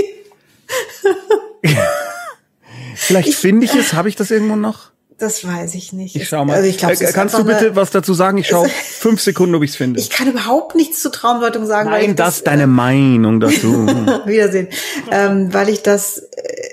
Vielleicht 2.96 3.34
finde 3.34 3.66
ich 3.66 3.76
es, 3.76 3.94
habe 3.94 4.10
ich 4.10 4.16
das 4.16 4.32
irgendwo 4.32 4.56
noch? 4.56 4.91
Das 5.20 5.46
weiß 5.46 5.76
ich 5.76 5.91
nicht. 5.91 6.16
Ich 6.16 6.30
schau 6.30 6.46
mal. 6.46 6.54
Also 6.56 6.70
ich 6.70 6.78
glaub, 6.78 6.91
äh, 6.91 7.12
kannst 7.12 7.38
du 7.38 7.44
bitte 7.44 7.76
was 7.76 7.91
dazu 7.91 8.14
sagen? 8.14 8.38
Ich 8.38 8.48
schaue 8.48 8.70
fünf 8.70 9.20
Sekunden, 9.20 9.54
ob 9.54 9.64
ich 9.64 9.72
es 9.72 9.76
finde. 9.76 10.00
Ich 10.00 10.10
kann 10.10 10.30
überhaupt 10.30 10.76
nichts 10.76 11.02
zur 11.02 11.12
Traumdeutung 11.12 11.66
sagen. 11.66 11.90
Nein, 11.90 12.16
das, 12.16 12.38
ist 12.38 12.48
deine 12.48 12.64
äh, 12.64 12.68
Meinung 12.68 13.41
dazu. 13.41 13.86
Wiedersehen. 14.26 14.70
Ähm, 15.12 15.54
weil 15.54 15.68
ich 15.68 15.84
das, 15.84 16.20
äh, 16.20 16.69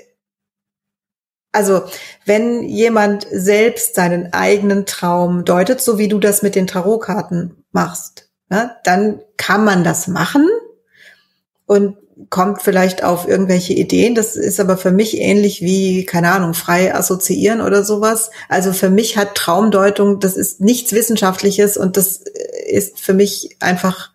also 1.51 1.83
wenn 2.25 2.63
jemand 2.63 3.27
selbst 3.31 3.95
seinen 3.95 4.33
eigenen 4.33 4.85
Traum 4.85 5.45
deutet, 5.45 5.81
so 5.81 5.97
wie 5.97 6.07
du 6.07 6.19
das 6.19 6.41
mit 6.41 6.55
den 6.55 6.67
Tarotkarten 6.67 7.63
machst, 7.71 8.29
ne, 8.49 8.75
dann 8.83 9.21
kann 9.37 9.63
man 9.63 9.83
das 9.83 10.07
machen. 10.07 10.47
Und 11.65 11.97
kommt 12.29 12.61
vielleicht 12.61 13.03
auf 13.03 13.27
irgendwelche 13.27 13.73
Ideen. 13.73 14.15
Das 14.15 14.35
ist 14.35 14.59
aber 14.59 14.77
für 14.77 14.91
mich 14.91 15.19
ähnlich 15.19 15.61
wie, 15.61 16.05
keine 16.05 16.31
Ahnung, 16.31 16.53
frei 16.53 16.93
assoziieren 16.93 17.61
oder 17.61 17.83
sowas. 17.83 18.31
Also 18.49 18.73
für 18.73 18.89
mich 18.89 19.17
hat 19.17 19.35
Traumdeutung, 19.35 20.19
das 20.19 20.35
ist 20.35 20.59
nichts 20.59 20.93
Wissenschaftliches 20.93 21.77
und 21.77 21.95
das 21.95 22.23
ist 22.67 22.99
für 22.99 23.13
mich 23.13 23.57
einfach 23.59 24.11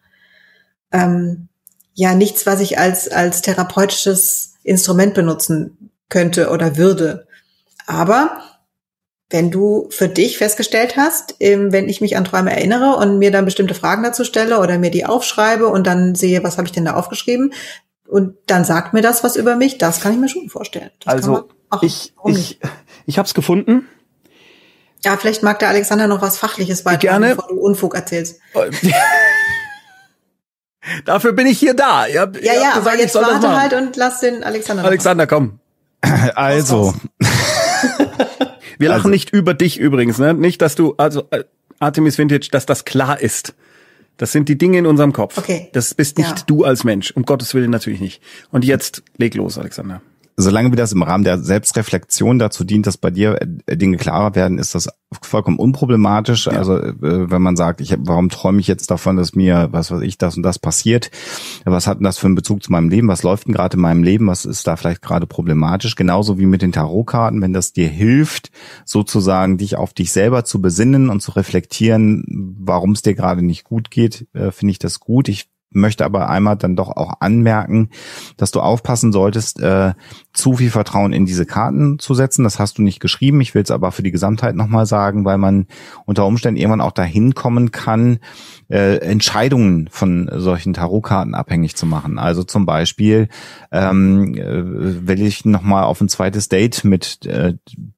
ähm, 0.90 1.48
ja 1.94 2.14
nichts, 2.14 2.44
was 2.44 2.60
ich 2.60 2.78
als, 2.78 3.08
als 3.08 3.42
therapeutisches 3.42 4.54
Instrument 4.64 5.14
benutzen 5.14 5.91
könnte 6.12 6.50
oder 6.50 6.76
würde. 6.76 7.26
Aber 7.86 8.42
wenn 9.30 9.50
du 9.50 9.88
für 9.90 10.08
dich 10.08 10.38
festgestellt 10.38 10.96
hast, 10.96 11.34
wenn 11.40 11.88
ich 11.88 12.02
mich 12.02 12.16
an 12.16 12.24
Träume 12.24 12.54
erinnere 12.54 12.96
und 12.96 13.18
mir 13.18 13.30
dann 13.30 13.46
bestimmte 13.46 13.74
Fragen 13.74 14.02
dazu 14.02 14.24
stelle 14.24 14.60
oder 14.60 14.78
mir 14.78 14.90
die 14.90 15.06
aufschreibe 15.06 15.66
und 15.68 15.86
dann 15.86 16.14
sehe, 16.14 16.44
was 16.44 16.58
habe 16.58 16.68
ich 16.68 16.72
denn 16.72 16.84
da 16.84 16.94
aufgeschrieben, 16.94 17.52
und 18.06 18.36
dann 18.46 18.64
sagt 18.66 18.92
mir 18.92 19.00
das 19.00 19.24
was 19.24 19.36
über 19.36 19.56
mich, 19.56 19.78
das 19.78 20.02
kann 20.02 20.12
ich 20.12 20.18
mir 20.18 20.28
schon 20.28 20.50
vorstellen. 20.50 20.90
Das 21.00 21.14
also 21.14 21.48
auch, 21.70 21.82
ich, 21.82 22.12
ich, 22.26 22.60
ich 23.06 23.16
habe 23.16 23.26
es 23.26 23.32
gefunden. 23.32 23.88
Ja, 25.02 25.16
vielleicht 25.16 25.42
mag 25.42 25.58
der 25.60 25.70
Alexander 25.70 26.06
noch 26.08 26.20
was 26.20 26.36
Fachliches 26.36 26.84
beitragen, 26.84 27.22
bevor 27.22 27.48
du 27.48 27.58
Unfug 27.58 27.94
erzählst. 27.94 28.38
Dafür 31.06 31.32
bin 31.32 31.46
ich 31.46 31.58
hier 31.58 31.72
da. 31.72 32.06
Ihr 32.06 32.30
ja, 32.42 32.52
ihr 32.52 32.60
ja, 32.60 32.74
aber 32.74 32.98
jetzt 32.98 33.14
warte 33.14 33.48
halt 33.58 33.72
und 33.72 33.96
lass 33.96 34.20
den 34.20 34.44
Alexander. 34.44 34.84
Alexander, 34.84 35.26
komm. 35.26 35.58
Also. 36.34 36.94
Wir 38.78 38.88
lachen 38.88 38.98
also. 38.98 39.08
nicht 39.08 39.30
über 39.30 39.54
dich 39.54 39.78
übrigens, 39.78 40.18
ne? 40.18 40.34
Nicht, 40.34 40.60
dass 40.60 40.74
du, 40.74 40.94
also 40.96 41.24
äh, 41.30 41.44
Artemis 41.78 42.18
Vintage, 42.18 42.48
dass 42.50 42.66
das 42.66 42.84
klar 42.84 43.20
ist. 43.20 43.54
Das 44.16 44.32
sind 44.32 44.48
die 44.48 44.58
Dinge 44.58 44.78
in 44.78 44.86
unserem 44.86 45.12
Kopf. 45.12 45.38
Okay. 45.38 45.70
Das 45.72 45.94
bist 45.94 46.18
nicht 46.18 46.28
ja. 46.28 46.44
du 46.46 46.64
als 46.64 46.84
Mensch. 46.84 47.12
Um 47.12 47.24
Gottes 47.24 47.54
Willen 47.54 47.70
natürlich 47.70 48.00
nicht. 48.00 48.22
Und 48.50 48.64
jetzt 48.64 49.02
leg 49.16 49.34
los, 49.34 49.58
Alexander 49.58 50.02
solange 50.36 50.72
wie 50.72 50.76
das 50.76 50.92
im 50.92 51.02
Rahmen 51.02 51.24
der 51.24 51.38
Selbstreflexion 51.38 52.38
dazu 52.38 52.64
dient, 52.64 52.86
dass 52.86 52.96
bei 52.96 53.10
dir 53.10 53.40
äh, 53.66 53.76
Dinge 53.76 53.96
klarer 53.96 54.34
werden, 54.34 54.58
ist 54.58 54.74
das 54.74 54.88
vollkommen 55.20 55.58
unproblematisch. 55.58 56.46
Ja. 56.46 56.52
Also 56.52 56.78
äh, 56.78 56.94
wenn 57.30 57.42
man 57.42 57.56
sagt, 57.56 57.80
ich, 57.80 57.94
warum 57.98 58.28
träume 58.28 58.60
ich 58.60 58.66
jetzt 58.66 58.90
davon, 58.90 59.16
dass 59.16 59.34
mir, 59.34 59.68
was 59.72 59.90
weiß 59.90 60.00
ich, 60.02 60.18
das 60.18 60.36
und 60.36 60.42
das 60.42 60.58
passiert? 60.58 61.10
Was 61.64 61.86
hat 61.86 61.98
denn 61.98 62.04
das 62.04 62.18
für 62.18 62.26
einen 62.26 62.34
Bezug 62.34 62.62
zu 62.62 62.72
meinem 62.72 62.88
Leben? 62.88 63.08
Was 63.08 63.22
läuft 63.22 63.46
denn 63.46 63.54
gerade 63.54 63.76
in 63.76 63.82
meinem 63.82 64.02
Leben? 64.02 64.26
Was 64.26 64.44
ist 64.44 64.66
da 64.66 64.76
vielleicht 64.76 65.02
gerade 65.02 65.26
problematisch? 65.26 65.96
Genauso 65.96 66.38
wie 66.38 66.46
mit 66.46 66.62
den 66.62 66.72
Tarotkarten, 66.72 67.42
wenn 67.42 67.52
das 67.52 67.72
dir 67.72 67.88
hilft, 67.88 68.50
sozusagen 68.84 69.58
dich 69.58 69.76
auf 69.76 69.92
dich 69.92 70.12
selber 70.12 70.44
zu 70.44 70.62
besinnen 70.62 71.10
und 71.10 71.20
zu 71.20 71.32
reflektieren, 71.32 72.56
warum 72.58 72.92
es 72.92 73.02
dir 73.02 73.14
gerade 73.14 73.42
nicht 73.42 73.64
gut 73.64 73.90
geht, 73.90 74.26
äh, 74.32 74.50
finde 74.50 74.72
ich 74.72 74.78
das 74.78 75.00
gut. 75.00 75.28
Ich 75.28 75.52
möchte 75.74 76.04
aber 76.04 76.28
einmal 76.28 76.56
dann 76.56 76.76
doch 76.76 76.90
auch 76.90 77.14
anmerken, 77.20 77.90
dass 78.36 78.50
du 78.50 78.60
aufpassen 78.60 79.12
solltest, 79.12 79.60
äh, 79.60 79.94
zu 80.32 80.54
viel 80.54 80.70
Vertrauen 80.70 81.12
in 81.12 81.26
diese 81.26 81.46
Karten 81.46 81.98
zu 81.98 82.14
setzen. 82.14 82.44
Das 82.44 82.58
hast 82.58 82.78
du 82.78 82.82
nicht 82.82 83.00
geschrieben. 83.00 83.40
Ich 83.40 83.54
will 83.54 83.62
es 83.62 83.70
aber 83.70 83.92
für 83.92 84.02
die 84.02 84.10
Gesamtheit 84.10 84.54
nochmal 84.54 84.86
sagen, 84.86 85.24
weil 85.24 85.38
man 85.38 85.66
unter 86.06 86.26
Umständen 86.26 86.58
irgendwann 86.58 86.80
auch 86.80 86.92
dahin 86.92 87.34
kommen 87.34 87.70
kann, 87.70 88.18
äh, 88.70 88.96
Entscheidungen 88.98 89.88
von 89.90 90.30
solchen 90.32 90.72
Tarotkarten 90.72 91.34
abhängig 91.34 91.76
zu 91.76 91.84
machen. 91.84 92.18
Also 92.18 92.44
zum 92.44 92.64
Beispiel 92.64 93.28
ähm, 93.70 94.34
äh, 94.34 95.06
will 95.06 95.20
ich 95.20 95.44
nochmal 95.44 95.84
auf 95.84 96.00
ein 96.00 96.08
zweites 96.08 96.48
Date 96.48 96.84
mit 96.84 97.26
äh, 97.26 97.54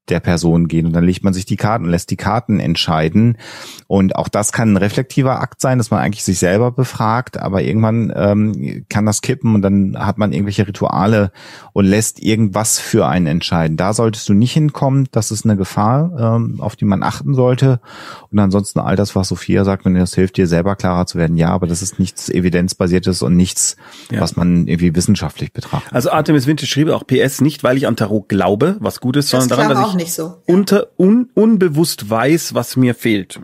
der 0.09 0.21
Person 0.21 0.69
gehen 0.69 0.87
und 0.87 0.93
dann 0.93 1.05
legt 1.05 1.25
man 1.25 1.33
sich 1.33 1.47
die 1.47 1.57
Karten 1.57 1.85
und 1.85 1.91
lässt 1.91 2.11
die 2.11 2.17
Karten 2.17 2.61
entscheiden. 2.61 3.39
Und 3.87 4.17
auch 4.17 4.29
das 4.29 4.53
kann 4.53 4.73
ein 4.73 4.77
reflektiver 4.77 5.41
Akt 5.41 5.61
sein, 5.61 5.79
dass 5.79 5.91
man 5.91 6.01
eigentlich 6.01 6.25
sich 6.25 6.39
selber 6.39 6.73
befragt, 6.73 7.39
aber 7.39 7.63
irgendwann 7.63 8.13
ähm, 8.15 8.85
kann 8.89 9.07
das 9.07 9.23
kippen 9.23 9.55
und 9.55 9.63
dann 9.63 9.97
hat 9.99 10.19
man 10.19 10.33
irgendwelche 10.33 10.67
Rituale 10.67 11.33
und 11.73 11.87
lässt 11.87 12.23
irgendwas 12.25 12.79
für 12.79 13.07
einen 13.07 13.27
entscheiden. 13.27 13.77
Da 13.77 13.93
solltest 13.93 14.29
du 14.29 14.33
nicht 14.33 14.53
hinkommen. 14.53 15.09
Das 15.13 15.31
ist 15.31 15.45
eine 15.45 15.57
Gefahr, 15.57 16.11
ähm, 16.19 16.57
auf 16.59 16.75
die 16.75 16.87
man 16.87 17.03
achten 17.03 17.35
sollte. 17.35 17.81
Und 18.33 18.39
ansonsten 18.39 18.81
all 18.81 18.97
das, 18.97 19.15
was 19.15 19.29
Sophia 19.29 19.65
sagt, 19.65 19.85
wenn 19.85 19.95
dir 19.95 20.01
das 20.01 20.15
hilft, 20.15 20.37
dir 20.37 20.47
selber 20.47 20.75
klarer 20.75 21.07
zu 21.07 21.19
werden, 21.19 21.37
ja, 21.37 21.49
aber 21.49 21.67
das 21.67 21.83
ist 21.83 21.99
nichts 21.99 22.29
evidenzbasiertes 22.31 23.23
und 23.23 23.37
nichts, 23.37 23.77
ja. 24.11 24.21
was 24.21 24.37
man 24.37 24.67
irgendwie 24.67 24.95
wissenschaftlich 24.95 25.53
betrachtet. 25.53 25.93
Also 25.93 26.11
Artemis 26.11 26.47
Winter 26.47 26.67
schrieb 26.67 26.89
auch 26.89 27.07
PS 27.07 27.43
nicht, 27.43 27.63
weil 27.63 27.77
ich 27.77 27.87
an 27.87 27.97
Tarot 27.97 28.29
glaube, 28.29 28.77
was 28.81 29.01
gut 29.01 29.17
ist, 29.17 29.29
sondern 29.29 29.51
daran, 29.51 29.69
dass 29.69 29.89
ich 29.91 29.95
nicht 29.95 30.13
so. 30.13 30.43
unter 30.47 30.89
un, 30.99 31.29
unbewusst 31.35 32.09
weiß, 32.09 32.55
was 32.55 32.77
mir 32.77 32.95
fehlt. 32.95 33.41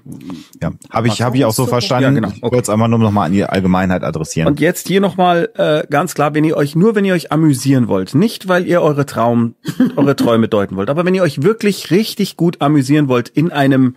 Ja, 0.63 0.73
habe 0.91 1.09
ich 1.09 1.21
habe 1.23 1.37
ich 1.37 1.45
auch 1.45 1.53
so 1.53 1.67
verstanden. 1.67 2.05
Ja, 2.05 2.11
genau. 2.11 2.29
Okay. 2.29 2.37
Ich 2.37 2.43
wollte 2.43 2.63
es 2.63 2.69
einfach 2.71 2.89
nur 2.89 2.99
noch 2.99 3.11
mal 3.11 3.27
an 3.27 3.33
die 3.33 3.45
Allgemeinheit 3.45 4.03
adressieren. 4.03 4.49
Und 4.49 4.61
jetzt 4.61 4.89
hier 4.89 5.01
noch 5.01 5.17
mal 5.17 5.51
äh, 5.57 5.87
ganz 5.91 6.15
klar, 6.15 6.35
wenn 6.35 6.45
ihr 6.45 6.57
euch 6.57 6.75
nur 6.75 6.95
wenn 6.95 7.05
ihr 7.05 7.15
euch 7.15 7.31
amüsieren 7.31 7.89
wollt, 7.89 8.15
nicht 8.15 8.49
weil 8.49 8.67
ihr 8.71 8.81
eure 8.81 9.05
Traum 9.05 9.55
eure 9.97 10.17
Träume 10.17 10.49
deuten 10.49 10.77
wollt, 10.77 10.89
aber 10.89 11.05
wenn 11.05 11.15
ihr 11.15 11.23
euch 11.23 11.43
wirklich 11.43 11.91
richtig 11.91 12.37
gut 12.37 12.63
amüsieren 12.63 13.09
wollt 13.09 13.29
in 13.29 13.53
einem 13.53 13.97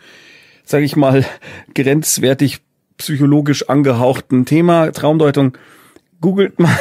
sage 0.65 0.85
ich 0.85 0.95
mal 0.95 1.25
grenzwertig 1.75 2.61
psychologisch 2.97 3.69
angehauchten 3.69 4.45
Thema 4.45 4.91
Traumdeutung, 4.91 5.57
googelt 6.21 6.59
mal 6.59 6.77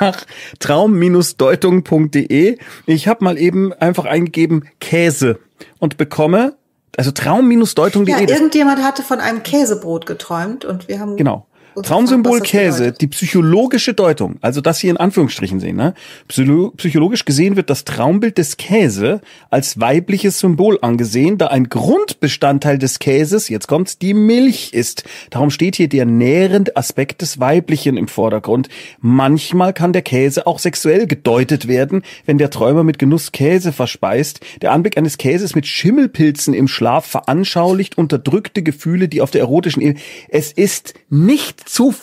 nach 0.00 0.24
traum-deutung.de. 0.60 2.58
Ich 2.86 3.08
habe 3.08 3.24
mal 3.24 3.38
eben 3.38 3.72
einfach 3.72 4.04
eingegeben 4.04 4.68
Käse 4.80 5.38
und 5.78 5.96
bekomme 5.96 6.56
also 6.96 7.10
traum-deutung.de. 7.10 8.14
Ja, 8.14 8.20
irgendjemand 8.20 8.84
hatte 8.84 9.02
von 9.02 9.18
einem 9.18 9.42
Käsebrot 9.42 10.06
geträumt 10.06 10.64
und 10.64 10.86
wir 10.86 11.00
haben 11.00 11.16
Genau. 11.16 11.46
Traumsymbol 11.82 12.40
Käse, 12.40 12.92
die 12.92 13.08
psychologische 13.08 13.94
Deutung, 13.94 14.36
also 14.40 14.60
das 14.60 14.78
hier 14.78 14.90
in 14.90 14.96
Anführungsstrichen 14.96 15.60
sehen, 15.60 15.76
ne? 15.76 15.94
psychologisch 16.28 17.24
gesehen 17.24 17.56
wird 17.56 17.70
das 17.70 17.84
Traumbild 17.84 18.38
des 18.38 18.56
Käse 18.56 19.20
als 19.50 19.80
weibliches 19.80 20.38
Symbol 20.38 20.78
angesehen, 20.82 21.38
da 21.38 21.48
ein 21.48 21.68
Grundbestandteil 21.68 22.78
des 22.78 22.98
Käses, 22.98 23.48
jetzt 23.48 23.66
kommt's, 23.66 23.98
die 23.98 24.14
Milch 24.14 24.72
ist. 24.72 25.04
Darum 25.30 25.50
steht 25.50 25.76
hier 25.76 25.88
der 25.88 26.04
nährende 26.04 26.76
Aspekt 26.76 27.22
des 27.22 27.40
Weiblichen 27.40 27.96
im 27.96 28.08
Vordergrund. 28.08 28.68
Manchmal 29.00 29.72
kann 29.72 29.92
der 29.92 30.02
Käse 30.02 30.46
auch 30.46 30.58
sexuell 30.58 31.06
gedeutet 31.06 31.66
werden, 31.66 32.02
wenn 32.26 32.38
der 32.38 32.50
Träumer 32.50 32.84
mit 32.84 32.98
Genuss 32.98 33.32
Käse 33.32 33.72
verspeist. 33.72 34.40
Der 34.62 34.72
Anblick 34.72 34.96
eines 34.96 35.18
Käses 35.18 35.54
mit 35.54 35.66
Schimmelpilzen 35.66 36.54
im 36.54 36.68
Schlaf 36.68 37.06
veranschaulicht 37.06 37.98
unterdrückte 37.98 38.62
Gefühle, 38.62 39.08
die 39.08 39.20
auf 39.20 39.30
der 39.30 39.40
erotischen 39.40 39.82
Ebene. 39.82 40.00
Es 40.28 40.52
ist 40.52 40.94
nicht 41.10 41.63
zu 41.66 41.94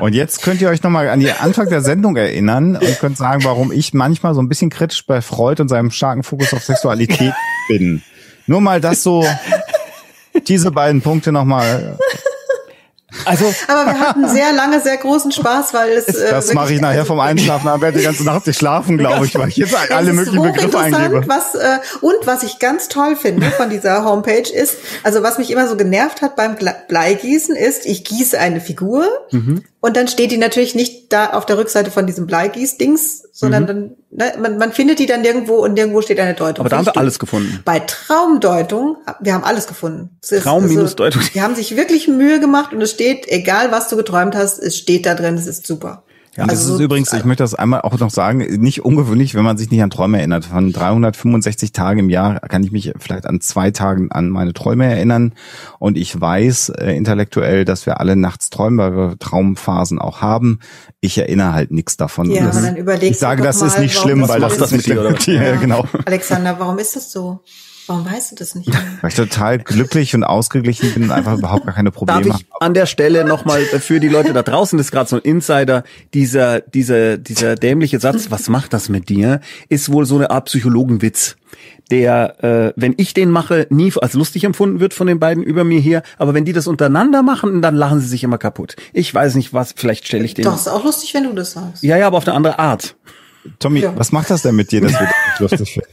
Und 0.00 0.14
jetzt 0.14 0.42
könnt 0.42 0.60
ihr 0.60 0.68
euch 0.68 0.82
nochmal 0.82 1.08
an 1.08 1.20
die 1.20 1.32
Anfang 1.32 1.68
der 1.68 1.80
Sendung 1.80 2.16
erinnern 2.16 2.76
und 2.76 2.98
könnt 3.00 3.16
sagen, 3.16 3.44
warum 3.44 3.72
ich 3.72 3.94
manchmal 3.94 4.34
so 4.34 4.42
ein 4.42 4.48
bisschen 4.48 4.68
kritisch 4.68 5.06
bei 5.06 5.22
Freud 5.22 5.60
und 5.62 5.68
seinem 5.68 5.90
starken 5.90 6.22
Fokus 6.22 6.52
auf 6.52 6.62
Sexualität 6.62 7.32
bin. 7.68 8.02
Nur 8.46 8.60
mal 8.60 8.80
das 8.80 9.02
so, 9.02 9.26
diese 10.46 10.70
beiden 10.70 11.00
Punkte 11.00 11.32
nochmal 11.32 11.98
also, 13.24 13.44
aber 13.68 13.86
wir 13.86 14.00
hatten 14.00 14.28
sehr 14.28 14.52
lange, 14.52 14.80
sehr 14.80 14.96
großen 14.96 15.32
Spaß, 15.32 15.74
weil 15.74 15.90
es. 15.90 16.06
Äh, 16.06 16.30
das 16.30 16.52
mache 16.52 16.74
ich 16.74 16.80
nachher 16.80 17.06
vom 17.06 17.20
Einschlafen, 17.20 17.68
aber 17.68 17.82
werde 17.82 17.98
die 17.98 18.04
ganze 18.04 18.24
Nacht 18.24 18.46
nicht 18.46 18.58
schlafen, 18.58 18.98
glaube 18.98 19.26
ich, 19.26 19.34
weil 19.38 19.48
ich 19.48 19.56
jetzt 19.56 19.74
alle 19.90 20.12
möglichen 20.12 20.42
Begriffe 20.42 20.78
eingebe. 20.78 21.24
Was, 21.26 21.54
äh, 21.54 21.78
und 22.00 22.26
was 22.26 22.42
ich 22.42 22.58
ganz 22.58 22.88
toll 22.88 23.16
finde 23.16 23.50
von 23.50 23.70
dieser 23.70 24.04
Homepage 24.04 24.50
ist, 24.52 24.76
also 25.02 25.22
was 25.22 25.38
mich 25.38 25.50
immer 25.50 25.68
so 25.68 25.76
genervt 25.76 26.22
hat 26.22 26.36
beim 26.36 26.56
Bleigießen 26.88 27.54
ist, 27.56 27.86
ich 27.86 28.04
gieße 28.04 28.38
eine 28.38 28.60
Figur 28.60 29.06
mhm. 29.30 29.64
Und 29.86 29.96
dann 29.96 30.08
steht 30.08 30.32
die 30.32 30.36
natürlich 30.36 30.74
nicht 30.74 31.12
da 31.12 31.30
auf 31.30 31.46
der 31.46 31.58
Rückseite 31.58 31.92
von 31.92 32.08
diesem 32.08 32.26
Bleigieß-Dings, 32.26 33.22
sondern 33.30 33.62
mhm. 33.62 33.66
dann, 33.68 33.90
ne, 34.10 34.32
man, 34.40 34.58
man 34.58 34.72
findet 34.72 34.98
die 34.98 35.06
dann 35.06 35.22
irgendwo 35.22 35.58
und 35.58 35.74
nirgendwo 35.74 36.02
steht 36.02 36.18
eine 36.18 36.34
Deutung. 36.34 36.58
Aber 36.58 36.68
da 36.68 36.78
haben 36.78 36.86
wir 36.86 36.96
alles 36.96 37.20
gefunden. 37.20 37.60
Bei 37.64 37.78
Traumdeutung, 37.78 38.96
wir 39.20 39.32
haben 39.32 39.44
alles 39.44 39.68
gefunden. 39.68 40.18
Traum-Deutung. 40.22 41.20
Also, 41.20 41.32
die 41.32 41.40
haben 41.40 41.54
sich 41.54 41.76
wirklich 41.76 42.08
Mühe 42.08 42.40
gemacht 42.40 42.72
und 42.72 42.82
es 42.82 42.90
steht, 42.90 43.28
egal 43.28 43.70
was 43.70 43.88
du 43.88 43.94
geträumt 43.94 44.34
hast, 44.34 44.58
es 44.58 44.76
steht 44.76 45.06
da 45.06 45.14
drin, 45.14 45.36
es 45.36 45.46
ist 45.46 45.64
super. 45.68 46.02
Ja, 46.36 46.44
also 46.44 46.54
das 46.54 46.74
ist 46.74 46.80
übrigens, 46.80 47.12
ich 47.14 47.24
möchte 47.24 47.42
das 47.42 47.54
einmal 47.54 47.80
auch 47.80 47.98
noch 47.98 48.10
sagen, 48.10 48.38
nicht 48.60 48.84
ungewöhnlich, 48.84 49.34
wenn 49.34 49.44
man 49.44 49.56
sich 49.56 49.70
nicht 49.70 49.82
an 49.82 49.88
Träume 49.88 50.18
erinnert. 50.18 50.44
Von 50.44 50.70
365 50.70 51.72
Tagen 51.72 52.00
im 52.00 52.10
Jahr 52.10 52.40
kann 52.40 52.62
ich 52.62 52.72
mich 52.72 52.92
vielleicht 52.98 53.26
an 53.26 53.40
zwei 53.40 53.70
Tagen 53.70 54.12
an 54.12 54.28
meine 54.28 54.52
Träume 54.52 54.84
erinnern. 54.84 55.32
Und 55.78 55.96
ich 55.96 56.18
weiß 56.20 56.70
äh, 56.70 56.92
intellektuell, 56.92 57.64
dass 57.64 57.86
wir 57.86 58.00
alle 58.00 58.16
nachts 58.16 58.50
träumen, 58.50 58.78
weil 58.78 58.94
wir 58.94 59.18
Traumphasen 59.18 59.98
auch 59.98 60.20
haben. 60.20 60.60
Ich 61.00 61.16
erinnere 61.16 61.54
halt 61.54 61.70
nichts 61.70 61.96
davon. 61.96 62.30
Ja, 62.30 62.46
das, 62.46 62.62
dann 62.62 62.76
überlegt 62.76 63.12
ich 63.12 63.18
sage, 63.18 63.42
das 63.42 63.60
mal, 63.60 63.68
ist 63.68 63.78
nicht 63.78 63.98
schlimm, 63.98 64.28
weil 64.28 64.40
das, 64.40 64.58
das 64.58 64.72
mit 64.72 64.86
dir, 64.86 65.00
oder? 65.00 65.16
Ja, 65.26 65.56
genau. 65.56 65.86
Alexander, 66.04 66.56
warum 66.58 66.78
ist 66.78 66.96
das 66.96 67.10
so? 67.10 67.40
Warum 67.86 68.04
weißt 68.04 68.32
du 68.32 68.36
das 68.36 68.54
nicht? 68.54 68.68
Weil 69.00 69.10
ich 69.10 69.16
total 69.16 69.58
glücklich 69.58 70.14
und 70.14 70.24
ausgeglichen 70.24 70.92
bin 70.92 71.04
und 71.04 71.10
einfach 71.10 71.38
überhaupt 71.38 71.66
gar 71.66 71.74
keine 71.74 71.90
Probleme 71.90 72.28
Darf 72.28 72.40
ich 72.40 72.46
an 72.60 72.74
der 72.74 72.86
Stelle 72.86 73.24
nochmal 73.24 73.60
für 73.62 74.00
die 74.00 74.08
Leute 74.08 74.32
da 74.32 74.42
draußen, 74.42 74.76
das 74.76 74.88
ist 74.88 74.92
gerade 74.92 75.08
so 75.08 75.16
ein 75.16 75.22
Insider, 75.22 75.84
dieser, 76.14 76.60
dieser, 76.60 77.16
dieser 77.18 77.54
dämliche 77.54 78.00
Satz, 78.00 78.30
was 78.30 78.48
macht 78.48 78.72
das 78.72 78.88
mit 78.88 79.08
dir, 79.08 79.40
ist 79.68 79.92
wohl 79.92 80.06
so 80.06 80.16
eine 80.16 80.30
Art 80.30 80.46
Psychologenwitz 80.46 81.36
der, 81.90 82.42
äh, 82.42 82.72
wenn 82.76 82.94
ich 82.96 83.14
den 83.14 83.30
mache, 83.30 83.66
nie 83.70 83.92
als 84.00 84.14
lustig 84.14 84.44
empfunden 84.44 84.80
wird 84.80 84.92
von 84.92 85.06
den 85.06 85.20
beiden 85.20 85.42
über 85.44 85.62
mir 85.64 85.78
hier. 85.78 86.02
Aber 86.18 86.34
wenn 86.34 86.44
die 86.44 86.52
das 86.52 86.66
untereinander 86.66 87.22
machen, 87.22 87.62
dann 87.62 87.76
lachen 87.76 88.00
sie 88.00 88.08
sich 88.08 88.24
immer 88.24 88.38
kaputt. 88.38 88.74
Ich 88.92 89.14
weiß 89.14 89.36
nicht 89.36 89.52
was, 89.52 89.72
vielleicht 89.76 90.06
stelle 90.06 90.24
ich 90.24 90.34
den. 90.34 90.44
Doch, 90.44 90.56
ist 90.56 90.68
auch 90.68 90.84
lustig, 90.84 91.14
wenn 91.14 91.24
du 91.24 91.32
das 91.32 91.52
sagst. 91.52 91.82
Ja, 91.82 91.96
ja, 91.96 92.08
aber 92.08 92.18
auf 92.18 92.26
eine 92.26 92.36
andere 92.36 92.58
Art. 92.58 92.96
Tommy, 93.60 93.80
ja. 93.80 93.92
was 93.96 94.10
macht 94.10 94.30
das 94.30 94.42
denn 94.42 94.56
mit 94.56 94.72
dir, 94.72 94.80
dass 94.80 94.92
wir 94.92 95.08
das 95.38 95.40
lustig 95.40 95.74
finden? 95.74 95.88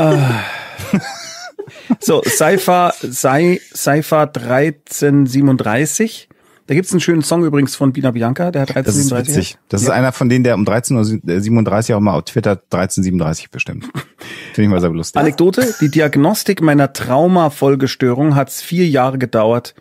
so, 2.00 2.22
Saifa, 2.24 2.94
Sai, 3.00 3.60
Saifa 3.72 4.22
1337. 4.22 6.28
Da 6.66 6.74
gibt's 6.74 6.92
einen 6.92 7.00
schönen 7.00 7.22
Song 7.22 7.44
übrigens 7.44 7.74
von 7.74 7.92
Bina 7.92 8.12
Bianca, 8.12 8.50
der 8.50 8.62
hat 8.62 8.70
1337. 8.70 8.78
Das 8.78 8.96
ist 8.96 9.36
witzig. 9.36 9.58
Das 9.68 9.82
ja. 9.82 9.88
ist 9.88 9.92
einer 9.92 10.12
von 10.12 10.28
denen, 10.28 10.44
der 10.44 10.54
um 10.54 10.64
13.37 10.64 11.90
Uhr 11.90 11.96
auch 11.96 12.00
mal 12.00 12.14
auf 12.14 12.24
Twitter 12.24 12.52
1337 12.52 13.50
bestimmt. 13.50 13.84
Finde 14.54 14.62
ich 14.62 14.68
mal 14.68 14.80
sehr 14.80 14.90
lustig. 14.90 15.20
Anekdote, 15.20 15.74
die 15.80 15.90
Diagnostik 15.90 16.62
meiner 16.62 16.92
Traumafolgestörung 16.92 18.36
hat's 18.36 18.62
vier 18.62 18.88
Jahre 18.88 19.18
gedauert, 19.18 19.74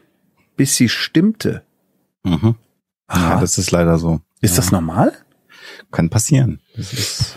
bis 0.57 0.76
sie 0.76 0.90
stimmte. 0.90 1.61
Mhm. 2.23 2.56
Ja, 3.14 3.40
das 3.40 3.57
ist 3.57 3.72
leider 3.72 3.99
so. 3.99 4.22
Ist 4.41 4.52
ja. 4.52 4.57
das 4.57 4.72
normal? 4.72 5.14
Kann 5.91 6.10
passieren. 6.10 6.61
Das 6.76 6.94
ist 6.94 7.36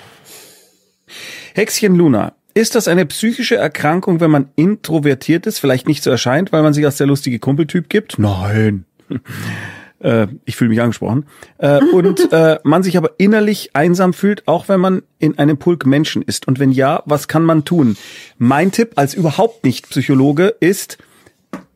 Hexchen 1.54 1.94
Luna, 1.94 2.34
ist 2.54 2.74
das 2.74 2.88
eine 2.88 3.04
psychische 3.06 3.56
Erkrankung, 3.56 4.20
wenn 4.20 4.30
man 4.30 4.48
introvertiert 4.56 5.46
ist, 5.46 5.58
vielleicht 5.58 5.88
nicht 5.88 6.02
so 6.02 6.10
erscheint, 6.10 6.52
weil 6.52 6.62
man 6.62 6.72
sich 6.72 6.84
als 6.84 6.96
der 6.96 7.06
lustige 7.06 7.38
Kumpeltyp 7.38 7.88
gibt? 7.88 8.18
Nein. 8.18 8.84
äh, 9.98 10.28
ich 10.44 10.56
fühle 10.56 10.70
mich 10.70 10.80
angesprochen. 10.80 11.26
Äh, 11.58 11.82
und 11.82 12.32
äh, 12.32 12.58
man 12.62 12.82
sich 12.82 12.96
aber 12.96 13.10
innerlich 13.18 13.70
einsam 13.74 14.12
fühlt, 14.12 14.46
auch 14.46 14.68
wenn 14.68 14.80
man 14.80 15.02
in 15.18 15.38
einem 15.38 15.58
Pulk 15.58 15.84
Menschen 15.84 16.22
ist. 16.22 16.46
Und 16.46 16.58
wenn 16.60 16.70
ja, 16.70 17.02
was 17.06 17.26
kann 17.26 17.44
man 17.44 17.64
tun? 17.64 17.96
Mein 18.38 18.70
Tipp 18.70 18.92
als 18.96 19.14
überhaupt 19.14 19.64
nicht 19.64 19.90
Psychologe 19.90 20.54
ist, 20.60 20.98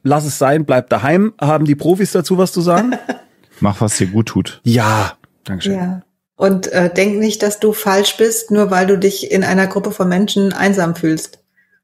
lass 0.05 0.24
es 0.24 0.38
sein, 0.38 0.64
bleib 0.64 0.88
daheim. 0.90 1.34
Haben 1.40 1.64
die 1.64 1.74
Profis 1.74 2.12
dazu 2.12 2.38
was 2.38 2.52
zu 2.52 2.60
sagen? 2.60 2.92
Mach, 3.60 3.80
was 3.80 3.96
dir 3.96 4.06
gut 4.06 4.26
tut. 4.26 4.60
Ja, 4.62 5.14
Dankeschön. 5.42 5.74
Ja. 5.74 6.02
Und 6.39 6.69
äh, 6.69 6.89
denk 6.89 7.19
nicht, 7.19 7.43
dass 7.43 7.59
du 7.59 7.73
falsch 7.73 8.16
bist, 8.16 8.52
nur 8.52 8.70
weil 8.70 8.86
du 8.86 8.97
dich 8.97 9.32
in 9.32 9.43
einer 9.43 9.66
Gruppe 9.66 9.90
von 9.90 10.09
Menschen 10.09 10.52
einsam 10.52 10.94
fühlst. 10.94 11.40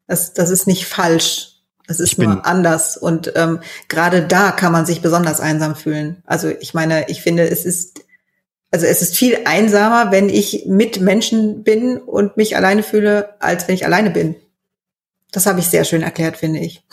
Das, 0.07 0.33
das 0.33 0.49
ist 0.49 0.69
nicht 0.69 0.87
falsch. 0.87 1.57
Das 1.89 1.99
ist 1.99 2.19
nur 2.19 2.47
anders. 2.47 2.97
Und 2.97 3.33
ähm, 3.35 3.59
gerade 3.89 4.23
da 4.23 4.53
kann 4.53 4.71
man 4.71 4.87
sich 4.87 5.03
besonders 5.03 5.41
einsam 5.41 5.75
fühlen. 5.75 6.23
Also 6.25 6.51
ich 6.61 6.73
meine, 6.73 7.09
ich 7.09 7.21
finde, 7.21 7.51
es 7.51 7.65
ist, 7.65 8.05
also 8.71 8.87
es 8.87 9.03
ist 9.03 9.17
viel 9.17 9.39
einsamer, 9.45 10.13
wenn 10.13 10.29
ich 10.29 10.67
mit 10.67 11.01
Menschen 11.01 11.65
bin 11.65 11.99
und 11.99 12.37
mich 12.37 12.57
alleine 12.57 12.85
fühle, 12.85 13.35
als 13.41 13.67
wenn 13.67 13.75
ich 13.75 13.85
alleine 13.85 14.11
bin. 14.11 14.37
Das 15.33 15.47
habe 15.47 15.59
ich 15.59 15.67
sehr 15.67 15.85
schön 15.85 16.03
erklärt, 16.03 16.37
finde 16.37 16.61
ich. 16.61 16.85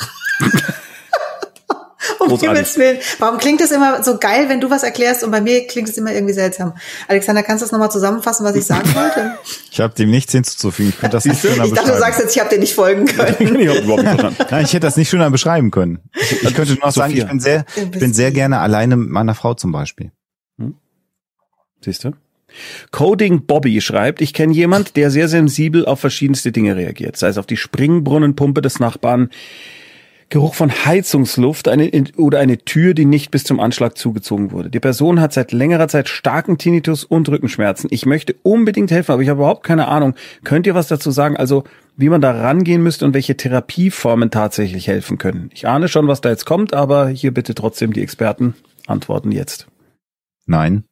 Himmels 2.39 2.77
Willen. 2.77 2.97
Warum 3.19 3.37
klingt 3.37 3.61
das 3.61 3.71
immer 3.71 4.03
so 4.03 4.17
geil, 4.17 4.49
wenn 4.49 4.61
du 4.61 4.69
was 4.69 4.83
erklärst 4.83 5.23
und 5.23 5.31
bei 5.31 5.41
mir 5.41 5.67
klingt 5.67 5.89
es 5.89 5.97
immer 5.97 6.13
irgendwie 6.13 6.33
seltsam? 6.33 6.73
Alexander, 7.07 7.43
kannst 7.43 7.61
du 7.61 7.65
das 7.65 7.71
nochmal 7.71 7.91
zusammenfassen, 7.91 8.45
was 8.45 8.55
ich 8.55 8.65
sagen 8.65 8.87
wollte? 8.95 9.37
Ich 9.71 9.79
habe 9.79 9.93
dem 9.93 10.09
nichts 10.09 10.31
hinzuzufügen. 10.31 10.89
Ich, 10.89 10.99
könnte 10.99 11.17
das 11.17 11.25
nicht 11.25 11.41
schöner 11.41 11.65
ich 11.65 11.73
dachte, 11.73 11.91
du 11.91 11.99
sagst 11.99 12.19
jetzt, 12.19 12.35
ich 12.35 12.39
habe 12.39 12.49
dir 12.49 12.59
nicht 12.59 12.73
folgen 12.73 13.05
können. 13.07 13.35
ich 13.39 13.49
überhaupt 13.49 14.03
nicht 14.03 14.09
verstanden. 14.09 14.45
Nein, 14.49 14.65
ich 14.65 14.73
hätte 14.73 14.87
das 14.87 14.97
nicht 14.97 15.09
schöner 15.09 15.29
beschreiben 15.31 15.71
können. 15.71 15.99
Ich, 16.13 16.43
ich 16.43 16.53
könnte 16.55 16.73
nur 16.73 16.85
noch 16.85 16.91
sagen, 16.91 17.15
ich 17.15 17.25
bin 17.25 17.39
sehr, 17.39 17.65
bin 17.91 18.13
sehr 18.13 18.31
gerne 18.31 18.59
alleine 18.59 18.95
mit 18.95 19.09
meiner 19.09 19.35
Frau 19.35 19.53
zum 19.53 19.71
Beispiel. 19.71 20.11
Hm? 20.57 20.75
Siehst 21.83 22.03
du? 22.03 22.11
Coding 22.91 23.45
Bobby 23.45 23.81
schreibt, 23.81 24.21
ich 24.21 24.33
kenne 24.33 24.53
jemand, 24.53 24.95
der 24.97 25.09
sehr 25.09 25.27
sensibel 25.27 25.85
auf 25.85 25.99
verschiedenste 25.99 26.51
Dinge 26.51 26.75
reagiert, 26.75 27.17
sei 27.17 27.29
es 27.29 27.37
auf 27.37 27.45
die 27.45 27.57
Springbrunnenpumpe 27.57 28.61
des 28.61 28.79
Nachbarn, 28.79 29.29
Geruch 30.31 30.55
von 30.55 30.71
Heizungsluft 30.71 31.67
eine, 31.67 31.91
oder 32.15 32.39
eine 32.39 32.57
Tür, 32.57 32.93
die 32.93 33.03
nicht 33.05 33.31
bis 33.31 33.43
zum 33.43 33.59
Anschlag 33.59 33.97
zugezogen 33.97 34.51
wurde. 34.51 34.69
Die 34.69 34.79
Person 34.79 35.19
hat 35.19 35.33
seit 35.33 35.51
längerer 35.51 35.89
Zeit 35.89 36.07
starken 36.07 36.57
Tinnitus 36.57 37.03
und 37.03 37.27
Rückenschmerzen. 37.27 37.89
Ich 37.91 38.05
möchte 38.05 38.35
unbedingt 38.41 38.91
helfen, 38.91 39.11
aber 39.11 39.21
ich 39.21 39.29
habe 39.29 39.41
überhaupt 39.41 39.63
keine 39.63 39.89
Ahnung. 39.89 40.15
Könnt 40.45 40.65
ihr 40.65 40.73
was 40.73 40.87
dazu 40.87 41.11
sagen? 41.11 41.35
Also, 41.35 41.65
wie 41.97 42.07
man 42.07 42.21
da 42.21 42.31
rangehen 42.31 42.81
müsste 42.81 43.05
und 43.05 43.13
welche 43.13 43.35
Therapieformen 43.35 44.31
tatsächlich 44.31 44.87
helfen 44.87 45.17
können? 45.17 45.49
Ich 45.53 45.67
ahne 45.67 45.89
schon, 45.89 46.07
was 46.07 46.21
da 46.21 46.29
jetzt 46.29 46.45
kommt, 46.45 46.73
aber 46.73 47.09
hier 47.09 47.33
bitte 47.33 47.53
trotzdem 47.53 47.91
die 47.91 48.01
Experten 48.01 48.55
antworten 48.87 49.33
jetzt. 49.33 49.67
Nein 50.45 50.85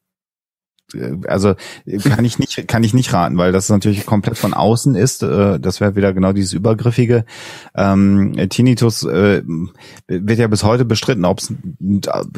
also 1.26 1.54
kann 2.04 2.24
ich 2.24 2.38
nicht 2.38 2.66
kann 2.68 2.84
ich 2.84 2.94
nicht 2.94 3.12
raten, 3.12 3.36
weil 3.36 3.52
das 3.52 3.68
natürlich 3.68 4.06
komplett 4.06 4.38
von 4.38 4.54
außen 4.54 4.94
ist. 4.94 5.22
Äh, 5.22 5.60
das 5.60 5.80
wäre 5.80 5.96
wieder 5.96 6.12
genau 6.12 6.32
dieses 6.32 6.52
übergriffige. 6.52 7.24
Ähm, 7.74 8.34
Tinnitus 8.48 9.04
äh, 9.04 9.42
wird 10.08 10.38
ja 10.38 10.48
bis 10.48 10.64
heute 10.64 10.84
bestritten, 10.84 11.24
ob 11.24 11.38
es 11.38 11.52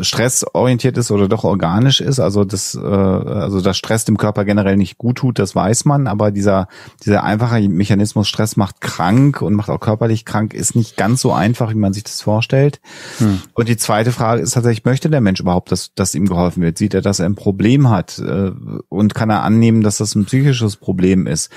stressorientiert 0.00 0.98
ist 0.98 1.10
oder 1.10 1.28
doch 1.28 1.44
organisch 1.44 2.00
ist. 2.00 2.20
Also 2.20 2.44
das 2.44 2.74
äh, 2.74 2.86
also 2.86 3.60
dass 3.60 3.76
Stress 3.76 4.04
dem 4.04 4.18
Körper 4.18 4.44
generell 4.44 4.76
nicht 4.76 4.98
gut 4.98 5.18
tut, 5.18 5.38
das 5.38 5.54
weiß 5.54 5.84
man. 5.84 6.06
Aber 6.06 6.30
dieser 6.30 6.68
dieser 7.04 7.24
einfache 7.24 7.68
Mechanismus 7.68 8.28
Stress 8.28 8.56
macht 8.56 8.80
krank 8.80 9.42
und 9.42 9.54
macht 9.54 9.70
auch 9.70 9.80
körperlich 9.80 10.24
krank 10.24 10.54
ist 10.54 10.76
nicht 10.76 10.96
ganz 10.96 11.20
so 11.20 11.32
einfach, 11.32 11.70
wie 11.70 11.76
man 11.76 11.92
sich 11.92 12.04
das 12.04 12.20
vorstellt. 12.20 12.80
Hm. 13.18 13.40
Und 13.54 13.68
die 13.68 13.76
zweite 13.76 14.12
Frage 14.12 14.42
ist 14.42 14.52
tatsächlich, 14.52 14.84
möchte 14.84 15.10
der 15.10 15.20
Mensch 15.20 15.40
überhaupt, 15.40 15.72
dass, 15.72 15.94
dass 15.94 16.14
ihm 16.14 16.26
geholfen 16.26 16.62
wird? 16.62 16.78
Sieht 16.78 16.94
er, 16.94 17.02
dass 17.02 17.20
er 17.20 17.26
ein 17.26 17.34
Problem 17.34 17.90
hat? 17.90 18.18
Äh, 18.18 18.41
und 18.88 19.14
kann 19.14 19.30
er 19.30 19.42
annehmen, 19.42 19.82
dass 19.82 19.98
das 19.98 20.14
ein 20.14 20.24
psychisches 20.24 20.76
Problem 20.76 21.26
ist. 21.26 21.50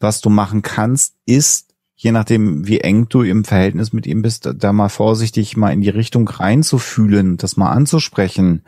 Was 0.00 0.20
du 0.20 0.30
machen 0.30 0.62
kannst, 0.62 1.14
ist, 1.26 1.74
je 1.96 2.12
nachdem, 2.12 2.66
wie 2.66 2.80
eng 2.80 3.08
du 3.08 3.22
im 3.22 3.44
Verhältnis 3.44 3.92
mit 3.92 4.06
ihm 4.06 4.22
bist, 4.22 4.50
da 4.56 4.72
mal 4.72 4.88
vorsichtig 4.88 5.56
mal 5.56 5.72
in 5.72 5.80
die 5.80 5.88
Richtung 5.88 6.28
reinzufühlen, 6.28 7.36
das 7.36 7.56
mal 7.56 7.70
anzusprechen. 7.70 8.64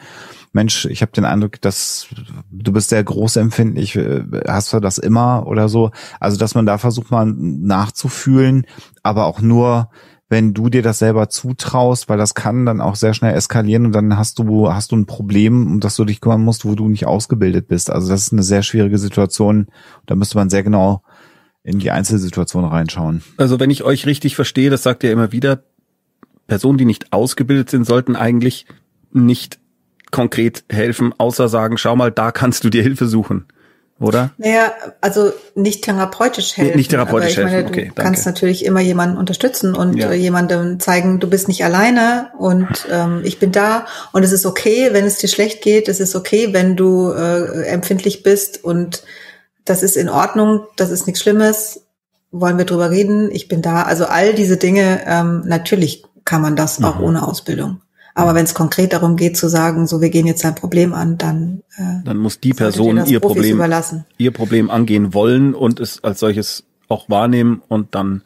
Mensch, 0.53 0.85
ich 0.87 1.03
habe 1.03 1.11
den 1.11 1.25
Eindruck, 1.25 1.61
dass 1.61 2.07
du 2.51 2.73
bist 2.73 2.91
sehr 2.91 3.03
großempfindlich, 3.03 3.97
äh, 3.97 4.25
hast 4.47 4.73
du 4.73 4.79
das 4.79 4.99
immer 4.99 5.49
oder 5.49 5.69
so? 5.69 5.91
Also, 6.21 6.37
dass 6.37 6.55
man 6.55 6.65
da 6.65 6.79
versucht 6.79 7.11
mal 7.11 7.27
nachzufühlen, 7.27 8.65
aber 9.03 9.27
auch 9.27 9.41
nur 9.41 9.91
wenn 10.29 10.55
du 10.55 10.69
dir 10.71 10.83
das 10.83 10.99
selber 10.99 11.29
zutraust, 11.29 12.09
weil 12.09 12.19
das 12.19 12.35
kann 12.35 12.65
dann 12.65 12.81
auch 12.81 12.97
sehr 12.97 13.15
schnell 13.15 13.35
eskalieren 13.35 13.87
und 13.87 13.93
dann 13.93 14.17
hast 14.17 14.39
du, 14.39 14.73
hast 14.73 14.93
du 14.93 14.97
ein 14.97 15.07
Problem, 15.07 15.67
um 15.67 15.81
das 15.81 15.97
du 15.97 16.05
dich 16.05 16.21
kümmern 16.21 16.43
musst, 16.43 16.65
wo 16.65 16.75
du 16.75 16.89
nicht 16.89 17.07
ausgebildet 17.07 17.69
bist. 17.69 17.91
Also 17.91 18.09
das 18.09 18.23
ist 18.23 18.33
eine 18.33 18.43
sehr 18.43 18.63
schwierige 18.63 18.99
Situation. 18.99 19.67
Da 20.07 20.15
müsste 20.15 20.39
man 20.39 20.51
sehr 20.51 20.63
genau 20.63 21.03
in 21.63 21.79
die 21.79 21.91
Einzelsituation 21.91 22.65
reinschauen. 22.65 23.23
Also 23.37 23.61
wenn 23.61 23.71
ich 23.71 23.85
euch 23.85 24.07
richtig 24.07 24.35
verstehe, 24.35 24.71
das 24.71 24.83
sagt 24.83 25.05
ihr 25.05 25.13
immer 25.13 25.33
wieder, 25.33 25.63
Personen, 26.47 26.79
die 26.79 26.85
nicht 26.85 27.13
ausgebildet 27.13 27.71
sind, 27.71 27.87
sollten 27.87 28.17
eigentlich 28.17 28.67
nicht 29.13 29.59
konkret 30.11 30.65
helfen, 30.69 31.15
außer 31.17 31.49
sagen, 31.49 31.79
schau 31.79 31.97
mal, 31.97 32.13
da 32.13 32.33
kannst 32.33 32.65
du 32.65 32.71
dir 32.71 32.83
Hilfe 32.83 33.07
suchen 33.07 33.47
oder? 34.05 34.31
Naja, 34.39 34.73
also 35.01 35.33
nicht 35.55 35.85
therapeutisch 35.85 36.57
helfen. 36.57 36.77
Nicht 36.77 36.91
therapeutisch 36.91 37.37
helfen, 37.37 37.67
okay, 37.69 37.93
Du 37.95 38.03
kannst 38.03 38.27
natürlich 38.27 38.65
immer 38.65 38.81
jemanden 38.81 39.17
unterstützen 39.17 39.75
und 39.75 39.97
ja. 39.97 40.11
Äh, 40.11 40.15
jemandem 40.15 40.79
zeigen, 40.81 41.21
du 41.21 41.29
bist 41.29 41.49
nicht 41.49 41.65
alleine 41.65 42.31
und 42.39 42.69
ähm, 42.91 43.23
ich 43.25 43.39
bin 43.39 43.53
da 43.53 43.87
und 44.13 44.23
es 44.23 44.33
ist 44.33 44.47
okay, 44.47 44.91
wenn 44.93 45.05
es 45.05 45.19
dir 45.19 45.29
schlecht 45.29 45.63
geht, 45.63 45.89
es 45.89 46.01
ist 46.01 46.15
okay, 46.15 46.53
wenn 46.53 46.77
du 46.77 47.11
äh, 47.13 47.67
empfindlich 47.67 48.23
bist 48.23 48.63
und 48.63 49.03
das 49.65 49.83
ist 49.83 49.97
in 49.97 50.09
Ordnung, 50.09 50.67
das 50.77 50.91
ist 50.91 51.07
nichts 51.07 51.23
Schlimmes, 51.23 51.81
wollen 52.31 52.59
wir 52.59 52.65
drüber 52.65 52.91
reden, 52.91 53.31
ich 53.31 53.49
bin 53.49 53.63
da. 53.63 53.83
Also 53.83 54.07
all 54.07 54.35
diese 54.35 54.57
Dinge, 54.57 55.01
ähm, 55.07 55.43
natürlich 55.47 56.05
kann 56.25 56.43
man 56.43 56.57
das 56.57 56.79
mhm. 56.79 56.85
auch 56.85 57.01
ohne 57.01 57.27
Ausbildung. 57.27 57.81
Aber 58.15 58.35
wenn 58.35 58.45
es 58.45 58.55
konkret 58.55 58.93
darum 58.93 59.17
geht 59.17 59.37
zu 59.37 59.49
sagen, 59.49 59.87
so 59.89 60.01
wir 60.01 60.09
gehen 60.09 60.27
jetzt 60.27 60.45
ein 60.45 60.55
Problem 60.55 60.95
an, 60.95 61.19
dann 61.19 61.63
äh, 61.77 62.05
dann 62.05 62.17
muss 62.17 62.39
die 62.39 62.55
Person 62.55 63.05
ihr 63.07 63.19
Profis 63.21 63.35
Problem 63.35 63.57
überlassen. 63.57 64.07
ihr 64.19 64.31
Problem 64.31 64.71
angehen 64.71 65.13
wollen 65.13 65.53
und 65.53 65.81
es 65.81 66.03
als 66.05 66.21
solches 66.21 66.65
auch 66.89 67.09
wahrnehmen 67.09 67.63
und 67.69 67.95
dann 67.95 68.23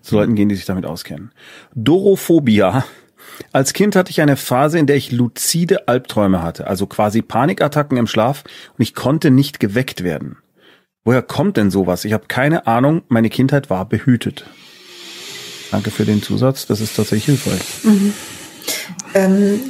zu 0.00 0.16
Leuten 0.16 0.34
gehen, 0.34 0.48
die 0.48 0.54
sich 0.54 0.64
damit 0.64 0.86
auskennen. 0.86 1.32
Dorophobia. 1.74 2.84
Als 3.50 3.72
Kind 3.72 3.96
hatte 3.96 4.10
ich 4.10 4.20
eine 4.20 4.36
Phase, 4.36 4.78
in 4.78 4.86
der 4.86 4.96
ich 4.96 5.10
luzide 5.10 5.88
Albträume 5.88 6.42
hatte, 6.42 6.66
also 6.66 6.86
quasi 6.86 7.22
Panikattacken 7.22 7.96
im 7.96 8.06
Schlaf 8.06 8.44
und 8.76 8.82
ich 8.82 8.94
konnte 8.94 9.30
nicht 9.30 9.58
geweckt 9.58 10.04
werden. 10.04 10.36
Woher 11.04 11.22
kommt 11.22 11.56
denn 11.56 11.70
sowas? 11.70 12.04
Ich 12.04 12.12
habe 12.12 12.26
keine 12.28 12.66
Ahnung, 12.66 13.02
meine 13.08 13.30
Kindheit 13.30 13.70
war 13.70 13.88
behütet. 13.88 14.44
Danke 15.70 15.90
für 15.90 16.04
den 16.04 16.22
Zusatz, 16.22 16.66
das 16.66 16.80
ist 16.80 16.94
tatsächlich 16.94 17.40
hilfreich. 17.40 17.84
Mhm. 17.84 18.12
Ähm, 19.14 19.60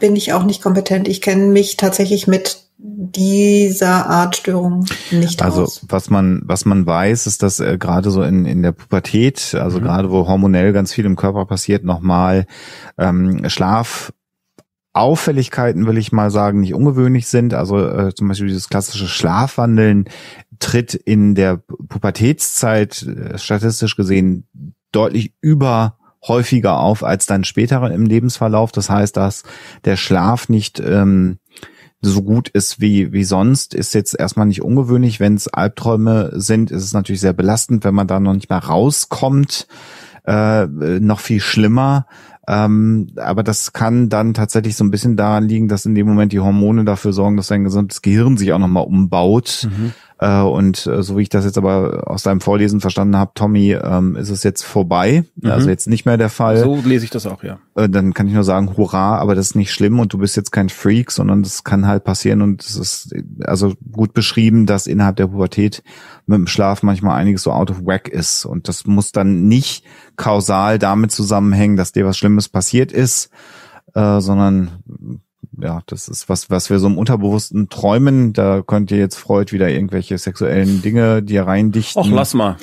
bin 0.00 0.16
ich 0.16 0.32
auch 0.32 0.44
nicht 0.44 0.62
kompetent. 0.62 1.08
Ich 1.08 1.20
kenne 1.20 1.46
mich 1.48 1.76
tatsächlich 1.76 2.26
mit 2.26 2.68
dieser 2.78 4.06
Art 4.06 4.36
Störung 4.36 4.86
nicht 5.10 5.42
also, 5.42 5.62
aus. 5.62 5.78
Also 5.78 5.86
was 5.88 6.10
man 6.10 6.42
was 6.44 6.64
man 6.64 6.86
weiß, 6.86 7.26
ist, 7.26 7.42
dass 7.42 7.58
äh, 7.58 7.76
gerade 7.78 8.10
so 8.10 8.22
in 8.22 8.44
in 8.44 8.62
der 8.62 8.72
Pubertät, 8.72 9.54
also 9.54 9.78
mhm. 9.78 9.84
gerade 9.84 10.10
wo 10.10 10.28
hormonell 10.28 10.72
ganz 10.72 10.92
viel 10.92 11.04
im 11.04 11.16
Körper 11.16 11.44
passiert, 11.46 11.84
nochmal 11.84 12.46
ähm, 12.96 13.48
Schlaf 13.48 14.12
Auffälligkeiten, 14.92 15.86
will 15.86 15.98
ich 15.98 16.12
mal 16.12 16.30
sagen, 16.30 16.60
nicht 16.60 16.74
ungewöhnlich 16.74 17.28
sind. 17.28 17.54
Also 17.54 17.78
äh, 17.78 18.14
zum 18.14 18.28
Beispiel 18.28 18.48
dieses 18.48 18.68
klassische 18.68 19.06
Schlafwandeln 19.06 20.06
tritt 20.58 20.94
in 20.94 21.34
der 21.34 21.56
Pubertätszeit 21.56 23.02
äh, 23.02 23.38
statistisch 23.38 23.96
gesehen 23.96 24.48
deutlich 24.90 25.34
über 25.40 25.97
häufiger 26.26 26.78
auf 26.78 27.04
als 27.04 27.26
dann 27.26 27.44
später 27.44 27.88
im 27.90 28.06
Lebensverlauf. 28.06 28.72
Das 28.72 28.90
heißt, 28.90 29.16
dass 29.16 29.44
der 29.84 29.96
Schlaf 29.96 30.48
nicht 30.48 30.80
ähm, 30.80 31.38
so 32.00 32.22
gut 32.22 32.48
ist 32.48 32.80
wie, 32.80 33.12
wie 33.12 33.24
sonst, 33.24 33.74
ist 33.74 33.94
jetzt 33.94 34.18
erstmal 34.18 34.46
nicht 34.46 34.62
ungewöhnlich. 34.62 35.20
Wenn 35.20 35.34
es 35.34 35.48
Albträume 35.48 36.30
sind, 36.34 36.70
ist 36.70 36.84
es 36.84 36.92
natürlich 36.92 37.20
sehr 37.20 37.32
belastend, 37.32 37.84
wenn 37.84 37.94
man 37.94 38.06
da 38.06 38.20
noch 38.20 38.34
nicht 38.34 38.50
mehr 38.50 38.58
rauskommt. 38.58 39.66
Äh, 40.24 40.66
noch 40.66 41.20
viel 41.20 41.40
schlimmer. 41.40 42.06
Ähm, 42.46 43.08
aber 43.16 43.42
das 43.42 43.72
kann 43.72 44.08
dann 44.08 44.32
tatsächlich 44.32 44.76
so 44.76 44.84
ein 44.84 44.90
bisschen 44.90 45.16
daran 45.16 45.44
liegen, 45.44 45.68
dass 45.68 45.84
in 45.84 45.94
dem 45.94 46.06
Moment 46.06 46.32
die 46.32 46.40
Hormone 46.40 46.84
dafür 46.84 47.12
sorgen, 47.12 47.36
dass 47.36 47.48
dein 47.48 47.64
gesamtes 47.64 48.00
Gehirn 48.00 48.36
sich 48.36 48.52
auch 48.52 48.58
nochmal 48.58 48.84
umbaut. 48.84 49.68
Mhm. 49.70 49.92
Äh, 50.20 50.40
und 50.40 50.86
äh, 50.86 51.02
so 51.02 51.16
wie 51.16 51.22
ich 51.22 51.28
das 51.28 51.44
jetzt 51.44 51.58
aber 51.58 52.04
aus 52.06 52.24
deinem 52.24 52.40
Vorlesen 52.40 52.80
verstanden 52.80 53.16
habe, 53.16 53.32
Tommy, 53.34 53.72
ähm, 53.72 54.16
ist 54.16 54.30
es 54.30 54.42
jetzt 54.42 54.64
vorbei. 54.64 55.24
Mhm. 55.36 55.50
Also 55.50 55.68
jetzt 55.68 55.86
nicht 55.86 56.06
mehr 56.06 56.16
der 56.16 56.28
Fall. 56.28 56.58
So 56.58 56.80
lese 56.84 57.04
ich 57.04 57.10
das 57.10 57.26
auch, 57.26 57.44
ja. 57.44 57.58
Äh, 57.76 57.88
dann 57.88 58.14
kann 58.14 58.26
ich 58.26 58.34
nur 58.34 58.42
sagen, 58.42 58.76
hurra, 58.76 59.18
aber 59.18 59.36
das 59.36 59.48
ist 59.48 59.54
nicht 59.54 59.72
schlimm 59.72 60.00
und 60.00 60.12
du 60.12 60.18
bist 60.18 60.36
jetzt 60.36 60.50
kein 60.50 60.68
Freak, 60.68 61.12
sondern 61.12 61.42
das 61.44 61.62
kann 61.62 61.86
halt 61.86 62.02
passieren 62.02 62.42
und 62.42 62.64
es 62.64 62.76
ist 62.76 63.14
also 63.44 63.74
gut 63.92 64.12
beschrieben, 64.12 64.66
dass 64.66 64.88
innerhalb 64.88 65.16
der 65.16 65.28
Pubertät 65.28 65.82
mit 66.26 66.36
dem 66.36 66.46
Schlaf 66.48 66.82
manchmal 66.82 67.16
einiges 67.16 67.44
so 67.44 67.52
out 67.52 67.70
of 67.70 67.86
whack 67.86 68.08
ist. 68.08 68.44
Und 68.44 68.66
das 68.66 68.86
muss 68.86 69.12
dann 69.12 69.46
nicht 69.46 69.84
kausal 70.16 70.80
damit 70.80 71.12
zusammenhängen, 71.12 71.76
dass 71.76 71.92
dir 71.92 72.04
was 72.04 72.18
Schlimmes 72.18 72.48
passiert 72.48 72.90
ist, 72.90 73.30
äh, 73.94 74.20
sondern 74.20 74.82
ja, 75.60 75.80
das 75.86 76.08
ist 76.08 76.28
was, 76.28 76.50
was 76.50 76.70
wir 76.70 76.78
so 76.78 76.86
im 76.86 76.98
Unterbewussten 76.98 77.68
träumen. 77.68 78.32
Da 78.32 78.62
könnt 78.66 78.90
ihr 78.90 78.98
jetzt 78.98 79.16
Freud 79.16 79.52
wieder 79.52 79.68
irgendwelche 79.68 80.18
sexuellen 80.18 80.82
Dinge 80.82 81.22
dir 81.22 81.46
reindichten. 81.46 82.02
Ach, 82.04 82.10
lass 82.10 82.34
mal. 82.34 82.56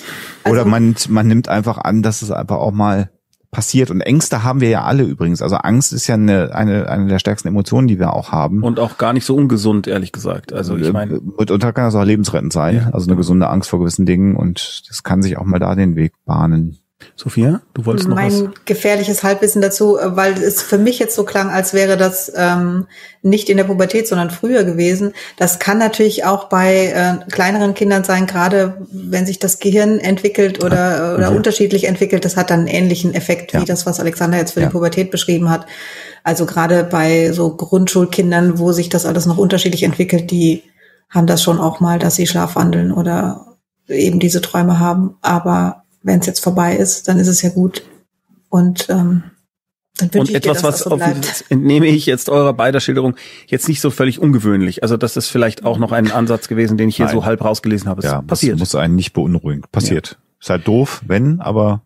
Oder 0.45 0.59
also, 0.59 0.69
man, 0.69 0.95
man 1.09 1.27
nimmt 1.27 1.49
einfach 1.49 1.77
an, 1.77 2.01
dass 2.01 2.21
es 2.21 2.31
einfach 2.31 2.57
auch 2.57 2.71
mal 2.71 3.09
passiert. 3.55 3.89
Und 3.89 4.01
Ängste 4.01 4.43
haben 4.43 4.59
wir 4.59 4.69
ja 4.69 4.83
alle 4.83 5.03
übrigens. 5.03 5.41
Also 5.41 5.55
Angst 5.55 5.93
ist 5.93 6.07
ja 6.07 6.15
eine, 6.15 6.53
eine, 6.53 6.89
eine 6.89 7.07
der 7.07 7.19
stärksten 7.19 7.47
Emotionen, 7.47 7.87
die 7.87 7.99
wir 7.99 8.13
auch 8.13 8.31
haben. 8.31 8.63
Und 8.63 8.79
auch 8.79 8.97
gar 8.97 9.13
nicht 9.13 9.25
so 9.25 9.35
ungesund, 9.35 9.87
ehrlich 9.87 10.11
gesagt. 10.11 10.51
Also 10.51 10.75
ich 10.75 10.91
meine. 10.91 11.21
Mitunter 11.21 11.71
kann 11.71 11.85
das 11.85 11.95
auch 11.95 12.03
lebensrettend 12.03 12.51
sein. 12.51 12.75
Ja, 12.75 12.89
also 12.91 13.07
eine 13.07 13.15
gesunde 13.15 13.49
Angst 13.49 13.69
vor 13.69 13.79
gewissen 13.79 14.05
Dingen. 14.05 14.35
Und 14.35 14.83
das 14.89 15.03
kann 15.03 15.21
sich 15.21 15.37
auch 15.37 15.45
mal 15.45 15.59
da 15.59 15.73
den 15.73 15.95
Weg 15.95 16.13
bahnen. 16.25 16.79
Sophia, 17.17 17.61
du 17.73 17.85
wolltest 17.85 18.09
noch 18.09 18.15
mein 18.15 18.31
was? 18.31 18.41
Mein 18.41 18.53
gefährliches 18.65 19.23
Halbwissen 19.23 19.61
dazu, 19.61 19.97
äh, 19.97 20.17
weil 20.17 20.33
es 20.33 20.61
für 20.61 20.77
mich 20.77 20.99
jetzt 20.99 21.15
so 21.15 21.23
klang, 21.23 21.49
als 21.49 21.73
wäre 21.73 21.95
das 21.95 22.29
ähm, 22.35 22.87
nicht 23.21 23.49
in 23.49 23.55
der 23.55 23.63
Pubertät, 23.63 24.05
sondern 24.05 24.31
früher 24.31 24.65
gewesen. 24.65 25.13
Das 25.37 25.59
kann 25.59 25.77
natürlich 25.77 26.25
auch 26.25 26.49
bei 26.49 26.87
äh, 26.87 27.31
kleineren 27.31 27.73
Kindern 27.73 28.03
sein, 28.03 28.27
gerade 28.27 28.85
wenn 28.91 29.25
sich 29.25 29.39
das 29.39 29.59
Gehirn 29.59 29.99
entwickelt 29.99 30.61
oder, 30.61 31.13
äh, 31.13 31.15
oder 31.15 31.31
mhm. 31.31 31.37
unterschiedlich 31.37 31.85
entwickelt. 31.85 32.25
Das 32.25 32.35
hat 32.35 32.49
dann 32.49 32.61
einen 32.61 32.67
ähnlichen 32.67 33.13
Effekt 33.13 33.53
ja. 33.53 33.61
wie 33.61 33.65
das, 33.65 33.85
was 33.85 34.01
Alexander 34.01 34.37
jetzt 34.37 34.51
für 34.51 34.59
ja. 34.59 34.65
die 34.67 34.73
Pubertät 34.73 35.09
beschrieben 35.09 35.49
hat. 35.49 35.65
Also 36.25 36.45
gerade 36.45 36.83
bei 36.83 37.31
so 37.31 37.55
Grundschulkindern, 37.55 38.59
wo 38.59 38.73
sich 38.73 38.89
das 38.89 39.05
alles 39.05 39.25
noch 39.25 39.37
unterschiedlich 39.37 39.83
entwickelt, 39.83 40.31
die 40.31 40.63
haben 41.09 41.27
das 41.27 41.41
schon 41.41 41.59
auch 41.59 41.79
mal, 41.79 41.97
dass 41.97 42.15
sie 42.15 42.27
schlafwandeln 42.27 42.91
oder 42.91 43.55
eben 43.87 44.19
diese 44.19 44.41
Träume 44.41 44.79
haben. 44.79 45.15
Aber 45.21 45.84
wenn 46.05 46.19
es 46.19 46.27
jetzt 46.27 46.39
vorbei 46.39 46.75
ist, 46.75 47.07
dann 47.07 47.19
ist 47.19 47.27
es 47.27 47.41
ja 47.41 47.49
gut. 47.49 47.83
Und 48.49 48.87
ähm, 48.89 49.23
dann 49.97 50.09
und 50.09 50.29
ich 50.29 50.35
etwas, 50.35 50.59
dir, 50.59 50.63
was 50.63 50.79
so 50.79 50.99
entnehme 51.49 51.87
ich 51.87 52.05
jetzt 52.05 52.29
eurer 52.29 52.53
beider 52.53 52.79
Schilderung 52.79 53.15
jetzt 53.47 53.67
nicht 53.67 53.81
so 53.81 53.89
völlig 53.89 54.19
ungewöhnlich. 54.19 54.83
Also 54.83 54.97
das 54.97 55.17
ist 55.17 55.29
vielleicht 55.29 55.65
auch 55.65 55.79
noch 55.79 55.91
ein 55.91 56.11
Ansatz 56.11 56.47
gewesen, 56.47 56.77
den 56.77 56.89
ich 56.89 56.97
hier 56.97 57.05
Nein. 57.05 57.15
so 57.15 57.25
halb 57.25 57.43
rausgelesen 57.43 57.89
habe. 57.89 58.01
Es 58.01 58.05
ja, 58.05 58.21
passiert. 58.21 58.59
muss 58.59 58.75
einen 58.75 58.95
nicht 58.95 59.13
beunruhigen. 59.13 59.63
Passiert. 59.71 60.11
Ja. 60.11 60.17
Ist 60.41 60.49
halt 60.49 60.67
doof, 60.67 61.01
wenn, 61.07 61.39
aber 61.39 61.81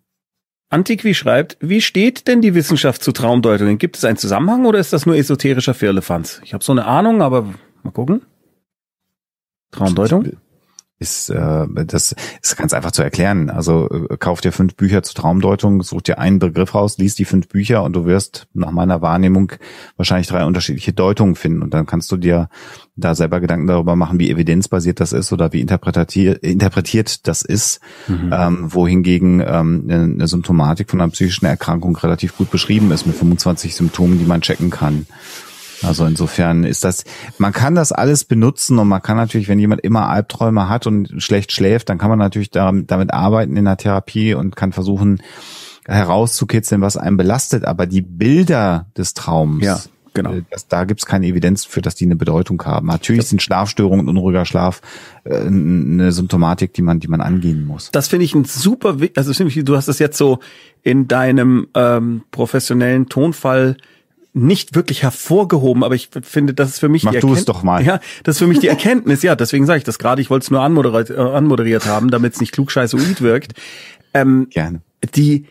Antiqui 0.70 1.14
schreibt, 1.14 1.58
wie 1.62 1.82
steht 1.82 2.28
denn 2.28 2.42
die 2.42 2.54
Wissenschaft 2.56 3.04
zu 3.04 3.14
Traumdeutungen? 3.14 3.78
Gibt 3.78 3.96
es 3.96 4.04
einen 4.04 4.18
Zusammenhang 4.18 4.66
oder 4.66 4.80
ist 4.80 4.92
das 4.92 5.06
nur 5.06 5.16
esoterischer 5.16 5.74
Firlefanz? 5.74 6.42
Ich 6.44 6.54
habe 6.54 6.64
so 6.64 6.74
eine 6.74 6.86
Ahnung, 6.86 7.22
aber 7.22 7.48
mal 7.84 7.92
gucken. 7.92 8.24
Traumdeutung? 9.72 10.34
Ist 11.00 11.30
äh, 11.30 11.66
das 11.86 12.14
ist 12.42 12.58
ganz 12.58 12.74
einfach 12.74 12.92
zu 12.92 13.02
erklären. 13.02 13.50
Also 13.50 13.90
äh, 13.90 14.18
kauf 14.18 14.42
dir 14.42 14.52
fünf 14.52 14.76
Bücher 14.76 15.02
zur 15.02 15.16
Traumdeutung, 15.16 15.82
such 15.82 16.02
dir 16.02 16.20
einen 16.20 16.40
Begriff 16.40 16.76
raus, 16.76 16.98
lies 16.98 17.16
die 17.16 17.26
fünf 17.26 17.48
Bücher 17.48 17.84
und 17.84 17.94
du 17.94 18.06
wirst 18.06 18.48
nach 18.54 18.72
meiner 18.72 19.02
Wahrnehmung 19.02 19.54
wahrscheinlich 19.98 20.28
drei 20.28 20.46
unterschiedliche 20.46 20.94
Deutungen 20.94 21.36
finden 21.36 21.64
und 21.64 21.74
dann 21.74 21.86
kannst 21.86 22.12
du 22.12 22.18
dir 22.18 22.50
da 22.98 23.16
selber 23.16 23.40
Gedanken 23.40 23.68
darüber 23.68 23.96
machen, 23.96 24.20
wie 24.20 24.30
evidenzbasiert 24.30 25.00
das 25.00 25.14
ist 25.14 25.32
oder 25.32 25.54
wie 25.54 25.62
interpretiert, 25.62 26.44
interpretiert 26.44 27.28
das 27.28 27.42
ist, 27.42 27.80
mhm. 28.08 28.34
ähm, 28.34 28.74
wohingegen 28.74 29.42
ähm, 29.46 29.86
eine 29.90 30.28
Symptomatik 30.28 30.90
von 30.90 31.02
einer 31.02 31.12
psychischen 31.12 31.46
Erkrankung 31.46 31.96
relativ 31.96 32.36
gut 32.38 32.52
beschrieben 32.52 32.92
ist 32.92 33.06
mit 33.06 33.16
25 33.16 33.76
Symptomen, 33.76 34.20
die 34.20 34.26
man 34.26 34.42
checken 34.42 34.70
kann. 34.70 35.08
Also 35.84 36.06
insofern 36.06 36.64
ist 36.64 36.84
das, 36.84 37.04
man 37.38 37.54
kann 37.54 37.76
das 37.76 37.92
alles 37.92 38.26
benutzen 38.26 38.80
und 38.80 38.88
man 38.88 39.02
kann 39.02 39.18
natürlich, 39.18 39.48
wenn 39.48 39.60
jemand 39.60 39.82
immer 39.82 40.10
Albträume 40.10 40.70
hat 40.70 40.88
und 40.88 41.22
schlecht 41.22 41.52
schläft, 41.52 41.90
dann 41.90 41.98
kann 41.98 42.10
man 42.10 42.20
natürlich 42.20 42.52
damit 42.52 43.14
arbeiten 43.14 43.56
in 43.56 43.66
der 43.66 43.78
Therapie 43.78 44.34
und 44.34 44.56
kann 44.56 44.72
versuchen 44.72 45.22
herauszukitzeln, 45.86 46.82
was 46.82 46.98
einen 46.98 47.18
belastet. 47.18 47.66
Aber 47.66 47.86
die 47.86 48.02
Bilder 48.02 48.88
des 48.98 49.14
Traums, 49.14 49.64
ja. 49.64 49.80
Genau. 50.14 50.34
Äh, 50.34 50.44
Das, 50.50 50.68
da 50.68 50.86
gibt 50.86 51.02
es 51.02 51.06
keine 51.06 51.28
Evidenz 51.28 51.66
für, 51.66 51.82
dass 51.82 51.96
die 51.96 52.06
eine 52.06 52.16
Bedeutung 52.16 52.62
haben. 52.64 52.88
Natürlich 52.88 53.28
sind 53.28 53.42
Schlafstörungen 53.42 54.08
und 54.08 54.18
unruhiger 54.18 54.46
Schlaf 54.46 54.82
äh, 55.24 55.36
eine 55.36 56.12
Symptomatik, 56.12 56.74
die 56.74 56.82
man, 56.82 57.00
die 57.00 57.08
man 57.08 57.22
angehen 57.22 57.66
muss. 57.66 57.92
Das 57.92 58.08
finde 58.08 58.26
ich 58.26 58.36
ein 58.36 58.46
super, 58.46 58.98
also 59.16 59.46
du 59.46 59.76
hast 59.76 59.88
es 59.88 60.00
jetzt 60.00 60.18
so 60.18 60.40
in 60.84 61.08
deinem 61.08 61.68
ähm, 61.76 62.24
professionellen 62.32 63.08
Tonfall 63.08 63.78
nicht 64.34 64.76
wirklich 64.76 65.04
hervorgehoben, 65.04 65.84
aber 65.84 65.96
ich 65.96 66.10
finde, 66.22 66.54
das 66.54 66.70
ist 66.70 66.80
für 66.80 66.90
mich 66.90 67.04
Mach 67.04 67.12
die 67.12 67.18
Erkenntnis. 67.18 67.46
doch 67.46 67.64
mal. 67.64 67.84
Ja, 67.84 68.00
das 68.24 68.36
ist 68.36 68.40
für 68.40 68.48
mich 68.48 68.60
die 68.60 68.68
Erkenntnis. 68.68 69.24
Ja, 69.24 69.36
deswegen 69.36 69.66
sage 69.66 69.80
ich 69.80 69.84
das 69.84 69.98
gerade. 69.98 70.22
Ich 70.22 70.30
wollte 70.30 70.44
es 70.44 70.52
nur 70.52 70.62
anmoderiert, 70.62 71.10
äh, 71.10 71.18
anmoderiert 71.18 71.86
haben, 71.86 72.12
damit 72.12 72.34
es 72.34 72.40
nicht 72.40 72.52
klugscheißoid 72.52 73.22
wirkt. 73.22 73.54
Ähm, 74.14 74.48
Gerne. 74.52 74.82
Die 75.16 75.46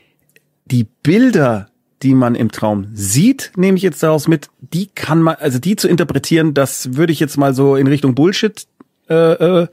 die 0.70 0.86
Bilder, 1.02 1.68
die 2.02 2.14
man 2.14 2.34
im 2.34 2.52
Traum 2.52 2.88
sieht, 2.92 3.52
nehme 3.56 3.76
ich 3.76 3.82
jetzt 3.82 4.02
daraus 4.02 4.28
mit. 4.28 4.48
Die 4.60 4.86
kann 4.86 5.22
man, 5.22 5.36
also 5.36 5.58
die 5.58 5.76
zu 5.76 5.88
interpretieren, 5.88 6.54
das 6.54 6.94
würde 6.96 7.12
ich 7.12 7.20
jetzt 7.20 7.36
mal 7.36 7.54
so 7.54 7.76
in 7.76 7.86
Richtung 7.86 8.14
Bullshit 8.14 8.66
äh, 9.08 9.14
äh, 9.14 9.66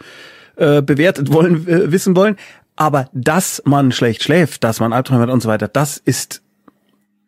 äh 0.56 0.82
bewertet 0.82 1.32
wollen, 1.32 1.68
äh, 1.68 1.92
wissen 1.92 2.16
wollen. 2.16 2.38
Aber 2.76 3.10
dass 3.14 3.62
man 3.66 3.92
schlecht 3.92 4.24
schläft, 4.24 4.64
dass 4.64 4.80
man 4.80 4.92
Albträume 4.92 5.24
hat 5.24 5.30
und 5.30 5.42
so 5.42 5.50
weiter, 5.50 5.68
das 5.68 5.98
ist 5.98 6.42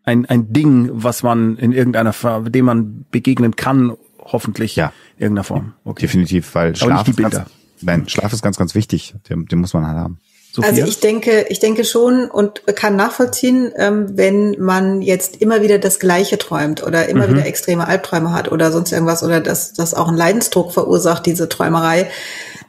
ein, 0.07 0.25
ein 0.25 0.53
Ding, 0.53 0.89
was 0.93 1.21
man 1.21 1.57
in 1.57 1.73
irgendeiner 1.73 2.13
Form, 2.13 2.49
dem 2.49 2.65
man 2.65 3.05
begegnen 3.11 3.57
kann, 3.57 3.97
hoffentlich 4.19 4.77
ja. 4.77 4.93
in 5.17 5.23
irgendeiner 5.23 5.43
Form. 5.43 5.73
Okay. 5.84 6.01
Definitiv, 6.01 6.55
weil 6.55 6.75
Schlaf 6.75 7.07
ist, 7.09 7.17
ganz, 7.17 7.41
nein, 7.81 8.07
Schlaf 8.07 8.31
ist 8.31 8.41
ganz, 8.41 8.57
ganz 8.57 8.73
wichtig. 8.73 9.15
Den, 9.29 9.45
den 9.47 9.59
muss 9.59 9.73
man 9.73 9.85
halt 9.85 9.97
haben. 9.97 10.19
Sophia? 10.53 10.69
Also 10.69 10.85
ich 10.85 11.01
denke, 11.01 11.47
ich 11.49 11.59
denke 11.59 11.84
schon 11.84 12.31
und 12.31 12.65
kann 12.67 12.95
nachvollziehen, 12.95 13.73
ähm, 13.75 14.17
wenn 14.17 14.55
man 14.59 15.01
jetzt 15.01 15.41
immer 15.41 15.61
wieder 15.61 15.77
das 15.77 15.99
Gleiche 15.99 16.38
träumt 16.38 16.84
oder 16.84 17.09
immer 17.09 17.27
mhm. 17.27 17.35
wieder 17.35 17.45
extreme 17.45 17.85
Albträume 17.85 18.31
hat 18.31 18.49
oder 18.49 18.71
sonst 18.71 18.93
irgendwas 18.93 19.23
oder 19.23 19.41
dass 19.41 19.73
das 19.73 19.93
auch 19.93 20.07
einen 20.07 20.17
Leidensdruck 20.17 20.71
verursacht, 20.71 21.25
diese 21.25 21.49
Träumerei, 21.49 22.09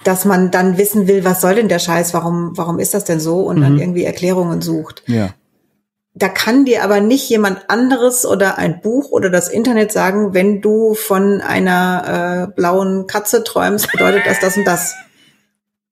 dass 0.02 0.24
man 0.24 0.50
dann 0.50 0.76
wissen 0.76 1.06
will, 1.06 1.24
was 1.24 1.40
soll 1.40 1.54
denn 1.54 1.68
der 1.68 1.78
Scheiß, 1.78 2.14
warum, 2.14 2.50
warum 2.56 2.80
ist 2.80 2.94
das 2.94 3.04
denn 3.04 3.20
so 3.20 3.42
und 3.42 3.58
mhm. 3.58 3.62
dann 3.62 3.78
irgendwie 3.78 4.04
Erklärungen 4.04 4.60
sucht. 4.60 5.04
Ja 5.06 5.34
da 6.18 6.28
kann 6.28 6.64
dir 6.64 6.82
aber 6.82 7.00
nicht 7.00 7.28
jemand 7.28 7.70
anderes 7.70 8.26
oder 8.26 8.58
ein 8.58 8.80
Buch 8.80 9.10
oder 9.10 9.30
das 9.30 9.48
Internet 9.48 9.92
sagen, 9.92 10.34
wenn 10.34 10.60
du 10.60 10.94
von 10.94 11.40
einer 11.40 12.48
äh, 12.48 12.54
blauen 12.54 13.06
Katze 13.06 13.44
träumst, 13.44 13.92
bedeutet 13.92 14.22
das 14.26 14.40
das 14.40 14.56
und 14.56 14.64
das. 14.64 14.94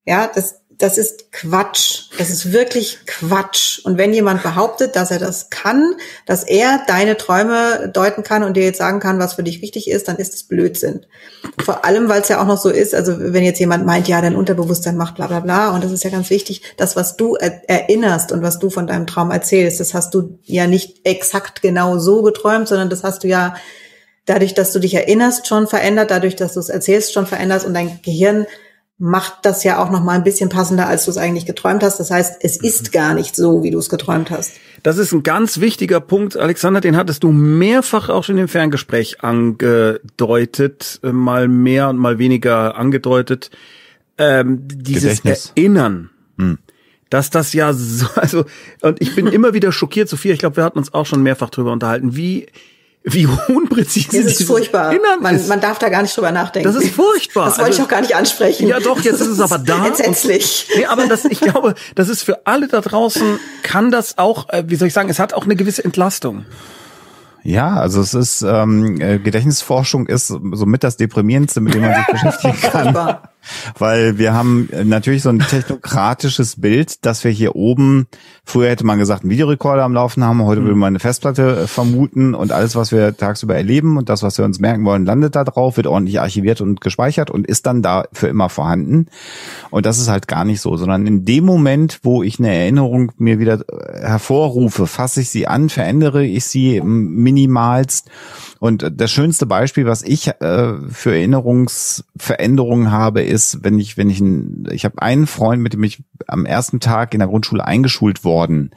Ja, 0.05 0.31
das, 0.33 0.61
das 0.79 0.99
ist 0.99 1.33
Quatsch. 1.33 2.11
Das 2.19 2.29
ist 2.29 2.53
wirklich 2.53 2.99
Quatsch. 3.07 3.81
Und 3.85 3.97
wenn 3.97 4.13
jemand 4.13 4.43
behauptet, 4.43 4.95
dass 4.95 5.11
er 5.11 5.19
das 5.19 5.49
kann, 5.49 5.95
dass 6.27 6.45
er 6.45 6.83
deine 6.87 7.17
Träume 7.17 7.91
deuten 7.93 8.23
kann 8.23 8.43
und 8.43 8.57
dir 8.57 8.65
jetzt 8.65 8.79
sagen 8.79 9.01
kann, 9.01 9.19
was 9.19 9.35
für 9.35 9.43
dich 9.43 9.63
wichtig 9.63 9.89
ist, 9.89 10.09
dann 10.09 10.17
ist 10.17 10.35
es 10.35 10.45
Blödsinn. 10.45 11.07
Vor 11.65 11.85
allem, 11.85 12.09
weil 12.09 12.21
es 12.21 12.29
ja 12.29 12.43
auch 12.43 12.47
noch 12.47 12.61
so 12.61 12.69
ist, 12.69 12.95
also 12.95 13.15
wenn 13.19 13.45
jetzt 13.45 13.61
jemand 13.61 13.87
meint, 13.87 14.07
ja, 14.09 14.21
dein 14.21 14.37
Unterbewusstsein 14.37 14.97
macht 14.97 15.15
bla 15.15 15.27
bla 15.27 15.41
bla, 15.41 15.75
und 15.75 15.83
das 15.83 15.93
ist 15.93 16.05
ja 16.05 16.11
ganz 16.11 16.29
wichtig, 16.29 16.63
das, 16.77 16.95
was 16.95 17.17
du 17.17 17.37
er 17.37 17.69
erinnerst 17.69 18.33
und 18.33 18.43
was 18.43 18.59
du 18.59 18.69
von 18.69 18.87
deinem 18.87 19.07
Traum 19.07 19.31
erzählst, 19.31 19.81
das 19.81 19.95
hast 19.95 20.15
du 20.15 20.39
ja 20.45 20.67
nicht 20.67 21.07
exakt 21.07 21.63
genau 21.63 21.99
so 21.99 22.23
geträumt, 22.23 22.69
sondern 22.69 22.91
das 22.91 23.03
hast 23.03 23.25
du 23.25 23.29
ja 23.29 23.55
dadurch, 24.27 24.55
dass 24.55 24.73
du 24.73 24.81
dich 24.81 24.95
erinnerst, 24.95 25.47
schon 25.47 25.67
verändert, 25.67 26.11
dadurch, 26.11 26.37
dass 26.37 26.55
du 26.55 26.61
es 26.61 26.69
erzählst, 26.69 27.15
schon 27.15 27.27
veränderst 27.27 27.65
und 27.65 27.73
dein 27.73 28.01
Gehirn 28.03 28.47
macht 28.99 29.45
das 29.45 29.63
ja 29.63 29.83
auch 29.83 29.91
noch 29.91 30.03
mal 30.03 30.13
ein 30.13 30.25
bisschen 30.25 30.49
passender, 30.49 30.89
als 30.89 31.05
du 31.05 31.11
es 31.11 31.19
eigentlich 31.19 31.45
geträumt 31.45 31.83
hast. 31.83 32.01
Das 32.01 32.11
heißt, 32.11 32.37
es 32.41 32.57
ist 32.57 32.93
gar 32.93 33.15
nicht 33.15 33.37
so, 33.37 33.63
wie 33.63 33.71
du 33.71 33.79
es 33.79 33.91
geträumt 33.91 34.31
hast. 34.31 34.53
Das 34.83 34.97
ist 34.97 35.13
ein 35.13 35.23
ganz 35.23 35.61
wichtiger 35.61 36.01
Punkt, 36.01 36.37
Alexander, 36.37 36.81
den 36.81 36.97
hattest 36.97 37.23
du 37.23 37.33
mehrfach 37.33 38.09
auch 38.09 38.25
schon 38.25 38.39
im 38.39 38.49
Ferngespräch 38.49 39.23
angedeutet, 39.23 41.01
äh, 41.03 41.13
mal 41.13 41.49
mehr 41.49 41.89
und 41.91 41.99
mal 41.99 42.19
weniger 42.19 42.77
angedeutet. 42.77 43.51
Ähm, 44.17 44.61
dieses 44.67 45.23
Gedächtnis. 45.23 45.53
Erinnern. 45.57 46.11
Hm. 46.39 46.59
Dass 47.11 47.31
das 47.31 47.53
ja 47.53 47.75
so, 47.75 48.07
also, 48.15 48.47
und 48.81 49.03
ich 49.03 49.15
bin 49.15 49.27
immer 49.27 49.53
wieder 49.53 49.73
schockiert, 49.73 50.09
Sophia, 50.09 50.33
ich 50.33 50.39
glaube, 50.39 50.57
wir 50.57 50.65
hatten 50.65 50.79
uns 50.79 50.95
auch 50.95 51.05
schon 51.05 51.23
mehrfach 51.23 51.51
drüber 51.51 51.73
unterhalten, 51.73 52.17
wie, 52.17 52.47
wie 53.09 53.27
unpräzise 53.27 54.23
Das 54.23 54.33
ist 54.41 54.43
furchtbar. 54.49 54.93
Man, 55.21 55.37
ist. 55.37 55.49
man 55.49 55.61
darf 55.61 55.79
da 55.79 55.89
gar 55.89 56.03
nicht 56.03 56.17
drüber 56.17 56.33
nachdenken. 56.33 56.67
Das 56.73 56.83
ist 56.83 56.93
furchtbar. 56.93 57.47
Das 57.47 57.59
wollte 57.59 57.67
Also- 57.71 57.79
ich 57.83 57.85
auch 57.87 57.89
gar 57.91 58.01
nicht 58.01 58.17
ansprechen. 58.17 58.67
Ja, 58.67 58.81
doch, 58.81 59.01
jetzt 59.01 59.21
ist 59.21 59.29
es 59.29 59.41
aber 59.41 59.59
da. 59.65 59.87
Entsetzlich. 59.87 60.69
Und, 60.73 60.81
nee, 60.81 60.87
aber 60.87 61.07
das, 61.07 61.25
ich 61.25 61.41
glaube, 61.41 61.75
das 61.95 62.09
ist 62.09 62.23
für 62.25 62.45
alle 62.47 62.67
da 62.67 62.81
draußen, 62.81 63.39
kann 63.63 63.91
das 63.93 64.19
auch, 64.19 64.49
äh, 64.49 64.65
wie 64.67 64.75
soll 64.77 64.89
ich 64.89 64.95
sagen, 64.95 65.09
es 65.09 65.21
hat 65.21 65.35
auch 65.35 65.45
eine 65.45 65.55
gewisse 65.55 65.85
Entlastung. 65.85 66.47
Ja, 67.45 67.77
also 67.77 68.01
es 68.01 68.13
ist 68.13 68.43
ähm, 68.43 69.01
äh, 69.01 69.21
Gedächtnisforschung 69.21 70.09
ist 70.09 70.27
somit 70.27 70.83
das 70.83 70.97
deprimierendste, 70.97 71.61
mit 71.61 71.75
dem 71.75 71.83
man 71.83 71.95
sich 71.95 72.07
beschäftigen 72.11 72.61
kann, 72.61 72.83
Furchtbar. 72.83 73.31
Weil 73.79 74.19
wir 74.19 74.35
haben 74.35 74.69
natürlich 74.85 75.23
so 75.23 75.29
ein 75.29 75.39
technokratisches 75.39 76.61
Bild, 76.61 77.05
dass 77.05 77.25
wir 77.25 77.31
hier 77.31 77.57
oben 77.57 78.07
früher 78.47 78.71
hätte 78.71 78.87
man 78.87 78.99
gesagt 78.99 79.23
einen 79.23 79.31
Videorekorder 79.31 79.83
am 79.83 79.93
Laufen 79.93 80.25
haben, 80.25 80.43
heute 80.45 80.63
würde 80.63 80.77
man 80.77 80.93
eine 80.93 81.01
Festplatte 81.01 81.63
äh, 81.63 81.67
vermuten 81.67 82.35
und 82.35 82.53
alles, 82.53 82.77
was 82.77 82.93
wir 82.93 83.17
tagsüber 83.17 83.57
erleben 83.57 83.99
und 83.99 84.09
das, 84.09 84.23
was 84.23 84.39
wir 84.39 84.45
uns 84.45 84.61
merken 84.61 84.85
wollen, 84.85 85.05
landet 85.05 85.35
da 85.35 85.43
drauf, 85.43 85.77
wird 85.77 85.89
ordentlich 85.89 86.21
archiviert 86.21 86.61
und 86.61 86.81
gespeichert 86.81 87.31
und 87.31 87.47
ist 87.47 87.67
dann 87.67 87.83
da 87.83 88.05
für 88.13 88.29
immer 88.29 88.49
vorhanden. 88.49 89.09
Und 89.71 89.85
das 89.85 89.99
ist 89.99 90.09
halt 90.09 90.29
gar 90.29 90.45
nicht 90.45 90.61
so, 90.61 90.77
sondern 90.77 91.07
in 91.07 91.25
dem 91.25 91.45
Moment, 91.45 91.99
wo 92.05 92.23
ich 92.23 92.39
eine 92.39 92.55
Erinnerung 92.55 93.11
mir 93.19 93.41
wieder 93.41 93.65
äh, 93.69 94.07
hervorrufe, 94.07 94.87
fasse 94.87 95.23
ich 95.23 95.31
sie 95.31 95.49
an, 95.49 95.69
verändere 95.69 96.25
ich 96.25 96.45
sie 96.45 96.81
minimalst. 96.81 98.09
Und 98.61 98.85
äh, 98.85 98.93
das 98.93 99.11
schönste 99.11 99.47
Beispiel, 99.47 99.87
was 99.87 100.03
ich 100.03 100.29
äh, 100.29 100.75
für 100.89 101.11
Erinnerungsveränderungen 101.11 102.93
habe, 102.93 103.23
ist, 103.23 103.36
wenn 103.63 103.79
ich, 103.79 103.97
wenn 103.97 104.11
ich, 104.11 104.21
ein, 104.21 104.67
ich 104.71 104.85
habe 104.85 105.01
einen 105.03 105.27
Freund, 105.27 105.63
mit 105.63 105.73
dem 105.73 105.83
ich 105.83 106.03
am 106.27 106.45
ersten 106.47 106.81
Tag 106.81 107.15
in 107.15 107.21
der 107.21 107.29
Grundschule 107.29 107.65
eingeschult 107.65 108.25
worden 108.25 108.71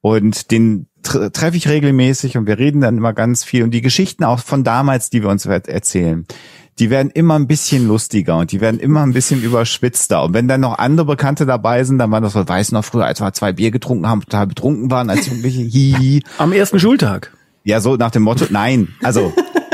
und 0.00 0.50
den 0.50 0.86
tre- 1.02 1.30
treffe 1.30 1.56
ich 1.56 1.68
regelmäßig 1.68 2.36
und 2.36 2.46
wir 2.46 2.58
reden 2.58 2.80
dann 2.80 2.96
immer 2.96 3.12
ganz 3.12 3.44
viel 3.44 3.62
und 3.62 3.72
die 3.72 3.82
Geschichten 3.82 4.24
auch 4.24 4.38
von 4.40 4.64
damals, 4.64 5.10
die 5.10 5.22
wir 5.22 5.28
uns 5.30 5.46
er- 5.46 5.68
erzählen, 5.68 6.26
die 6.78 6.88
werden 6.88 7.10
immer 7.10 7.38
ein 7.38 7.46
bisschen 7.46 7.86
lustiger 7.86 8.38
und 8.38 8.50
die 8.50 8.60
werden 8.62 8.80
immer 8.80 9.02
ein 9.02 9.12
bisschen 9.12 9.42
überspitzter. 9.42 10.24
Und 10.24 10.32
wenn 10.32 10.48
dann 10.48 10.62
noch 10.62 10.78
andere 10.78 11.06
Bekannte 11.06 11.44
dabei 11.44 11.84
sind, 11.84 11.98
dann 11.98 12.10
war 12.10 12.22
das 12.22 12.34
weiß 12.34 12.72
noch 12.72 12.84
früher, 12.84 13.04
als 13.04 13.20
wir 13.20 13.30
zwei 13.34 13.52
Bier 13.52 13.70
getrunken 13.70 14.08
haben, 14.08 14.22
total 14.22 14.46
betrunken 14.46 14.90
waren, 14.90 15.10
als 15.10 15.26
Jugendliche, 15.26 15.60
hihi. 15.60 16.22
Am 16.38 16.52
ersten 16.52 16.80
Schultag. 16.80 17.32
Ja, 17.64 17.80
so 17.80 17.96
nach 17.96 18.10
dem 18.10 18.22
Motto, 18.22 18.46
nein, 18.48 18.88
also 19.02 19.32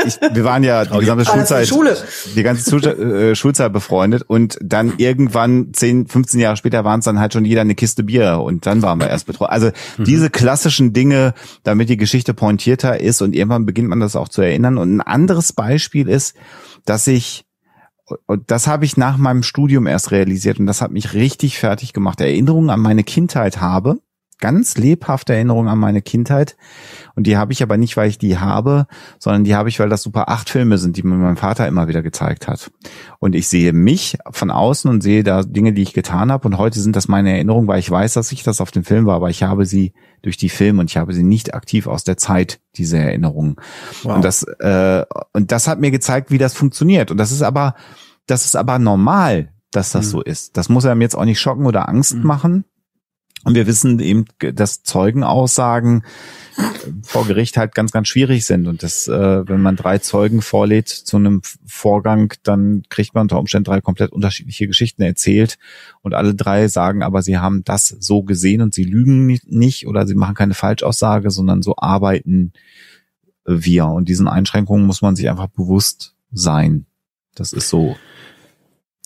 ich, 0.09 0.35
wir 0.35 0.43
waren 0.43 0.63
ja 0.63 0.85
die 0.85 0.97
gesamte 0.99 1.25
Schulzeit, 1.25 1.67
Schule? 1.67 1.97
die 2.35 2.43
ganze 2.43 2.69
Schulzeit, 2.69 2.99
äh, 2.99 3.35
Schulzeit 3.35 3.71
befreundet 3.73 4.23
und 4.27 4.57
dann 4.61 4.93
irgendwann 4.97 5.73
10, 5.73 6.07
15 6.07 6.39
Jahre 6.39 6.57
später 6.57 6.83
waren 6.83 6.99
es 6.99 7.05
dann 7.05 7.19
halt 7.19 7.33
schon 7.33 7.45
jeder 7.45 7.61
eine 7.61 7.75
Kiste 7.75 8.03
Bier 8.03 8.39
und 8.39 8.65
dann 8.65 8.81
waren 8.81 8.99
wir 8.99 9.09
erst 9.09 9.25
betroffen. 9.25 9.51
Also 9.51 9.71
diese 9.97 10.29
klassischen 10.29 10.93
Dinge, 10.93 11.33
damit 11.63 11.89
die 11.89 11.97
Geschichte 11.97 12.33
pointierter 12.33 12.99
ist 12.99 13.21
und 13.21 13.33
irgendwann 13.33 13.65
beginnt 13.65 13.89
man 13.89 13.99
das 13.99 14.15
auch 14.15 14.29
zu 14.29 14.41
erinnern. 14.41 14.77
Und 14.77 14.97
ein 14.97 15.01
anderes 15.01 15.53
Beispiel 15.53 16.09
ist, 16.09 16.35
dass 16.85 17.07
ich 17.07 17.45
und 18.25 18.49
das 18.49 18.67
habe 18.67 18.85
ich 18.85 18.97
nach 18.97 19.17
meinem 19.17 19.43
Studium 19.43 19.85
erst 19.85 20.11
realisiert 20.11 20.59
und 20.59 20.65
das 20.65 20.81
hat 20.81 20.91
mich 20.91 21.13
richtig 21.13 21.59
fertig 21.59 21.93
gemacht. 21.93 22.19
Erinnerungen 22.19 22.71
an 22.71 22.79
meine 22.79 23.03
Kindheit 23.03 23.61
habe, 23.61 23.99
ganz 24.39 24.77
lebhafte 24.77 25.33
Erinnerungen 25.33 25.67
an 25.69 25.77
meine 25.79 26.01
Kindheit. 26.01 26.55
Und 27.15 27.27
die 27.27 27.37
habe 27.37 27.51
ich 27.51 27.61
aber 27.61 27.77
nicht, 27.77 27.97
weil 27.97 28.09
ich 28.09 28.17
die 28.17 28.37
habe, 28.37 28.87
sondern 29.19 29.43
die 29.43 29.55
habe 29.55 29.69
ich, 29.69 29.79
weil 29.79 29.89
das 29.89 30.01
Super 30.03 30.29
8 30.29 30.49
Filme 30.49 30.77
sind, 30.77 30.97
die 30.97 31.03
mir 31.03 31.15
mein 31.15 31.35
Vater 31.35 31.67
immer 31.67 31.87
wieder 31.87 32.01
gezeigt 32.01 32.47
hat. 32.47 32.71
Und 33.19 33.35
ich 33.35 33.47
sehe 33.49 33.73
mich 33.73 34.17
von 34.31 34.49
außen 34.49 34.89
und 34.89 35.01
sehe 35.01 35.23
da 35.23 35.43
Dinge, 35.43 35.73
die 35.73 35.81
ich 35.81 35.93
getan 35.93 36.31
habe. 36.31 36.47
Und 36.47 36.57
heute 36.57 36.79
sind 36.79 36.95
das 36.95 37.07
meine 37.07 37.31
Erinnerungen, 37.33 37.67
weil 37.67 37.79
ich 37.79 37.91
weiß, 37.91 38.13
dass 38.13 38.31
ich 38.31 38.43
das 38.43 38.61
auf 38.61 38.71
dem 38.71 38.83
Film 38.83 39.05
war, 39.05 39.15
aber 39.15 39.29
ich 39.29 39.43
habe 39.43 39.65
sie 39.65 39.93
durch 40.21 40.37
die 40.37 40.49
Filme 40.49 40.81
und 40.81 40.89
ich 40.89 40.97
habe 40.97 41.13
sie 41.13 41.23
nicht 41.23 41.53
aktiv 41.53 41.87
aus 41.87 42.03
der 42.03 42.17
Zeit, 42.17 42.59
diese 42.75 42.97
Erinnerungen. 42.97 43.57
Wow. 44.03 44.15
Und 44.15 44.25
das, 44.25 44.43
äh, 44.43 45.05
und 45.33 45.51
das 45.51 45.67
hat 45.67 45.79
mir 45.79 45.91
gezeigt, 45.91 46.31
wie 46.31 46.37
das 46.37 46.53
funktioniert. 46.53 47.11
Und 47.11 47.17
das 47.17 47.31
ist 47.31 47.41
aber, 47.41 47.75
das 48.27 48.45
ist 48.45 48.55
aber 48.55 48.79
normal, 48.79 49.51
dass 49.71 49.91
das 49.91 50.07
Mhm. 50.07 50.09
so 50.09 50.21
ist. 50.21 50.57
Das 50.57 50.67
muss 50.69 50.85
einem 50.85 51.01
jetzt 51.01 51.15
auch 51.15 51.25
nicht 51.25 51.39
schocken 51.39 51.65
oder 51.65 51.87
Angst 51.89 52.15
Mhm. 52.15 52.23
machen. 52.25 52.65
Und 53.43 53.55
wir 53.55 53.67
wissen 53.67 53.99
eben, 53.99 54.25
dass 54.39 54.83
Zeugenaussagen 54.83 56.03
vor 57.03 57.25
Gericht 57.25 57.55
halt 57.55 57.73
ganz, 57.73 57.91
ganz 57.93 58.09
schwierig 58.09 58.45
sind. 58.45 58.67
Und 58.67 58.83
das, 58.83 59.07
äh, 59.07 59.47
wenn 59.47 59.61
man 59.61 59.77
drei 59.77 59.99
Zeugen 59.99 60.41
vorlädt 60.41 60.89
zu 60.89 61.15
einem 61.15 61.41
Vorgang, 61.65 62.33
dann 62.43 62.83
kriegt 62.89 63.13
man 63.15 63.23
unter 63.23 63.39
Umständen 63.39 63.65
drei 63.65 63.79
komplett 63.79 64.11
unterschiedliche 64.11 64.67
Geschichten 64.67 65.01
erzählt. 65.01 65.57
Und 66.01 66.13
alle 66.13 66.35
drei 66.35 66.67
sagen 66.67 67.01
aber, 67.01 67.21
sie 67.21 67.37
haben 67.37 67.63
das 67.63 67.87
so 67.87 68.23
gesehen 68.23 68.61
und 68.61 68.73
sie 68.73 68.83
lügen 68.83 69.25
nicht- 69.25 69.49
nicht 69.49 69.87
oder 69.87 70.05
sie 70.05 70.15
machen 70.15 70.35
keine 70.35 70.53
Falschaussage, 70.53 71.31
sondern 71.31 71.61
so 71.61 71.75
arbeiten 71.77 72.51
wir. 73.45 73.85
Und 73.85 74.09
diesen 74.09 74.27
Einschränkungen 74.27 74.85
muss 74.85 75.01
man 75.01 75.15
sich 75.15 75.29
einfach 75.29 75.47
bewusst 75.47 76.13
sein. 76.31 76.85
Das 77.35 77.53
ist 77.53 77.69
so. 77.69 77.95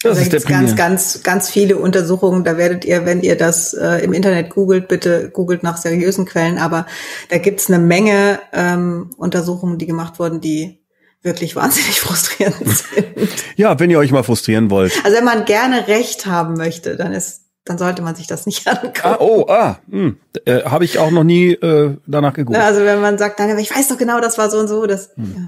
Das 0.04 0.18
da 0.18 0.38
deprimierend. 0.38 0.78
ganz, 0.78 1.14
ganz, 1.14 1.24
ganz 1.24 1.50
viele 1.50 1.78
Untersuchungen. 1.78 2.44
Da 2.44 2.58
werdet 2.58 2.86
ihr, 2.86 3.06
wenn 3.06 3.22
ihr 3.22 3.38
das 3.38 3.74
äh, 3.74 4.04
im 4.04 4.14
Internet 4.14 4.50
googelt, 4.50 4.88
bitte 4.88 5.30
googelt 5.30 5.64
nach 5.64 5.78
seriösen 5.78 6.26
Quellen. 6.26 6.58
Aber 6.58 6.86
da 7.30 7.38
gibt's 7.38 7.70
eine 7.70 7.80
Menge 7.80 8.40
ähm, 8.52 9.12
Untersuchungen, 9.18 9.78
die 9.78 9.86
gemacht 9.86 10.20
wurden, 10.20 10.42
die 10.42 10.80
wirklich 11.22 11.56
wahnsinnig 11.56 12.00
frustrierend 12.00 12.68
sind. 12.68 13.30
Ja, 13.56 13.80
wenn 13.80 13.90
ihr 13.90 14.00
euch 14.00 14.12
mal 14.12 14.24
frustrieren 14.24 14.70
wollt. 14.70 14.94
Also 15.04 15.18
wenn 15.18 15.26
man 15.26 15.46
gerne 15.46 15.88
Recht 15.88 16.26
haben 16.26 16.56
möchte, 16.56 16.98
dann 16.98 17.14
ist, 17.14 17.44
dann 17.66 17.78
sollte 17.78 18.02
man 18.02 18.16
sich 18.16 18.28
das 18.28 18.46
nicht 18.46 18.68
angucken. 18.68 19.02
Ah, 19.04 19.18
oh, 19.20 19.46
ah, 19.48 19.80
hm. 19.90 20.18
äh, 20.46 20.64
habe 20.64 20.86
ich 20.86 21.00
auch 21.00 21.12
noch 21.12 21.24
nie 21.24 21.52
äh, 21.52 21.98
danach 22.06 22.34
gegoogelt. 22.34 22.62
Ne, 22.62 22.68
Also 22.68 22.84
wenn 22.84 23.02
man 23.02 23.18
sagt, 23.18 23.40
nein, 23.40 23.52
aber 23.52 23.60
ich 23.60 23.74
weiß 23.74 23.88
doch 23.88 23.98
genau, 23.98 24.20
das 24.20 24.38
war 24.38 24.50
so 24.50 24.60
und 24.60 24.68
so, 24.68 24.86
das. 24.86 25.12
Hm. 25.16 25.36
Ja. 25.36 25.48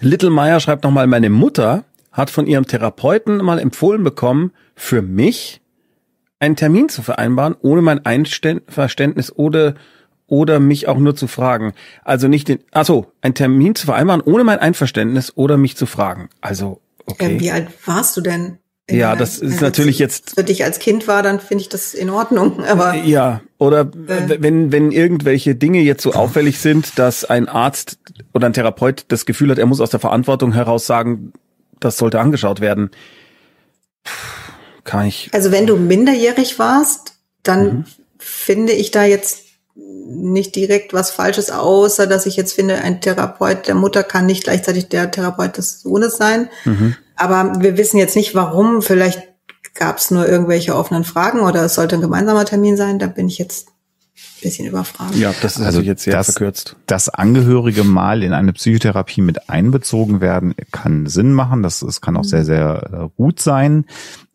Little 0.00 0.30
Meyer 0.30 0.60
schreibt 0.60 0.84
nochmal, 0.84 1.06
meine 1.06 1.30
Mutter 1.30 1.84
hat 2.14 2.30
von 2.30 2.46
ihrem 2.46 2.66
Therapeuten 2.66 3.36
mal 3.38 3.58
empfohlen 3.58 4.02
bekommen, 4.02 4.52
für 4.74 5.02
mich 5.02 5.60
einen 6.38 6.56
Termin 6.56 6.88
zu 6.88 7.02
vereinbaren, 7.02 7.54
ohne 7.60 7.82
mein 7.82 8.04
Einverständnis 8.06 9.30
oder 9.36 9.74
oder 10.26 10.58
mich 10.58 10.88
auch 10.88 10.96
nur 10.96 11.14
zu 11.14 11.26
fragen. 11.26 11.74
Also 12.02 12.28
nicht 12.28 12.48
den, 12.48 12.60
also 12.70 13.12
einen 13.20 13.34
Termin 13.34 13.74
zu 13.74 13.84
vereinbaren, 13.84 14.22
ohne 14.22 14.42
mein 14.42 14.58
Einverständnis 14.58 15.32
oder 15.36 15.58
mich 15.58 15.76
zu 15.76 15.84
fragen. 15.84 16.30
Also, 16.40 16.80
okay. 17.04 17.34
Ja, 17.34 17.40
wie 17.40 17.50
alt 17.50 17.68
warst 17.84 18.16
du 18.16 18.22
denn? 18.22 18.56
Ja, 18.90 19.16
das 19.16 19.38
ist 19.38 19.60
natürlich 19.60 19.98
jetzt- 19.98 20.34
Für 20.34 20.44
dich 20.44 20.64
als 20.64 20.78
Kind 20.78 21.06
war, 21.08 21.22
dann 21.22 21.40
finde 21.40 21.62
ich 21.62 21.68
das 21.68 21.92
in 21.94 22.08
Ordnung. 22.08 22.64
Aber 22.68 22.94
Ja, 22.94 23.42
oder 23.58 23.80
Äh. 23.82 24.36
wenn, 24.40 24.72
wenn 24.72 24.92
irgendwelche 24.92 25.54
Dinge 25.54 25.80
jetzt 25.80 26.02
so 26.02 26.12
auffällig 26.14 26.58
sind, 26.58 26.98
dass 26.98 27.24
ein 27.26 27.46
Arzt 27.48 27.98
oder 28.32 28.46
ein 28.46 28.52
Therapeut 28.54 29.04
das 29.08 29.26
Gefühl 29.26 29.50
hat, 29.50 29.58
er 29.58 29.66
muss 29.66 29.80
aus 29.82 29.90
der 29.90 30.00
Verantwortung 30.00 30.52
heraus 30.52 30.86
sagen, 30.86 31.32
das 31.84 31.96
sollte 31.98 32.20
angeschaut 32.20 32.60
werden. 32.60 32.90
Kann 34.84 35.06
ich. 35.06 35.30
Also 35.32 35.50
wenn 35.50 35.66
du 35.66 35.76
minderjährig 35.76 36.58
warst, 36.58 37.14
dann 37.42 37.64
Mhm. 37.64 37.84
finde 38.18 38.72
ich 38.72 38.90
da 38.90 39.04
jetzt 39.04 39.38
nicht 39.76 40.54
direkt 40.54 40.92
was 40.92 41.10
Falsches, 41.10 41.50
außer 41.50 42.06
dass 42.06 42.26
ich 42.26 42.36
jetzt 42.36 42.52
finde, 42.52 42.76
ein 42.76 43.00
Therapeut 43.00 43.66
der 43.66 43.74
Mutter 43.74 44.02
kann 44.02 44.26
nicht 44.26 44.44
gleichzeitig 44.44 44.88
der 44.88 45.10
Therapeut 45.10 45.56
des 45.56 45.80
Sohnes 45.80 46.16
sein. 46.16 46.48
Mhm. 46.64 46.96
Aber 47.16 47.54
wir 47.60 47.76
wissen 47.76 47.96
jetzt 47.98 48.14
nicht 48.16 48.34
warum. 48.34 48.82
Vielleicht 48.82 49.22
gab 49.74 49.98
es 49.98 50.10
nur 50.10 50.28
irgendwelche 50.28 50.76
offenen 50.76 51.04
Fragen 51.04 51.40
oder 51.40 51.64
es 51.64 51.74
sollte 51.74 51.96
ein 51.96 52.00
gemeinsamer 52.02 52.44
Termin 52.44 52.76
sein. 52.76 52.98
Da 52.98 53.06
bin 53.06 53.28
ich 53.28 53.38
jetzt 53.38 53.68
bisschen 54.44 54.66
überfragt. 54.66 55.16
Ja, 55.16 55.34
das 55.42 55.56
ist 55.56 55.66
also 55.66 55.80
jetzt 55.80 56.04
sehr 56.04 56.12
das, 56.12 56.26
verkürzt. 56.26 56.76
Das 56.86 57.08
Angehörige 57.08 57.82
mal 57.82 58.22
in 58.22 58.32
eine 58.32 58.52
Psychotherapie 58.52 59.22
mit 59.22 59.50
einbezogen 59.50 60.20
werden, 60.20 60.54
kann 60.70 61.06
Sinn 61.06 61.32
machen. 61.32 61.62
Das, 61.62 61.80
das 61.80 62.00
kann 62.00 62.16
auch 62.16 62.22
mhm. 62.22 62.28
sehr, 62.28 62.44
sehr 62.44 62.90
äh, 62.92 63.08
gut 63.16 63.40
sein. 63.40 63.86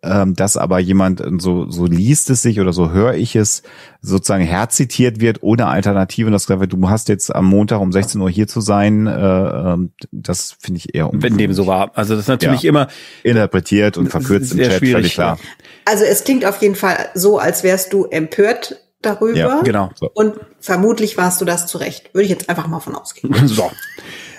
Ähm, 0.02 0.34
dass 0.34 0.56
aber 0.56 0.80
jemand, 0.80 1.22
so, 1.40 1.70
so 1.70 1.86
liest 1.86 2.30
es 2.30 2.42
sich 2.42 2.62
oder 2.62 2.72
so 2.72 2.92
höre 2.92 3.16
ich 3.16 3.36
es, 3.36 3.64
sozusagen 4.02 4.46
herzitiert 4.46 5.20
wird 5.20 5.44
ohne 5.44 5.68
Alternative. 5.68 6.28
Und 6.28 6.32
das 6.32 6.48
gesagt 6.48 6.72
du 6.72 6.90
hast 6.90 7.10
jetzt 7.10 7.36
am 7.36 7.46
Montag 7.46 7.82
um 7.82 7.92
16 7.92 8.22
Uhr 8.22 8.30
hier 8.30 8.48
zu 8.48 8.62
sein, 8.62 9.08
äh, 9.08 9.12
ähm, 9.12 9.92
das 10.14 10.56
finde 10.58 10.78
ich 10.78 10.96
eher 10.96 11.10
Wenn 11.12 11.38
dem 11.38 11.52
so 11.52 11.68
war. 11.68 11.92
Also 11.96 12.14
das 12.14 12.24
ist 12.24 12.28
natürlich 12.30 12.62
ja. 12.62 12.70
immer 12.70 12.88
interpretiert 13.24 13.98
und 13.98 14.10
verkürzt 14.10 14.54
im 14.54 14.60
Chat, 14.60 14.80
völlig 14.80 15.14
klar. 15.14 15.38
Also 15.84 16.06
es 16.06 16.24
klingt 16.24 16.46
auf 16.46 16.62
jeden 16.62 16.76
Fall 16.76 17.10
so, 17.14 17.38
als 17.38 17.64
wärst 17.64 17.92
du 17.92 18.06
empört 18.06 18.78
darüber. 19.02 19.38
Ja, 19.38 19.62
genau. 19.62 19.92
So. 19.96 20.10
Und 20.14 20.36
vermutlich 20.60 21.18
warst 21.18 21.40
du 21.42 21.46
das 21.46 21.68
zurecht. 21.68 22.14
Würde 22.14 22.24
ich 22.26 22.30
jetzt 22.30 22.50
einfach 22.50 22.68
mal 22.68 22.80
von 22.80 22.96
ausgehen. 22.96 23.34
So. 23.48 23.72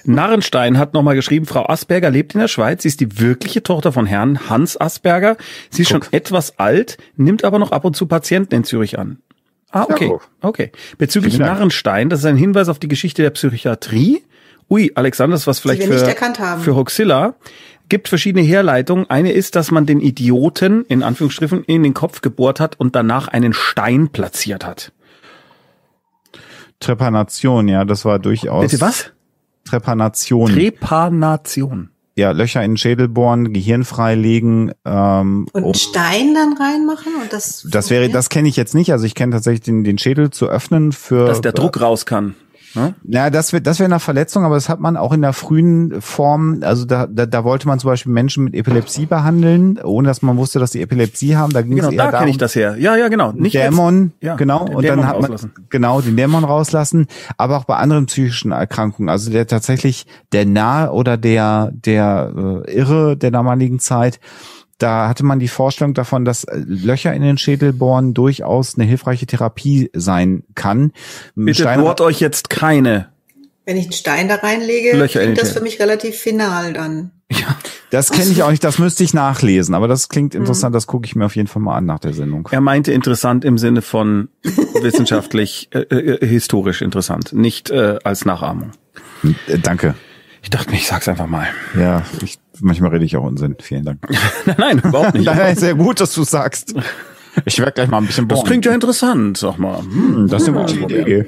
Narrenstein 0.05 0.78
hat 0.78 0.95
nochmal 0.95 1.15
geschrieben, 1.15 1.45
Frau 1.45 1.69
Asperger 1.69 2.11
lebt 2.11 2.35
in 2.35 2.41
der 2.41 2.49
Schweiz. 2.49 2.82
Sie 2.82 2.89
ist 2.89 3.01
die 3.01 3.20
wirkliche 3.20 3.62
Tochter 3.62 3.93
von 3.93 4.07
Herrn 4.07 4.49
Hans 4.49 4.81
Asperger. 4.81 5.37
Sie 5.69 5.82
ist 5.82 5.93
Guck. 5.93 6.05
schon 6.05 6.12
etwas 6.15 6.59
alt, 6.59 6.97
nimmt 7.16 7.45
aber 7.45 7.59
noch 7.59 7.70
ab 7.70 7.85
und 7.85 7.97
zu 7.97 8.07
Patienten 8.07 8.55
in 8.55 8.65
Zürich 8.65 8.99
an. 8.99 9.19
Ah, 9.73 9.85
okay. 9.85 10.11
Okay. 10.41 10.73
Bezüglich 10.99 11.39
Narrenstein, 11.39 12.09
das 12.09 12.20
ist 12.20 12.27
ein 12.27 12.37
Hinweis 12.37 12.69
auf 12.69 12.78
die 12.78 12.89
Geschichte 12.89 13.23
der 13.23 13.31
Psychiatrie. 13.31 14.24
Ui, 14.70 14.93
Alexander, 14.95 15.35
das 15.35 15.47
was 15.47 15.59
vielleicht 15.59 15.82
für, 15.82 15.99
für 16.61 16.77
Hoxilla 16.77 17.35
gibt 17.90 18.08
verschiedene 18.08 18.42
Herleitungen. 18.42 19.10
Eine 19.10 19.32
ist, 19.32 19.56
dass 19.56 19.70
man 19.70 19.84
den 19.84 20.00
Idioten 20.00 20.86
in 20.86 21.02
Anführungsstrichen 21.02 21.64
in 21.64 21.82
den 21.82 21.92
Kopf 21.92 22.22
gebohrt 22.22 22.60
hat 22.60 22.80
und 22.80 22.96
danach 22.96 23.28
einen 23.28 23.52
Stein 23.52 24.08
platziert 24.08 24.64
hat. 24.64 24.92
Trepanation, 26.78 27.68
ja, 27.68 27.84
das 27.84 28.06
war 28.06 28.18
durchaus. 28.18 28.62
Bitte 28.62 28.80
was? 28.80 29.12
Trepanation. 29.64 30.50
Trepanation. 30.50 31.90
Ja, 32.16 32.32
Löcher 32.32 32.62
in 32.64 32.72
den 32.72 32.76
Schädel 32.76 33.08
bohren, 33.08 33.52
Gehirn 33.52 33.84
freilegen. 33.84 34.72
Ähm, 34.84 35.46
und 35.52 35.62
um, 35.62 35.74
Stein 35.74 36.34
dann 36.34 36.54
reinmachen 36.54 37.14
und 37.22 37.32
das. 37.32 37.66
Das 37.70 37.90
wäre, 37.90 38.08
das 38.08 38.28
kenne 38.30 38.48
ich 38.48 38.56
jetzt 38.56 38.74
nicht. 38.74 38.92
Also 38.92 39.04
ich 39.06 39.14
kenne 39.14 39.32
tatsächlich 39.32 39.62
den, 39.62 39.84
den 39.84 39.98
Schädel 39.98 40.30
zu 40.30 40.46
öffnen 40.46 40.92
für. 40.92 41.26
Dass 41.26 41.40
der 41.40 41.52
Druck 41.52 41.80
raus 41.80 42.06
kann. 42.06 42.34
Ne? 42.74 42.94
Ja, 43.02 43.30
das 43.30 43.52
wäre 43.52 43.62
das 43.62 43.80
wäre 43.80 43.90
eine 43.90 43.98
Verletzung, 43.98 44.44
aber 44.44 44.55
das 44.55 44.68
hat 44.68 44.78
man 44.78 44.97
auch 44.97 45.12
in 45.12 45.22
der 45.22 45.32
frühen 45.32 46.01
Form, 46.01 46.60
also 46.62 46.84
da, 46.84 47.06
da, 47.06 47.26
da 47.26 47.44
wollte 47.44 47.66
man 47.66 47.80
zum 47.80 47.90
Beispiel 47.90 48.12
Menschen 48.12 48.44
mit 48.44 48.55
Epilepsie 48.55 49.06
behandeln, 49.06 49.78
ohne 49.82 50.09
dass 50.09 50.22
man 50.22 50.36
wusste, 50.36 50.60
dass 50.60 50.70
die 50.70 50.80
Epilepsie 50.80 51.36
haben. 51.36 51.52
Da 51.52 51.62
ging 51.62 51.76
genau, 51.76 51.88
es 51.88 51.94
eher 51.94 52.10
da 52.10 52.18
kenne 52.18 52.30
ich 52.30 52.38
das 52.38 52.55
her. 52.55 52.76
Ja, 52.78 52.97
ja, 52.97 53.09
genau. 53.09 53.32
Nicht 53.32 53.55
Dämon, 53.55 54.12
jetzt, 54.20 54.22
ja, 54.22 54.36
genau. 54.36 54.66
Und 54.66 54.86
dann 54.86 55.06
hat 55.06 55.20
man 55.20 55.32
rauslassen. 55.32 55.52
genau 55.68 56.01
den 56.01 56.16
Dämon 56.16 56.44
rauslassen, 56.44 57.06
aber 57.36 57.56
auch 57.56 57.64
bei 57.64 57.76
anderen 57.76 58.06
psychischen 58.06 58.52
Erkrankungen. 58.52 59.09
Also 59.09 59.30
der 59.30 59.47
tatsächlich 59.47 60.06
der 60.32 60.47
Nahe 60.47 60.92
oder 60.92 61.16
der 61.16 61.72
der 61.72 62.64
äh, 62.66 62.72
Irre 62.72 63.16
der 63.16 63.32
damaligen 63.32 63.80
Zeit 63.80 64.20
da 64.82 65.09
hatte 65.09 65.24
man 65.24 65.39
die 65.39 65.48
Vorstellung 65.48 65.94
davon, 65.94 66.24
dass 66.24 66.44
äh, 66.44 66.59
Löcher 66.66 67.12
in 67.15 67.23
den 67.23 67.39
Schädel 67.39 67.73
bohren 67.73 68.15
durchaus 68.15 68.77
eine 68.77 68.85
hilfreiche 68.85 69.27
Therapie 69.27 69.90
sein 69.93 70.44
kann. 70.55 70.93
Bitte 71.35 71.62
Stein 71.62 71.81
bohrt 71.81 72.01
euch 72.01 72.20
jetzt 72.20 72.51
keine. 72.51 73.09
Wenn 73.66 73.77
ich 73.77 73.85
einen 73.85 73.93
Stein 73.93 74.28
da 74.28 74.36
reinlege, 74.36 74.97
Löcher 74.97 75.20
klingt 75.20 75.40
das 75.40 75.52
für 75.52 75.61
mich 75.61 75.78
relativ 75.78 76.16
final 76.16 76.73
dann. 76.73 77.12
Ja. 77.31 77.57
Das 77.90 78.11
kenne 78.11 78.31
ich 78.31 78.43
auch 78.43 78.51
nicht, 78.51 78.62
das 78.62 78.78
müsste 78.78 79.02
ich 79.02 79.15
nachlesen, 79.15 79.74
aber 79.74 79.89
das 79.89 80.09
klingt 80.09 80.35
mhm. 80.35 80.40
interessant, 80.40 80.74
das 80.74 80.86
gucke 80.86 81.07
ich 81.07 81.16
mir 81.16 81.27
auf 81.27 81.36
jeden 81.36 81.48
Fall 81.48 81.62
mal 81.62 81.77
an 81.77 81.86
nach 81.86 81.98
der 81.98 82.12
Sendung. 82.12 82.48
Er 82.51 82.61
meinte 82.61 82.93
interessant 82.93 83.44
im 83.44 83.59
Sinne 83.59 83.82
von 83.82 84.28
wissenschaftlich, 84.81 85.69
äh, 85.73 85.81
äh, 85.81 86.27
historisch 86.27 86.82
interessant, 86.82 87.32
nicht 87.32 87.70
äh, 87.70 87.98
als 88.05 88.24
Nachahmung. 88.24 88.73
Äh, 89.47 89.59
danke. 89.59 89.94
Ich 90.43 90.51
dachte 90.51 90.70
mir, 90.70 90.77
ich 90.77 90.86
sag's 90.86 91.09
einfach 91.09 91.27
mal. 91.27 91.48
Ja, 91.78 92.02
ich 92.23 92.39
manchmal 92.61 92.91
rede 92.91 93.05
ich 93.05 93.16
auch 93.16 93.24
Unsinn. 93.24 93.57
Vielen 93.61 93.85
Dank. 93.85 94.01
nein, 94.47 94.57
nein, 94.59 94.78
überhaupt 94.78 95.15
nicht. 95.15 95.27
nein, 95.27 95.57
sehr 95.57 95.74
gut, 95.74 96.01
dass 96.01 96.15
du 96.15 96.24
sagst. 96.24 96.74
Ich 97.45 97.59
werde 97.59 97.73
gleich 97.73 97.89
mal 97.89 97.99
ein 97.99 98.07
bisschen 98.07 98.27
bohren. 98.27 98.41
Das 98.41 98.49
klingt 98.49 98.65
ja 98.65 98.73
interessant, 98.73 99.37
sag 99.37 99.59
mal. 99.59 99.81
Hm, 99.81 100.27
das 100.28 100.43
ist 100.43 100.49
eine 100.49 100.61
gute 100.61 100.99
Idee. 101.01 101.27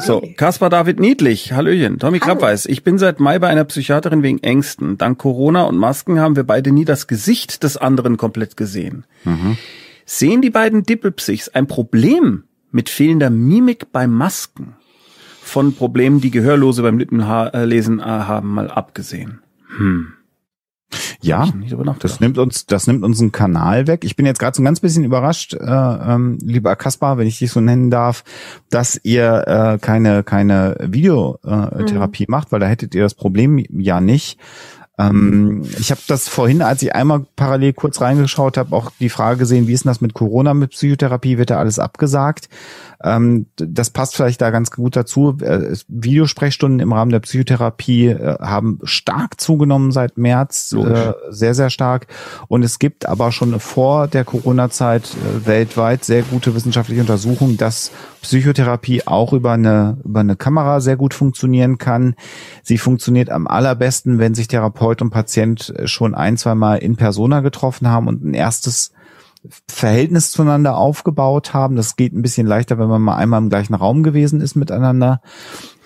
So, 0.00 0.22
Kaspar 0.36 0.68
David 0.70 1.00
Niedlich, 1.00 1.52
Hallöchen. 1.52 1.98
Tommy 1.98 2.18
Klappweiß, 2.20 2.66
ich 2.66 2.84
bin 2.84 2.98
seit 2.98 3.18
Mai 3.18 3.38
bei 3.38 3.48
einer 3.48 3.64
Psychiaterin 3.64 4.22
wegen 4.22 4.42
Ängsten. 4.42 4.98
Dank 4.98 5.18
Corona 5.18 5.64
und 5.64 5.78
Masken 5.78 6.20
haben 6.20 6.36
wir 6.36 6.44
beide 6.44 6.70
nie 6.70 6.84
das 6.84 7.06
Gesicht 7.06 7.62
des 7.62 7.76
anderen 7.76 8.16
komplett 8.16 8.56
gesehen. 8.56 9.04
Mhm. 9.24 9.56
Sehen 10.04 10.42
die 10.42 10.50
beiden 10.50 10.82
Dippelpsichs 10.82 11.48
ein 11.48 11.66
Problem 11.66 12.44
mit 12.70 12.90
fehlender 12.90 13.30
Mimik 13.30 13.92
bei 13.92 14.06
Masken? 14.06 14.76
Von 15.44 15.74
Problemen, 15.74 16.20
die 16.20 16.30
Gehörlose 16.30 16.82
beim 16.82 16.98
Lippenlesen 16.98 17.98
äh, 17.98 18.02
haben, 18.02 18.54
mal 18.54 18.70
abgesehen. 18.70 19.40
Hm. 19.76 20.12
Ja, 21.20 21.48
das 22.00 22.20
nimmt 22.20 22.38
uns, 22.38 22.66
das 22.66 22.86
nimmt 22.86 23.04
uns 23.04 23.20
einen 23.20 23.32
Kanal 23.32 23.86
weg. 23.86 24.04
Ich 24.04 24.16
bin 24.16 24.26
jetzt 24.26 24.38
gerade 24.38 24.56
so 24.56 24.62
ein 24.62 24.64
ganz 24.64 24.80
bisschen 24.80 25.04
überrascht, 25.04 25.54
äh, 25.54 25.58
ähm, 25.64 26.38
lieber 26.42 26.74
Kaspar, 26.76 27.18
wenn 27.18 27.26
ich 27.26 27.38
dich 27.38 27.50
so 27.50 27.60
nennen 27.60 27.90
darf, 27.90 28.24
dass 28.70 29.00
ihr 29.02 29.44
äh, 29.46 29.78
keine 29.78 30.24
keine 30.24 30.76
Videotherapie 30.80 32.26
mhm. 32.28 32.30
macht, 32.30 32.52
weil 32.52 32.60
da 32.60 32.66
hättet 32.66 32.94
ihr 32.94 33.02
das 33.02 33.14
Problem 33.14 33.64
ja 33.70 34.00
nicht. 34.00 34.38
Ähm, 34.98 35.62
ich 35.78 35.90
habe 35.90 36.00
das 36.06 36.28
vorhin, 36.28 36.62
als 36.62 36.82
ich 36.82 36.94
einmal 36.94 37.24
parallel 37.36 37.72
kurz 37.72 38.00
reingeschaut 38.00 38.56
habe, 38.56 38.76
auch 38.76 38.90
die 39.00 39.08
Frage 39.08 39.38
gesehen, 39.38 39.66
wie 39.66 39.72
ist 39.72 39.84
denn 39.84 39.90
das 39.90 40.00
mit 40.00 40.14
Corona, 40.14 40.54
mit 40.54 40.70
Psychotherapie, 40.70 41.38
wird 41.38 41.50
da 41.50 41.58
alles 41.58 41.78
abgesagt? 41.78 42.48
Ähm, 43.04 43.46
das 43.56 43.90
passt 43.90 44.14
vielleicht 44.14 44.40
da 44.40 44.50
ganz 44.50 44.70
gut 44.70 44.96
dazu. 44.96 45.36
Äh, 45.40 45.76
Videosprechstunden 45.88 46.80
im 46.80 46.92
Rahmen 46.92 47.10
der 47.10 47.20
Psychotherapie 47.20 48.08
äh, 48.08 48.38
haben 48.40 48.78
stark 48.84 49.40
zugenommen 49.40 49.92
seit 49.92 50.18
März, 50.18 50.72
äh, 50.72 51.12
sehr, 51.30 51.54
sehr 51.54 51.70
stark. 51.70 52.06
Und 52.48 52.62
es 52.62 52.78
gibt 52.78 53.06
aber 53.06 53.32
schon 53.32 53.58
vor 53.60 54.08
der 54.08 54.24
Corona-Zeit 54.24 55.04
äh, 55.04 55.46
weltweit 55.46 56.04
sehr 56.04 56.22
gute 56.22 56.54
wissenschaftliche 56.54 57.00
Untersuchungen, 57.00 57.56
dass 57.56 57.90
Psychotherapie 58.22 59.06
auch 59.06 59.32
über 59.32 59.52
eine, 59.52 59.98
über 60.04 60.20
eine 60.20 60.36
Kamera 60.36 60.80
sehr 60.80 60.96
gut 60.96 61.14
funktionieren 61.14 61.78
kann. 61.78 62.14
Sie 62.62 62.78
funktioniert 62.78 63.30
am 63.30 63.46
allerbesten, 63.46 64.18
wenn 64.18 64.34
sich 64.34 64.48
Therapeut 64.48 65.02
und 65.02 65.10
Patient 65.10 65.74
schon 65.84 66.14
ein, 66.14 66.36
zwei 66.36 66.54
Mal 66.54 66.76
in 66.76 66.96
Persona 66.96 67.40
getroffen 67.40 67.88
haben 67.88 68.06
und 68.06 68.24
ein 68.24 68.34
erstes 68.34 68.92
Verhältnis 69.68 70.30
zueinander 70.30 70.76
aufgebaut 70.76 71.52
haben. 71.54 71.76
Das 71.76 71.96
geht 71.96 72.12
ein 72.12 72.22
bisschen 72.22 72.46
leichter, 72.46 72.78
wenn 72.78 72.88
man 72.88 73.02
mal 73.02 73.16
einmal 73.16 73.40
im 73.40 73.50
gleichen 73.50 73.74
Raum 73.74 74.02
gewesen 74.02 74.40
ist 74.40 74.54
miteinander. 74.54 75.20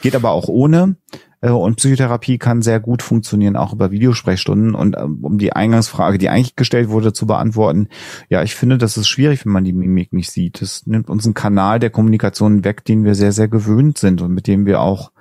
Geht 0.03 0.15
aber 0.15 0.31
auch 0.31 0.49
ohne. 0.49 0.97
Äh, 1.41 1.51
und 1.51 1.77
Psychotherapie 1.77 2.39
kann 2.39 2.63
sehr 2.63 2.81
gut 2.81 3.03
funktionieren, 3.03 3.57
auch 3.57 3.73
über 3.73 3.91
Videosprechstunden. 3.91 4.75
Und 4.75 4.97
ähm, 4.97 5.21
um 5.23 5.39
die 5.39 5.53
Eingangsfrage, 5.53 6.19
die 6.19 6.29
eigentlich 6.29 6.57
gestellt 6.57 6.89
wurde, 6.89 7.13
zu 7.13 7.27
beantworten, 7.27 7.89
ja, 8.29 8.43
ich 8.43 8.55
finde, 8.55 8.79
das 8.79 8.97
ist 8.97 9.09
schwierig, 9.09 9.45
wenn 9.45 9.53
man 9.53 9.65
die 9.65 9.73
Mimik 9.73 10.13
nicht 10.13 10.31
sieht. 10.31 10.61
Das 10.61 10.87
nimmt 10.87 11.09
uns 11.09 11.25
einen 11.25 11.35
Kanal 11.35 11.79
der 11.79 11.91
Kommunikation 11.91 12.65
weg, 12.65 12.85
den 12.85 13.05
wir 13.05 13.15
sehr, 13.15 13.33
sehr 13.33 13.49
gewöhnt 13.49 13.99
sind 13.99 14.21
und 14.23 14.33
mit 14.33 14.47
dem 14.47 14.67
wir 14.67 14.81
auch 14.81 15.13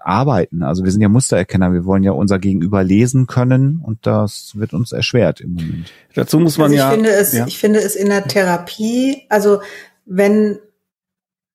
arbeiten. 0.00 0.62
Also 0.62 0.84
wir 0.84 0.90
sind 0.90 1.00
ja 1.00 1.08
Mustererkenner, 1.08 1.72
wir 1.72 1.84
wollen 1.84 2.02
ja 2.02 2.12
unser 2.12 2.38
Gegenüber 2.38 2.82
lesen 2.82 3.26
können 3.26 3.80
und 3.82 4.06
das 4.06 4.52
wird 4.54 4.74
uns 4.74 4.92
erschwert 4.92 5.40
im 5.40 5.54
Moment. 5.54 5.92
Dazu 6.14 6.38
muss 6.38 6.58
man 6.58 6.66
also 6.66 6.74
ich 6.74 6.80
ja. 6.80 6.90
Finde 6.90 7.10
es, 7.10 7.32
ja. 7.32 7.46
Ich 7.46 7.58
finde 7.58 7.80
es 7.80 7.94
in 7.96 8.08
der 8.08 8.24
Therapie, 8.24 9.22
also 9.28 9.60
wenn 10.04 10.58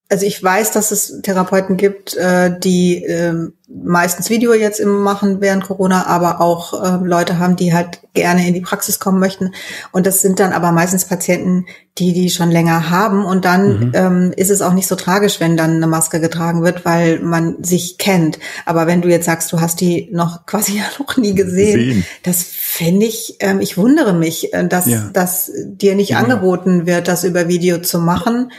also 0.10 0.26
ich 0.26 0.42
weiß, 0.42 0.72
dass 0.72 0.92
es 0.92 1.22
Therapeuten 1.22 1.76
gibt, 1.76 2.16
äh, 2.16 2.58
die 2.58 3.04
äh, 3.04 3.34
meistens 3.68 4.30
Video 4.30 4.54
jetzt 4.54 4.80
immer 4.80 5.00
machen 5.00 5.42
während 5.42 5.66
Corona, 5.66 6.06
aber 6.08 6.40
auch 6.40 6.82
äh, 6.82 7.06
Leute 7.06 7.40
haben, 7.40 7.58
die 7.58 7.74
halt 7.74 8.00
gerne 8.14 8.48
in 8.48 8.54
die 8.54 8.62
Praxis 8.62 9.00
kommen 9.00 9.20
möchten. 9.20 9.52
Und 9.92 10.08
das 10.08 10.22
sind 10.22 10.40
dann 10.40 10.54
aber 10.54 10.72
meistens 10.72 11.04
Patienten, 11.04 11.66
die 11.98 12.14
die 12.14 12.30
schon 12.30 12.52
länger 12.52 12.90
haben. 12.90 13.26
Und 13.26 13.44
dann 13.44 13.80
mhm. 13.80 13.92
ähm, 13.94 14.34
ist 14.38 14.50
es 14.50 14.62
auch 14.62 14.74
nicht 14.74 14.88
so 14.88 14.96
tragisch, 14.96 15.42
wenn 15.42 15.58
dann 15.58 15.76
eine 15.76 15.88
Maske 15.88 16.22
getragen 16.22 16.64
wird, 16.64 16.86
weil 16.86 17.20
man 17.20 17.62
sich 17.62 17.98
kennt. 17.98 18.40
Aber 18.66 18.88
wenn 18.88 19.02
du 19.02 19.10
jetzt 19.10 19.26
sagst, 19.26 19.52
du 19.52 19.60
hast 19.60 19.82
die 19.82 20.08
noch 20.14 20.46
quasi 20.46 20.78
ja 20.78 20.86
noch 21.00 21.18
nie 21.18 21.36
gesehen, 21.36 21.80
Sehen. 21.80 22.06
das 22.24 22.44
finde 22.44 23.06
ich, 23.06 23.36
ähm, 23.42 23.60
ich 23.60 23.78
wundere 23.78 24.14
mich, 24.14 24.54
äh, 24.54 24.66
dass, 24.66 24.86
ja. 24.86 25.10
dass 25.12 25.52
dir 25.66 25.96
nicht 25.96 26.12
ja. 26.12 26.20
angeboten 26.20 26.86
wird, 26.86 27.10
das 27.10 27.26
über 27.26 27.50
Video 27.50 27.80
zu 27.80 28.00
machen 28.00 28.52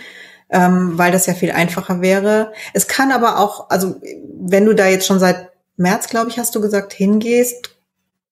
ähm, 0.50 0.96
weil 0.96 1.12
das 1.12 1.26
ja 1.26 1.34
viel 1.34 1.50
einfacher 1.50 2.00
wäre. 2.00 2.52
Es 2.72 2.86
kann 2.86 3.12
aber 3.12 3.38
auch, 3.38 3.70
also 3.70 4.00
wenn 4.40 4.64
du 4.64 4.74
da 4.74 4.86
jetzt 4.86 5.06
schon 5.06 5.18
seit 5.18 5.50
März, 5.76 6.08
glaube 6.08 6.30
ich, 6.30 6.38
hast 6.38 6.54
du 6.54 6.60
gesagt, 6.60 6.92
hingehst, 6.92 7.74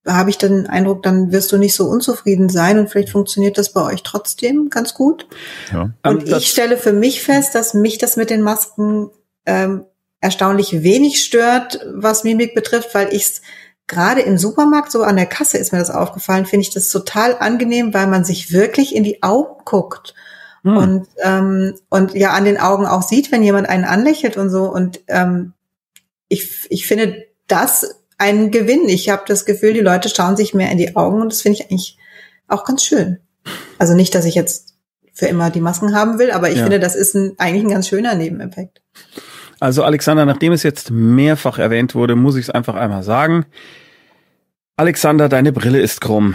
habe 0.07 0.31
ich 0.31 0.39
den 0.39 0.67
Eindruck, 0.69 1.03
dann 1.03 1.33
wirst 1.33 1.51
du 1.51 1.59
nicht 1.59 1.75
so 1.75 1.87
unzufrieden 1.87 2.49
sein 2.49 2.79
und 2.79 2.89
vielleicht 2.89 3.11
funktioniert 3.11 3.59
das 3.59 3.73
bei 3.73 3.83
euch 3.83 4.03
trotzdem 4.03 4.71
ganz 4.71 4.95
gut. 4.95 5.27
Ja. 5.73 5.91
Und 6.05 6.25
um, 6.25 6.39
ich 6.39 6.49
stelle 6.49 6.77
für 6.77 6.93
mich 6.93 7.23
fest, 7.23 7.55
dass 7.55 7.75
mich 7.75 7.99
das 7.99 8.17
mit 8.17 8.31
den 8.31 8.43
Masken 8.43 9.11
ähm, 9.47 9.85
erstaunlich 10.21 10.83
wenig 10.83 11.23
stört, 11.23 11.81
was 11.93 12.25
Mimik 12.25 12.55
betrifft, 12.55 12.95
weil 12.95 13.13
ich 13.13 13.25
es 13.25 13.43
gerade 13.89 14.21
im 14.21 14.39
Supermarkt, 14.39 14.91
so 14.91 15.03
an 15.03 15.17
der 15.17 15.27
Kasse 15.27 15.59
ist 15.59 15.73
mir 15.73 15.79
das 15.79 15.91
aufgefallen, 15.91 16.47
finde 16.47 16.63
ich 16.63 16.75
das 16.75 16.89
total 16.89 17.37
angenehm, 17.39 17.93
weil 17.93 18.07
man 18.07 18.25
sich 18.25 18.53
wirklich 18.53 18.95
in 18.95 19.05
die 19.05 19.23
Augen 19.23 19.63
guckt 19.65 20.15
Hm. 20.67 20.77
Und, 20.77 21.07
ähm, 21.23 21.75
und 21.89 22.15
ja, 22.15 22.33
an 22.33 22.45
den 22.45 22.59
Augen 22.59 22.87
auch 22.87 23.03
sieht, 23.03 23.31
wenn 23.31 23.45
jemand 23.45 23.69
einen 23.69 23.85
anlächelt 23.85 24.37
und 24.37 24.51
so. 24.51 24.65
Und 24.65 25.01
ähm, 25.07 25.53
ich, 26.29 26.67
ich 26.71 26.89
finde 26.89 27.25
das 27.47 28.03
ein 28.19 28.51
Gewinn. 28.51 28.89
Ich 28.89 29.09
habe 29.09 29.23
das 29.29 29.45
Gefühl, 29.45 29.75
die 29.75 29.81
Leute 29.81 30.09
schauen 30.09 30.37
sich 30.37 30.55
mehr 30.55 30.73
in 30.73 30.79
die 30.79 30.97
Augen 30.97 31.23
und 31.23 31.33
das 31.33 31.43
finde 31.43 31.61
ich 31.61 31.71
eigentlich 31.71 31.99
auch 32.49 32.65
ganz 32.65 32.85
schön. 32.85 33.19
Also 33.79 33.95
nicht, 33.95 34.13
dass 34.17 34.25
ich 34.25 34.35
jetzt 34.35 34.75
für 35.13 35.27
immer 35.27 35.51
die 35.51 35.61
Masken 35.61 35.95
haben 35.95 36.19
will, 36.19 36.33
aber 36.33 36.51
ich 36.51 36.57
ja. 36.57 36.65
finde, 36.65 36.81
das 36.81 36.97
ist 36.97 37.15
ein, 37.15 37.35
eigentlich 37.39 37.63
ein 37.63 37.71
ganz 37.71 37.87
schöner 37.87 38.17
Nebeneffekt. 38.17 38.83
Also 39.61 39.85
Alexander, 39.85 40.27
nachdem 40.27 40.53
es 40.53 40.65
jetzt 40.65 40.91
mehrfach 40.91 41.61
erwähnt 41.61 41.95
wurde, 41.95 42.17
muss 42.17 42.35
ich 42.35 42.47
es 42.49 42.51
einfach 42.51 42.75
einmal 42.75 43.05
sagen. 43.05 43.47
Alexander, 44.77 45.29
deine 45.29 45.53
Brille 45.53 45.79
ist 45.79 46.01
krumm. 46.01 46.35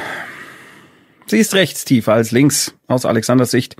Sie 1.28 1.38
ist 1.38 1.54
rechts 1.54 1.84
tiefer 1.84 2.14
als 2.14 2.32
links, 2.32 2.74
aus 2.88 3.06
Alexanders 3.06 3.52
Sicht. 3.52 3.76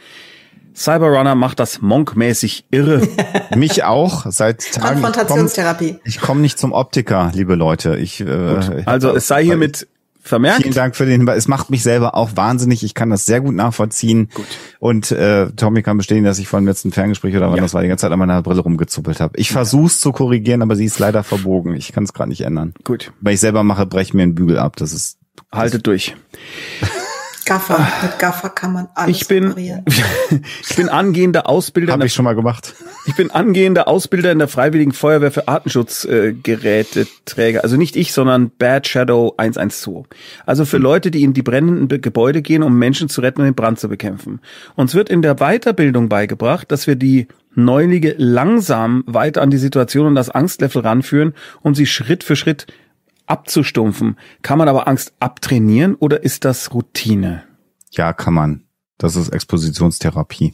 Cyberrunner 0.76 1.36
macht 1.36 1.60
das 1.60 1.82
monkmäßig 1.82 2.66
irre. 2.72 3.08
Mich 3.56 3.84
auch 3.84 4.26
seit 4.30 4.74
Tagen. 4.74 5.02
Konfrontationstherapie. 5.02 6.00
Ich 6.04 6.20
komme 6.20 6.32
komm 6.32 6.42
nicht 6.42 6.58
zum 6.58 6.72
Optiker, 6.72 7.30
liebe 7.34 7.56
Leute. 7.56 7.98
Ich, 7.98 8.22
äh, 8.22 8.84
also 8.86 9.14
es 9.14 9.28
sei 9.28 9.44
hiermit 9.44 9.86
vermerkt. 10.22 10.62
Vielen 10.62 10.74
Dank 10.74 10.96
für 10.96 11.06
den 11.06 11.20
Hinweis. 11.20 11.40
Es 11.40 11.48
macht 11.50 11.70
mich 11.70 11.84
selber 11.84 12.16
auch 12.16 12.32
wahnsinnig. 12.36 12.84
Ich 12.84 12.94
kann 12.94 13.10
das 13.10 13.26
sehr 13.26 13.42
gut 13.42 13.54
nachvollziehen. 13.54 14.30
Gut. 14.34 14.46
Und 14.80 15.12
äh, 15.12 15.52
Tommy 15.52 15.84
kann 15.84 15.98
bestätigen, 15.98 16.26
dass 16.26 16.40
ich 16.40 16.48
vor 16.48 16.62
dem 16.62 16.68
letzten 16.68 16.94
Ferngespräch 16.94 17.36
oder 17.36 17.50
wann 17.50 17.58
ja. 17.58 17.64
das 17.64 17.74
war, 17.74 17.82
die 17.82 17.90
ganze 17.90 18.04
Zeit 18.04 18.14
an 18.14 18.20
meiner 18.20 18.42
Brille 18.42 18.62
rumgezuppelt 18.62 19.20
habe. 19.20 19.38
Ich 19.38 19.52
versuch's 19.52 20.00
zu 20.00 20.14
korrigieren, 20.14 20.62
aber 20.62 20.78
sie 20.78 20.86
ist 20.86 21.00
leider 21.00 21.24
verbogen. 21.24 21.76
Ich 21.76 21.92
kann 21.92 22.06
es 22.06 22.14
gerade 22.14 22.30
nicht 22.30 22.42
ändern. 22.42 22.74
Gut. 22.86 23.12
Weil 23.20 23.34
ich 23.34 23.42
selber 23.42 23.64
mache, 23.64 23.86
breche 23.86 24.16
mir 24.16 24.24
einen 24.24 24.36
Bügel 24.36 24.58
ab. 24.58 24.78
Das 24.78 24.94
ist. 24.94 25.18
Haltet 25.52 25.76
das 25.76 25.84
durch. 25.84 26.16
Gaffer. 27.46 27.88
Mit 28.02 28.20
Gaffer 28.20 28.50
kann 28.50 28.74
man 28.74 28.90
alles 28.94 29.22
ich 29.22 29.28
bin, 29.28 29.56
ich 29.58 30.76
bin 30.76 30.90
angehender 30.90 31.50
Ausbilder. 31.50 31.94
Habe 31.94 32.06
ich 32.06 32.14
schon 32.14 32.26
mal 32.26 32.36
gemacht. 32.36 32.76
Ich 33.06 33.16
bin 33.16 33.32
angehender 33.32 33.88
Ausbilder 33.88 34.32
in 34.32 34.40
der 34.40 34.48
Freiwilligen 34.48 34.92
Feuerwehr 34.92 35.32
für 35.32 35.48
Artenschutzgeräteträger. 35.48 37.60
Äh, 37.60 37.64
also 37.64 37.78
nicht 37.78 37.96
ich, 37.96 38.14
sondern 38.14 38.52
Bad 38.52 38.88
Shadow 38.88 39.34
112. 39.38 40.06
Also 40.46 40.66
für 40.66 40.78
Leute, 40.78 41.12
die 41.12 41.24
in 41.24 41.34
die 41.34 41.42
brennenden 41.42 42.02
Gebäude 42.02 42.42
gehen, 42.42 42.64
um 42.64 42.78
Menschen 42.78 43.10
zu 43.10 43.22
retten 43.22 43.42
und 43.42 43.48
den 43.48 43.56
Brand 43.56 43.80
zu 43.80 43.90
bekämpfen. 43.90 44.40
Uns 44.76 44.94
wird 44.94 45.10
in 45.10 45.22
der 45.22 45.36
Weiterbildung 45.36 46.10
beigebracht, 46.10 46.72
dass 46.72 46.88
wir 46.88 46.96
die 46.96 47.28
Neulinge 47.54 48.16
langsam 48.18 49.04
weiter 49.08 49.42
an 49.42 49.50
die 49.50 49.58
Situation 49.58 50.08
und 50.08 50.16
das 50.16 50.30
Angstlevel 50.30 50.82
ranführen, 50.82 51.34
um 51.62 51.76
sie 51.76 51.86
Schritt 51.86 52.24
für 52.24 52.36
Schritt 52.36 52.68
abzustumpfen. 53.32 54.18
Kann 54.42 54.58
man 54.58 54.68
aber 54.68 54.88
Angst 54.88 55.14
abtrainieren 55.20 55.96
oder 55.96 56.24
ist 56.24 56.44
das 56.46 56.74
Routine? 56.74 57.44
Ja, 57.92 58.14
kann 58.14 58.34
man. 58.34 58.64
Das 58.98 59.16
ist 59.16 59.30
Expositionstherapie. 59.30 60.54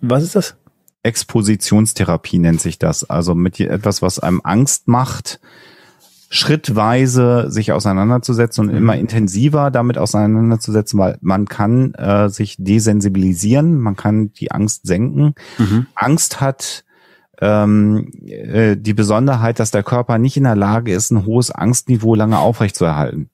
Was 0.00 0.22
ist 0.22 0.36
das? 0.36 0.56
Expositionstherapie 1.02 2.38
nennt 2.38 2.60
sich 2.60 2.78
das. 2.78 3.04
Also 3.04 3.34
mit 3.34 3.58
etwas, 3.60 4.00
was 4.00 4.20
einem 4.20 4.40
Angst 4.44 4.88
macht, 4.88 5.40
schrittweise 6.30 7.50
sich 7.50 7.72
auseinanderzusetzen 7.72 8.66
und 8.66 8.72
mhm. 8.72 8.78
immer 8.78 8.96
intensiver 8.96 9.70
damit 9.70 9.98
auseinanderzusetzen, 9.98 10.98
weil 10.98 11.18
man 11.20 11.46
kann 11.46 11.94
äh, 11.94 12.28
sich 12.28 12.56
desensibilisieren, 12.58 13.78
man 13.78 13.96
kann 13.96 14.32
die 14.32 14.50
Angst 14.50 14.86
senken. 14.86 15.34
Mhm. 15.58 15.86
Angst 15.94 16.40
hat 16.40 16.84
ähm, 17.44 18.10
äh, 18.24 18.76
die 18.76 18.94
Besonderheit, 18.94 19.60
dass 19.60 19.70
der 19.70 19.82
Körper 19.82 20.16
nicht 20.16 20.38
in 20.38 20.44
der 20.44 20.56
Lage 20.56 20.92
ist, 20.92 21.10
ein 21.10 21.26
hohes 21.26 21.50
Angstniveau 21.50 22.14
lange 22.14 22.38
aufrechtzuerhalten. 22.38 23.28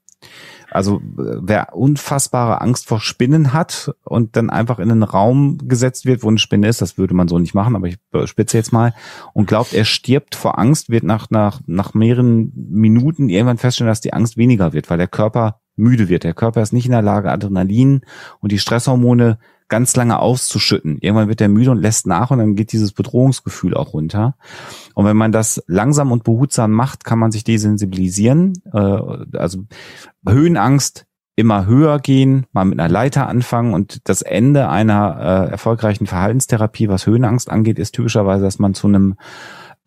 Also 0.69 0.97
äh, 0.97 1.39
wer 1.41 1.77
unfassbare 1.77 2.61
Angst 2.61 2.89
vor 2.89 3.01
Spinnen 3.01 3.53
hat 3.53 3.95
und 4.03 4.37
dann 4.37 4.51
einfach 4.51 4.81
in 4.81 4.91
einen 4.91 5.05
Raum 5.05 5.59
gesetzt 5.62 6.07
wird, 6.07 6.24
wo 6.24 6.28
eine 6.28 6.39
Spinne 6.39 6.66
ist, 6.69 6.82
das 6.82 6.99
würde 6.99 7.15
man 7.15 7.28
so 7.28 7.39
nicht 7.39 7.55
machen, 7.55 7.77
aber 7.77 7.87
ich 7.87 7.99
spitze 8.24 8.57
jetzt 8.57 8.73
mal, 8.73 8.95
und 9.32 9.47
glaubt, 9.47 9.73
er 9.73 9.85
stirbt 9.85 10.35
vor 10.35 10.59
Angst, 10.59 10.91
wird 10.91 11.05
nach, 11.05 11.31
nach, 11.31 11.61
nach 11.66 11.95
mehreren 11.95 12.53
Minuten 12.55 13.28
irgendwann 13.28 13.59
feststellen, 13.59 13.91
dass 13.91 14.01
die 14.01 14.12
Angst 14.12 14.37
weniger 14.37 14.73
wird, 14.73 14.91
weil 14.91 14.99
der 14.99 15.09
Körper 15.09 15.61
müde 15.77 16.09
wird. 16.09 16.24
Der 16.24 16.35
Körper 16.35 16.62
ist 16.62 16.73
nicht 16.73 16.87
in 16.87 16.93
der 16.93 17.03
Lage, 17.03 17.31
Adrenalin 17.31 18.03
und 18.41 18.51
die 18.51 18.59
Stresshormone 18.59 19.39
ganz 19.70 19.97
lange 19.97 20.18
auszuschütten. 20.18 20.98
Irgendwann 21.01 21.28
wird 21.28 21.40
er 21.40 21.48
müde 21.48 21.70
und 21.70 21.80
lässt 21.80 22.06
nach 22.06 22.30
und 22.30 22.38
dann 22.38 22.56
geht 22.56 22.72
dieses 22.72 22.92
Bedrohungsgefühl 22.92 23.74
auch 23.74 23.94
runter. 23.94 24.36
Und 24.94 25.06
wenn 25.06 25.16
man 25.16 25.32
das 25.32 25.62
langsam 25.66 26.12
und 26.12 26.24
behutsam 26.24 26.72
macht, 26.72 27.05
kann 27.05 27.18
man 27.18 27.32
sich 27.32 27.44
desensibilisieren. 27.44 28.52
Äh, 28.72 28.78
also 28.78 29.64
Höhenangst 30.28 31.06
immer 31.36 31.64
höher 31.64 31.98
gehen, 32.01 32.47
mal 32.52 32.66
mit 32.66 32.78
einer 32.78 32.90
Leiter 32.90 33.26
anfangen 33.26 33.72
und 33.72 34.09
das 34.09 34.20
Ende 34.20 34.68
einer 34.68 35.47
äh, 35.48 35.51
erfolgreichen 35.52 36.06
Verhaltenstherapie, 36.06 36.88
was 36.88 37.06
Höhenangst 37.06 37.48
angeht, 37.48 37.78
ist 37.78 37.92
typischerweise, 37.92 38.44
dass 38.44 38.59
man 38.59 38.74
zu 38.74 38.88
einem 38.88 39.14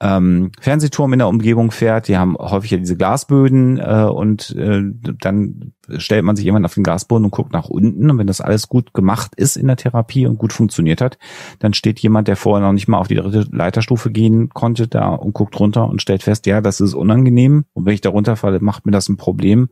ähm, 0.01 0.51
Fernsehturm 0.59 1.13
in 1.13 1.19
der 1.19 1.27
Umgebung 1.27 1.71
fährt. 1.71 2.07
Die 2.07 2.17
haben 2.17 2.35
häufig 2.37 2.71
ja 2.71 2.77
diese 2.77 2.97
Glasböden 2.97 3.79
äh, 3.79 4.03
und 4.03 4.55
äh, 4.55 4.81
dann 5.19 5.73
stellt 5.97 6.23
man 6.23 6.35
sich 6.35 6.45
jemand 6.45 6.65
auf 6.65 6.73
den 6.73 6.83
Glasboden 6.83 7.25
und 7.25 7.31
guckt 7.31 7.53
nach 7.53 7.69
unten. 7.69 8.09
Und 8.09 8.17
wenn 8.17 8.27
das 8.27 8.41
alles 8.41 8.69
gut 8.69 8.93
gemacht 8.93 9.33
ist 9.35 9.55
in 9.55 9.67
der 9.67 9.77
Therapie 9.77 10.25
und 10.25 10.37
gut 10.37 10.53
funktioniert 10.53 11.01
hat, 11.01 11.17
dann 11.59 11.73
steht 11.73 11.99
jemand, 11.99 12.27
der 12.27 12.35
vorher 12.35 12.65
noch 12.65 12.73
nicht 12.73 12.87
mal 12.87 12.97
auf 12.97 13.07
die 13.07 13.15
dritte 13.15 13.47
Leiterstufe 13.51 14.11
gehen 14.11 14.49
konnte, 14.49 14.87
da 14.87 15.09
und 15.09 15.33
guckt 15.33 15.59
runter 15.59 15.87
und 15.87 16.01
stellt 16.01 16.23
fest, 16.23 16.45
ja, 16.47 16.61
das 16.61 16.81
ist 16.81 16.93
unangenehm. 16.93 17.65
Und 17.73 17.85
wenn 17.85 17.93
ich 17.93 18.01
da 18.01 18.09
runterfalle, 18.09 18.59
macht 18.59 18.85
mir 18.85 18.91
das 18.91 19.09
ein 19.09 19.17
Problem. 19.17 19.69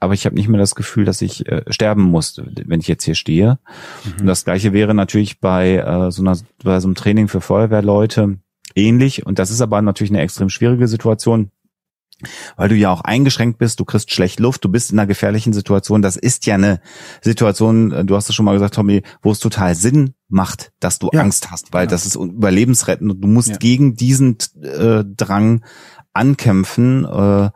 Aber 0.00 0.14
ich 0.14 0.26
habe 0.26 0.36
nicht 0.36 0.48
mehr 0.48 0.60
das 0.60 0.74
Gefühl, 0.74 1.04
dass 1.04 1.22
ich 1.22 1.48
äh, 1.48 1.62
sterben 1.68 2.02
muss, 2.02 2.40
wenn 2.66 2.80
ich 2.80 2.88
jetzt 2.88 3.04
hier 3.04 3.14
stehe. 3.14 3.58
Mhm. 4.04 4.20
Und 4.20 4.26
das 4.26 4.44
gleiche 4.44 4.72
wäre 4.72 4.94
natürlich 4.94 5.40
bei 5.40 5.76
äh, 5.76 6.10
so 6.10 6.22
einer 6.22 6.36
bei 6.62 6.80
so 6.80 6.88
einem 6.88 6.94
Training 6.94 7.28
für 7.28 7.40
Feuerwehrleute 7.40 8.38
ähnlich. 8.74 9.26
Und 9.26 9.38
das 9.38 9.50
ist 9.50 9.60
aber 9.60 9.82
natürlich 9.82 10.10
eine 10.10 10.20
extrem 10.20 10.48
schwierige 10.48 10.88
Situation, 10.88 11.50
weil 12.56 12.68
du 12.68 12.76
ja 12.76 12.90
auch 12.90 13.00
eingeschränkt 13.00 13.58
bist, 13.58 13.80
du 13.80 13.84
kriegst 13.84 14.12
schlecht 14.12 14.40
Luft, 14.40 14.64
du 14.64 14.68
bist 14.68 14.92
in 14.92 14.98
einer 14.98 15.06
gefährlichen 15.06 15.52
Situation. 15.52 16.02
Das 16.02 16.16
ist 16.16 16.46
ja 16.46 16.54
eine 16.54 16.80
Situation, 17.20 17.92
äh, 17.92 18.04
du 18.04 18.16
hast 18.16 18.28
es 18.28 18.34
schon 18.34 18.44
mal 18.44 18.52
gesagt, 18.52 18.74
Tommy, 18.74 19.02
wo 19.22 19.32
es 19.32 19.40
total 19.40 19.74
Sinn 19.74 20.14
macht, 20.28 20.72
dass 20.80 20.98
du 20.98 21.10
ja. 21.12 21.20
Angst 21.20 21.50
hast, 21.50 21.72
weil 21.72 21.84
ja. 21.84 21.90
das 21.90 22.06
ist 22.06 22.16
überlebensrettend 22.16 23.10
und 23.10 23.20
du 23.20 23.28
musst 23.28 23.50
ja. 23.50 23.56
gegen 23.56 23.96
diesen 23.96 24.38
äh, 24.62 25.04
Drang 25.04 25.64
ankämpfen. 26.12 27.04
Äh, 27.04 27.50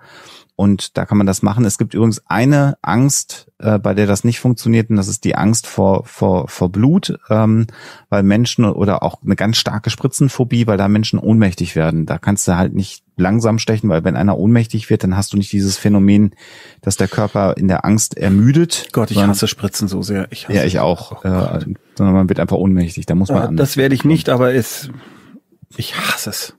und 0.58 0.96
da 0.96 1.06
kann 1.06 1.18
man 1.18 1.26
das 1.28 1.42
machen. 1.42 1.64
Es 1.64 1.78
gibt 1.78 1.94
übrigens 1.94 2.20
eine 2.26 2.78
Angst, 2.82 3.46
äh, 3.58 3.78
bei 3.78 3.94
der 3.94 4.08
das 4.08 4.24
nicht 4.24 4.40
funktioniert, 4.40 4.90
und 4.90 4.96
das 4.96 5.06
ist 5.06 5.22
die 5.22 5.36
Angst 5.36 5.68
vor, 5.68 6.04
vor, 6.04 6.48
vor 6.48 6.68
Blut, 6.72 7.16
ähm, 7.30 7.68
weil 8.08 8.24
Menschen 8.24 8.64
oder 8.64 9.04
auch 9.04 9.22
eine 9.22 9.36
ganz 9.36 9.56
starke 9.56 9.88
Spritzenphobie, 9.88 10.66
weil 10.66 10.76
da 10.76 10.88
Menschen 10.88 11.20
ohnmächtig 11.20 11.76
werden. 11.76 12.06
Da 12.06 12.18
kannst 12.18 12.48
du 12.48 12.56
halt 12.56 12.74
nicht 12.74 13.04
langsam 13.16 13.60
stechen, 13.60 13.88
weil 13.88 14.02
wenn 14.02 14.16
einer 14.16 14.36
ohnmächtig 14.36 14.90
wird, 14.90 15.04
dann 15.04 15.16
hast 15.16 15.32
du 15.32 15.36
nicht 15.36 15.52
dieses 15.52 15.76
Phänomen, 15.76 16.34
dass 16.80 16.96
der 16.96 17.06
Körper 17.06 17.56
in 17.56 17.68
der 17.68 17.84
Angst 17.84 18.16
ermüdet. 18.16 18.88
Gott, 18.90 19.12
ich 19.12 19.22
hasse 19.22 19.46
Spritzen 19.46 19.86
so 19.86 20.02
sehr. 20.02 20.26
Ich 20.32 20.48
ja, 20.48 20.64
ich 20.64 20.80
auch. 20.80 21.24
Oh 21.24 21.28
äh, 21.28 21.66
sondern 21.94 22.16
man 22.16 22.28
wird 22.28 22.40
einfach 22.40 22.56
ohnmächtig. 22.56 23.06
Da 23.06 23.14
muss 23.14 23.28
man. 23.28 23.54
Äh, 23.54 23.56
das 23.56 23.76
werde 23.76 23.94
ich 23.94 24.04
nicht, 24.04 24.28
aber 24.28 24.52
es, 24.52 24.90
ich 25.76 25.94
hasse 25.96 26.30
es. 26.30 26.57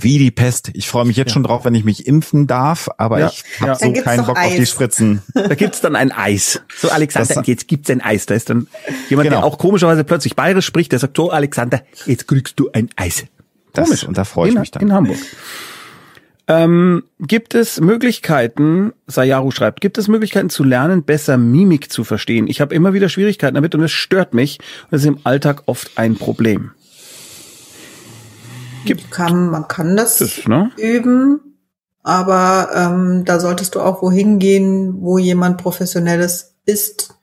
Wie 0.00 0.18
die 0.18 0.30
Pest. 0.30 0.70
Ich 0.74 0.88
freue 0.88 1.04
mich 1.04 1.16
jetzt 1.16 1.30
ja. 1.30 1.34
schon 1.34 1.42
drauf, 1.42 1.64
wenn 1.64 1.74
ich 1.74 1.84
mich 1.84 2.06
impfen 2.06 2.46
darf, 2.46 2.88
aber 2.96 3.20
ja. 3.20 3.28
ich 3.28 3.60
habe 3.60 3.72
ja. 3.72 3.74
so 3.74 3.92
keinen 4.02 4.24
Bock 4.24 4.38
Eis. 4.38 4.52
auf 4.52 4.56
die 4.56 4.66
Spritzen. 4.66 5.22
Da 5.34 5.54
gibt's 5.54 5.80
dann 5.80 5.96
ein 5.96 6.12
Eis. 6.12 6.62
So 6.76 6.88
Alexander, 6.88 7.34
das, 7.34 7.46
jetzt 7.46 7.68
gibt's 7.68 7.90
ein 7.90 8.00
Eis. 8.00 8.26
Da 8.26 8.34
ist 8.34 8.48
dann 8.48 8.68
jemand, 9.10 9.28
genau. 9.28 9.40
der 9.40 9.44
auch 9.44 9.58
komischerweise 9.58 10.04
plötzlich 10.04 10.36
bayerisch 10.36 10.66
spricht, 10.66 10.92
der 10.92 10.98
sagt, 10.98 11.16
so 11.16 11.30
Alexander, 11.30 11.82
jetzt 12.06 12.28
kriegst 12.28 12.58
du 12.58 12.70
ein 12.72 12.90
Eis. 12.96 13.24
Das, 13.72 13.86
Komisch. 13.86 14.04
Und 14.04 14.16
da 14.16 14.24
freue 14.24 14.48
ich 14.48 14.54
in, 14.54 14.60
mich 14.60 14.70
dann. 14.70 14.82
In 14.82 14.92
Hamburg. 14.92 15.18
Ähm, 16.48 17.04
gibt 17.20 17.54
es 17.54 17.80
Möglichkeiten, 17.80 18.92
Sayaru 19.06 19.50
schreibt, 19.52 19.80
gibt 19.80 19.96
es 19.96 20.08
Möglichkeiten 20.08 20.50
zu 20.50 20.64
lernen, 20.64 21.04
besser 21.04 21.38
Mimik 21.38 21.92
zu 21.92 22.04
verstehen? 22.04 22.48
Ich 22.48 22.60
habe 22.60 22.74
immer 22.74 22.94
wieder 22.94 23.08
Schwierigkeiten 23.08 23.54
damit 23.54 23.74
und 23.74 23.82
es 23.82 23.92
stört 23.92 24.34
mich 24.34 24.58
und 24.90 24.96
es 24.96 25.02
ist 25.02 25.08
im 25.08 25.18
Alltag 25.24 25.62
oft 25.66 25.92
ein 25.96 26.16
Problem. 26.16 26.72
Gibt, 28.84 29.10
kann, 29.10 29.50
man 29.50 29.68
kann 29.68 29.96
das, 29.96 30.18
das 30.18 30.46
ne? 30.46 30.70
üben, 30.76 31.40
aber 32.02 32.70
ähm, 32.74 33.24
da 33.24 33.38
solltest 33.40 33.74
du 33.74 33.80
auch 33.80 34.02
wohin 34.02 34.38
gehen, 34.38 34.96
wo 35.00 35.18
jemand 35.18 35.58
Professionelles 35.58 36.56
ist, 36.64 37.14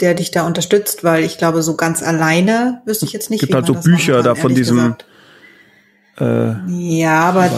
der 0.00 0.14
dich 0.14 0.30
da 0.30 0.46
unterstützt, 0.46 1.04
weil 1.04 1.24
ich 1.24 1.38
glaube, 1.38 1.62
so 1.62 1.76
ganz 1.76 2.02
alleine 2.02 2.82
wüsste 2.86 3.04
ich 3.04 3.12
jetzt 3.12 3.30
nicht. 3.30 3.42
Es 3.42 3.48
gibt 3.48 3.54
halt 3.54 3.66
so 3.66 3.74
Bücher 3.74 4.16
kann, 4.16 4.24
da 4.24 4.34
von 4.34 4.54
diesem. 4.54 4.94
Äh, 6.18 6.54
ja, 6.68 7.20
aber 7.24 7.50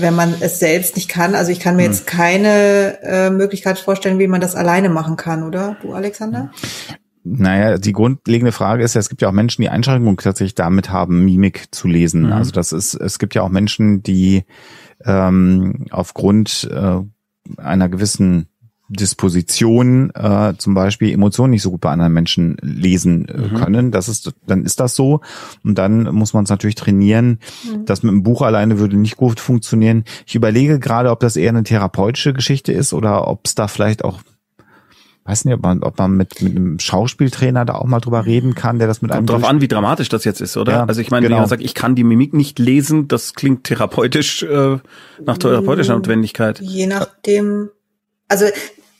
wenn 0.00 0.14
man 0.14 0.34
es 0.40 0.58
selbst 0.58 0.96
nicht 0.96 1.08
kann, 1.08 1.34
also 1.34 1.50
ich 1.50 1.60
kann 1.60 1.76
mir 1.76 1.84
hm. 1.84 1.92
jetzt 1.92 2.06
keine 2.06 2.98
äh, 3.02 3.30
Möglichkeit 3.30 3.78
vorstellen, 3.78 4.18
wie 4.18 4.28
man 4.28 4.40
das 4.40 4.54
alleine 4.54 4.88
machen 4.88 5.16
kann, 5.16 5.42
oder 5.42 5.76
du, 5.82 5.92
Alexander? 5.92 6.50
Naja, 7.24 7.78
die 7.78 7.92
grundlegende 7.92 8.52
Frage 8.52 8.82
ist 8.82 8.94
ja, 8.94 8.98
es 8.98 9.08
gibt 9.08 9.22
ja 9.22 9.28
auch 9.28 9.32
Menschen, 9.32 9.62
die 9.62 9.68
Einschränkungen 9.68 10.16
tatsächlich 10.16 10.56
damit 10.56 10.90
haben, 10.90 11.24
Mimik 11.24 11.66
zu 11.70 11.86
lesen. 11.86 12.26
Mhm. 12.26 12.32
Also 12.32 12.50
das 12.50 12.72
ist, 12.72 12.94
es 12.94 13.18
gibt 13.18 13.34
ja 13.34 13.42
auch 13.42 13.48
Menschen, 13.48 14.02
die 14.02 14.44
ähm, 15.04 15.86
aufgrund 15.90 16.68
äh, 16.72 16.98
einer 17.56 17.88
gewissen 17.88 18.48
Disposition 18.88 20.10
äh, 20.14 20.54
zum 20.58 20.74
Beispiel 20.74 21.12
Emotionen 21.12 21.52
nicht 21.52 21.62
so 21.62 21.70
gut 21.70 21.80
bei 21.80 21.90
anderen 21.90 22.12
Menschen 22.12 22.56
lesen 22.60 23.26
äh, 23.26 23.38
Mhm. 23.38 23.54
können. 23.54 23.90
Das 23.90 24.08
ist, 24.08 24.32
dann 24.46 24.64
ist 24.64 24.80
das 24.80 24.94
so. 24.94 25.20
Und 25.64 25.78
dann 25.78 26.02
muss 26.14 26.34
man 26.34 26.44
es 26.44 26.50
natürlich 26.50 26.74
trainieren. 26.74 27.38
Mhm. 27.64 27.86
Das 27.86 28.02
mit 28.02 28.12
dem 28.12 28.22
Buch 28.22 28.42
alleine 28.42 28.78
würde 28.78 28.96
nicht 28.96 29.16
gut 29.16 29.40
funktionieren. 29.40 30.04
Ich 30.26 30.34
überlege 30.34 30.78
gerade, 30.78 31.10
ob 31.10 31.20
das 31.20 31.36
eher 31.36 31.50
eine 31.50 31.62
therapeutische 31.62 32.32
Geschichte 32.34 32.72
ist 32.72 32.92
oder 32.92 33.28
ob 33.28 33.42
es 33.46 33.54
da 33.54 33.68
vielleicht 33.68 34.04
auch 34.04 34.20
weiß 35.24 35.44
nicht, 35.44 35.54
ob 35.54 35.62
man, 35.62 35.82
ob 35.82 35.98
man 35.98 36.16
mit, 36.16 36.42
mit 36.42 36.56
einem 36.56 36.78
Schauspieltrainer 36.78 37.64
da 37.64 37.74
auch 37.74 37.84
mal 37.84 38.00
drüber 38.00 38.26
reden 38.26 38.54
kann, 38.54 38.78
der 38.78 38.88
das 38.88 39.02
mit 39.02 39.12
einem 39.12 39.26
Kommt 39.26 39.42
drauf 39.42 39.48
an, 39.48 39.60
wie 39.60 39.68
dramatisch 39.68 40.08
das 40.08 40.24
jetzt 40.24 40.40
ist, 40.40 40.56
oder? 40.56 40.72
Ja, 40.72 40.84
also 40.84 41.00
ich 41.00 41.10
meine, 41.10 41.24
wenn 41.24 41.28
genau. 41.28 41.36
jemand 41.38 41.50
sagt, 41.50 41.62
ich 41.62 41.74
kann 41.74 41.94
die 41.94 42.04
Mimik 42.04 42.34
nicht 42.34 42.58
lesen, 42.58 43.08
das 43.08 43.34
klingt 43.34 43.64
therapeutisch 43.64 44.42
äh, 44.42 44.78
nach 45.24 45.38
therapeutischer 45.38 45.94
Notwendigkeit. 45.94 46.60
Je 46.60 46.86
nachdem, 46.86 47.70
also 48.28 48.46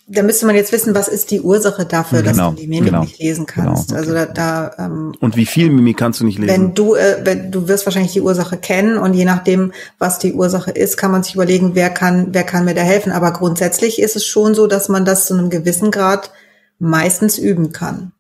da 0.09 0.23
müsste 0.23 0.47
man 0.47 0.55
jetzt 0.57 0.73
wissen, 0.73 0.95
was 0.95 1.09
ist 1.09 1.31
die 1.31 1.41
Ursache 1.41 1.87
dafür, 1.87 2.23
dass 2.23 2.37
Genau, 2.37 2.51
du 2.51 2.57
die 2.57 2.67
Mimik 2.67 2.87
genau, 2.87 3.01
nicht 3.03 3.19
lesen 3.19 3.47
kannst. 3.47 3.89
genau, 3.89 4.01
Also 4.01 4.13
da, 4.13 4.27
da 4.27 4.73
ähm, 4.79 5.15
Und 5.21 5.37
wie 5.37 5.47
viel 5.47 5.71
Mimik 5.71 5.97
kannst 5.97 6.21
du 6.21 6.25
nicht 6.25 6.39
lesen? 6.39 6.53
wenn 6.53 6.75
du, 6.75 6.95
äh, 6.95 7.21
wenn 7.25 7.51
du 7.53 7.69
wirst 7.69 7.87
wahrscheinlich 7.87 8.13
die 8.13 8.21
Ursache 8.21 8.57
kennen 8.57 8.99
und 8.99 9.15
je 9.15 9.25
nachdem, 9.25 9.73
was 9.99 10.19
die 10.19 10.33
Ursache 10.35 10.71
ist, 10.73 10.97
kann 10.97 11.13
man 11.13 11.23
sich 11.23 11.35
überlegen, 11.35 11.71
wer 11.75 11.89
kann, 11.91 12.29
wer 12.33 12.43
kann 12.45 12.65
mir 12.65 12.75
da 12.75 12.83
helfen. 12.83 13.13
Aber 13.13 13.33
grundsätzlich 13.33 14.01
ist 14.01 14.17
es 14.17 14.27
schon 14.27 14.55
so, 14.55 14.67
dass 14.67 14.89
man 14.89 15.05
das 15.05 15.27
zu 15.27 15.35
einem 15.35 15.51
gewissen 15.51 15.91
Grad 15.91 16.31
meistens 16.79 17.39
üben 17.39 17.73
kann. 17.73 18.13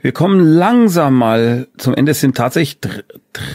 Wir 0.00 0.12
kommen 0.12 0.40
langsam 0.40 1.14
mal 1.14 1.68
zum 1.78 1.94
Ende. 1.94 2.12
Es 2.12 2.20
sind 2.20 2.36
tatsächlich 2.36 2.80
dr- 2.80 3.04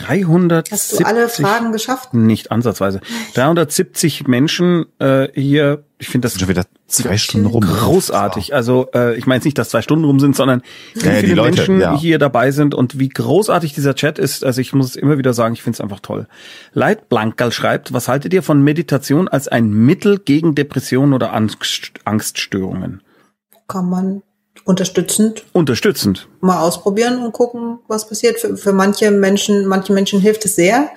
370. 0.05 0.71
Hast 0.71 0.99
du 0.99 1.05
alle 1.05 1.29
Fragen 1.29 1.71
geschafft? 1.71 2.13
Nicht 2.13 2.51
ansatzweise. 2.51 3.01
370 3.35 4.27
Menschen 4.27 4.85
äh, 4.99 5.27
hier. 5.33 5.83
Ich 6.01 6.09
finde 6.09 6.25
das 6.27 6.39
schon 6.39 6.49
wieder 6.49 6.63
zwei 6.87 7.15
Stunden 7.19 7.45
rum. 7.45 7.61
großartig. 7.63 8.55
Also 8.55 8.87
äh, 8.95 9.15
ich 9.17 9.27
meine 9.27 9.37
jetzt 9.37 9.45
nicht, 9.45 9.57
dass 9.59 9.69
zwei 9.69 9.83
Stunden 9.83 10.03
rum 10.03 10.19
sind, 10.19 10.35
sondern 10.35 10.63
wie 10.95 11.05
Ja, 11.05 11.11
viele 11.13 11.35
Leute, 11.35 11.57
Menschen 11.57 11.79
ja. 11.79 11.95
hier 11.95 12.17
dabei 12.17 12.49
sind 12.49 12.73
und 12.73 12.97
wie 12.97 13.07
großartig 13.07 13.73
dieser 13.73 13.93
Chat 13.93 14.17
ist. 14.17 14.43
Also 14.43 14.61
ich 14.61 14.73
muss 14.73 14.87
es 14.87 14.95
immer 14.95 15.19
wieder 15.19 15.33
sagen, 15.33 15.53
ich 15.53 15.61
finde 15.61 15.75
es 15.75 15.81
einfach 15.81 15.99
toll. 15.99 16.27
Leitblankerl 16.73 17.51
schreibt, 17.51 17.93
was 17.93 18.07
haltet 18.07 18.33
ihr 18.33 18.41
von 18.41 18.63
Meditation 18.63 19.27
als 19.27 19.47
ein 19.47 19.69
Mittel 19.69 20.17
gegen 20.17 20.55
Depressionen 20.55 21.13
oder 21.13 21.33
Angst, 21.33 21.91
Angststörungen? 22.03 23.03
Kann 23.67 23.87
man 23.87 24.23
unterstützend 24.65 25.45
Unterstützend. 25.53 26.27
mal 26.39 26.61
ausprobieren 26.61 27.23
und 27.23 27.31
gucken, 27.31 27.77
was 27.87 28.09
passiert. 28.09 28.39
Für, 28.39 28.57
für 28.57 28.73
manche 28.73 29.11
Menschen, 29.11 29.67
manche 29.67 29.93
Menschen 29.93 30.19
hilft 30.19 30.45
es 30.45 30.55
sehr 30.55 30.89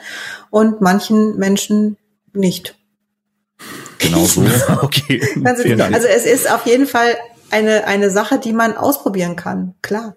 und 0.49 0.81
manchen 0.81 1.37
Menschen 1.37 1.99
nicht. 2.33 2.75
Genau 3.99 4.25
so. 4.25 4.43
Okay. 4.83 5.23
Also, 5.45 5.63
also 5.63 6.07
es 6.07 6.25
ist 6.25 6.51
auf 6.51 6.67
jeden 6.67 6.87
Fall 6.87 7.17
eine, 7.51 7.87
eine 7.87 8.11
Sache, 8.11 8.39
die 8.39 8.53
man 8.53 8.77
ausprobieren 8.77 9.37
kann. 9.37 9.75
Klar. 9.83 10.17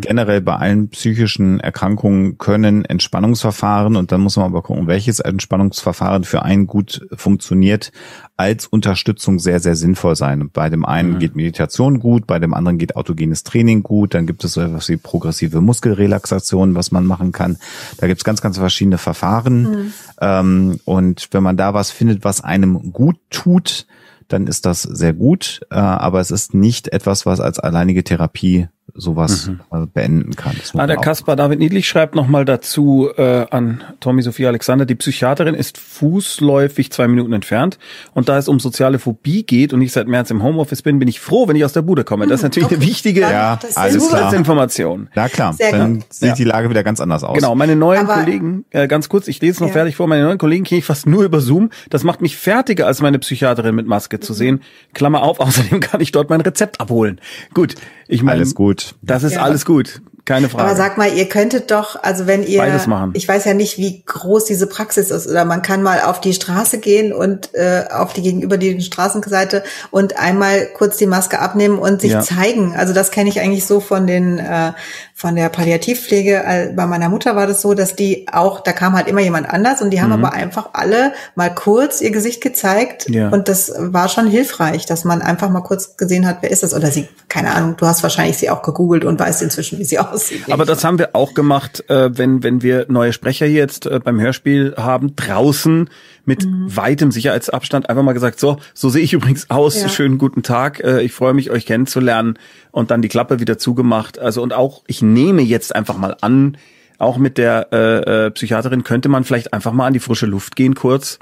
Generell 0.00 0.40
bei 0.40 0.56
allen 0.56 0.88
psychischen 0.88 1.60
Erkrankungen 1.60 2.38
können 2.38 2.84
Entspannungsverfahren, 2.84 3.96
und 3.96 4.10
dann 4.10 4.22
muss 4.22 4.36
man 4.36 4.46
aber 4.46 4.62
gucken, 4.62 4.86
welches 4.86 5.20
Entspannungsverfahren 5.20 6.24
für 6.24 6.42
einen 6.42 6.66
gut 6.66 7.06
funktioniert, 7.14 7.92
als 8.38 8.66
Unterstützung 8.66 9.38
sehr, 9.38 9.60
sehr 9.60 9.76
sinnvoll 9.76 10.16
sein. 10.16 10.48
Bei 10.52 10.70
dem 10.70 10.86
einen 10.86 11.14
Mhm. 11.14 11.18
geht 11.18 11.36
Meditation 11.36 12.00
gut, 12.00 12.26
bei 12.26 12.38
dem 12.38 12.54
anderen 12.54 12.78
geht 12.78 12.96
autogenes 12.96 13.42
Training 13.42 13.82
gut, 13.82 14.14
dann 14.14 14.26
gibt 14.26 14.44
es 14.44 14.54
so 14.54 14.62
etwas 14.62 14.88
wie 14.88 14.96
progressive 14.96 15.60
Muskelrelaxation, 15.60 16.74
was 16.74 16.90
man 16.90 17.04
machen 17.04 17.32
kann. 17.32 17.58
Da 17.98 18.06
gibt 18.06 18.20
es 18.20 18.24
ganz, 18.24 18.40
ganz 18.40 18.56
verschiedene 18.56 18.98
Verfahren. 18.98 19.92
Ähm, 20.20 20.80
und 20.84 21.28
wenn 21.32 21.42
man 21.42 21.56
da 21.58 21.74
was 21.74 21.90
findet, 21.90 22.24
was 22.24 22.42
einem 22.42 22.92
gut 22.92 23.16
tut, 23.28 23.86
dann 24.28 24.46
ist 24.46 24.66
das 24.66 24.82
sehr 24.82 25.12
gut, 25.12 25.60
äh, 25.70 25.74
aber 25.76 26.20
es 26.20 26.30
ist 26.30 26.54
nicht 26.54 26.88
etwas, 26.88 27.26
was 27.26 27.40
als 27.40 27.58
alleinige 27.58 28.02
Therapie 28.02 28.68
sowas 28.94 29.50
äh, 29.72 29.86
beenden 29.92 30.36
kann. 30.36 30.54
Ah, 30.74 30.86
der 30.86 30.96
Kaspar 30.96 31.36
David 31.36 31.58
Niedlich 31.58 31.88
schreibt 31.88 32.14
nochmal 32.14 32.44
dazu 32.44 33.08
äh, 33.16 33.44
an 33.50 33.82
Tommy 34.00 34.22
Sophie 34.22 34.46
Alexander, 34.46 34.86
die 34.86 34.94
Psychiaterin 34.94 35.54
ist 35.54 35.76
fußläufig 35.76 36.90
zwei 36.92 37.08
Minuten 37.08 37.32
entfernt 37.32 37.78
und 38.14 38.28
da 38.28 38.38
es 38.38 38.48
um 38.48 38.58
soziale 38.60 38.98
Phobie 38.98 39.42
geht 39.44 39.72
und 39.72 39.82
ich 39.82 39.92
seit 39.92 40.06
März 40.08 40.30
im 40.30 40.42
Homeoffice 40.42 40.82
bin, 40.82 40.98
bin 40.98 41.08
ich 41.08 41.20
froh, 41.20 41.48
wenn 41.48 41.56
ich 41.56 41.64
aus 41.64 41.72
der 41.72 41.82
Bude 41.82 42.04
komme. 42.04 42.26
Das 42.26 42.40
ist 42.40 42.44
natürlich 42.44 42.68
eine 42.68 42.78
okay. 42.78 42.86
wichtige 42.86 43.20
Ja. 43.22 43.58
Zusatzinformation. 43.60 45.08
Na 45.14 45.28
klar, 45.28 45.52
Sehr 45.52 45.72
dann 45.72 45.94
gut. 46.00 46.04
sieht 46.12 46.28
Ja. 46.28 46.34
die 46.34 46.44
Lage 46.44 46.70
wieder 46.70 46.82
ganz 46.82 47.00
anders 47.00 47.24
aus. 47.24 47.34
Genau, 47.36 47.54
meine 47.54 47.76
neuen 47.76 48.06
Aber- 48.08 48.20
Kollegen, 48.22 48.64
äh, 48.70 48.86
ganz 48.88 49.08
kurz, 49.08 49.28
ich 49.28 49.40
lese 49.40 49.60
noch 49.60 49.68
Ja. 49.68 49.74
fertig 49.74 49.96
vor, 49.96 50.06
meine 50.06 50.24
neuen 50.24 50.38
Kollegen 50.38 50.64
kenne 50.64 50.78
ich 50.78 50.84
fast 50.84 51.06
nur 51.06 51.24
über 51.24 51.40
Zoom. 51.40 51.70
Das 51.90 52.04
macht 52.04 52.20
mich 52.20 52.36
fertiger, 52.36 52.86
als 52.86 53.00
meine 53.02 53.18
Psychiaterin 53.18 53.74
mit 53.74 53.86
Maske 53.86 54.16
Mhm. 54.16 54.22
zu 54.22 54.32
sehen. 54.32 54.60
Klammer 54.94 55.22
auf, 55.22 55.40
außerdem 55.70 55.80
kann 55.80 56.00
ich 56.00 56.12
dort 56.12 56.30
mein 56.30 56.40
Rezept 56.40 56.80
abholen. 56.80 57.20
Gut, 57.54 57.74
ich 58.08 58.22
meine, 58.22 58.36
Alles 58.38 58.54
gut. 58.54 58.75
Das 59.02 59.22
ist 59.22 59.32
Ja. 59.34 59.42
alles 59.42 59.64
gut, 59.64 60.00
keine 60.26 60.50
Frage. 60.50 60.64
Aber 60.68 60.76
sag 60.76 60.98
mal, 60.98 61.10
ihr 61.12 61.28
könntet 61.28 61.70
doch, 61.70 61.96
also 62.02 62.26
wenn 62.26 62.42
ihr, 62.46 62.58
Beides 62.58 62.86
machen. 62.86 63.12
ich 63.14 63.26
weiß 63.26 63.44
ja 63.46 63.54
nicht, 63.54 63.78
wie 63.78 64.02
groß 64.04 64.44
diese 64.44 64.66
Praxis 64.66 65.10
ist, 65.10 65.26
oder 65.26 65.44
man 65.46 65.62
kann 65.62 65.82
mal 65.82 66.02
auf 66.02 66.20
die 66.20 66.34
Straße 66.34 66.78
gehen 66.78 67.12
und 67.14 67.54
äh, 67.54 67.84
auf 67.90 68.12
die 68.12 68.22
gegenüberliegende 68.22 68.84
Straßenseite 68.84 69.62
und 69.90 70.18
einmal 70.18 70.66
kurz 70.74 70.98
die 70.98 71.06
Maske 71.06 71.38
abnehmen 71.38 71.78
und 71.78 72.00
sich 72.02 72.10
Ja. 72.12 72.20
zeigen. 72.20 72.74
Also 72.76 72.92
das 72.92 73.10
kenne 73.10 73.30
ich 73.30 73.40
eigentlich 73.40 73.64
so 73.64 73.80
von 73.80 74.06
den 74.06 74.38
äh, 74.38 74.72
von 75.18 75.34
der 75.34 75.48
Palliativpflege. 75.48 76.42
Äh, 76.44 76.72
Bei 76.74 76.84
meiner 76.86 77.08
Mutter 77.08 77.36
war 77.36 77.46
das 77.46 77.62
so, 77.62 77.72
dass 77.72 77.96
die 77.96 78.26
auch, 78.30 78.60
da 78.60 78.72
kam 78.72 78.94
halt 78.94 79.08
immer 79.08 79.22
jemand 79.22 79.48
anders 79.48 79.80
und 79.80 79.88
die 79.90 79.96
Mhm. 79.96 80.02
haben 80.02 80.12
aber 80.24 80.32
einfach 80.34 80.70
alle 80.74 81.12
mal 81.36 81.48
kurz 81.54 82.00
ihr 82.02 82.10
Gesicht 82.10 82.42
gezeigt 82.42 83.08
Ja. 83.08 83.30
und 83.30 83.48
das 83.48 83.72
war 83.78 84.08
schon 84.10 84.26
hilfreich, 84.26 84.84
dass 84.84 85.04
man 85.04 85.22
einfach 85.22 85.48
mal 85.48 85.62
kurz 85.62 85.96
gesehen 85.96 86.26
hat, 86.26 86.38
wer 86.42 86.50
ist 86.50 86.62
das 86.62 86.74
oder 86.74 86.90
sie, 86.90 87.08
keine 87.28 87.54
Ahnung, 87.54 87.76
du 87.78 87.86
hast 87.86 88.02
wahrscheinlich 88.02 88.36
sie 88.36 88.50
auch 88.50 88.60
gegoogelt 88.62 89.04
und 89.06 89.18
weißt 89.18 89.40
inzwischen, 89.40 89.78
wie 89.78 89.84
sie 89.84 89.98
aussieht. 90.00 90.15
Aber 90.50 90.64
das 90.64 90.84
haben 90.84 90.98
wir 90.98 91.14
auch 91.14 91.34
gemacht, 91.34 91.84
äh, 91.88 92.16
wenn, 92.16 92.42
wenn 92.42 92.62
wir 92.62 92.86
neue 92.88 93.12
Sprecher 93.12 93.46
hier 93.46 93.56
jetzt 93.58 93.86
äh, 93.86 94.00
beim 94.02 94.20
Hörspiel 94.20 94.74
haben, 94.76 95.16
draußen 95.16 95.88
mit 96.24 96.44
Mhm. 96.44 96.76
weitem 96.76 97.12
Sicherheitsabstand 97.12 97.88
einfach 97.88 98.02
mal 98.02 98.12
gesagt, 98.12 98.40
so, 98.40 98.58
so 98.74 98.88
sehe 98.88 99.02
ich 99.02 99.12
übrigens 99.12 99.50
aus, 99.50 99.80
Ja. 99.80 99.88
schönen 99.88 100.18
guten 100.18 100.42
Tag, 100.42 100.80
äh, 100.82 101.02
ich 101.02 101.12
freue 101.12 101.34
mich, 101.34 101.50
euch 101.50 101.66
kennenzulernen 101.66 102.38
und 102.72 102.90
dann 102.90 103.02
die 103.02 103.08
Klappe 103.08 103.40
wieder 103.40 103.58
zugemacht. 103.58 104.18
Also 104.18 104.42
und 104.42 104.52
auch, 104.52 104.82
ich 104.86 105.02
nehme 105.02 105.42
jetzt 105.42 105.74
einfach 105.74 105.96
mal 105.96 106.16
an, 106.20 106.56
auch 106.98 107.18
mit 107.18 107.38
der 107.38 107.68
äh, 107.72 108.26
äh, 108.26 108.30
Psychiaterin 108.30 108.82
könnte 108.82 109.08
man 109.08 109.24
vielleicht 109.24 109.52
einfach 109.52 109.72
mal 109.72 109.86
an 109.86 109.92
die 109.92 110.00
frische 110.00 110.26
Luft 110.26 110.56
gehen 110.56 110.74
kurz. 110.74 111.18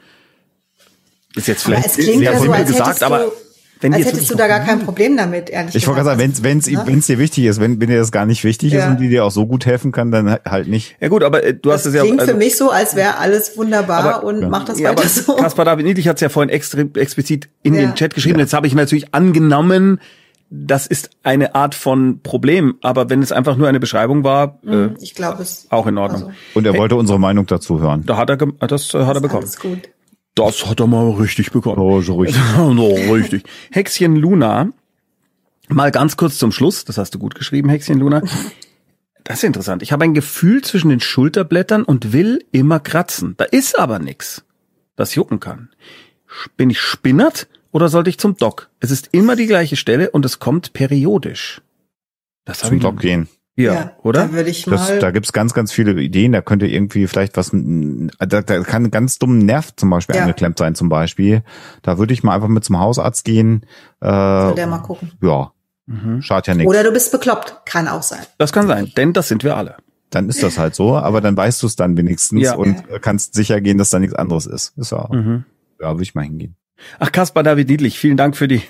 Ist 1.37 1.49
jetzt 1.49 1.65
vielleicht 1.65 1.91
sehr 1.91 2.15
ja 2.15 2.39
so, 2.39 2.51
gesagt, 2.51 3.03
aber 3.03 3.33
wenn 3.81 3.93
als 3.93 4.07
hättest 4.07 4.31
du 4.31 4.35
da 4.37 4.47
gar 4.47 4.61
kein 4.61 4.81
Problem 4.81 5.17
damit, 5.17 5.51
ehrlich 5.51 5.75
Ich 5.75 5.87
wollte 5.87 6.03
gerade 6.03 6.19
sagen, 6.19 6.35
wenn 6.43 6.59
es 6.59 6.67
Ne? 6.71 7.01
dir 7.07 7.19
wichtig 7.19 7.45
ist, 7.45 7.61
wenn, 7.61 7.81
wenn 7.81 7.89
dir 7.89 7.99
das 7.99 8.13
gar 8.13 8.25
nicht 8.27 8.45
wichtig 8.45 8.73
ist 8.73 8.79
Ja. 8.81 8.89
und 8.91 8.99
die 9.01 9.09
dir 9.09 9.25
auch 9.25 9.31
so 9.31 9.47
gut 9.47 9.67
helfen 9.67 9.93
kann, 9.93 10.11
dann 10.11 10.39
halt 10.45 10.69
nicht. 10.69 10.97
Ja 11.01 11.09
gut, 11.09 11.23
aber 11.23 11.43
äh, 11.45 11.55
du 11.55 11.73
hast 11.73 11.85
Das 11.85 11.93
es 11.93 11.97
ja 11.97 12.03
klingt 12.03 12.21
also, 12.21 12.33
für 12.33 12.39
mich 12.39 12.57
so, 12.57 12.71
als 12.71 12.97
wäre 12.97 13.19
alles 13.19 13.57
wunderbar 13.59 14.05
Aber- 14.05 14.25
und 14.27 14.43
Ja. 14.43 14.49
macht 14.49 14.69
das 14.69 14.79
Ja, 14.81 14.91
weiter 14.91 15.01
aber 15.03 15.09
so. 15.09 15.37
Kaspar 15.37 15.65
David 15.65 15.85
Niedlich 15.87 16.09
hat 16.09 16.17
es 16.17 16.21
ja 16.23 16.29
vorhin 16.29 16.49
extra, 16.51 16.83
explizit 16.97 17.49
in 17.63 17.75
Ja. 17.75 17.81
den 17.83 17.95
Chat 17.95 18.15
geschrieben. 18.15 18.39
Jetzt 18.39 18.55
habe 18.55 18.67
ich 18.67 18.75
natürlich 18.75 19.13
angenommen, 19.15 20.01
das 20.51 20.87
ist 20.87 21.11
eine 21.25 21.55
Art 21.57 21.75
von 21.75 22.21
Problem. 22.23 22.77
Aber 22.81 23.11
wenn 23.11 23.23
es 23.23 23.33
einfach 23.33 23.57
nur 23.57 23.67
eine 23.67 23.81
Beschreibung 23.81 24.23
war, 24.25 24.59
äh, 24.67 24.89
Ich 25.01 25.15
glaube 25.15 25.43
es. 25.43 25.67
auch 25.71 25.87
in 25.87 25.99
Ordnung. 25.99 26.23
Also, 26.29 26.33
Und 26.55 26.65
er 26.67 26.77
wollte 26.77 26.95
unsere 26.97 27.19
Meinung 27.19 27.47
dazu 27.47 27.81
hören. 27.81 28.05
Da 28.07 28.17
hat 28.17 28.31
er, 28.31 28.37
das 28.37 28.95
äh, 28.95 29.05
hat 29.05 29.17
er 29.17 29.21
bekommen. 29.21 29.43
Alles 29.43 29.59
gut. 29.59 29.79
Das 30.35 30.67
hat 30.67 30.81
er 30.81 30.87
mal 30.87 31.11
richtig 31.13 31.53
bekommen. 31.53 31.79
Oh, 31.79 32.01
so 32.01 32.17
richtig. 32.17 32.43
no, 32.57 32.95
richtig. 33.13 33.45
Hexchen 33.71 34.17
Luna, 34.17 34.73
mal 35.69 35.91
ganz 35.91 36.17
kurz 36.17 36.39
zum 36.39 36.53
Schluss, 36.53 36.85
das 36.85 36.99
hast 36.99 37.15
du 37.15 37.19
gut 37.19 37.35
geschrieben, 37.35 37.69
Hexchen 37.69 37.99
Luna. 37.99 38.23
Das 39.23 39.39
ist 39.39 39.45
interessant. 39.45 39.83
Ich 39.83 39.93
habe 39.93 40.05
ein 40.05 40.13
Gefühl 40.13 40.63
zwischen 40.63 40.91
den 40.91 41.01
Schulterblättern 41.01 41.83
und 41.85 42.13
will 42.13 42.45
immer 42.53 42.79
kratzen. 42.81 43.35
Da 43.39 43.45
ist 43.45 43.79
aber 43.79 43.99
nix, 43.99 44.45
das 44.97 45.15
jucken 45.15 45.41
kann. 45.41 45.71
Bin 46.57 46.69
ich 46.69 46.81
spinnert 46.81 47.49
oder 47.73 47.89
sollte 47.89 48.11
ich 48.11 48.19
zum 48.19 48.37
Doc? 48.37 48.71
Es 48.81 48.91
ist 48.91 49.11
immer 49.13 49.37
die 49.37 49.47
gleiche 49.47 49.77
Stelle 49.77 50.11
und 50.11 50.25
es 50.25 50.41
kommt 50.41 50.73
periodisch. 50.75 51.63
Das 52.45 52.63
habe 52.63 52.75
Zum 52.75 52.81
Doc 52.81 53.01
gehen. 53.01 53.29
Ja, 53.57 53.93
oder? 54.03 54.27
Da 54.27 54.33
würde 54.33 54.51
ich 54.51 54.65
Das, 54.65 54.89
mal. 54.89 54.99
da 54.99 55.11
gibt's 55.13 55.33
ganz, 55.33 55.55
ganz 55.55 55.71
viele 55.71 55.93
Ideen. 56.01 56.33
Da 56.33 56.43
könnte 56.43 56.67
irgendwie 56.67 57.07
vielleicht 57.07 57.37
was, 57.37 57.51
da, 57.53 58.43
da 58.43 58.61
kann 58.65 58.85
ein 58.87 58.91
ganz 58.91 59.19
dummen 59.21 59.39
Nerv 59.47 59.75
zum 59.77 59.91
Beispiel 59.91 60.17
Ja. 60.17 60.23
angeklemmt 60.23 60.59
sein 60.59 60.75
zum 60.75 60.89
Beispiel. 60.89 61.43
Da 61.83 61.99
würde 61.99 62.13
ich 62.13 62.25
mal 62.25 62.35
einfach 62.35 62.49
mit 62.49 62.65
zum 62.65 62.79
Hausarzt 62.81 63.25
gehen. 63.25 63.65
Äh, 64.01 64.07
soll 64.09 64.55
der 64.57 64.67
mal 64.67 64.79
gucken. 64.79 65.13
ja, 65.23 65.53
Mhm. 65.87 66.21
schadet 66.23 66.49
ja 66.49 66.55
nichts. 66.55 66.69
Oder 66.69 66.83
du 66.83 66.91
bist 66.93 67.13
bekloppt. 67.13 67.61
Kann 67.67 67.87
auch 67.89 68.03
sein. 68.03 68.21
Das 68.39 68.53
kann 68.53 68.67
sein, 68.67 68.91
denn 68.97 69.13
das 69.13 69.29
sind 69.29 69.45
wir 69.45 69.57
alle. 69.57 69.77
Dann 70.11 70.29
ist 70.29 70.43
das 70.43 70.59
halt 70.59 70.75
so, 70.75 70.97
aber 70.97 71.21
dann 71.21 71.37
weißt 71.37 71.63
du 71.63 71.67
es 71.67 71.77
dann 71.77 71.97
wenigstens 71.97 72.43
Ja. 72.43 72.55
und 72.55 72.83
kannst 73.03 73.35
sicher 73.35 73.61
gehen, 73.61 73.79
dass 73.79 73.91
da 73.91 73.99
nichts 73.99 74.15
anderes 74.17 74.47
ist. 74.47 74.73
Ist 74.79 74.93
ja, 74.93 75.09
Mhm. 75.13 75.45
ja 75.81 75.91
würde 75.93 76.03
ich 76.03 76.15
mal 76.15 76.23
hingehen. 76.23 76.57
Ach, 76.99 77.13
Kaspar 77.13 77.43
David 77.45 77.69
Niedlich, 77.69 77.99
vielen 77.99 78.17
Dank 78.17 78.37
für 78.37 78.49
die. 78.49 78.63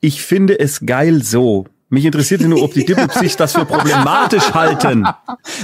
Ich 0.00 0.22
finde 0.22 0.58
es 0.58 0.84
geil 0.84 1.22
so. 1.22 1.66
Mich 1.88 2.04
interessiert 2.04 2.40
nur, 2.40 2.62
ob 2.64 2.74
die 2.74 2.84
Dippelpsichs 2.86 3.36
das 3.36 3.52
für 3.52 3.64
problematisch 3.64 4.52
halten. 4.52 5.06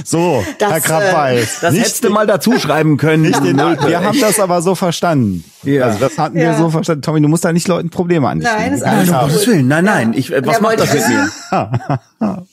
So, 0.05 0.43
Das, 0.57 0.69
Herr 0.69 0.77
äh, 0.77 0.81
Krabbeis. 0.81 1.59
Das 1.59 1.73
nicht 1.73 1.81
hättest 1.83 2.03
du 2.05 2.09
mal 2.11 2.25
dazu 2.25 2.57
schreiben 2.59 2.95
können. 2.97 3.23
nicht 3.23 3.43
den, 3.43 3.57
wir 3.57 4.01
haben 4.03 4.19
das 4.21 4.39
aber 4.39 4.61
so 4.61 4.73
verstanden. 4.73 5.43
Ja. 5.63 5.85
Also 5.85 5.99
das 5.99 6.17
hatten 6.17 6.35
wir 6.35 6.43
Ja. 6.43 6.57
so 6.57 6.69
verstanden. 6.69 7.01
Tommy, 7.01 7.21
du 7.21 7.27
musst 7.27 7.43
da 7.43 7.51
nicht 7.51 7.67
Leuten 7.67 7.89
Probleme 7.89 8.29
an 8.29 8.39
dich 8.39 8.47
Nein, 8.47 8.61
schieben. 8.61 8.73
ist 8.75 8.81
Nein, 8.85 8.93
alles 8.95 9.09
gut. 9.11 9.19
Gottes 9.19 9.47
Willen. 9.47 9.67
Nein, 9.67 9.83
nein. 9.85 10.13
Ja. 10.13 10.19
Ich, 10.19 10.31
äh, 10.33 10.45
was 10.45 10.61
macht 10.61 10.79
das 10.79 10.93
mit 10.93 11.07
mir? 11.09 11.29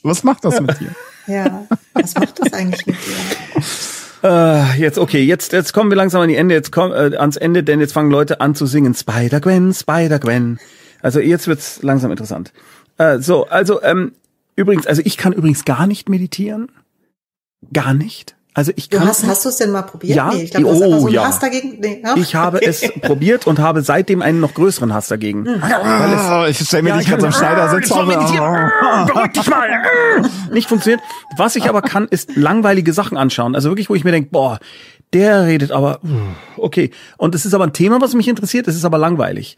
Was 0.03 0.23
macht 0.23 0.43
das 0.43 0.59
mit 0.59 0.79
dir? 0.79 0.89
Ja, 1.27 1.67
was 1.93 2.15
macht 2.15 2.39
das 2.39 2.51
eigentlich 2.51 2.85
mit 2.87 2.95
dir? 2.95 4.29
Äh, 4.29 4.79
jetzt, 4.79 4.97
okay, 4.97 5.23
jetzt, 5.23 5.53
jetzt 5.53 5.71
kommen 5.71 5.89
wir 5.89 5.95
langsam 5.95 6.21
an 6.21 6.27
die 6.29 6.35
Ende, 6.35 6.55
jetzt 6.55 6.71
kommen 6.71 6.91
äh, 6.93 7.15
ans 7.17 7.37
Ende, 7.37 7.63
denn 7.63 7.79
jetzt 7.79 7.93
fangen 7.93 8.11
Leute 8.11 8.41
an 8.41 8.53
zu 8.53 8.65
singen. 8.65 8.93
Spider-Gwen, 8.93 9.73
Spider-Gwen. 9.73 10.59
Also 11.01 11.19
jetzt 11.19 11.47
wird's 11.47 11.79
langsam 11.83 12.11
interessant. 12.11 12.51
Äh, 13.01 13.19
so, 13.19 13.47
also, 13.47 13.81
ähm, 13.83 14.13
übrigens, 14.55 14.87
also 14.87 15.01
ich 15.05 15.17
kann 15.17 15.33
übrigens 15.33 15.65
gar 15.65 15.87
nicht 15.87 16.09
meditieren. 16.09 16.71
Gar 17.73 17.93
nicht. 17.93 18.35
Also 18.53 18.73
ich 18.75 18.89
Du 18.89 18.97
kann. 18.97 19.07
hast, 19.07 19.25
hast 19.25 19.45
du 19.45 19.49
es 19.49 19.55
denn 19.57 19.71
mal 19.71 19.83
probiert? 19.83 20.17
Ja. 20.17 20.29
Nee, 20.33 20.43
ich 20.43 20.51
glaube, 20.51 20.65
du 20.65 20.71
hast 20.73 20.81
Oh, 20.81 20.99
so 20.99 21.05
einen 21.05 21.15
ja. 21.15 21.23
Hass 21.23 21.39
dagegen. 21.39 21.77
Nee, 21.79 22.01
ja? 22.03 22.17
ich 22.17 22.35
habe 22.35 22.61
es 22.61 22.81
probiert 23.01 23.47
und 23.47 23.59
habe 23.59 23.81
seitdem 23.81 24.21
einen 24.21 24.41
noch 24.41 24.53
größeren 24.53 24.93
Hass 24.93 25.07
dagegen. 25.07 25.45
Hm. 25.45 25.61
Oh, 25.63 26.45
ich 26.49 26.59
stelle 26.59 26.83
mir 26.83 26.89
Ja, 26.89 26.97
dich 26.97 27.05
ich 27.05 27.09
gerade 27.11 27.21
so 27.21 27.27
am 27.27 27.31
kann- 27.33 27.39
Schneider 27.39 27.69
sitzen. 27.69 27.93
soll 27.93 28.05
meditieren. 28.07 28.71
Beruhig 29.07 29.31
dich 29.31 29.49
mal. 29.49 29.69
Nicht 30.51 30.67
funktioniert. 30.67 30.99
Was 31.37 31.55
ich 31.55 31.69
aber 31.69 31.81
kann, 31.81 32.07
ist 32.09 32.35
langweilige 32.35 32.91
Sachen 32.91 33.17
anschauen. 33.17 33.55
Also 33.55 33.69
wirklich, 33.69 33.89
wo 33.89 33.95
ich 33.95 34.03
mir 34.03 34.11
denke, 34.11 34.31
boah, 34.31 34.59
der 35.13 35.45
redet 35.45 35.71
aber, 35.71 36.01
okay. 36.57 36.91
Und 37.17 37.35
es 37.35 37.45
ist 37.45 37.53
aber 37.53 37.63
ein 37.65 37.73
Thema, 37.73 38.01
was 38.01 38.13
mich 38.15 38.27
interessiert. 38.27 38.67
Es 38.67 38.75
ist 38.75 38.83
aber 38.83 38.97
langweilig. 38.97 39.55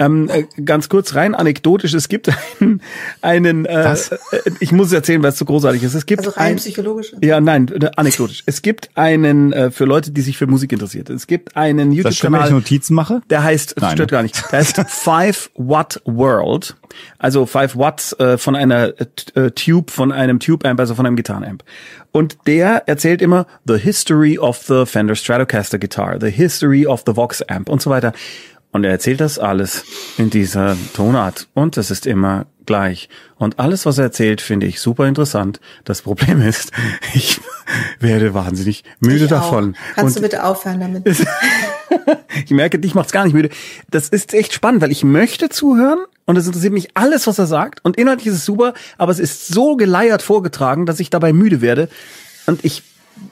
Ähm, 0.00 0.28
äh, 0.30 0.44
ganz 0.64 0.88
kurz 0.88 1.14
rein 1.14 1.34
anekdotisch, 1.34 1.94
es 1.94 2.08
gibt 2.08 2.30
einen, 2.60 2.80
einen 3.20 3.66
äh, 3.66 3.84
Was? 3.84 4.10
äh, 4.10 4.18
ich 4.58 4.72
muss 4.72 4.88
es 4.88 4.92
erzählen, 4.94 5.22
weil 5.22 5.28
es 5.30 5.38
so 5.38 5.44
großartig 5.44 5.82
ist. 5.82 5.94
Es 5.94 6.06
gibt 6.06 6.20
Also 6.26 6.30
rein 6.38 6.52
ein, 6.52 6.56
psychologisch. 6.56 7.12
ja, 7.20 7.40
nein, 7.40 7.68
äh, 7.68 7.90
anekdotisch. 7.96 8.42
Es 8.46 8.62
gibt 8.62 8.90
einen, 8.94 9.52
äh, 9.52 9.70
für 9.70 9.84
Leute, 9.84 10.10
die 10.10 10.22
sich 10.22 10.38
für 10.38 10.46
Musik 10.46 10.72
interessiert, 10.72 11.10
es 11.10 11.26
gibt 11.26 11.56
einen 11.56 11.90
wenn 11.90 11.92
ich 11.92 11.98
YouTube-Kanal, 11.98 12.50
Notizen 12.50 12.94
mache? 12.94 13.20
der 13.30 13.44
heißt, 13.44 13.76
das 13.76 13.82
Nein, 13.82 13.92
stört 13.92 14.10
ne? 14.10 14.16
gar 14.16 14.22
nicht, 14.22 14.42
der 14.50 14.58
heißt 14.60 14.82
Five 14.88 15.50
Watt 15.54 16.00
World. 16.06 16.76
Also 17.18 17.46
Five 17.46 17.76
Watts 17.76 18.12
äh, 18.14 18.36
von 18.38 18.56
einer 18.56 18.94
äh, 18.98 19.50
Tube, 19.52 19.90
von 19.90 20.10
einem 20.10 20.40
Tube-Amp, 20.40 20.80
also 20.80 20.94
von 20.94 21.06
einem 21.06 21.14
Gitarrenamp. 21.14 21.62
Und 22.10 22.38
der 22.46 22.88
erzählt 22.88 23.22
immer 23.22 23.46
the 23.64 23.78
history 23.78 24.38
of 24.38 24.58
the 24.66 24.86
Fender 24.86 25.14
Stratocaster 25.14 25.78
Guitar, 25.78 26.18
the 26.20 26.30
history 26.30 26.86
of 26.86 27.04
the 27.06 27.14
Vox 27.14 27.42
Amp 27.42 27.68
und 27.68 27.80
so 27.80 27.90
weiter. 27.90 28.12
Und 28.72 28.84
er 28.84 28.90
erzählt 28.90 29.20
das 29.20 29.38
alles 29.38 29.84
in 30.16 30.30
dieser 30.30 30.76
Tonart. 30.94 31.48
Und 31.54 31.76
es 31.76 31.90
ist 31.90 32.06
immer 32.06 32.46
gleich. 32.66 33.08
Und 33.36 33.58
alles, 33.58 33.84
was 33.84 33.98
er 33.98 34.04
erzählt, 34.04 34.40
finde 34.40 34.66
ich 34.66 34.80
super 34.80 35.08
interessant. 35.08 35.60
Das 35.84 36.02
Problem 36.02 36.40
ist, 36.46 36.70
ich 37.14 37.40
werde 37.98 38.32
wahnsinnig 38.32 38.84
müde 39.00 39.24
Ich 39.24 39.32
auch. 39.32 39.40
davon. 39.40 39.76
Kannst 39.96 40.16
Und 40.16 40.22
du 40.22 40.28
bitte 40.28 40.44
aufhören 40.44 40.80
damit? 40.80 41.04
ich 42.44 42.50
merke, 42.50 42.78
dich 42.78 42.94
macht's 42.94 43.12
gar 43.12 43.24
nicht 43.24 43.34
müde. 43.34 43.50
Das 43.90 44.08
ist 44.08 44.34
echt 44.34 44.52
spannend, 44.52 44.82
weil 44.82 44.92
ich 44.92 45.02
möchte 45.02 45.48
zuhören 45.48 45.98
und 46.26 46.36
es 46.36 46.46
interessiert 46.46 46.72
mich 46.72 46.90
alles, 46.94 47.26
was 47.26 47.40
er 47.40 47.46
sagt. 47.46 47.84
Und 47.84 47.96
inhaltlich 47.96 48.28
ist 48.28 48.34
es 48.34 48.44
super, 48.44 48.74
aber 48.98 49.10
es 49.10 49.18
ist 49.18 49.48
so 49.48 49.74
geleiert 49.74 50.22
vorgetragen, 50.22 50.86
dass 50.86 51.00
ich 51.00 51.10
dabei 51.10 51.32
müde 51.32 51.60
werde. 51.60 51.88
Und 52.46 52.64
ich 52.64 52.84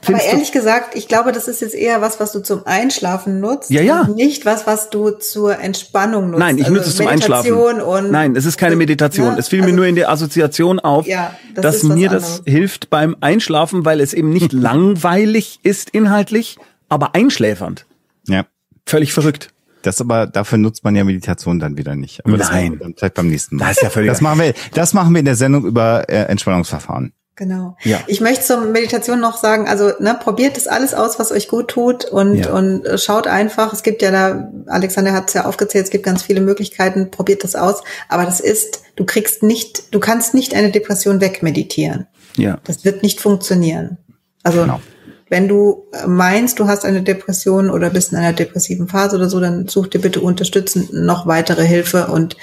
Aber 0.07 0.23
ehrlich 0.23 0.53
gesagt, 0.53 0.95
ich 0.97 1.09
glaube, 1.09 1.33
das 1.33 1.49
ist 1.49 1.61
jetzt 1.61 1.75
eher 1.75 2.01
was, 2.03 2.21
was 2.21 2.33
du 2.33 2.41
zum 2.41 2.67
Einschlafen 2.67 3.41
nutzt. 3.41 3.71
Ja, 3.71 3.81
ja. 3.81 4.03
Und 4.03 4.17
nicht 4.17 4.45
was, 4.45 4.67
was 4.67 4.91
du 4.91 5.11
zur 5.11 5.59
Entspannung 5.59 6.31
nutzt. 6.31 6.39
Nein, 6.41 6.59
ich 6.59 6.65
Also 6.65 6.75
nutze 6.77 6.89
es 6.91 6.97
zum 6.97 7.07
Meditation 7.07 7.69
Einschlafen. 7.77 8.05
Und, 8.07 8.11
Nein, 8.13 8.37
es 8.37 8.45
ist 8.45 8.59
keine 8.59 8.77
Meditation. 8.77 9.33
Ne? 9.33 9.39
Es 9.39 9.49
fiel 9.49 9.61
mir 9.61 9.67
Also- 9.67 9.77
nur 9.77 9.87
in 9.87 9.95
der 9.97 10.11
Assoziation 10.11 10.79
auf, 10.79 11.07
Ja, 11.07 11.35
das 11.55 11.63
dass 11.63 11.83
mir 11.85 12.11
das 12.11 12.25
anderes. 12.39 12.43
hilft 12.47 12.91
beim 12.91 13.17
Einschlafen, 13.21 13.85
weil 13.87 14.01
es 14.01 14.13
eben 14.13 14.31
nicht 14.31 14.53
langweilig 14.99 15.61
ist 15.63 15.91
inhaltlich, 15.91 16.57
aber 16.89 17.15
einschläfernd. 17.15 17.87
Ja. 18.27 18.45
Völlig 18.87 19.13
verrückt. 19.13 19.51
Das 19.83 20.01
aber, 20.01 20.27
dafür 20.27 20.59
nutzt 20.59 20.85
man 20.85 20.97
ja 20.97 21.05
Meditation 21.05 21.61
dann 21.61 21.77
wieder 21.79 21.95
nicht. 21.95 22.25
Aber 22.27 22.37
das 22.37 22.51
Nein. 22.51 22.73
wir 22.73 22.79
dann 22.81 22.95
vielleicht 22.97 23.15
beim 23.15 23.29
nächsten 23.29 23.57
Mal. 23.57 23.69
Das 23.69 23.77
ist 23.79 23.83
ja 23.85 23.91
völlig- 23.91 24.11
Das 24.11 24.21
machen 24.21 24.41
wir, 24.41 24.53
das 24.75 24.93
machen 24.93 25.13
wir 25.15 25.21
in 25.21 25.25
der 25.25 25.37
Sendung 25.37 25.65
über 25.65 26.05
äh, 26.09 26.25
Entspannungsverfahren. 26.25 27.13
Genau. 27.39 27.77
Ja. 27.85 28.01
Ich 28.09 28.21
möchte 28.21 28.45
zur 28.45 28.63
Meditation 28.63 29.21
noch 29.21 29.37
sagen, 29.37 29.69
also 29.69 29.93
ne, 30.01 30.19
probiert 30.21 30.57
das 30.57 30.67
alles 30.67 30.93
aus, 30.93 31.21
was 31.21 31.31
euch 31.31 31.47
gut 31.47 31.69
tut 31.69 32.05
und, 32.05 32.35
Ja. 32.35 32.53
und 32.53 32.85
äh, 32.85 32.99
schaut 32.99 33.29
einfach. 33.29 33.73
Es 33.73 33.85
gibt 33.85 34.03
ja 34.03 34.11
da, 34.11 34.51
Alexander 34.67 35.13
hat 35.13 35.29
es 35.29 35.35
ja 35.35 35.45
aufgezählt, 35.45 35.85
es 35.85 35.91
gibt 35.93 36.05
ganz 36.05 36.25
viele 36.25 36.41
Möglichkeiten, 36.41 37.13
probiert 37.13 37.45
das 37.45 37.55
aus. 37.55 37.85
Aber 38.09 38.25
das 38.25 38.41
ist, 38.41 38.83
du 38.97 39.05
kriegst 39.05 39.45
nicht, 39.45 39.95
du 39.95 40.01
kannst 40.01 40.35
nicht 40.35 40.53
eine 40.53 40.73
Depression 40.73 41.21
wegmeditieren. 41.21 42.09
Ja. 42.37 42.59
Das 42.65 42.85
wird 42.85 43.05
nicht 43.05 43.21
funktionieren. 43.21 43.99
Also 44.43 44.63
Genau. 44.63 44.81
Wenn 45.29 45.49
du 45.49 45.87
meinst, 46.07 46.59
du 46.59 46.67
hast 46.67 46.85
eine 46.85 47.03
Depression 47.03 47.71
oder 47.71 47.91
bist 47.91 48.13
in 48.13 48.19
einer 48.19 48.33
depressiven 48.33 48.89
Phase 48.89 49.17
oder 49.17 49.29
so, 49.29 49.41
dann 49.41 49.69
such 49.69 49.89
dir 49.89 50.01
bitte 50.01 50.21
unterstützend 50.21 50.93
noch 50.93 51.27
weitere 51.27 51.65
Hilfe 51.65 52.07
und 52.09 52.37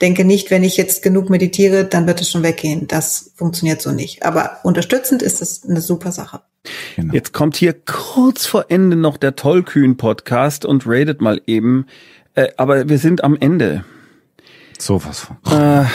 denke 0.00 0.24
nicht, 0.24 0.50
wenn 0.50 0.64
ich 0.64 0.76
jetzt 0.76 1.02
genug 1.02 1.30
meditiere, 1.30 1.84
dann 1.84 2.06
wird 2.06 2.20
es 2.20 2.30
schon 2.30 2.42
weggehen. 2.42 2.86
Das 2.88 3.32
funktioniert 3.36 3.82
so 3.82 3.92
nicht. 3.92 4.24
Aber 4.24 4.58
unterstützend 4.62 5.22
ist 5.22 5.40
das 5.40 5.62
eine 5.68 5.80
super 5.80 6.12
Sache. 6.12 6.40
Genau. 6.96 7.14
Jetzt 7.14 7.32
kommt 7.32 7.56
hier 7.56 7.74
kurz 7.74 8.46
vor 8.46 8.66
Ende 8.68 8.96
noch 8.96 9.16
der 9.16 9.36
Tollkühn-Podcast 9.36 10.64
und 10.64 10.84
rated 10.86 11.20
mal 11.20 11.40
eben. 11.46 11.86
Äh, 12.34 12.48
aber 12.56 12.88
wir 12.88 12.98
sind 12.98 13.24
am 13.24 13.36
Ende. 13.38 13.84
So 14.78 15.02
was 15.04 15.20
von. 15.20 15.36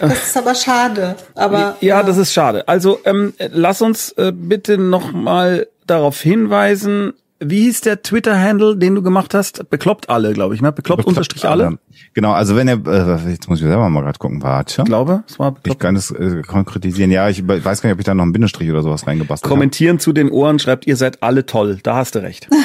Das 0.00 0.26
ist 0.28 0.36
aber 0.36 0.54
schade. 0.54 1.16
Aber 1.34 1.76
ja, 1.80 2.02
das 2.02 2.16
ist 2.16 2.32
schade. 2.32 2.66
Also 2.68 2.98
ähm, 3.04 3.32
lass 3.52 3.82
uns 3.82 4.10
äh, 4.12 4.32
bitte 4.34 4.78
noch 4.78 5.12
mal 5.12 5.66
darauf 5.86 6.20
hinweisen. 6.20 7.12
Wie 7.40 7.62
hieß 7.62 7.82
der 7.82 8.00
Twitter-Handle, 8.00 8.76
den 8.76 8.94
du 8.94 9.02
gemacht 9.02 9.34
hast? 9.34 9.68
Bekloppt 9.68 10.08
alle, 10.08 10.32
glaube 10.32 10.54
ich, 10.54 10.62
ne? 10.62 10.72
Bekloppt, 10.72 11.04
unterstrich 11.04 11.44
alle. 11.46 11.78
Genau, 12.14 12.32
also 12.32 12.56
wenn 12.56 12.68
er, 12.68 12.76
äh, 12.86 13.30
jetzt 13.30 13.50
muss 13.50 13.58
ich 13.60 13.66
selber 13.66 13.86
mal 13.90 14.02
gerade 14.02 14.18
gucken, 14.18 14.42
warte. 14.42 14.82
Ich 14.82 14.84
glaube, 14.86 15.24
es 15.28 15.38
war 15.38 15.48
Ich 15.48 15.54
bekloppt. 15.56 15.80
kann 15.80 15.96
es 15.96 16.10
äh, 16.12 16.42
konkretisieren. 16.42 17.10
Ja, 17.10 17.28
ich 17.28 17.46
weiß 17.46 17.82
gar 17.82 17.88
nicht, 17.88 17.94
ob 17.94 17.98
ich 17.98 18.06
da 18.06 18.14
noch 18.14 18.22
einen 18.22 18.32
Bindestrich 18.32 18.70
oder 18.70 18.82
sowas 18.82 19.06
reingebastelt 19.06 19.44
habe. 19.50 19.54
Kommentieren 19.58 19.98
zu 19.98 20.12
den 20.14 20.30
Ohren, 20.30 20.58
schreibt, 20.58 20.86
ihr 20.86 20.96
seid 20.96 21.22
alle 21.22 21.44
toll. 21.44 21.80
Da 21.82 21.96
hast 21.96 22.14
du 22.14 22.20
recht. 22.22 22.48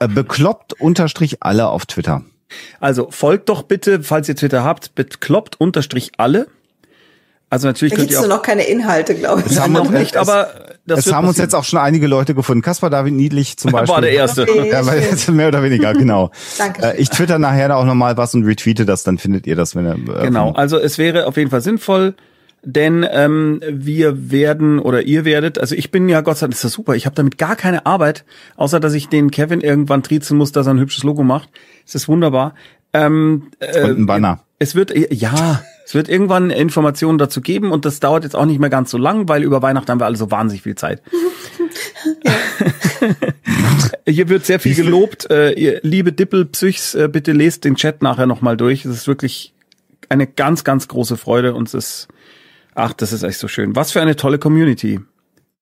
Äh, 0.00 0.08
bekloppt 0.08 0.72
unterstrich 0.80 1.44
alle 1.44 1.68
auf 1.68 1.86
Twitter. 1.86 2.22
Also 2.80 3.08
folgt 3.10 3.48
doch 3.48 3.62
bitte, 3.62 4.02
falls 4.02 4.28
ihr 4.28 4.36
Twitter 4.36 4.64
habt, 4.64 4.94
bekloppt 4.94 5.60
unterstrich 5.60 6.12
alle. 6.18 6.46
Also 7.50 7.66
natürlich 7.68 7.92
da 7.92 7.98
könnt 7.98 8.10
ihr 8.10 8.16
nur 8.16 8.26
auch 8.26 8.36
noch 8.36 8.42
keine 8.42 8.62
Inhalte, 8.62 9.14
glaube 9.14 9.42
ich. 9.44 9.52
Es 9.52 9.60
haben 9.60 9.74
noch 9.74 9.82
uns- 9.88 9.90
nicht, 9.98 10.16
aber 10.16 10.48
das 10.86 11.06
es 11.06 11.12
haben 11.12 11.26
uns 11.26 11.34
passieren. 11.34 11.46
jetzt 11.48 11.54
auch 11.54 11.64
schon 11.64 11.78
einige 11.80 12.06
Leute 12.06 12.34
gefunden. 12.34 12.62
Kaspar 12.62 12.88
David 12.88 13.12
Niedlich 13.12 13.58
zum 13.58 13.72
Beispiel. 13.72 13.94
war 13.94 14.00
der 14.00 14.12
erste. 14.12 14.42
Okay. 14.44 14.70
Ja, 14.70 14.86
weil 14.86 15.00
jetzt 15.02 15.28
mehr 15.30 15.48
oder 15.48 15.62
weniger, 15.62 15.92
genau. 15.92 16.30
Dankeschön. 16.56 16.92
Äh, 16.92 16.96
ich 16.96 17.10
twitter 17.10 17.38
nachher 17.38 17.68
da 17.68 17.76
auch 17.76 17.84
nochmal 17.84 18.16
was 18.16 18.34
und 18.34 18.44
retweete 18.44 18.86
das, 18.86 19.02
dann 19.04 19.18
findet 19.18 19.46
ihr 19.46 19.54
das, 19.54 19.76
wenn 19.76 19.84
ihr. 19.86 19.92
Äh, 20.16 20.22
Genau, 20.28 20.52
also 20.52 20.78
es 20.78 20.96
wäre 20.96 21.26
auf 21.26 21.36
jeden 21.36 21.50
Fall 21.50 21.60
sinnvoll, 21.60 22.14
denn 22.64 23.06
ähm, 23.10 23.60
wir 23.68 24.30
werden 24.30 24.78
oder 24.78 25.02
ihr 25.02 25.24
werdet, 25.24 25.58
also 25.58 25.74
ich 25.74 25.90
bin 25.90 26.08
ja 26.08 26.20
Gott 26.20 26.38
sei 26.38 26.46
Dank, 26.46 26.54
ist 26.54 26.64
das 26.64 26.72
super, 26.72 26.94
ich 26.94 27.06
habe 27.06 27.16
damit 27.16 27.38
gar 27.38 27.56
keine 27.56 27.86
Arbeit, 27.86 28.24
außer 28.56 28.78
dass 28.80 28.94
ich 28.94 29.08
den 29.08 29.30
Kevin 29.30 29.60
irgendwann 29.60 30.02
triezen 30.02 30.38
muss, 30.38 30.52
dass 30.52 30.66
er 30.66 30.74
ein 30.74 30.80
hübsches 30.80 31.02
Logo 31.02 31.24
macht. 31.24 31.48
Es 31.86 31.94
ist 31.94 32.08
wunderbar. 32.08 32.54
Ähm, 32.92 33.48
äh, 33.58 33.82
Und 33.84 33.98
ein 33.98 34.06
Banner. 34.06 34.44
Es 34.58 34.74
wird, 34.74 34.92
ja, 35.12 35.62
es 35.84 35.94
wird 35.94 36.08
irgendwann 36.08 36.50
Informationen 36.50 37.18
dazu 37.18 37.40
geben 37.40 37.72
und 37.72 37.84
das 37.84 37.98
dauert 38.00 38.22
jetzt 38.22 38.36
auch 38.36 38.46
nicht 38.46 38.60
mehr 38.60 38.70
ganz 38.70 38.90
so 38.90 38.98
lang, 38.98 39.28
weil 39.28 39.42
über 39.42 39.60
Weihnachten 39.60 39.90
haben 39.90 40.00
wir 40.00 40.06
alle 40.06 40.16
so 40.16 40.30
wahnsinnig 40.30 40.62
viel 40.62 40.76
Zeit. 40.76 41.02
Hier 44.06 44.28
wird 44.28 44.46
sehr 44.46 44.60
viel 44.60 44.74
gelobt. 44.74 45.30
Äh, 45.30 45.52
ihr 45.52 45.80
liebe 45.82 46.12
Dippelpsychs, 46.12 46.94
äh, 46.94 47.08
bitte 47.08 47.32
lest 47.32 47.64
den 47.64 47.74
Chat 47.74 48.02
nachher 48.02 48.26
nochmal 48.26 48.56
durch. 48.56 48.84
Es 48.84 48.92
ist 48.92 49.08
wirklich 49.08 49.52
eine 50.08 50.26
ganz, 50.26 50.64
ganz 50.64 50.88
große 50.88 51.16
Freude 51.16 51.54
und 51.54 51.68
es 51.68 51.74
ist, 51.74 52.08
ach, 52.74 52.92
das 52.92 53.12
ist 53.12 53.22
echt 53.22 53.38
so 53.38 53.48
schön. 53.48 53.76
Was 53.76 53.92
für 53.92 54.00
eine 54.00 54.16
tolle 54.16 54.38
Community. 54.38 55.00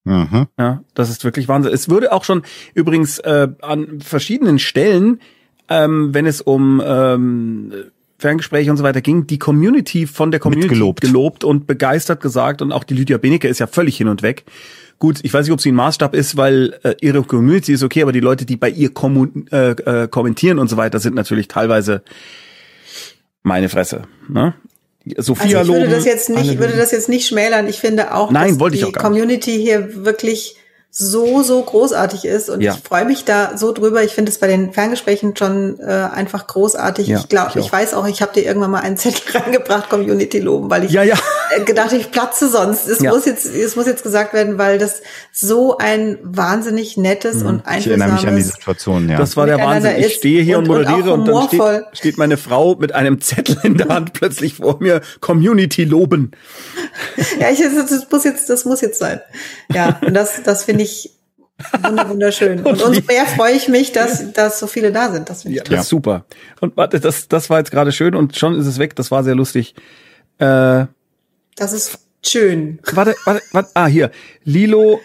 Mhm. 0.05 0.47
Ja, 0.59 0.83
das 0.95 1.11
ist 1.11 1.25
wirklich 1.25 1.49
Wahnsinn. 1.49 1.73
Es 1.73 1.89
würde 1.89 2.13
auch 2.13 2.25
schon 2.25 2.43
übrigens 2.75 3.19
äh, 3.19 3.49
an 3.61 4.01
verschiedenen 4.01 4.59
Stellen, 4.59 5.21
ähm, 5.69 6.15
wenn 6.15 6.27
es 6.27 6.41
um 6.41 6.83
ähm, 6.85 7.73
Ferngespräche 8.19 8.71
und 8.71 8.77
so 8.77 8.83
weiter 8.83 9.01
ging, 9.01 9.27
die 9.27 9.39
Community 9.39 10.07
von 10.07 10.31
der 10.31 10.41
Community 10.41 10.69
Mitgelobt. 10.69 11.01
gelobt 11.01 11.45
und 11.45 11.67
begeistert 11.67 12.21
gesagt 12.21 12.63
und 12.63 12.73
auch 12.73 12.85
die 12.85 12.95
Lydia 12.95 13.19
Benecke 13.19 13.49
ist 13.49 13.59
ja 13.59 13.67
völlig 13.67 13.97
hin 13.97 14.09
und 14.09 14.23
weg. 14.23 14.45
Gut, 14.99 15.21
ich 15.23 15.33
weiß 15.33 15.47
nicht, 15.47 15.53
ob 15.53 15.61
sie 15.61 15.73
ein 15.73 15.77
Maßstab 15.77 16.15
ist, 16.15 16.37
weil 16.37 16.79
äh, 16.83 16.95
ihre 17.01 17.23
Community 17.23 17.73
ist 17.73 17.83
okay, 17.83 18.03
aber 18.03 18.13
die 18.13 18.21
Leute, 18.21 18.45
die 18.45 18.57
bei 18.57 18.69
ihr 18.69 18.91
äh, 18.91 19.71
äh, 19.71 20.09
kommentieren 20.09 20.59
und 20.59 20.69
so 20.69 20.77
weiter, 20.77 20.99
sind 20.99 21.15
natürlich 21.15 21.49
teilweise 21.49 22.03
meine 23.43 23.71
Fresse. 23.71 24.03
Ne? 24.29 24.55
Sophia 25.17 25.61
Also 25.61 25.75
ich 25.75 25.81
würde 25.81 25.95
das 25.95 26.05
jetzt 26.05 26.29
nicht, 26.29 26.59
würde 26.59 26.77
das 26.77 26.91
jetzt 26.91 27.09
nicht 27.09 27.27
schmälern. 27.27 27.67
Ich 27.69 27.79
finde 27.79 28.15
auch, 28.15 28.31
Nein, 28.31 28.59
dass 28.59 28.71
die 28.73 28.85
auch. 28.85 28.93
Community 28.93 29.59
hier 29.59 30.05
wirklich 30.05 30.57
so, 30.93 31.43
so 31.45 31.63
großartig 31.63 32.25
ist 32.25 32.51
und 32.51 32.61
Ja. 32.63 32.75
ich 32.75 32.81
freue 32.87 33.05
mich 33.05 33.25
da 33.25 33.57
so 33.57 33.71
drüber. 33.73 34.03
Ich 34.03 34.13
finde 34.13 34.33
es 34.33 34.39
bei 34.39 34.49
den 34.49 34.73
Ferngesprächen 34.73 35.37
schon 35.37 35.79
äh, 35.79 35.85
einfach 35.85 36.49
großartig. 36.49 37.07
Ja, 37.07 37.19
ich 37.21 37.29
glaube, 37.29 37.51
ich 37.61 37.67
ich, 37.67 37.73
weiß 37.73 37.95
auch, 37.95 38.09
ich 38.09 38.21
habe 38.23 38.33
dir 38.33 38.45
irgendwann 38.45 38.73
mal 38.73 38.81
einen 38.81 38.97
Zettel 38.97 39.23
reingebracht, 39.41 39.89
Community 39.89 40.41
loben, 40.41 40.69
weil 40.69 40.85
ich 40.85 40.91
Ja, 40.91 41.05
ja. 41.05 41.15
äh, 41.57 41.61
gedacht, 41.63 41.93
ich 41.93 42.11
platze 42.11 42.49
sonst. 42.49 42.89
Es 42.89 42.99
Ja. 43.01 43.13
muss 43.13 43.25
jetzt, 43.25 43.47
es 43.47 43.77
muss 43.77 43.87
jetzt 43.87 44.03
gesagt 44.03 44.33
werden, 44.33 44.59
weil 44.59 44.79
das 44.79 45.01
so 45.33 45.79
ein 45.79 46.19
wahnsinnig 46.23 46.97
nettes 46.97 47.43
und 47.45 47.63
Ich 47.79 47.87
erinnere 47.87 48.13
mich 48.13 48.27
an 48.27 48.35
die 48.35 48.43
Situation, 48.43 49.09
ja. 49.09 49.17
Das 49.17 49.37
war 49.37 49.47
der 49.47 49.59
Wahnsinn. 49.59 49.93
Ich 49.99 50.15
stehe 50.15 50.43
hier 50.43 50.59
und, 50.59 50.69
und- 50.69 50.77
und 50.79 50.89
moderiere 50.89 51.11
auch 51.13 51.19
und, 51.19 51.27
dann 51.29 51.47
steht, 51.49 51.99
steht 51.99 52.19
meine 52.19 52.37
Frau 52.37 52.75
mit 52.75 52.93
einem 52.97 53.21
Zettel 53.21 53.57
in 53.63 53.77
der 53.77 53.89
Hand 53.89 54.13
plötzlich 54.13 54.55
vor 54.55 54.79
mir. 54.81 55.03
Community 55.21 55.85
loben. 55.85 56.33
Ja, 57.39 57.49
ich, 57.51 57.61
das, 57.61 57.89
das 57.91 58.07
muss 58.11 58.25
jetzt, 58.25 58.51
das 58.51 58.65
muss 58.65 58.81
jetzt 58.81 58.99
sein. 58.99 59.21
Ja, 59.73 60.01
und 60.05 60.15
das, 60.15 60.43
das 60.43 60.65
finde 60.65 60.80
ich 60.83 61.11
wunder- 61.83 62.09
wunderschön. 62.09 62.61
Und 62.65 62.83
umso 62.83 63.01
mehr 63.07 63.27
freue 63.27 63.55
ich 63.55 63.69
mich, 63.69 63.93
dass, 63.93 64.33
dass 64.33 64.59
so 64.59 64.67
viele 64.67 64.93
da 64.93 65.11
sind. 65.13 65.29
Das 65.31 65.43
finde 65.43 65.59
Ja, 65.59 65.63
ich 65.63 65.69
das 65.69 65.81
ist 65.83 65.89
super. 65.89 66.25
Und 66.61 66.77
warte, 66.77 67.01
das, 67.01 67.29
das 67.29 67.51
war 67.51 67.59
jetzt 67.59 67.71
gerade 67.71 67.93
schön 67.93 68.15
und 68.15 68.37
schon 68.37 68.59
ist 68.59 68.67
es 68.67 68.79
weg. 68.79 68.97
Das 68.97 69.11
war 69.11 69.23
sehr 69.25 69.35
lustig. 69.35 69.75
Äh, 70.39 70.87
Das 71.57 71.73
ist 71.73 71.99
schön. 72.25 72.79
warte, 72.93 73.15
warte, 73.25 73.43
warte. 73.53 73.71
Ah, 73.75 73.87
hier. 73.87 74.11
Lilo. 74.45 75.01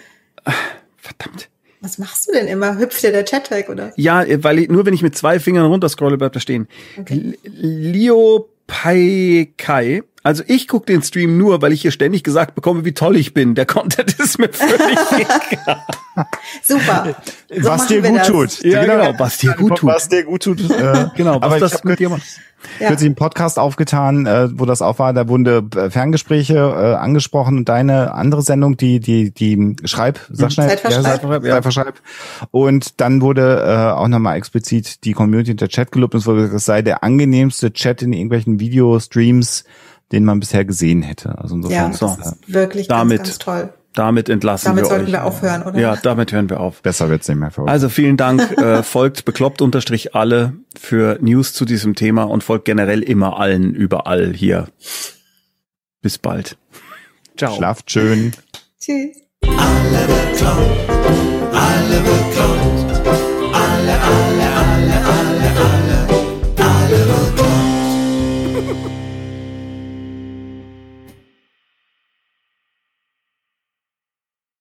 ah, 0.46 0.54
Verdammt. 0.98 1.50
Was 1.82 1.98
machst 2.00 2.28
du 2.28 2.32
denn 2.32 2.48
immer? 2.48 2.80
Hüpft 2.80 3.04
dir 3.04 3.12
der 3.12 3.26
Chat 3.26 3.52
weg, 3.52 3.70
oder? 3.70 3.94
Ja, 3.96 4.26
weil 4.44 4.58
ich, 4.60 4.70
nur 4.70 4.86
wenn 4.88 4.94
ich 4.96 5.04
mit 5.04 5.16
zwei 5.16 5.40
Fingern 5.40 5.68
runterscrolle, 5.68 6.18
bleibt 6.18 6.36
er 6.36 6.40
stehen. 6.42 6.68
Okay. 7.00 7.38
Leo 7.44 8.50
Pai 8.66 9.54
Kai. 9.58 10.02
Also 10.26 10.44
ich 10.48 10.68
gucke 10.68 10.88
den 10.88 11.04
Stream 11.04 11.38
nur, 11.38 11.62
weil 11.62 11.72
ich 11.72 11.84
hier 11.84 11.92
ständig 11.92 12.24
gesagt 12.24 12.56
bekomme, 12.56 12.84
wie 12.84 12.94
toll 12.94 13.16
ich 13.16 13.36
bin. 13.36 13.54
Der 13.54 13.68
Content 13.68 14.12
ist 14.20 14.40
mir 14.40 14.50
völlig 14.52 14.98
egal. 15.52 15.86
Super. 16.64 17.16
So 17.56 17.70
was 17.70 17.86
dir 17.86 18.02
gut 18.02 18.18
das. 18.18 18.28
tut. 18.28 18.64
Ja, 18.64 18.84
genau, 18.86 19.14
was 19.20 19.38
dir 19.38 19.54
gut 19.54 19.78
tut. 19.78 19.88
Was 19.94 20.10
dir 20.10 20.24
gut 20.24 20.42
tut. 20.42 20.68
Äh, 20.72 21.10
Genau, 21.16 21.36
was 21.36 21.44
aber 21.44 21.60
das 21.60 21.84
mit 21.84 22.00
dir 22.00 22.10
macht. 22.10 22.24
Ja. 22.80 22.88
kürzlich 22.88 23.06
einen 23.10 23.16
Podcast 23.16 23.60
aufgetan, 23.60 24.26
äh, 24.26 24.50
wo 24.54 24.66
das 24.66 24.82
auch 24.82 24.98
war, 24.98 25.14
da 25.14 25.28
wurden 25.28 25.70
äh, 25.76 25.92
Ferngespräche 25.92 26.56
äh, 26.56 26.96
angesprochen 26.96 27.58
und 27.58 27.70
deine 27.70 28.16
andere 28.16 28.42
Sendung, 28.42 28.76
die, 28.76 29.00
die, 29.00 29.30
die 29.30 29.76
Schreib, 29.84 30.20
sag 30.32 30.52
schnell, 30.52 30.70
Zeitverschreib. 30.70 30.98
heißt 30.98 31.06
das? 31.06 31.12
Zeitverschreib, 31.22 31.44
ja. 31.46 31.52
Zeitverschreib. 31.52 31.94
Und 32.50 33.00
dann 33.00 33.22
wurde 33.22 33.64
äh, 33.64 33.92
auch 33.94 34.08
nochmal 34.08 34.38
explizit 34.38 35.04
die 35.04 35.12
Community 35.14 35.52
und 35.52 35.62
der 35.62 35.70
Chat 35.70 35.92
gelobt 35.92 36.16
und 36.16 36.22
es 36.22 36.26
wurde 36.26 36.38
gesagt, 36.42 36.56
es 36.58 36.66
sei 36.66 36.82
der 36.82 37.04
angenehmste 37.04 37.72
Chat 37.72 38.02
in 38.02 38.14
irgendwelchen 38.14 38.60
Videostreams, 38.60 39.64
den 40.12 40.24
man 40.26 40.40
bisher 40.40 40.66
gesehen 40.66 41.02
hätte. 41.02 41.38
Also 41.38 41.56
insofern 41.56 41.92
ja, 41.92 41.98
das 41.98 42.18
ist 42.18 42.54
wirklich 42.54 42.88
damit, 42.88 43.20
ganz, 43.20 43.30
ganz 43.30 43.40
toll. 43.40 43.74
Damit 43.94 44.28
entlassen 44.28 44.68
damit 44.68 44.84
wir 44.84 44.88
euch. 44.88 44.90
Damit 44.90 45.10
sollten 45.10 45.12
wir 45.14 45.26
aufhören, 45.26 45.64
oder? 45.64 45.80
Ja, 45.80 45.96
damit 45.96 46.34
hören 46.34 46.50
wir 46.50 46.60
auf. 46.60 46.82
Besser 46.82 47.10
wird's 47.10 47.28
nicht 47.30 47.38
mehr 47.38 47.50
für 47.50 47.64
euch. 47.64 47.70
Also 47.70 47.88
vielen 47.90 48.18
Dank. 48.18 48.52
äh, 48.58 48.84
folgt 48.84 49.24
bekloppt 49.26 49.62
unterstrich 49.62 50.16
alle 50.16 50.54
für 50.78 51.18
News 51.22 51.54
zu 51.54 51.64
diesem 51.64 51.96
Thema 51.96 52.24
und 52.24 52.44
folgt 52.44 52.66
generell 52.66 53.02
immer 53.02 53.40
allen 53.40 53.74
überall 53.74 54.34
hier. 54.34 54.68
Bis 56.02 56.18
bald. 56.18 56.58
Ciao. 57.38 57.56
Schlaft 57.56 57.90
schön. 57.90 58.34
Tschüss. 58.80 59.18
Alle 59.44 60.08
bekloppt, 60.08 60.90
alle 61.54 62.00
bekloppt, 62.00 63.08
alle, 63.54 64.02
alle. 64.02 64.45